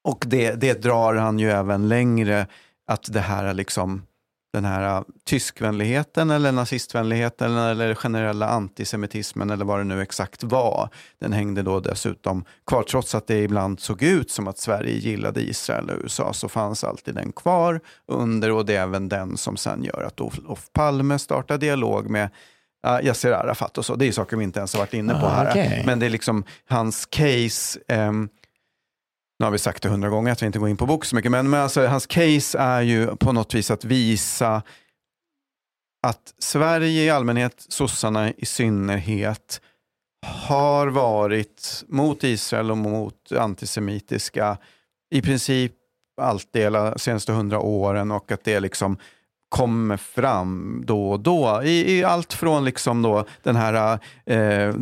Och 0.09 0.25
det, 0.27 0.53
det 0.53 0.83
drar 0.83 1.15
han 1.15 1.39
ju 1.39 1.51
även 1.51 1.89
längre, 1.89 2.47
att 2.87 3.13
det 3.13 3.21
här 3.21 3.55
liksom, 3.55 4.03
den 4.53 4.65
här 4.65 5.05
tyskvänligheten 5.27 6.31
eller 6.31 6.53
nazistvänligheten 6.53 7.57
eller 7.57 7.95
generella 7.95 8.49
antisemitismen 8.49 9.51
eller 9.51 9.65
vad 9.65 9.81
det 9.81 9.85
nu 9.85 10.03
exakt 10.03 10.43
var, 10.43 10.89
den 11.21 11.33
hängde 11.33 11.63
då 11.63 11.81
dessutom 11.81 12.45
kvar. 12.67 12.83
Trots 12.83 13.15
att 13.15 13.27
det 13.27 13.39
ibland 13.43 13.81
såg 13.81 14.03
ut 14.03 14.31
som 14.31 14.49
att 14.49 14.59
Sverige 14.59 14.93
gillade 14.99 15.41
Israel 15.41 15.91
och 15.91 15.97
USA 16.03 16.33
så 16.33 16.49
fanns 16.49 16.85
alltid 16.85 17.15
den 17.15 17.33
kvar 17.33 17.81
under 18.07 18.51
och 18.53 18.67
det 18.67 18.77
är 18.77 18.83
även 18.83 19.09
den 19.09 19.37
som 19.37 19.57
sen 19.57 19.85
gör 19.85 20.03
att 20.07 20.21
Olof 20.21 20.73
Palme 20.73 21.19
startar 21.19 21.59
dialog 21.59 22.11
med 22.11 22.31
uh, 22.87 23.07
Yasser 23.07 23.33
Arafat 23.33 23.79
och 23.79 23.85
så. 23.85 23.95
Det 23.95 24.07
är 24.09 24.13
saker 24.13 24.37
vi 24.37 24.45
inte 24.45 24.59
ens 24.59 24.73
har 24.73 24.81
varit 24.81 24.95
inne 24.95 25.13
på 25.21 25.27
Ah, 25.27 25.31
här. 25.31 25.51
okej. 25.51 25.83
Men 25.87 25.99
det 25.99 26.07
är 26.07 26.11
liksom 26.11 26.45
hans 26.69 27.07
case, 27.07 27.81
ehm, 27.89 28.29
nu 29.39 29.45
har 29.45 29.51
vi 29.51 29.59
sagt 29.59 29.83
det 29.83 29.89
hundra 29.89 30.09
gånger 30.09 30.33
att 30.33 30.43
vi 30.43 30.47
inte 30.47 30.59
går 30.59 30.69
in 30.69 30.77
på 30.77 30.87
bok 30.87 31.05
så 31.05 31.17
mycket, 31.17 31.31
men, 31.31 31.51
men 31.51 31.61
alltså, 31.61 31.87
hans 31.87 32.07
case 32.07 32.59
är 32.59 32.83
ju 32.83 33.17
på 33.17 33.33
något 33.33 33.55
vis 33.55 33.71
att 33.71 33.85
visa 33.85 34.63
att 36.07 36.35
Sverige 36.39 37.05
i 37.05 37.11
allmänhet, 37.11 37.67
sossarna 37.69 38.31
i 38.31 38.47
synnerhet, 38.47 39.61
har 40.27 40.87
varit 40.87 41.85
mot 41.89 42.25
Israel 42.25 42.71
och 42.71 42.79
mot 42.79 43.33
antisemitiska 43.33 44.59
i 45.11 45.23
princip 45.23 45.73
alltid 46.21 46.73
de 46.73 46.95
senaste 46.97 47.33
hundra 47.33 47.61
åren 47.61 48.11
och 48.11 48.33
att 48.33 48.45
det 48.45 48.61
liksom 48.61 48.97
kommer 49.49 49.97
fram 49.97 50.83
då 50.87 51.11
och 51.11 51.21
då. 51.21 51.63
I, 51.63 51.99
i 51.99 52.05
allt 52.05 52.33
från 52.33 52.65
liksom 52.65 53.03
då 53.03 53.25
den 53.43 53.57
här, 53.57 53.99
eh, 54.27 54.75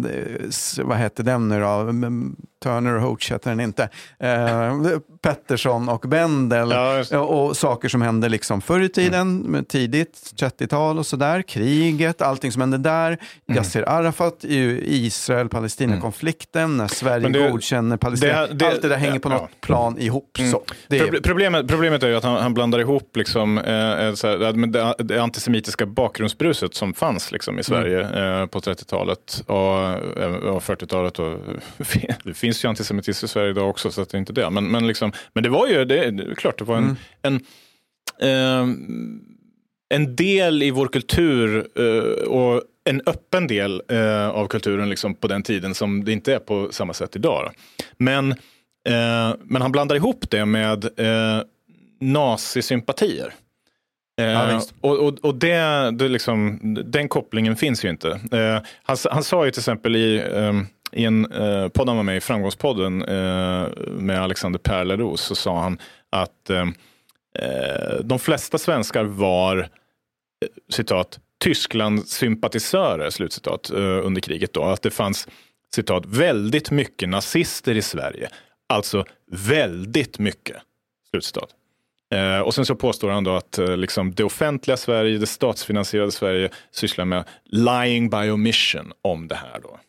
vad 0.85 0.99
heter 0.99 1.23
den 1.23 1.49
nu 1.49 1.61
då, 1.61 1.93
Turner 2.63 2.95
och 2.95 3.03
Hoach 3.03 3.33
heter 3.33 3.51
den 3.51 3.61
inte, 3.61 3.89
eh, 4.19 4.77
Pettersson 5.23 5.89
och 5.89 6.01
Bendel 6.01 6.71
Ja, 7.11 7.19
och, 7.19 7.57
saker 7.57 7.89
som 7.89 8.03
hände 8.03 8.29
liksom 8.29 8.61
förr 8.61 8.81
i 8.81 8.89
tiden, 8.89 9.39
med 9.39 9.69
tidigt 9.69 10.33
30-tal 10.41 10.99
och 10.99 11.07
sådär, 11.07 11.43
kriget, 11.43 12.23
allting 12.23 12.53
som 12.53 12.61
hände 12.61 12.79
där, 12.79 13.19
Yasser 13.55 13.89
Arafat, 13.89 14.45
Israel-Palestina-konflikten, 14.45 16.77
när 16.77 16.89
Sverige 16.89 17.29
det- 17.29 17.51
godkänner 17.51 17.97
Palestina, 17.97 18.47
det- 18.47 18.55
det- 18.55 18.67
allt 18.69 18.83
det 18.83 18.89
där 18.89 18.97
hänger 18.97 19.19
på 19.19 19.29
ja. 19.31 19.35
något 19.35 19.61
plan 19.61 19.99
ihop. 19.99 20.39
Så, 20.53 20.63
det 20.89 20.99
är, 20.99 21.05
Proble- 21.07 21.23
Problemet, 21.23 21.69
problemet 21.69 22.03
är 22.03 22.09
ju 22.09 22.17
att 22.17 22.25
han, 22.25 22.43
han 22.43 22.55
blandar 22.55 22.79
ihop 22.79 23.17
liksom, 23.17 23.59
eh, 23.59 23.65
så 24.15 24.27
här, 24.29 24.39
det, 24.99 25.05
det, 25.05 25.19
antisemitiska 25.23 25.87
bakgrundsbruset 25.87 26.75
som 26.75 26.95
fanns 26.95 27.33
liksom, 27.33 27.59
i 27.59 27.63
Sverige 27.65 28.01
eh, 28.01 28.47
på 28.47 28.61
30-talet 28.61 29.43
och, 29.47 29.79
eh, 30.23 30.35
och 30.35 30.63
40-talet. 30.63 31.19
Och, 31.19 31.39
finns 32.47 32.65
ju 32.65 32.69
antisemitism 32.69 33.25
i 33.25 33.29
Sverige 33.29 33.51
idag 33.51 33.71
också, 33.71 33.91
så 33.91 34.03
att 34.03 34.09
det 34.09 34.17
är 34.17 34.19
inte 34.19 34.33
det. 34.33 34.51
Men, 34.51 34.71
men, 34.71 34.87
liksom, 34.87 35.13
men 35.33 35.43
det 35.43 35.49
var 35.49 35.67
ju, 35.67 35.85
det, 35.85 36.11
det 36.11 36.23
är 36.23 36.35
klart, 36.35 36.59
det 36.59 36.65
var 36.65 36.77
en, 36.77 36.97
en, 37.23 37.35
eh, 38.21 38.77
en 39.95 40.17
del 40.17 40.63
i 40.63 40.71
vår 40.71 40.89
kultur 40.89 41.67
eh, 41.75 42.29
och 42.29 42.63
en 42.85 43.03
öppen 43.07 43.47
del 43.47 43.83
eh, 43.89 44.29
av 44.29 44.49
kulturen 44.49 44.89
liksom, 44.91 45.15
på 45.15 45.29
den 45.29 45.43
tiden 45.43 45.75
som 45.75 46.05
det 46.05 46.13
inte 46.13 46.35
är 46.35 46.39
på 46.39 46.69
samma 46.73 46.93
sätt 46.93 47.17
idag. 47.17 47.45
Då. 47.45 47.53
Men 47.99 48.35
Eh, 48.87 49.35
men 49.45 49.63
han 49.63 49.73
blandar 49.73 49.97
ihop 49.97 50.31
det 50.31 50.45
med 50.45 50.85
eh, 50.85 51.43
nazisympatier. 52.01 53.35
Eh, 54.21 54.27
Ja, 54.27 54.61
och 54.81 54.99
och, 54.99 55.19
och 55.25 55.35
det, 55.35 55.91
det 55.91 56.09
liksom, 56.09 56.59
den 56.87 57.09
kopplingen 57.09 57.57
finns 57.57 57.85
ju 57.85 57.91
inte. 57.91 58.21
Eh, 58.33 58.63
han, 58.83 58.97
han 59.11 59.25
sa 59.25 59.45
ju 59.45 59.51
till 59.51 59.61
exempel 59.61 59.97
i, 59.97 60.17
eh, 60.35 60.53
i 60.93 61.05
en 61.05 61.33
eh, 61.33 61.69
podd 61.69 61.89
han 61.89 61.97
var 61.97 62.05
med 62.05 62.17
i, 62.17 62.21
Framgångspodden 62.21 63.03
eh, 63.03 63.69
med 63.87 64.21
Alexander 64.21 64.59
Perleros, 64.59 65.21
så 65.21 65.35
sa 65.35 65.61
han 65.61 65.79
att 66.11 66.51
eh, 66.51 66.67
eh 67.39 68.01
de 68.05 68.19
flesta 68.19 68.59
svenskar 68.59 69.05
var, 69.05 69.59
eh, 69.59 69.67
citat, 70.71 71.21
Tyskland-sympatisörer, 71.39 73.11
slutcitat, 73.11 73.71
eh, 73.71 74.07
under 74.07 74.21
kriget 74.21 74.53
då. 74.53 74.63
Att 74.63 74.83
det 74.83 74.91
fanns, 74.91 75.29
citat, 75.75 76.07
väldigt 76.07 76.71
mycket 76.71 77.09
nazister 77.09 77.75
i 77.75 77.83
Sverige. 77.83 78.29
Alltså 78.69 79.05
väldigt 79.31 80.19
mycket, 80.19 80.57
slutcitat. 81.11 81.49
Eh, 82.15 82.41
och 82.41 82.55
sen 82.55 82.67
så 82.67 82.75
påstår 82.75 83.11
han 83.11 83.25
då 83.25 83.35
att 83.35 83.59
eh, 83.59 83.77
liksom, 83.77 84.15
det 84.15 84.25
offentliga 84.25 84.77
Sverige, 84.77 85.19
det 85.19 85.27
statsfinansierade 85.27 86.13
Sverige 86.13 86.51
sysslar 86.71 87.05
med 87.05 87.25
lying 87.45 88.11
by 88.11 88.31
omission 88.31 88.93
om 89.03 89.29
det 89.29 89.35
här. 89.35 89.61
Då. 89.63 89.81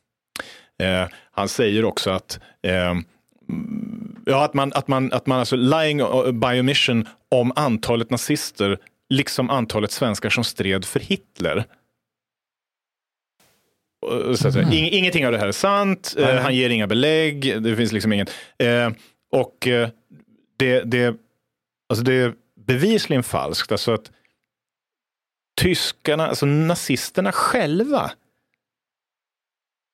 Eh, 0.83 1.07
han 1.31 1.49
säger 1.49 1.85
också 1.85 2.09
att 2.09 2.39
eh, 2.63 2.93
Ja, 4.25 4.45
att 4.45 4.53
man, 4.53 4.73
att 4.73 4.87
man, 4.87 5.13
att 5.13 5.25
man 5.25 5.39
alltså 5.39 5.55
lying 5.55 5.97
by 6.39 6.59
omission 6.59 7.07
om 7.29 7.53
antalet 7.55 8.09
nazister, 8.09 8.77
liksom 9.09 9.49
antalet 9.49 9.91
svenskar 9.91 10.29
som 10.29 10.43
stred 10.43 10.85
för 10.85 10.99
Hitler. 10.99 11.65
Och 14.01 14.39
Så 14.39 14.51
säga, 14.51 14.71
ing, 14.71 14.89
ingenting 14.89 15.25
av 15.25 15.31
det 15.31 15.37
här 15.37 15.47
är 15.47 15.51
sant, 15.51 16.15
eh, 16.17 16.35
han 16.35 16.55
ger 16.55 16.69
inga 16.69 16.87
belägg, 16.87 17.63
det 17.63 17.75
finns 17.75 17.91
liksom 17.91 18.13
inget. 18.13 18.31
Eh, 18.57 18.91
och 19.31 19.67
eh, 19.67 19.89
det, 20.57 20.83
det, 20.83 21.15
alltså 21.89 22.03
det 22.03 22.13
är 22.13 22.33
bevisligen 22.67 23.23
falskt. 23.23 23.71
Alltså 23.71 23.93
att 23.93 24.11
tyskarna, 25.61 26.27
alltså 26.27 26.45
nazisterna 26.45 27.31
själva 27.31 28.11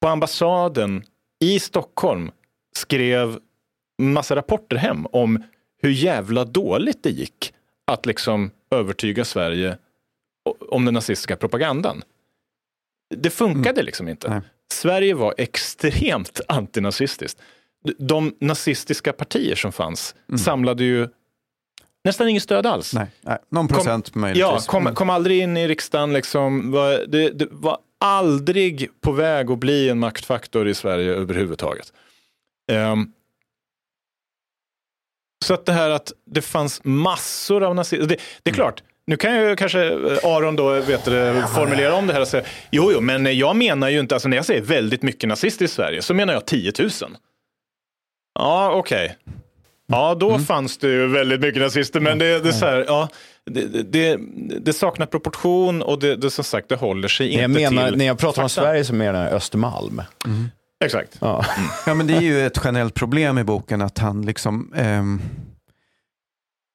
på 0.03 0.09
ambassaden 0.09 1.03
i 1.43 1.59
Stockholm 1.59 2.31
skrev 2.75 3.39
massa 4.01 4.35
rapporter 4.35 4.75
hem 4.75 5.05
om 5.05 5.43
hur 5.81 5.89
jävla 5.89 6.45
dåligt 6.45 7.03
det 7.03 7.09
gick 7.09 7.53
att 7.87 8.05
liksom 8.05 8.51
övertyga 8.71 9.25
Sverige 9.25 9.77
om 10.69 10.85
den 10.85 10.93
nazistiska 10.93 11.35
propagandan. 11.35 12.01
Det 13.15 13.29
funkade 13.29 13.83
liksom 13.83 14.07
inte. 14.07 14.29
Nej. 14.29 14.41
Sverige 14.73 15.13
var 15.13 15.33
extremt 15.37 16.41
antinazistiskt. 16.47 17.41
De- 17.97 18.35
nazistiska 18.39 19.13
partier 19.13 19.55
som 19.55 19.71
fanns 19.71 20.15
samlade 20.37 20.83
ju 20.83 21.07
nästan 22.03 22.27
inget 22.29 22.43
stöd 22.43 22.65
alls. 22.65 22.93
nej, 22.93 23.07
nej, 23.21 23.37
någon 23.49 23.67
Kom- 23.67 23.75
procent 23.77 24.15
möjligtvis. 24.15 24.41
Ja, 24.41 24.59
kom, 24.71 24.95
kom 24.95 25.09
aldrig 25.09 25.39
in 25.41 25.57
i 25.57 25.67
riksdagen. 25.67 26.13
Liksom, 26.13 26.71
det, 27.07 27.29
det 27.29 27.47
var 27.51 27.77
aldrig 28.03 28.89
på 29.01 29.11
väg 29.11 29.51
att 29.51 29.59
bli 29.59 29.89
en 29.89 29.99
maktfaktor 29.99 30.67
i 30.67 30.73
Sverige 30.73 31.13
överhuvudtaget. 31.13 31.93
Ehm, 32.71 33.11
så 35.45 35.53
att 35.53 35.65
det 35.65 35.73
här 35.73 35.89
att 35.89 36.11
det 36.25 36.41
fanns 36.41 36.81
massor 36.83 37.63
av 37.63 37.75
nazister. 37.75 38.07
Det, 38.07 38.17
det 38.43 38.49
är 38.49 38.53
klart, 38.53 38.83
nu 39.05 39.17
kan 39.17 39.35
ju 39.35 39.55
kanske 39.55 39.85
eh, 39.85 40.17
Aron 40.23 40.55
då 40.55 40.69
vet 40.69 41.05
du, 41.05 41.43
formulera 41.55 41.95
om 41.95 42.07
det 42.07 42.13
här 42.13 42.21
och 42.21 42.27
säga, 42.27 42.43
jo, 42.71 42.91
jo, 42.91 43.01
men 43.01 43.37
jag 43.37 43.55
menar 43.55 43.89
ju 43.89 43.99
inte, 43.99 44.15
alltså 44.15 44.29
när 44.29 44.37
jag 44.37 44.45
säger 44.45 44.61
väldigt 44.61 45.01
mycket 45.01 45.29
nazister 45.29 45.65
i 45.65 45.67
Sverige 45.67 46.01
så 46.01 46.13
menar 46.13 46.33
jag 46.33 46.45
10 46.45 46.73
000. 46.79 46.89
Ja, 48.39 48.71
okej. 48.71 49.17
Ja, 49.87 50.15
då 50.15 50.39
fanns 50.39 50.77
det 50.77 50.87
ju 50.87 51.07
väldigt 51.07 51.41
mycket 51.41 51.61
nazister, 51.61 51.99
men 51.99 52.19
det, 52.19 52.39
det 52.39 52.49
är 52.49 52.53
så 52.53 52.65
här, 52.65 52.85
ja, 52.87 53.09
det, 53.45 53.83
det- 53.91 54.17
det, 54.59 54.73
saknar 54.73 55.05
proportion 55.05 55.81
och 55.81 55.99
det, 55.99 56.15
det 56.15 56.29
som 56.31 56.43
sagt, 56.43 56.69
det 56.69 56.75
håller 56.75 57.07
sig 57.07 57.27
inte 57.29 57.41
Jag 57.41 57.51
menar, 57.51 57.87
till 57.89 57.97
när 57.97 58.05
jag 58.05 58.17
pratar 58.17 58.41
om 58.43 58.49
fakta. 58.49 58.61
Sverige 58.61 58.85
så 58.85 58.93
menar 58.93 59.23
jag 59.23 59.33
Östermalm. 59.33 60.01
Exakt. 60.85 61.17
Ja. 61.21 61.45
Ja, 61.85 61.93
men 61.93 62.07
det 62.07 62.13
är 62.13 62.21
ju 62.21 62.45
ett 62.45 62.61
generellt 62.63 62.93
problem 62.93 63.37
i 63.37 63.43
boken 63.43 63.81
att 63.81 63.97
han 63.97 64.21
liksom... 64.25 64.73
ehm, 64.75 65.21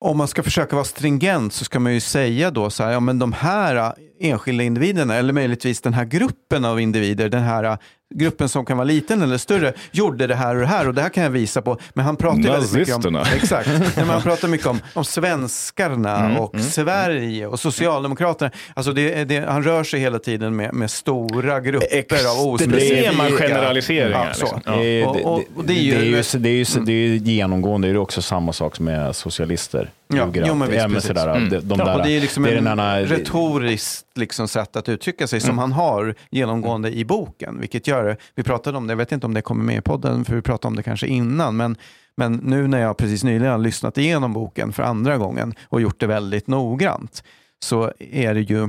om 0.05 0.16
man 0.18 0.28
ska 0.28 0.43
försöka 0.43 0.76
vara 0.76 0.85
stringent 0.85 1.52
så 1.52 1.64
ska 1.64 1.80
man 1.80 1.94
ju 1.94 2.01
säga 2.01 2.51
då 2.51 2.70
så 2.70 2.85
här, 2.85 2.90
ja 2.90 3.01
men 3.01 3.18
de 3.18 3.32
här 3.32 3.94
enskilda 4.20 4.64
individerna, 4.64 5.14
eller 5.14 5.32
möjligtvis 5.32 5.80
den 5.80 5.94
här 5.94 6.04
gruppen 6.04 6.64
av 6.64 6.80
individer, 6.80 7.28
den 7.28 7.42
här 7.42 7.64
äh, 7.64 7.76
gruppen 8.14 8.48
som 8.48 8.64
kan 8.64 8.76
vara 8.76 8.84
liten 8.84 9.22
eller 9.22 9.38
större, 9.38 9.72
gjorde 9.90 10.26
det 10.26 10.34
här 10.34 10.54
och 10.54 10.60
det 10.60 10.66
här 10.66 10.88
och 10.88 10.94
det 10.94 11.02
här 11.02 11.08
kan 11.08 11.22
jag 11.22 11.30
visa 11.30 11.62
på. 11.62 11.78
Men 11.94 12.04
han 12.04 12.16
pratar 12.16 12.38
ju 12.40 12.48
väldigt 12.50 12.72
mycket 12.72 13.06
om, 13.06 13.16
exakt, 13.36 13.68
men 13.96 14.08
han 14.08 14.22
pratar 14.22 14.48
mycket 14.48 14.66
om, 14.66 14.80
om 14.94 15.04
svenskarna 15.04 16.16
Mm, 16.18 16.36
och 16.36 16.60
Sverige 16.60 17.46
och 17.46 17.60
Socialdemokraterna. 17.60 18.50
Alltså 18.74 18.92
det, 18.92 19.24
det, 19.24 19.40
han 19.48 19.62
rör 19.62 19.84
sig 19.84 20.00
hela 20.00 20.18
tiden 20.18 20.56
med, 20.56 20.74
med 20.74 20.90
stora 20.90 21.60
grupper 21.60 22.30
av 22.40 22.46
ospecifika. 22.48 23.12
Generaliseringar. 23.38 24.18
Ja, 24.20 24.28
liksom. 24.28 24.60
Det 24.64 24.86
är, 24.86 25.06
Och- 25.08 25.16
och- 25.34 25.42
och 25.56 25.64
det 25.64 25.72
är 25.72 25.82
ju- 25.82 25.90
det 25.92 25.98
är 25.98 26.04
ju, 26.04 26.38
det 26.38 26.48
är 26.48 26.52
ju, 26.52 26.64
det 26.84 26.92
är 26.92 26.96
ju 27.08 27.16
genomgående, 27.16 27.88
det 27.88 27.92
är 27.94 27.96
också 27.98 28.22
samma 28.22 28.52
sak 28.52 28.80
med 28.80 29.16
socialister. 29.16 29.90
Ja, 30.14 30.28
jo, 30.34 30.54
men 30.54 30.68
visst, 30.68 30.80
Ja, 30.82 30.88
men 30.88 31.02
sådär, 31.02 31.28
Mm. 31.36 31.48
de, 31.50 31.56
de 31.60 31.78
Ja, 31.78 31.84
där, 31.84 31.96
och 31.96 32.02
det 32.06 32.10
är 32.16 32.20
liksom 32.20 32.42
det 32.42 32.50
är 32.50 32.56
en 32.56 32.64
den 32.64 32.78
här- 32.78 33.02
retoriskt 33.04 34.04
liksom 34.18 34.48
sätt 34.48 34.76
att 34.76 34.88
uttrycka 34.88 35.26
sig 35.26 35.40
som 35.40 35.58
han 35.58 35.72
har 35.72 36.14
genomgående 36.30 36.90
i 36.90 37.04
boken. 37.04 37.60
Vilket 37.60 37.86
gör 37.86 38.16
vi 38.34 38.42
pratade 38.42 38.78
om 38.78 38.86
det, 38.86 38.92
jag 38.92 38.96
vet 38.96 39.12
inte 39.12 39.26
om 39.26 39.34
det 39.34 39.42
kommer 39.42 39.64
med 39.64 39.76
i 39.76 39.80
podden, 39.80 40.24
för 40.24 40.34
vi 40.34 40.42
pratade 40.42 40.68
om 40.68 40.76
det 40.76 40.82
kanske 40.82 41.06
innan, 41.06 41.56
men, 41.56 41.76
men 42.16 42.32
nu 42.32 42.66
när 42.68 42.78
jag 42.78 42.96
precis 42.96 43.24
nyligen 43.24 43.52
har 43.52 43.58
lyssnat 43.58 43.98
igenom 43.98 44.32
boken 44.32 44.72
för 44.72 44.82
andra 44.82 45.16
gången 45.16 45.54
och 45.68 45.80
gjort 45.80 46.00
det 46.00 46.06
väldigt 46.06 46.46
noggrant, 46.46 47.22
så 47.64 47.92
är 47.98 48.34
det 48.34 48.40
ju 48.40 48.68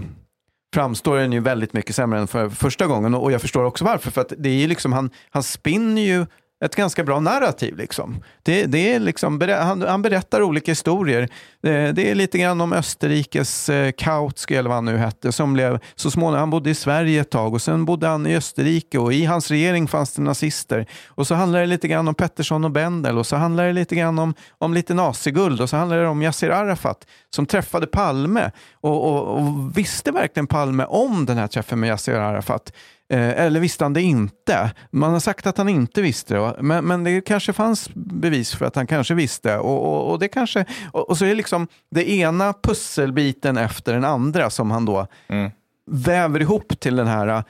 framstår 0.74 1.18
den 1.18 1.34
ju 1.34 1.40
väldigt 1.40 1.74
mycket 1.74 1.96
sämre 1.96 2.20
än 2.20 2.28
för 2.28 2.50
första 2.50 2.88
gången 2.88 3.16
och 3.16 3.32
jag 3.32 3.42
förstår 3.42 3.64
också 3.64 3.86
varför. 3.86 4.12
För 4.12 4.22
att 4.22 4.34
det 4.38 4.50
är 4.50 4.54
ju 4.54 4.68
liksom, 4.68 4.94
han, 4.94 5.10
han 5.30 5.44
spinner 5.44 6.02
ju 6.02 6.26
ett 6.66 6.76
ganska 6.76 7.04
bra 7.04 7.20
narrativ. 7.20 7.78
Liksom. 7.78 8.24
Det, 8.44 8.66
det 8.66 8.94
är 8.94 9.00
liksom, 9.00 9.42
han, 9.42 9.82
han 9.82 10.02
berättar 10.02 10.42
olika 10.42 10.72
historier. 10.72 11.30
Det, 11.62 11.92
det 11.92 12.12
är 12.12 12.16
lite 12.16 12.38
grann 12.38 12.62
om 12.62 12.74
Österrikes 12.74 13.70
eh, 13.70 13.92
Kautsky, 13.92 14.56
eller 14.56 14.70
vad 14.70 14.78
han 14.78 14.86
nu 14.86 14.98
hette, 14.98 15.32
som 15.32 15.54
blev 15.54 15.80
så 15.96 16.12
småningom, 16.12 16.40
han 16.40 16.50
bodde 16.50 16.70
i 16.70 16.76
Sverige 16.76 17.22
ett 17.22 17.30
tag 17.30 17.54
och 17.54 17.62
sen 17.62 17.86
bodde 17.86 18.08
han 18.08 18.28
i 18.28 18.36
Österrike 18.36 19.00
och 19.00 19.14
i 19.14 19.26
hans 19.26 19.52
regering 19.52 19.88
fanns 19.88 20.14
det 20.14 20.22
nazister. 20.22 20.86
Och 21.08 21.28
så 21.28 21.36
handlar 21.36 21.60
det 21.60 21.66
lite 21.66 21.88
grann 21.88 22.08
om 22.08 22.16
Pettersson 22.16 22.66
och 22.66 22.72
Bendel 22.72 23.18
och 23.18 23.28
så 23.28 23.36
handlar 23.36 23.66
det 23.66 23.74
lite 23.74 23.96
grann 23.96 24.20
om, 24.20 24.34
om 24.58 24.74
lite 24.74 24.94
naziguld 24.94 25.62
och 25.62 25.70
så 25.70 25.78
handlar 25.78 25.98
det 25.98 26.08
om 26.08 26.22
Yassir 26.22 26.50
Arafat 26.50 27.08
som 27.36 27.46
träffade 27.46 27.88
Palme 27.88 28.52
och, 28.74 29.06
och, 29.06 29.38
och 29.38 29.78
visste 29.78 30.12
verkligen 30.12 30.48
Palme 30.48 30.86
om 30.86 31.26
den 31.26 31.38
här 31.38 31.48
träffen 31.48 31.80
med 31.80 31.88
Yassir 31.88 32.16
Arafat? 32.16 32.74
Eh, 33.14 33.30
eller 33.46 33.60
visste 33.60 33.86
han 33.86 33.94
det 33.94 34.02
inte? 34.02 34.72
Man 34.92 35.12
har 35.14 35.20
sagt 35.20 35.48
att 35.48 35.58
han 35.58 35.70
inte 35.70 36.02
visste 36.02 36.34
det, 36.36 36.56
men, 36.62 36.86
men 36.86 37.04
det 37.04 37.22
kanske 37.22 37.54
fanns 37.54 37.90
bevis 37.96 38.56
för 38.56 38.66
att 38.66 38.76
han 38.76 38.88
kanske 38.88 39.14
visste. 39.14 39.58
Och, 39.58 39.86
och, 39.94 40.12
och 40.12 40.20
det 40.20 40.28
kanske, 40.28 40.66
och, 40.92 41.10
och 41.10 41.18
så 41.18 41.26
är 41.26 41.30
det 41.30 41.36
liksom 41.36 41.68
det 41.92 42.10
ena 42.12 42.54
pusselbiten 42.64 43.58
efter 43.58 43.94
den 43.94 44.06
andra 44.06 44.50
som 44.50 44.72
han 44.72 44.86
då 44.86 45.08
Mm. 45.30 45.52
väver 45.92 46.40
ihop 46.40 46.80
till 46.80 46.96
den 46.96 47.08
här 47.08 47.28
eh, 47.28 47.44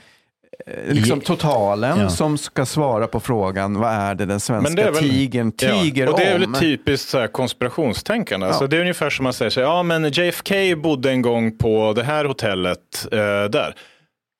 liksom 0.94 1.22
totalen 1.22 1.99
Ja. 1.99 2.10
som 2.10 2.38
ska 2.38 2.65
svara 2.65 3.07
på 3.07 3.19
frågan 3.19 3.73
vad 3.80 3.91
är 3.91 4.15
det 4.15 4.26
den 4.26 4.40
svenska 4.40 4.76
det 4.84 4.91
väl- 4.91 4.99
tigern 5.10 5.52
tiger 5.52 6.06
ja, 6.06 6.11
och 6.11 6.19
det 6.19 6.26
är 6.26 6.40
väl 6.40 6.53
ett 6.53 6.60
typiskt 6.60 7.10
så 7.10 7.19
här 7.19 7.27
konspirationstänkande. 7.27 8.48
Alltså, 8.48 8.64
Ja. 8.64 8.68
det 8.68 8.77
är 8.77 8.81
ungefär 8.81 9.10
som 9.10 9.23
man 9.23 9.34
säger 9.34 9.49
så 9.49 9.60
här, 9.60 9.68
ja 9.68 9.84
men 9.84 10.11
JFK 10.11 10.53
bodde 10.76 11.11
en 11.11 11.22
gång 11.22 11.57
på 11.57 11.94
det 11.95 12.03
här 12.03 12.26
hotellet 12.26 13.07
eh, 13.11 13.18
där. 13.52 13.76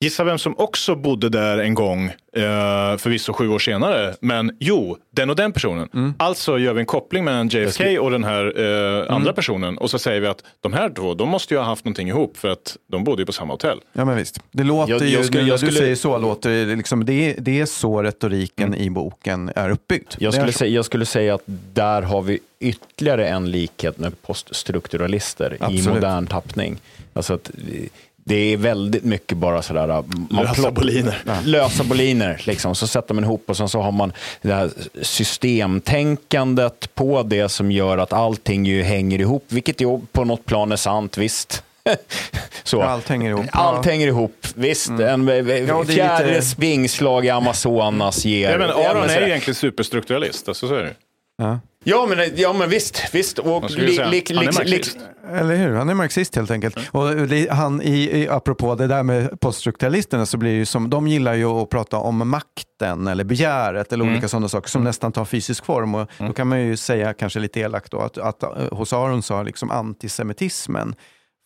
Gissa 0.02 0.24
vem 0.24 0.38
som 0.38 0.54
också 0.58 0.94
bodde 0.94 1.28
där 1.28 1.58
en 1.58 1.74
gång, 1.74 2.04
eh, 2.06 2.96
förvisso 2.98 3.32
sju 3.32 3.48
år 3.48 3.58
senare. 3.58 4.14
Men 4.20 4.56
jo, 4.60 4.96
den 5.10 5.30
och 5.30 5.36
den 5.36 5.52
personen. 5.52 5.88
Mm. 5.94 6.14
Alltså 6.18 6.58
gör 6.58 6.72
vi 6.74 6.80
en 6.80 6.86
koppling 6.86 7.24
mellan 7.24 7.48
JFK 7.48 7.98
och 7.98 8.10
den 8.10 8.24
här 8.24 8.60
eh, 8.60 8.96
Mm. 9.00 9.14
andra 9.14 9.32
personen. 9.32 9.78
Och 9.78 9.90
så 9.90 9.98
säger 9.98 10.20
vi 10.20 10.26
att 10.26 10.44
de 10.60 10.72
här 10.72 10.90
två, 10.90 11.14
de 11.14 11.28
måste 11.28 11.54
ju 11.54 11.58
ha 11.58 11.64
haft 11.66 11.84
någonting 11.84 12.08
ihop 12.08 12.36
för 12.36 12.48
att 12.48 12.76
de 12.90 13.04
bodde 13.04 13.22
ju 13.22 13.26
på 13.26 13.32
samma 13.32 13.52
hotell. 13.54 13.80
Ja, 13.92 14.04
men 14.04 14.16
visst. 14.16 14.40
Det 14.52 14.64
låter 14.64 14.92
Jag- 14.92 15.02
ju, 15.02 15.08
jag 15.08 15.24
skulle- 15.24 15.42
när 15.44 15.50
du 15.52 15.58
skulle- 15.58 15.72
säger 15.72 15.94
så, 15.94 16.18
låter 16.18 16.50
det, 16.50 16.76
liksom, 16.76 17.04
det, 17.04 17.12
är, 17.12 17.34
det 17.38 17.60
är 17.60 17.66
så 17.66 18.02
retoriken 18.02 18.74
i 18.74 18.90
boken 18.90 19.50
är 19.56 19.70
uppbyggd. 19.70 20.14
Jag 20.18 20.28
är 20.28 20.32
skulle, 20.38 20.52
så. 20.52 20.58
säga, 20.58 20.70
jag 20.74 20.84
skulle 20.84 21.06
säga 21.06 21.34
att 21.34 21.42
där 21.74 22.02
har 22.02 22.22
vi 22.22 22.38
ytterligare 22.60 23.28
en 23.28 23.50
likhet 23.50 23.98
med 23.98 24.22
poststrukturalister 24.22 25.52
i 25.52 25.56
Absolut. 25.60 25.86
modern 25.86 26.26
tappning. 26.26 26.76
Alltså 27.12 27.34
att 27.34 27.50
det 28.30 28.52
är 28.52 28.56
väldigt 28.56 29.04
mycket 29.04 29.38
bara 29.38 29.62
sådär... 29.62 29.86
Man 29.86 30.44
Lösa 30.44 30.70
boliner. 30.70 31.22
Lösa 31.44 31.84
boliner, 31.84 32.42
liksom. 32.44 32.74
Så 32.74 32.86
sätter 32.86 33.14
man 33.14 33.24
ihop 33.24 33.44
och 33.46 33.56
sen 33.56 33.68
så 33.68 33.80
har 33.80 33.92
man 33.92 34.12
det 34.42 34.54
här 34.54 34.70
systemtänkandet 35.02 36.94
på 36.94 37.22
det 37.22 37.48
som 37.48 37.72
gör 37.72 37.98
att 37.98 38.12
allting 38.12 38.66
ju 38.66 38.82
hänger 38.82 39.18
ihop, 39.18 39.44
vilket 39.48 39.80
ju 39.80 40.00
på 40.12 40.24
något 40.24 40.44
plan 40.46 40.72
är 40.72 40.76
sant, 40.76 41.18
visst. 41.18 41.62
så. 42.64 42.82
Allt 42.82 43.08
hänger 43.08 43.30
ihop. 43.30 43.46
Allt 43.52 43.52
Ja. 43.52 43.78
Mm. 43.78 43.90
hänger 43.90 44.06
ihop, 44.06 44.46
visst. 44.54 44.90
En 44.90 45.00
Ja, 45.00 45.16
det 45.26 45.58
är 45.60 45.84
fjärde 45.84 46.42
springslag 46.42 47.26
i 47.26 47.30
Amazonas 47.30 48.24
ger... 48.24 48.50
Ja, 48.50 48.58
men 48.58 48.70
Aron 48.70 49.10
är 49.10 49.26
egentligen 49.26 49.54
superstrukturalist, 49.54 50.48
alltså, 50.48 50.68
så 50.68 50.74
är 50.74 50.82
det. 50.82 50.94
Ja. 51.38 51.60
Ja 51.84 52.06
men, 52.06 52.18
ja, 52.36 52.52
men 52.52 52.68
visst. 52.70 53.02
visst. 53.14 53.38
Och 53.38 53.70
skulle 53.70 53.86
ju 53.90 53.96
säga, 53.96 54.06
han 54.36 54.48
är 54.48 54.52
marxist. 54.52 54.98
Eller 55.34 55.56
hur? 55.56 55.74
Han 55.74 55.88
är 55.88 55.94
marxist 55.94 56.36
helt 56.36 56.50
enkelt. 56.50 56.76
Och 56.92 57.14
det, 57.16 57.50
han, 57.50 57.82
i, 57.82 58.20
i, 58.22 58.28
apropå 58.28 58.74
det 58.74 58.86
där 58.86 59.02
med 59.02 59.40
poststrukturalisterna 59.40 60.26
så 60.26 60.36
blir 60.36 60.50
ju 60.52 60.66
som, 60.66 60.90
de 60.90 61.08
gillar 61.08 61.34
ju 61.34 61.44
att 61.44 61.68
prata 61.70 61.96
om 61.96 62.28
makten 62.30 63.06
eller 63.06 63.24
begäret 63.24 63.92
eller 63.92 64.04
olika 64.04 64.28
sådana 64.28 64.48
saker 64.48 64.68
som 64.68 64.84
nästan 64.84 65.12
tar 65.12 65.24
fysisk 65.24 65.64
form. 65.64 65.94
Och 65.94 66.10
Då 66.18 66.32
kan 66.32 66.48
man 66.48 66.60
ju 66.60 66.76
säga, 66.76 67.14
kanske 67.14 67.40
lite 67.40 67.60
elakt 67.60 67.90
då, 67.92 67.98
att, 68.00 68.18
att 68.18 68.42
eh, 68.42 68.50
hos 68.72 68.92
Aron 68.92 69.22
så 69.22 69.34
har 69.34 69.44
liksom 69.44 69.70
antisemitismen 69.70 70.94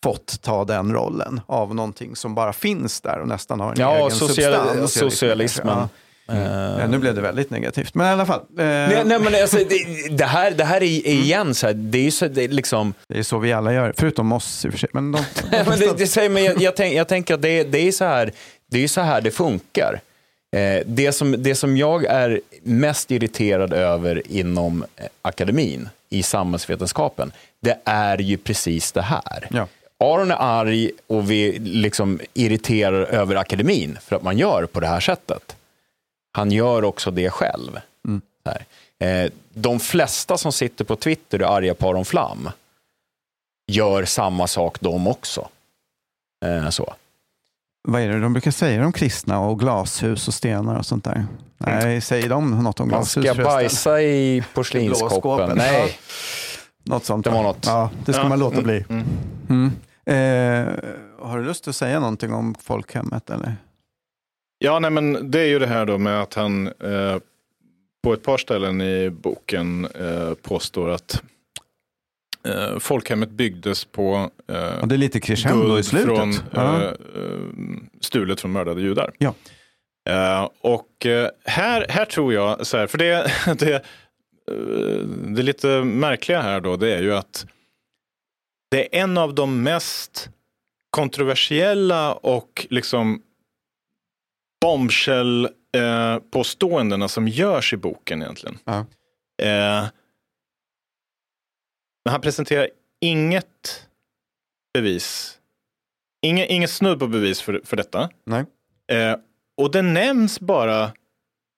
fått 0.04 0.42
ta 0.42 0.64
den 0.64 0.92
rollen 0.92 1.40
av 1.46 1.74
någonting 1.74 2.16
som 2.16 2.34
bara 2.34 2.52
finns 2.52 3.00
där 3.00 3.18
och 3.20 3.28
nästan 3.28 3.60
har 3.60 3.68
en 3.72 3.80
Ja, 3.80 3.96
egen 3.96 4.10
social, 4.10 4.54
substans. 4.54 4.92
socialismen. 4.92 5.78
Ja. 5.78 5.88
Ja, 6.26 6.86
nu 6.86 6.98
blev 6.98 7.14
det 7.14 7.20
väldigt 7.20 7.50
negativt, 7.50 7.94
men 7.94 8.06
i 8.06 8.10
alla 8.10 8.26
fall. 8.26 8.40
Eh, 8.40 8.64
Nej, 8.64 9.02
nej, 9.04 9.18
men 9.20 9.34
alltså, 9.42 9.56
det, 9.56 10.08
det, 10.16 10.24
här, 10.24 10.50
det 10.50 10.64
här 10.64 10.76
är 10.82 11.06
igen 11.08 11.54
så 11.54 11.66
här, 11.66 11.74
det 11.74 11.98
är 11.98 12.02
ju 12.02 12.10
så, 12.10 12.28
det 12.28 12.48
liksom, 12.48 12.94
Det 13.08 13.18
är 13.18 13.22
så 13.22 13.38
vi 13.38 13.52
alla 13.52 13.72
gör, 13.72 13.94
förutom 13.96 14.32
oss 14.32 14.64
i 14.64 14.68
och 14.68 14.72
för 14.72 14.78
sig. 14.78 14.88
Men 14.92 15.12
de, 15.12 15.24
de 15.50 15.64
men 15.68 15.78
det, 15.78 15.98
det 15.98 16.06
säger, 16.06 16.28
men 16.30 16.44
jag, 16.44 16.60
jag, 16.62 16.76
tänk, 16.76 16.94
jag 16.94 17.08
tänker 17.08 17.34
att 17.34 17.42
det, 17.42 17.48
är- 17.60 17.64
det 17.64 17.78
är 17.78 17.92
så 17.92 18.04
här 18.04 18.32
det 18.70 18.84
är 18.84 18.88
så 18.88 19.00
här 19.00 19.20
det 19.20 19.30
funkar. 19.30 20.00
Eh, 20.56 20.82
det, 20.86 21.12
som, 21.12 21.42
det 21.42 21.54
som 21.54 21.76
jag 21.76 22.04
är 22.04 22.40
mest 22.62 23.10
irriterad 23.10 23.72
över 23.72 24.22
inom 24.28 24.84
eh, 24.96 25.04
akademin, 25.22 25.88
i 26.10 26.22
samhällsvetenskapen, 26.22 27.32
det 27.62 27.78
är 27.84 28.18
ju 28.18 28.36
precis 28.36 28.92
det 28.92 29.02
här. 29.02 29.48
Ja. 29.50 29.66
Aron 30.00 30.30
är 30.30 30.36
arg 30.40 30.90
och 31.06 31.30
vi 31.30 31.58
liksom 31.58 32.20
irriterar 32.34 33.02
över 33.04 33.36
akademin 33.36 33.98
för 34.06 34.16
att 34.16 34.22
man 34.22 34.38
gör 34.38 34.66
på 34.66 34.80
det 34.80 34.86
här 34.86 35.00
sättet. 35.00 35.56
Han 36.36 36.50
gör 36.52 36.84
också 36.84 37.10
det 37.10 37.30
själv. 37.30 37.80
Här. 38.44 38.64
Eh, 38.98 39.30
de 39.54 39.80
flesta 39.80 40.36
som 40.36 40.52
sitter 40.52 40.84
på 40.84 40.96
Twitter 40.96 41.42
och 41.42 41.48
är 41.48 41.52
arga 41.56 41.74
på 41.74 41.88
Aron 41.88 42.04
Flam 42.04 42.50
gör 43.72 44.04
samma 44.04 44.46
sak 44.46 44.80
de 44.80 45.06
också. 45.06 45.48
Eh, 46.44 46.68
så. 46.70 46.94
Vad 47.88 48.00
är 48.00 48.08
det 48.08 48.20
de 48.20 48.32
brukar 48.32 48.50
säga 48.50 48.86
om 48.86 48.92
kristna 48.92 49.40
och 49.40 49.60
glashus 49.60 50.28
och 50.28 50.34
stenar 50.34 50.78
och 50.78 50.86
sånt 50.86 51.04
där? 51.04 51.26
Nej, 51.58 52.00
säger 52.00 52.28
de 52.28 52.62
något 52.62 52.80
om 52.80 52.88
Man 52.88 52.98
glashus 52.98 53.24
ska 53.24 53.34
förresten? 53.34 53.44
bajsa 53.44 54.02
i 54.02 54.44
porslinskoppen. 54.54 55.56
Nej, 55.56 55.98
Något 56.82 57.04
sånt. 57.04 57.24
Det 57.24 57.30
var 57.30 57.42
va? 57.42 57.48
något. 57.48 57.66
Ja, 57.66 57.90
det 58.04 58.12
ska 58.12 58.22
Ja, 58.22 58.28
man 58.28 58.38
låta 58.38 58.60
mm, 58.60 58.64
bli. 58.64 58.84
Mm. 59.48 59.72
Eh, 60.06 60.74
har 61.28 61.38
du 61.38 61.44
lust 61.44 61.68
att 61.68 61.76
säga 61.76 62.00
någonting 62.00 62.32
om 62.32 62.54
folkhemmet? 62.62 63.30
Eller? 63.30 63.56
Ja, 64.64 64.78
nej, 64.78 64.90
men 64.90 65.30
det 65.30 65.40
är 65.40 65.46
ju 65.46 65.58
det 65.58 65.66
här 65.66 65.86
då 65.86 65.98
med 65.98 66.22
att 66.22 66.34
han 66.34 66.66
eh, 66.66 67.18
på 68.02 68.12
ett 68.12 68.22
par 68.22 68.38
ställen 68.38 68.80
i 68.80 69.10
boken 69.10 69.84
eh, 69.84 70.34
påstår 70.34 70.90
att 70.90 71.22
eh, 72.48 72.78
folkhemmet 72.78 73.30
byggdes 73.30 73.84
på 73.84 74.30
eh, 74.48 74.86
det 74.86 74.94
är 74.94 74.96
lite 74.96 75.20
crescendo 75.20 75.78
i 75.78 75.82
slutet. 75.82 76.16
från, 76.16 76.34
ja. 76.50 76.82
eh, 76.82 76.88
eh, 76.88 76.94
stulet 78.00 78.40
från 78.40 78.52
mördade 78.52 78.80
judar. 78.80 79.12
Ja. 79.18 79.34
Eh, 80.08 80.48
och 80.60 81.06
här, 81.44 81.86
här 81.88 82.04
tror 82.04 82.34
jag, 82.34 82.66
så 82.66 82.76
här, 82.76 82.86
för 82.86 82.98
det, 82.98 83.32
det, 83.58 83.84
det 85.26 85.42
lite 85.42 85.84
märkliga 85.84 86.42
här 86.42 86.60
då, 86.60 86.76
det 86.76 86.94
är 86.94 87.02
ju 87.02 87.14
att 87.14 87.46
det 88.70 88.96
är 88.96 89.02
en 89.02 89.18
av 89.18 89.34
de 89.34 89.62
mest 89.62 90.28
kontroversiella 90.90 92.12
och 92.12 92.66
liksom 92.70 93.22
bombshell 94.64 95.48
eh, 95.76 97.06
som 97.06 97.28
görs 97.28 97.72
i 97.72 97.76
boken 97.76 98.22
egentligen. 98.22 98.58
Ja. 98.64 98.78
Eh, 99.42 99.88
men 102.04 102.12
han 102.12 102.20
presenterar 102.20 102.68
inget 103.00 103.88
bevis. 104.74 105.38
Inge, 106.22 106.46
ingen 106.46 106.68
snudd 106.68 106.98
på 106.98 107.06
bevis 107.06 107.40
för, 107.40 107.60
för 107.64 107.76
detta. 107.76 108.10
Nej. 108.24 108.44
Eh, 108.92 109.16
och 109.56 109.70
det 109.70 109.82
nämns 109.82 110.40
bara 110.40 110.92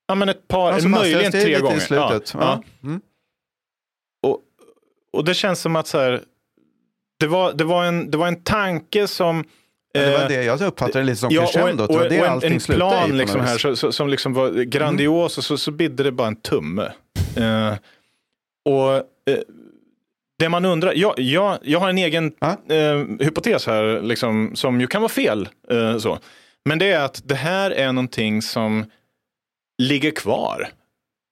ja, 0.06 0.14
men 0.14 0.28
ett 0.28 0.48
par, 0.48 0.72
Alltså, 0.72 0.88
möjligen 0.88 1.32
tre 1.32 1.60
gånger. 1.60 1.76
I 1.76 1.80
slutet. 1.80 2.34
Ja, 2.34 2.40
Ja. 2.40 2.62
ja. 2.82 2.88
Mm. 2.88 3.00
Och, 4.22 4.40
och 5.12 5.24
det 5.24 5.34
känns 5.34 5.60
som 5.60 5.76
att 5.76 5.86
så 5.86 5.98
här, 5.98 6.22
det, 7.20 7.26
var, 7.26 7.52
det, 7.52 7.64
var 7.64 7.84
en, 7.84 8.10
det 8.10 8.18
var 8.18 8.28
en 8.28 8.42
tanke 8.42 9.08
som 9.08 9.44
Ja, 9.96 10.02
Det 10.06 10.12
var 10.12 10.22
eh, 10.22 10.28
det. 10.28 10.44
Jag 10.44 10.60
uppfattar 10.60 11.00
det 11.00 11.06
lite 11.06 11.16
som 11.16 11.30
Ja, 11.32 11.42
och 11.42 11.46
en, 11.48 11.52
crescendot. 11.52 11.88
Det 11.88 11.94
och, 11.96 12.00
var 12.02 12.08
det 12.08 12.20
och 12.20 12.26
en, 12.26 12.32
allting 12.32 12.50
en 12.52 12.56
i. 12.56 12.60
plan 12.76 13.08
något 13.10 13.18
liksom 13.18 13.40
här 13.40 13.74
så, 13.74 13.92
som 13.92 14.08
liksom 14.08 14.34
var 14.34 14.50
grandios 14.50 15.38
och 15.38 15.44
så, 15.44 15.56
så 15.58 15.70
bidde 15.70 16.02
det 16.02 16.12
bara 16.12 16.28
en 16.28 16.36
tumme. 16.36 16.92
Eh, 17.36 17.74
och 18.64 18.94
eh, 18.94 19.38
det 20.38 20.48
man 20.48 20.64
undrar, 20.64 20.92
jag, 20.96 21.14
jag, 21.18 21.58
jag 21.62 21.80
har 21.80 21.88
en 21.88 21.98
egen 21.98 22.32
eh, 22.68 23.24
hypotes 23.26 23.66
här 23.66 24.00
liksom, 24.02 24.50
som 24.54 24.80
ju 24.80 24.86
kan 24.86 25.02
vara 25.02 25.12
fel. 25.12 25.48
Så. 26.00 26.18
Men 26.64 26.78
det 26.78 26.92
är 26.92 27.04
att 27.04 27.22
det 27.24 27.34
här 27.34 27.70
är 27.70 27.92
någonting 27.92 28.42
som 28.42 28.84
ligger 29.82 30.10
kvar. 30.10 30.68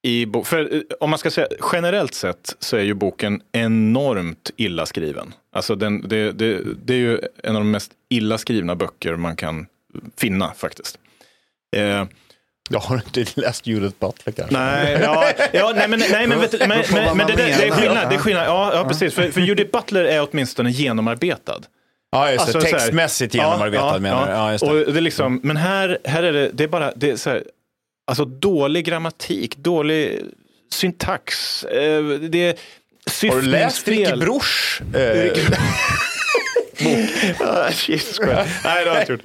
I 0.07 0.27
bo- 0.27 0.45
för 0.45 0.85
om 1.01 1.11
man 1.11 1.19
ska 1.19 1.31
säga 1.31 1.47
generellt 1.73 2.15
sett 2.15 2.57
så 2.59 2.77
är 2.77 2.83
ju 2.83 2.95
boken 2.95 3.41
enormt 3.53 4.51
illa 4.57 4.87
skriven. 4.87 5.35
Alltså 5.53 5.75
den, 5.75 6.09
det, 6.09 6.33
det, 6.33 6.61
det 6.85 6.95
är 6.95 6.99
ju 6.99 7.21
en 7.43 7.57
av 7.57 7.61
de 7.61 7.71
mest 7.71 7.93
illa 8.15 8.39
skrivna 8.39 8.75
böcker 8.75 9.17
man 9.17 9.37
kan 9.37 9.67
finna 10.17 10.53
faktiskt. 10.55 10.99
Eh, 11.77 12.05
jag 12.71 12.81
har 12.81 12.97
inte 12.97 13.41
läst 13.41 13.67
Judith 13.67 13.95
Butler 14.01 14.33
kanske. 14.33 14.59
nej, 14.59 14.99
ja, 15.03 15.33
ja, 15.53 15.73
nej, 15.77 15.89
men, 15.89 16.03
nej, 16.11 16.27
men, 16.27 16.41
vet, 16.41 16.53
men, 16.69 16.69
men, 16.69 17.17
men 17.17 17.27
det, 17.27 17.33
det 17.37 17.43
är 17.43 17.71
skillnad. 17.71 18.09
Det 18.11 18.15
är 18.15 18.19
skillnad. 18.19 18.47
Ja, 18.47 18.75
ja, 18.75 18.85
precis. 18.89 19.15
För, 19.15 19.31
för 19.31 19.41
Judith 19.41 19.71
Butler 19.73 20.05
är 20.05 20.29
åtminstone 20.31 20.71
genomarbetad. 20.71 21.61
Ja, 22.11 22.33
just 22.33 22.47
det. 22.47 22.59
Alltså, 22.59 22.73
Textmässigt 22.73 23.35
genomarbetad 23.35 23.99
menar 23.99 24.27
du? 24.27 24.33
Ja, 24.33 24.53
just 24.53 24.65
det. 24.65 24.71
Och 24.71 24.93
det 24.93 24.99
är 24.99 25.01
liksom, 25.01 25.41
men 25.43 25.57
här, 25.57 25.99
här 26.05 26.23
är 26.23 26.33
det, 26.33 26.51
det 26.53 26.65
är 26.65 26.69
bara 26.69 26.93
det 26.97 27.11
är 27.11 27.17
så 27.17 27.31
här, 27.31 27.45
alltså 28.07 28.25
dålig 28.25 28.85
grammatik, 28.85 29.57
dålig 29.57 30.21
syntax. 30.73 31.65
Eh, 31.65 32.05
det 32.05 32.39
är 32.49 33.31
Har 33.31 33.41
du 33.41 33.43
läst 33.43 33.89
Ricky 33.89 34.05
syftningsfel. 34.05 34.21
Bruch? 34.21 34.83
Eh, 36.79 37.41
Ah, 37.41 37.71
Jesus. 37.87 38.21
Nej, 38.21 38.47
det 38.65 38.69
har 38.69 38.87
jag 38.87 39.01
inte 39.01 39.13
gjort. 39.13 39.25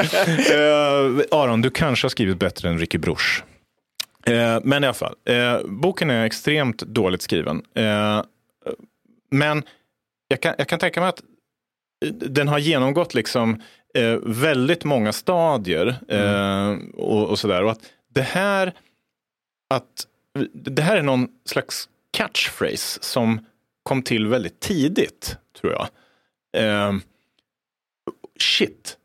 Eh, 1.31 1.37
Aron, 1.39 1.61
du 1.61 1.69
kanske 1.69 2.05
har 2.05 2.09
skrivit 2.09 2.37
bättre 2.39 2.69
än 2.69 2.79
Ricky 2.79 2.97
Bruch. 2.97 3.43
Eh, 4.25 4.59
men 4.63 4.83
i 4.83 4.87
alla 4.87 4.93
fall, 4.93 5.15
eh, 5.25 5.57
boken 5.65 6.09
är 6.09 6.25
extremt 6.25 6.77
dåligt 6.79 7.21
skriven. 7.21 7.61
Men 9.31 9.63
jag 10.27 10.41
kan, 10.41 10.55
jag 10.57 10.67
kan 10.67 10.79
tänka 10.79 10.99
mig 10.99 11.09
att 11.09 11.21
den 12.11 12.47
har 12.47 12.59
genomgått 12.59 13.13
liksom 13.13 13.61
väldigt 14.23 14.83
många 14.83 15.13
stadier 15.13 15.95
eh, 16.07 16.77
och, 16.97 17.29
och 17.29 17.39
sådär. 17.39 17.63
Och 17.63 17.71
att 17.71 17.79
det 18.13 18.21
här, 18.21 18.73
att 19.69 20.07
det 20.53 20.81
här 20.81 20.97
är 20.97 21.01
någon 21.01 21.27
slags 21.45 21.89
catchphrase 22.11 22.99
som 23.01 23.45
kom 23.83 24.01
till 24.03 24.27
väldigt 24.27 24.59
tidigt, 24.59 25.37
tror 25.61 25.73
jag. 25.73 25.87
Eh, 26.63 26.93
shit, 28.43 28.97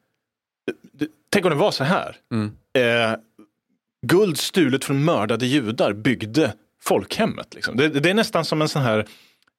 tänk 1.30 1.44
om 1.44 1.50
det 1.50 1.56
var 1.56 1.70
så 1.70 1.84
här. 1.84 2.16
Mm. 2.32 2.52
Eh, 2.78 3.18
guld 4.06 4.38
stulet 4.38 4.84
från 4.84 5.04
mördade 5.04 5.46
judar 5.46 5.92
byggde 5.92 6.54
folkhemmet. 6.82 7.54
Liksom. 7.54 7.76
Det, 7.76 7.88
det 7.88 8.10
är 8.10 8.14
nästan 8.14 8.44
som 8.44 8.62
en 8.62 8.68
sån 8.68 8.82
här 8.82 9.06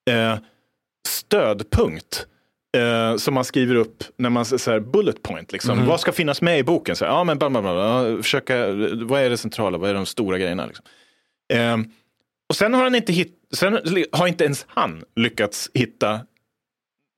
eh, 0.10 0.38
stödpunkt 1.08 2.28
eh, 2.78 3.18
som 3.18 3.34
man 3.34 3.46
skriver 3.46 3.76
upp 3.76 4.04
när 4.18 4.30
man 4.30 4.46
så 4.46 4.72
här, 4.72 4.80
bullet 4.80 5.24
point. 5.24 5.52
Liksom. 5.52 5.78
Mhm. 5.78 5.88
Vad 5.88 6.00
ska 6.00 6.12
finnas 6.12 6.42
med 6.42 6.60
i 6.60 6.64
boken? 6.64 6.96
Så 6.96 7.06
här, 7.06 7.12
ja, 7.12 7.24
men 7.24 7.38
bla, 7.38 7.50
bla, 7.50 7.62
bla. 7.62 8.18
Försöka, 8.24 8.68
vad 8.96 9.22
är 9.22 9.30
det 9.30 9.38
centrala? 9.38 9.78
Vad 9.78 9.90
är 9.90 9.94
de 9.94 10.06
stora 10.06 10.38
grejerna? 10.38 10.66
Liksom. 10.66 10.86
Eh, 11.54 11.78
och 12.50 12.56
sen 12.56 12.74
har, 12.74 12.84
han 12.84 12.96
inte 12.96 13.14
hitt, 13.14 13.38
sen 13.54 13.80
har 14.12 14.28
inte 14.28 14.44
ens 14.44 14.66
han 14.70 15.04
lyckats 15.16 15.70
hitta 15.74 16.20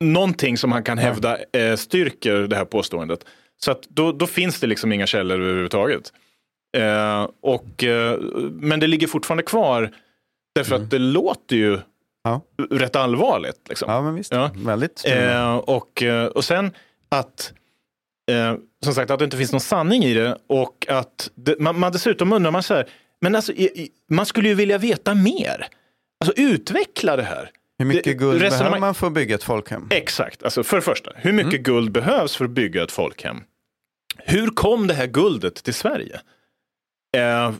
någonting 0.03 0.57
som 0.57 0.71
han 0.71 0.83
kan 0.83 0.97
hävda 0.97 1.37
eh, 1.53 1.75
styrker 1.75 2.33
det 2.35 2.55
här 2.55 2.65
påståendet. 2.65 3.19
Så 3.57 3.71
att 3.71 3.81
då, 3.89 4.11
då 4.11 4.27
finns 4.27 4.59
det 4.59 4.67
liksom 4.67 4.91
inga 4.93 5.07
källor 5.07 5.41
överhuvudtaget. 5.41 6.13
Eh, 6.77 7.27
och, 7.41 7.83
eh, 7.83 8.19
men 8.51 8.79
det 8.79 8.87
ligger 8.87 9.07
fortfarande 9.07 9.43
kvar 9.43 9.91
därför 10.55 10.75
att 10.75 10.89
det 10.89 10.99
låter 10.99 11.55
ju 11.55 11.79
Ja. 12.23 12.41
rätt 12.71 12.95
allvarligt. 12.95 13.59
Liksom. 13.69 13.91
Ja, 13.91 14.01
men 14.01 14.15
visst. 14.15 14.31
Ja. 14.31 14.51
Väldigt. 14.55 15.03
Eh, 15.07 15.55
och, 15.55 16.03
eh, 16.03 16.25
och 16.25 16.45
sen 16.45 16.71
att 17.09 17.53
eh, 18.31 18.55
som 18.83 18.93
sagt 18.93 19.11
att 19.11 19.19
det 19.19 19.25
inte 19.25 19.37
finns 19.37 19.51
någon 19.51 19.61
sanning 19.61 20.03
i 20.03 20.13
det 20.13 20.37
och 20.47 20.85
att 20.89 21.29
det, 21.35 21.59
man, 21.59 21.79
man 21.79 21.91
dessutom 21.91 22.33
undrar 22.33 22.51
man 22.51 22.63
så 22.63 22.73
här, 22.73 22.87
men 23.21 23.35
alltså, 23.35 23.53
man 24.09 24.25
skulle 24.25 24.49
ju 24.49 24.55
vilja 24.55 24.77
veta 24.77 25.15
mer. 25.15 25.67
Alltså 26.25 26.41
utveckla 26.41 27.15
det 27.15 27.23
här. 27.23 27.49
Hur 27.79 27.85
mycket 27.85 28.03
det- 28.03 28.13
guld 28.13 28.39
behöver 28.39 28.79
man 28.79 28.95
för 28.95 29.07
att 29.07 29.13
bygga 29.13 29.35
ett 29.35 29.43
folkhem? 29.43 29.87
Exakt, 29.89 30.43
alltså 30.43 30.63
för 30.63 30.77
det 30.77 30.81
första, 30.81 31.11
hur 31.15 31.33
mycket 31.33 31.53
Mm. 31.53 31.63
guld 31.63 31.91
behövs 31.91 32.35
för 32.35 32.45
att 32.45 32.51
bygga 32.51 32.83
ett 32.83 32.91
folkhem? 32.91 33.37
Hur 34.17 34.47
kom 34.47 34.87
det 34.87 34.93
här 34.93 35.07
guldet 35.07 35.55
till 35.63 35.73
Sverige? 35.73 36.19
Eh, 37.17 37.53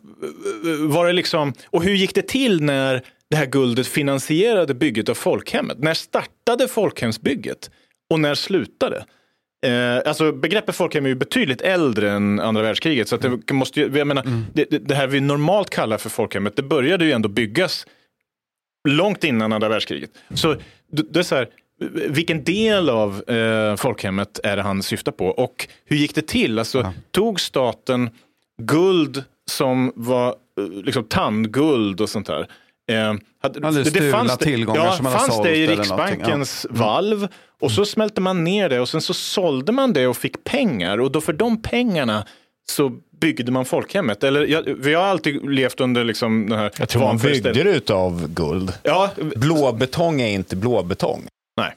var 0.79 1.05
det 1.07 1.13
liksom, 1.13 1.53
och 1.67 1.83
hur 1.83 1.93
gick 1.95 2.15
det 2.15 2.27
till 2.27 2.61
när 2.61 3.01
det 3.29 3.35
här 3.37 3.45
guldet 3.45 3.87
finansierade 3.87 4.73
bygget 4.73 5.09
av 5.09 5.13
folkhemmet? 5.13 5.79
När 5.79 5.93
startade 5.93 6.67
folkhemsbygget? 6.67 7.71
Och 8.09 8.19
när 8.19 8.35
slutade? 8.35 9.05
Eh, 9.65 9.97
alltså 10.05 10.31
begreppet 10.31 10.75
folkhem 10.75 11.05
är 11.05 11.09
ju 11.09 11.15
betydligt 11.15 11.61
äldre 11.61 12.11
än 12.11 12.39
andra 12.39 12.61
världskriget. 12.61 13.07
Så 13.07 13.15
att 13.15 13.21
det, 13.47 13.53
måste 13.53 13.79
ju, 13.79 13.97
jag 13.97 14.07
menar, 14.07 14.23
det, 14.53 14.65
det, 14.69 14.77
det 14.77 14.95
här 14.95 15.07
vi 15.07 15.19
normalt 15.19 15.69
kallar 15.69 15.97
för 15.97 16.09
folkhemmet, 16.09 16.55
det 16.55 16.63
började 16.63 17.05
ju 17.05 17.11
ändå 17.11 17.29
byggas 17.29 17.85
långt 18.87 19.23
innan 19.23 19.53
andra 19.53 19.69
världskriget. 19.69 20.11
Så 20.33 20.55
det 20.91 21.13
det 21.13 21.19
är 21.19 21.23
så 21.23 21.35
här, 21.35 21.47
vilken 22.09 22.43
del 22.43 22.89
av 22.89 23.29
eh, 23.29 23.75
folkhemmet 23.75 24.39
är 24.43 24.55
det 24.55 24.61
han 24.61 24.83
syftar 24.83 25.11
på? 25.11 25.27
Och 25.27 25.67
hur 25.85 25.97
gick 25.97 26.15
det 26.15 26.27
till? 26.27 26.59
Alltså, 26.59 26.93
Tog 27.11 27.39
staten 27.39 28.09
guld 28.61 29.23
som 29.49 29.91
var 29.95 30.27
eh, 30.27 30.83
liksom 30.83 31.03
tandguld 31.03 32.01
och 32.01 32.09
sånt 32.09 32.27
där? 32.27 32.47
Eh, 32.91 33.13
hade, 33.41 33.85
stulna 33.85 34.23
det, 34.23 34.37
tillgångar 34.37 34.85
ja, 34.85 34.91
som 34.91 35.03
man 35.03 35.13
fanns 35.13 35.41
det 35.43 35.55
i 35.55 35.67
Riksbankens 35.67 36.65
ja. 36.69 36.75
valv 36.75 37.27
och 37.61 37.71
så 37.71 37.85
smälte 37.85 38.21
man 38.21 38.43
ner 38.43 38.69
det 38.69 38.79
och 38.79 38.89
sen 38.89 39.01
så 39.01 39.13
sålde 39.13 39.71
man 39.71 39.93
det 39.93 40.07
och 40.07 40.17
fick 40.17 40.43
pengar 40.43 40.97
och 40.97 41.11
då 41.11 41.21
för 41.21 41.33
de 41.33 41.61
pengarna 41.61 42.25
så 42.71 42.89
byggde 43.19 43.51
man 43.51 43.65
folkhemmet. 43.65 44.23
Eller, 44.23 44.45
jag, 44.45 44.61
vi 44.63 44.93
har 44.93 45.03
alltid 45.03 45.49
levt 45.49 45.79
under 45.79 46.03
liksom 46.03 46.49
den 46.49 46.59
här 46.59 46.71
Jag 46.79 46.89
tror 46.89 47.01
man 47.01 47.17
byggde 47.17 47.53
det 47.53 47.61
utav 47.61 48.27
guld. 48.33 48.73
Ja, 48.83 49.11
Blåbetong 49.35 50.21
är 50.21 50.27
inte 50.27 50.55
blåbetong. 50.55 51.27
nej, 51.57 51.75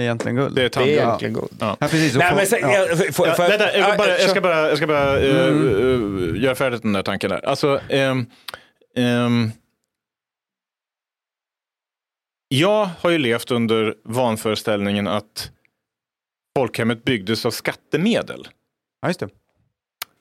Egentligen 0.00 0.36
guld. 0.36 0.54
det 0.54 0.62
är 0.62 0.68
Det 0.84 0.92
är 0.92 1.02
egentligen 1.02 1.34
guld. 1.34 1.50
Ja, 1.60 1.76
precis. 1.80 2.12
Och 2.14 2.18
Nej, 2.18 2.30
få- 2.30 2.36
men 2.36 2.46
sen, 2.46 2.58
ja. 2.62 2.72
jag, 2.74 3.14
får, 3.14 3.26
Ja, 3.28 3.34
får, 3.34 3.48
vänta, 3.48 3.76
jag, 3.78 3.90
ja, 3.90 3.96
bara, 3.98 4.08
jag 4.08 4.20
kör. 4.20 4.28
ska 4.28 4.40
bara, 4.40 4.68
jag 4.68 4.76
ska 4.76 4.86
bara 4.86 5.18
eh, 5.20 5.46
Mm. 5.48 6.34
eh, 6.36 6.42
göra 6.42 6.54
färdigt 6.54 6.82
den 6.82 6.92
där 6.92 7.02
tanken 7.02 7.30
där. 7.30 7.44
Alltså, 7.46 7.80
ehm, 7.88 8.26
ehm, 8.96 9.50
jag 12.48 12.88
har 13.00 13.10
ju 13.10 13.18
levt 13.18 13.50
under 13.50 13.94
vanföreställningen 14.04 15.06
att 15.08 15.50
folkhemmet 16.58 17.04
byggdes 17.04 17.46
av 17.46 17.50
skattemedel. 17.50 18.48
Ja, 19.02 19.08
just 19.08 19.20
det. 19.20 19.28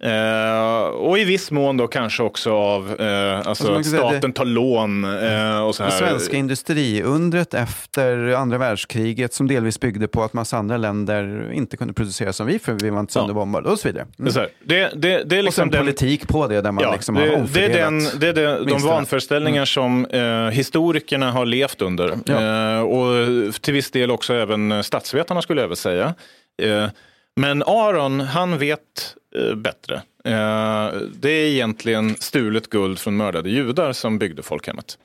Eh, 0.03 0.81
och 0.87 1.19
i 1.19 1.23
viss 1.23 1.51
mån 1.51 1.77
då 1.77 1.87
kanske 1.87 2.23
också 2.23 2.51
av 2.53 3.01
eh, 3.01 3.37
alltså, 3.47 3.75
Alltså 3.75 3.91
staten 3.97 4.33
tar 4.33 4.45
lån 4.45 5.03
eh, 5.03 5.59
och 5.61 5.75
så 5.75 5.83
Det 5.83 5.89
här. 5.89 5.97
svenska 5.97 6.37
industriundret 6.37 7.53
efter 7.53 8.33
andra 8.33 8.57
världskriget 8.57 9.33
som 9.33 9.47
delvis 9.47 9.79
byggde 9.79 10.07
på 10.07 10.23
att 10.23 10.33
massa 10.33 10.57
andra 10.57 10.77
länder 10.77 11.51
inte 11.53 11.77
kunde 11.77 11.93
producera 11.93 12.33
som 12.33 12.47
vi 12.47 12.59
för 12.59 12.73
vi 12.73 12.89
var 12.89 12.99
inte 12.99 13.13
sönderbombade 13.13 13.69
och 13.69 13.79
så 13.79 13.87
vidare. 13.87 14.07
Det 14.17 14.33
här, 14.35 14.47
det, 14.63 14.89
det, 14.95 15.23
det 15.23 15.35
är 15.35 15.39
Och 15.39 15.43
liksom 15.43 15.51
sen 15.51 15.69
den, 15.69 15.81
politik 15.81 16.27
på 16.27 16.47
det 16.47 16.61
där 16.61 16.71
man 16.71 16.83
Ja, 16.83 16.91
liksom 16.93 17.15
det, 17.15 17.21
har 17.21 17.27
det 17.27 17.33
är, 17.33 17.39
omfördelat. 17.41 17.73
den, 17.73 18.19
det 18.19 18.27
är 18.27 18.33
det, 18.33 18.65
de. 18.65 18.69
Mm. 18.71 18.81
vanföreställningar 18.81 19.65
som 19.65 20.05
eh, 20.05 20.21
historikerna 20.49 21.31
har 21.31 21.45
levt 21.45 21.81
under. 21.81 22.13
Ja. 22.25 22.81
Och 22.81 23.13
till 23.61 23.73
viss 23.73 23.91
del 23.91 24.11
också 24.11 24.33
även 24.33 24.83
statsvetarna 24.83 25.41
skulle 25.41 25.61
jag 25.61 25.67
väl 25.67 25.77
säga. 25.77 26.13
Men 27.39 27.63
Aron, 27.63 28.19
han 28.19 28.57
vet 28.57 29.15
eh, 29.35 29.55
bättre. 29.55 29.95
Eh, 30.25 30.91
det 31.15 31.29
är 31.29 31.47
egentligen 31.49 32.15
stulet 32.15 32.69
guld 32.69 32.99
från 32.99 33.17
mördade 33.17 33.49
judar 33.49 33.93
som 33.93 34.19
byggde 34.19 34.43
folkhemmet. 34.43 34.97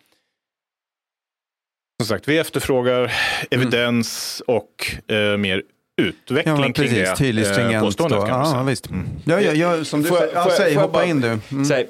Som 2.03 2.07
sagt, 2.09 2.29
vi 2.29 2.39
efterfrågar 2.39 3.13
evidens 3.51 4.43
och 4.47 4.95
eh, 5.13 5.37
mer 5.37 5.63
utveckling 5.97 6.55
Ja, 6.55 6.61
men 6.61 6.73
kring 6.73 6.89
precis. 6.89 7.09
det 7.11 7.17
Tydligt 7.17 7.47
eh, 7.47 7.53
stringent. 7.53 7.85
påståendet. 7.85 8.21
då. 8.21 8.27
Kan 8.27 8.41
man 8.41 8.57
Ja, 8.57 8.63
visst. 8.63 8.89
Ja, 9.25 9.41
ja, 9.41 9.53
ja, 9.53 9.85
som 9.85 10.03
du 10.03 10.09
Får 10.09 10.19
jag- 10.19 10.25
säger, 10.29 10.35
ja, 10.37 10.43
får 10.43 10.51
jag- 10.53 10.59
säg, 10.59 10.75
hoppa 10.75 10.89
bara- 10.93 11.05
in 11.05 11.21
du. 11.21 11.39
Mm. 11.53 11.65
Säg, 11.65 11.89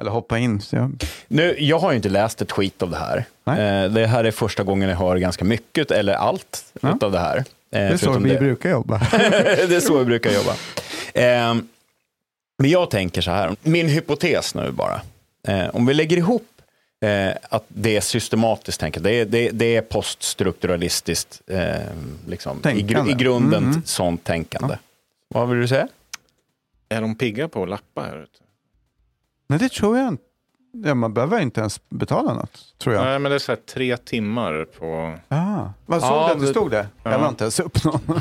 Eller 0.00 0.10
hoppa 0.10 0.38
in. 0.38 0.60
Så 0.60 0.76
jag... 0.76 1.04
Nu, 1.28 1.56
jag 1.58 1.78
har 1.78 1.90
ju 1.90 1.96
inte 1.96 2.08
läst 2.08 2.42
ett 2.42 2.48
tweet 2.48 2.82
av 2.82 2.90
det 2.90 2.96
här. 2.96 3.24
Nej. 3.44 3.84
Eh, 3.84 3.90
det 3.90 4.06
här 4.06 4.24
är 4.24 4.30
första 4.30 4.62
gången 4.62 4.88
jag 4.88 4.96
hör 4.96 5.16
ganska 5.16 5.44
mycket, 5.44 5.90
eller 5.90 6.12
allt, 6.14 6.64
Ja. 6.80 6.92
utav 6.96 7.12
det 7.12 7.18
här. 7.18 7.44
Eh, 7.70 7.78
Det 7.78 7.78
är 7.78 7.96
så 7.96 8.18
vi 8.18 8.30
det. 8.30 8.38
brukar 8.38 8.70
jobba. 8.70 8.98
det 9.68 9.76
är 9.76 9.80
så 9.80 9.98
vi 9.98 10.04
brukar 10.04 10.30
jobba. 10.30 10.52
Eh, 11.14 11.54
men 12.58 12.70
jag 12.70 12.90
tänker 12.90 13.20
så 13.20 13.30
här, 13.30 13.56
min 13.62 13.88
hypotes 13.88 14.54
nu 14.54 14.70
bara. 14.70 15.00
Eh, 15.48 15.68
om 15.68 15.86
vi 15.86 15.94
lägger 15.94 16.16
ihop 16.16 16.48
eh, 17.00 17.30
att 17.50 17.64
det 17.68 17.96
är 17.96 18.00
systematiskt 18.00 18.80
tänkande, 18.80 19.10
det 19.10 19.16
är, 19.20 19.24
det, 19.24 19.50
det 19.50 19.76
är 19.76 19.80
poststrukturalistiskt, 19.82 21.40
eh, 21.46 21.74
liksom, 22.28 22.58
i, 22.58 22.62
Tänkande. 22.62 23.10
i 23.12 23.14
grunden 23.14 23.64
Mm. 23.64 23.82
sånt 23.84 24.24
tänkande. 24.24 24.78
Vad 25.28 25.48
vill 25.48 25.60
du 25.60 25.68
säga? 25.68 25.88
Är 26.88 27.00
de 27.00 27.14
pigga 27.14 27.48
på 27.48 27.62
att 27.62 27.68
lappa 27.68 28.02
här 28.02 28.22
ute? 28.22 28.38
Nej, 29.48 29.58
det 29.58 29.68
tror 29.68 29.98
jag 29.98 30.08
inte. 30.08 30.22
Ja, 30.72 30.94
man 30.94 31.14
behöver 31.14 31.40
inte 31.40 31.60
ens 31.60 31.80
betala 31.88 32.34
något, 32.34 32.58
tror 32.78 32.94
jag. 32.94 33.04
Nej, 33.04 33.18
men 33.18 33.30
det 33.30 33.36
är 33.36 33.38
så 33.38 33.52
här 33.52 33.58
tre 33.74 33.96
timmar 33.96 34.66
på... 34.78 35.14
Ah. 35.28 35.60
Vad 35.86 36.00
såg 36.00 36.10
Ja, 36.10 36.30
det 36.34 36.40
det- 36.40 36.46
stod 36.46 36.70
det? 36.70 36.86
Jag 37.02 37.12
Ja. 37.12 37.18
la 37.18 37.28
inte 37.28 37.44
ens 37.44 37.60
upp 37.60 37.84
någon. 37.84 38.00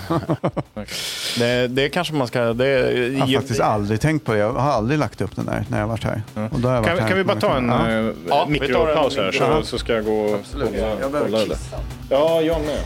Det, 1.39 1.67
det 1.67 1.89
kanske 1.89 2.13
man 2.13 2.27
ska... 2.27 2.53
Det, 2.53 2.67
Jag 3.13 3.19
har 3.25 3.33
faktiskt 3.33 3.59
aldrig 3.59 4.01
tänkt 4.01 4.25
på 4.25 4.31
det. 4.33 4.37
Jag 4.39 4.53
har 4.53 4.71
aldrig 4.71 4.99
lagt 4.99 5.21
upp 5.21 5.35
den 5.35 5.45
där 5.45 5.65
när 5.69 5.77
jag 5.77 5.83
har 5.85 5.89
varit 5.89 6.03
här. 6.03 6.21
Och 6.51 6.59
då 6.59 6.67
har 6.67 6.75
jag 6.75 6.81
varit 6.81 6.89
Kan, 6.91 6.99
här 6.99 7.07
kan 7.07 7.17
vi 7.17 7.23
bara 7.23 7.39
ta 7.39 7.57
en 7.57 7.69
Ja. 7.69 7.91
ja. 7.91 8.13
Ja, 8.29 8.43
en 8.45 8.51
mikropaus 8.51 9.17
här 9.17 9.31
så, 9.31 9.63
så 9.63 9.77
ska 9.77 9.93
jag 9.93 10.05
gå 10.05 10.19
och 10.21 10.35
Absolut. 10.35 10.69
kolla, 10.69 10.99
Jag 10.99 11.11
behöver 11.11 11.31
kolla 11.31 11.45
det. 11.45 11.57
Ja, 12.09 12.41
jag 12.41 12.61
med. 12.61 12.79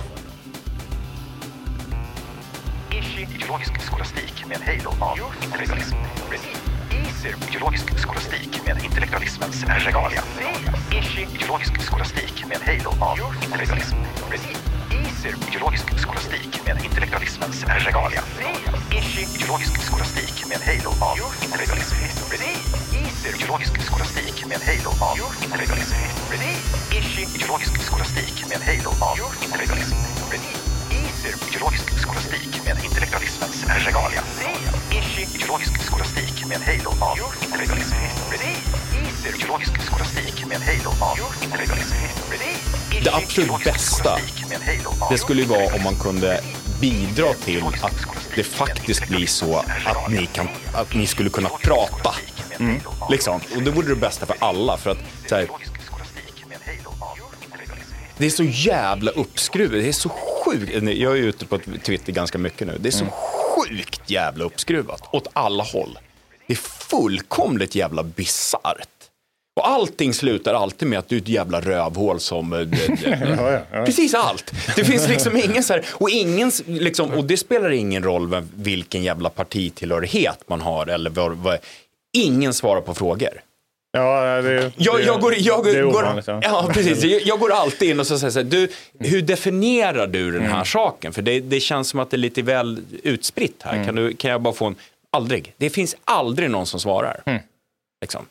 Ideologisk 3.18 3.82
skolastik 3.82 4.46
med 4.48 4.58
halo 4.58 4.90
av. 5.06 5.18
Easy 7.22 7.36
ideologisk 7.50 8.00
skolastik 8.00 8.62
med 8.66 8.84
intellektualismens 8.84 9.64
regalia. 9.64 10.24
Ideologisk 10.92 11.82
skolastik 11.82 12.46
med 12.50 12.58
halo 12.66 12.92
av 13.02 13.20
intellektualism. 13.44 13.98
Easy 14.90 15.30
ideologisk 15.48 16.00
skolastik 16.00 16.62
med 16.66 16.82
intellektualismens 16.86 17.64
regalia. 17.86 18.24
Ideologisk 18.90 19.82
skolastik 19.82 20.46
med 20.50 20.58
halo 20.66 20.96
av 21.02 21.22
intellektualism. 21.44 21.96
Easy 23.04 23.30
ideologisk 23.36 23.82
skolastik 23.82 24.46
med 24.48 24.58
halo 24.66 24.92
av 25.02 25.22
intellektualism. 25.44 25.96
Ideologisk 27.36 27.82
skolastik 27.82 28.46
med 28.50 28.60
halo 28.66 28.98
av 29.02 29.18
intellektualism. 29.44 30.61
Easy 31.24 31.38
ideologisk 31.50 32.00
skolastik 32.00 32.66
med 32.66 32.84
intellektualismens 32.84 33.66
regalia. 33.86 34.22
Ideologisk 35.36 35.82
skolastik 35.82 36.46
med 36.48 36.58
halo 36.58 36.90
av 37.02 37.20
intellektualism. 37.44 37.96
Ideologisk 39.36 39.82
skolastik 39.82 40.46
med 40.48 40.58
halo 40.62 40.90
av 41.02 41.20
intellektualism. 41.44 41.96
Det 43.04 43.14
absolut 43.14 43.64
bästa, 43.64 44.18
det 45.10 45.18
skulle 45.18 45.42
ju 45.42 45.48
vara 45.48 45.76
om 45.76 45.84
man 45.84 45.96
kunde 45.96 46.40
bidra 46.80 47.34
till 47.34 47.64
att 47.82 48.06
det 48.36 48.44
faktiskt 48.44 49.08
blir 49.08 49.28
så 49.28 49.58
att 49.86 50.12
ni, 50.12 50.26
kan, 50.26 50.48
att 50.74 50.94
ni 50.94 51.08
skulle 51.08 51.30
kunna 51.30 51.50
prata. 51.50 52.16
Liksom. 53.10 53.42
Och 53.56 53.62
det 53.64 53.72
vore 53.72 53.88
det 53.88 53.96
bästa 53.96 54.26
för 54.26 54.36
alla. 54.40 54.78
För 54.78 54.92
att 54.92 55.00
så 55.30 55.36
här, 55.36 55.48
det 58.22 58.28
är 58.28 58.30
så 58.30 58.44
jävla 58.44 59.12
uppskruvat. 59.12 59.72
Det 59.72 59.88
är 59.88 59.92
så 59.92 60.10
sjukt. 60.10 60.72
Jag 60.84 61.18
är 61.18 61.22
ute 61.22 61.46
på 61.46 61.60
Twitter 61.84 62.14
ganska 62.14 62.38
mycket 62.38 62.68
nu. 62.68 62.78
Det 62.80 62.90
är 62.90 62.92
så 62.92 63.06
sjukt 63.06 64.10
jävla 64.10 64.44
uppskruvat 64.44 65.02
åt 65.12 65.28
alla 65.34 65.64
håll. 65.64 66.00
Det 66.48 66.54
är 66.54 66.58
fullkomligt 66.58 67.76
jävla 67.76 68.04
bisarrt. 68.04 68.88
Och 69.56 69.70
allting 69.70 70.14
slutar 70.14 70.54
alltid 70.54 70.88
med 70.88 71.00
att 71.00 71.10
du 71.10 71.16
är 71.16 71.22
ett 71.22 71.28
jävla 71.28 71.62
rövhål 71.62 72.20
som... 72.20 72.54
eh, 72.54 72.60
Ja, 73.06 73.52
ja, 73.52 73.62
ja. 73.72 73.86
Precis 73.86 74.14
allt. 74.14 74.52
Det 74.76 74.86
finns 74.86 75.08
liksom 75.08 75.38
ingen 75.38 75.64
så 75.64 75.74
här, 75.74 75.86
och, 75.92 76.10
ingen, 76.10 76.52
liksom, 76.66 77.12
och 77.12 77.26
det 77.26 77.38
spelar 77.38 77.72
ingen 77.72 78.04
roll 78.04 78.30
vem, 78.30 78.50
vilken 78.56 79.04
jävla 79.04 79.30
partitillhörighet 79.30 80.44
man 80.48 80.62
har 80.62 80.88
eller 80.88 81.10
vad, 81.10 81.38
vad, 81.38 81.58
ingen 82.18 82.54
svarar 82.54 82.82
på 82.82 82.94
frågor. 82.94 83.42
Ja, 83.94 84.42
det, 84.42 84.72
Jag, 84.78 84.98
det, 85.00 85.04
jag, 85.04 85.22
går, 85.22 85.34
jag, 85.38 85.64
det 85.64 85.72
är 85.72 85.84
går, 85.84 85.90
ovanligt. 86.04 86.28
Ja. 86.28 86.40
ja, 86.44 86.70
precis. 86.74 87.04
Jag, 87.04 87.22
jag 87.22 87.40
går 87.40 87.52
alltid 87.52 87.90
in 87.90 88.00
och 88.00 88.08
så 88.08 88.20
säger 88.20 88.32
så 88.32 88.40
här, 88.40 88.44
du, 88.46 88.68
hur 89.00 89.22
definierar 89.22 90.08
du 90.08 90.32
den 90.32 90.42
här 90.42 90.52
Mm. 90.54 90.66
saken? 90.66 91.14
För 91.14 91.22
det, 91.22 91.40
det 91.40 91.60
känns 91.60 91.90
som 91.90 92.00
att 92.00 92.10
det 92.12 92.16
är 92.16 92.20
lite 92.20 92.42
väl 92.42 92.80
utspritt 93.04 93.62
här. 93.64 93.74
Mm. 93.74 93.86
Kan, 93.86 93.96
du, 93.96 94.14
kan 94.14 94.32
jag 94.32 94.42
bara 94.42 94.54
få 94.54 94.66
en, 94.66 94.76
aldrig. 95.12 95.54
Det 95.58 95.70
finns 95.70 95.96
aldrig 96.04 96.50
någon 96.50 96.66
som 96.66 96.80
svarar. 96.80 97.22
Mm. 97.26 97.42
Liksom. 98.02 98.26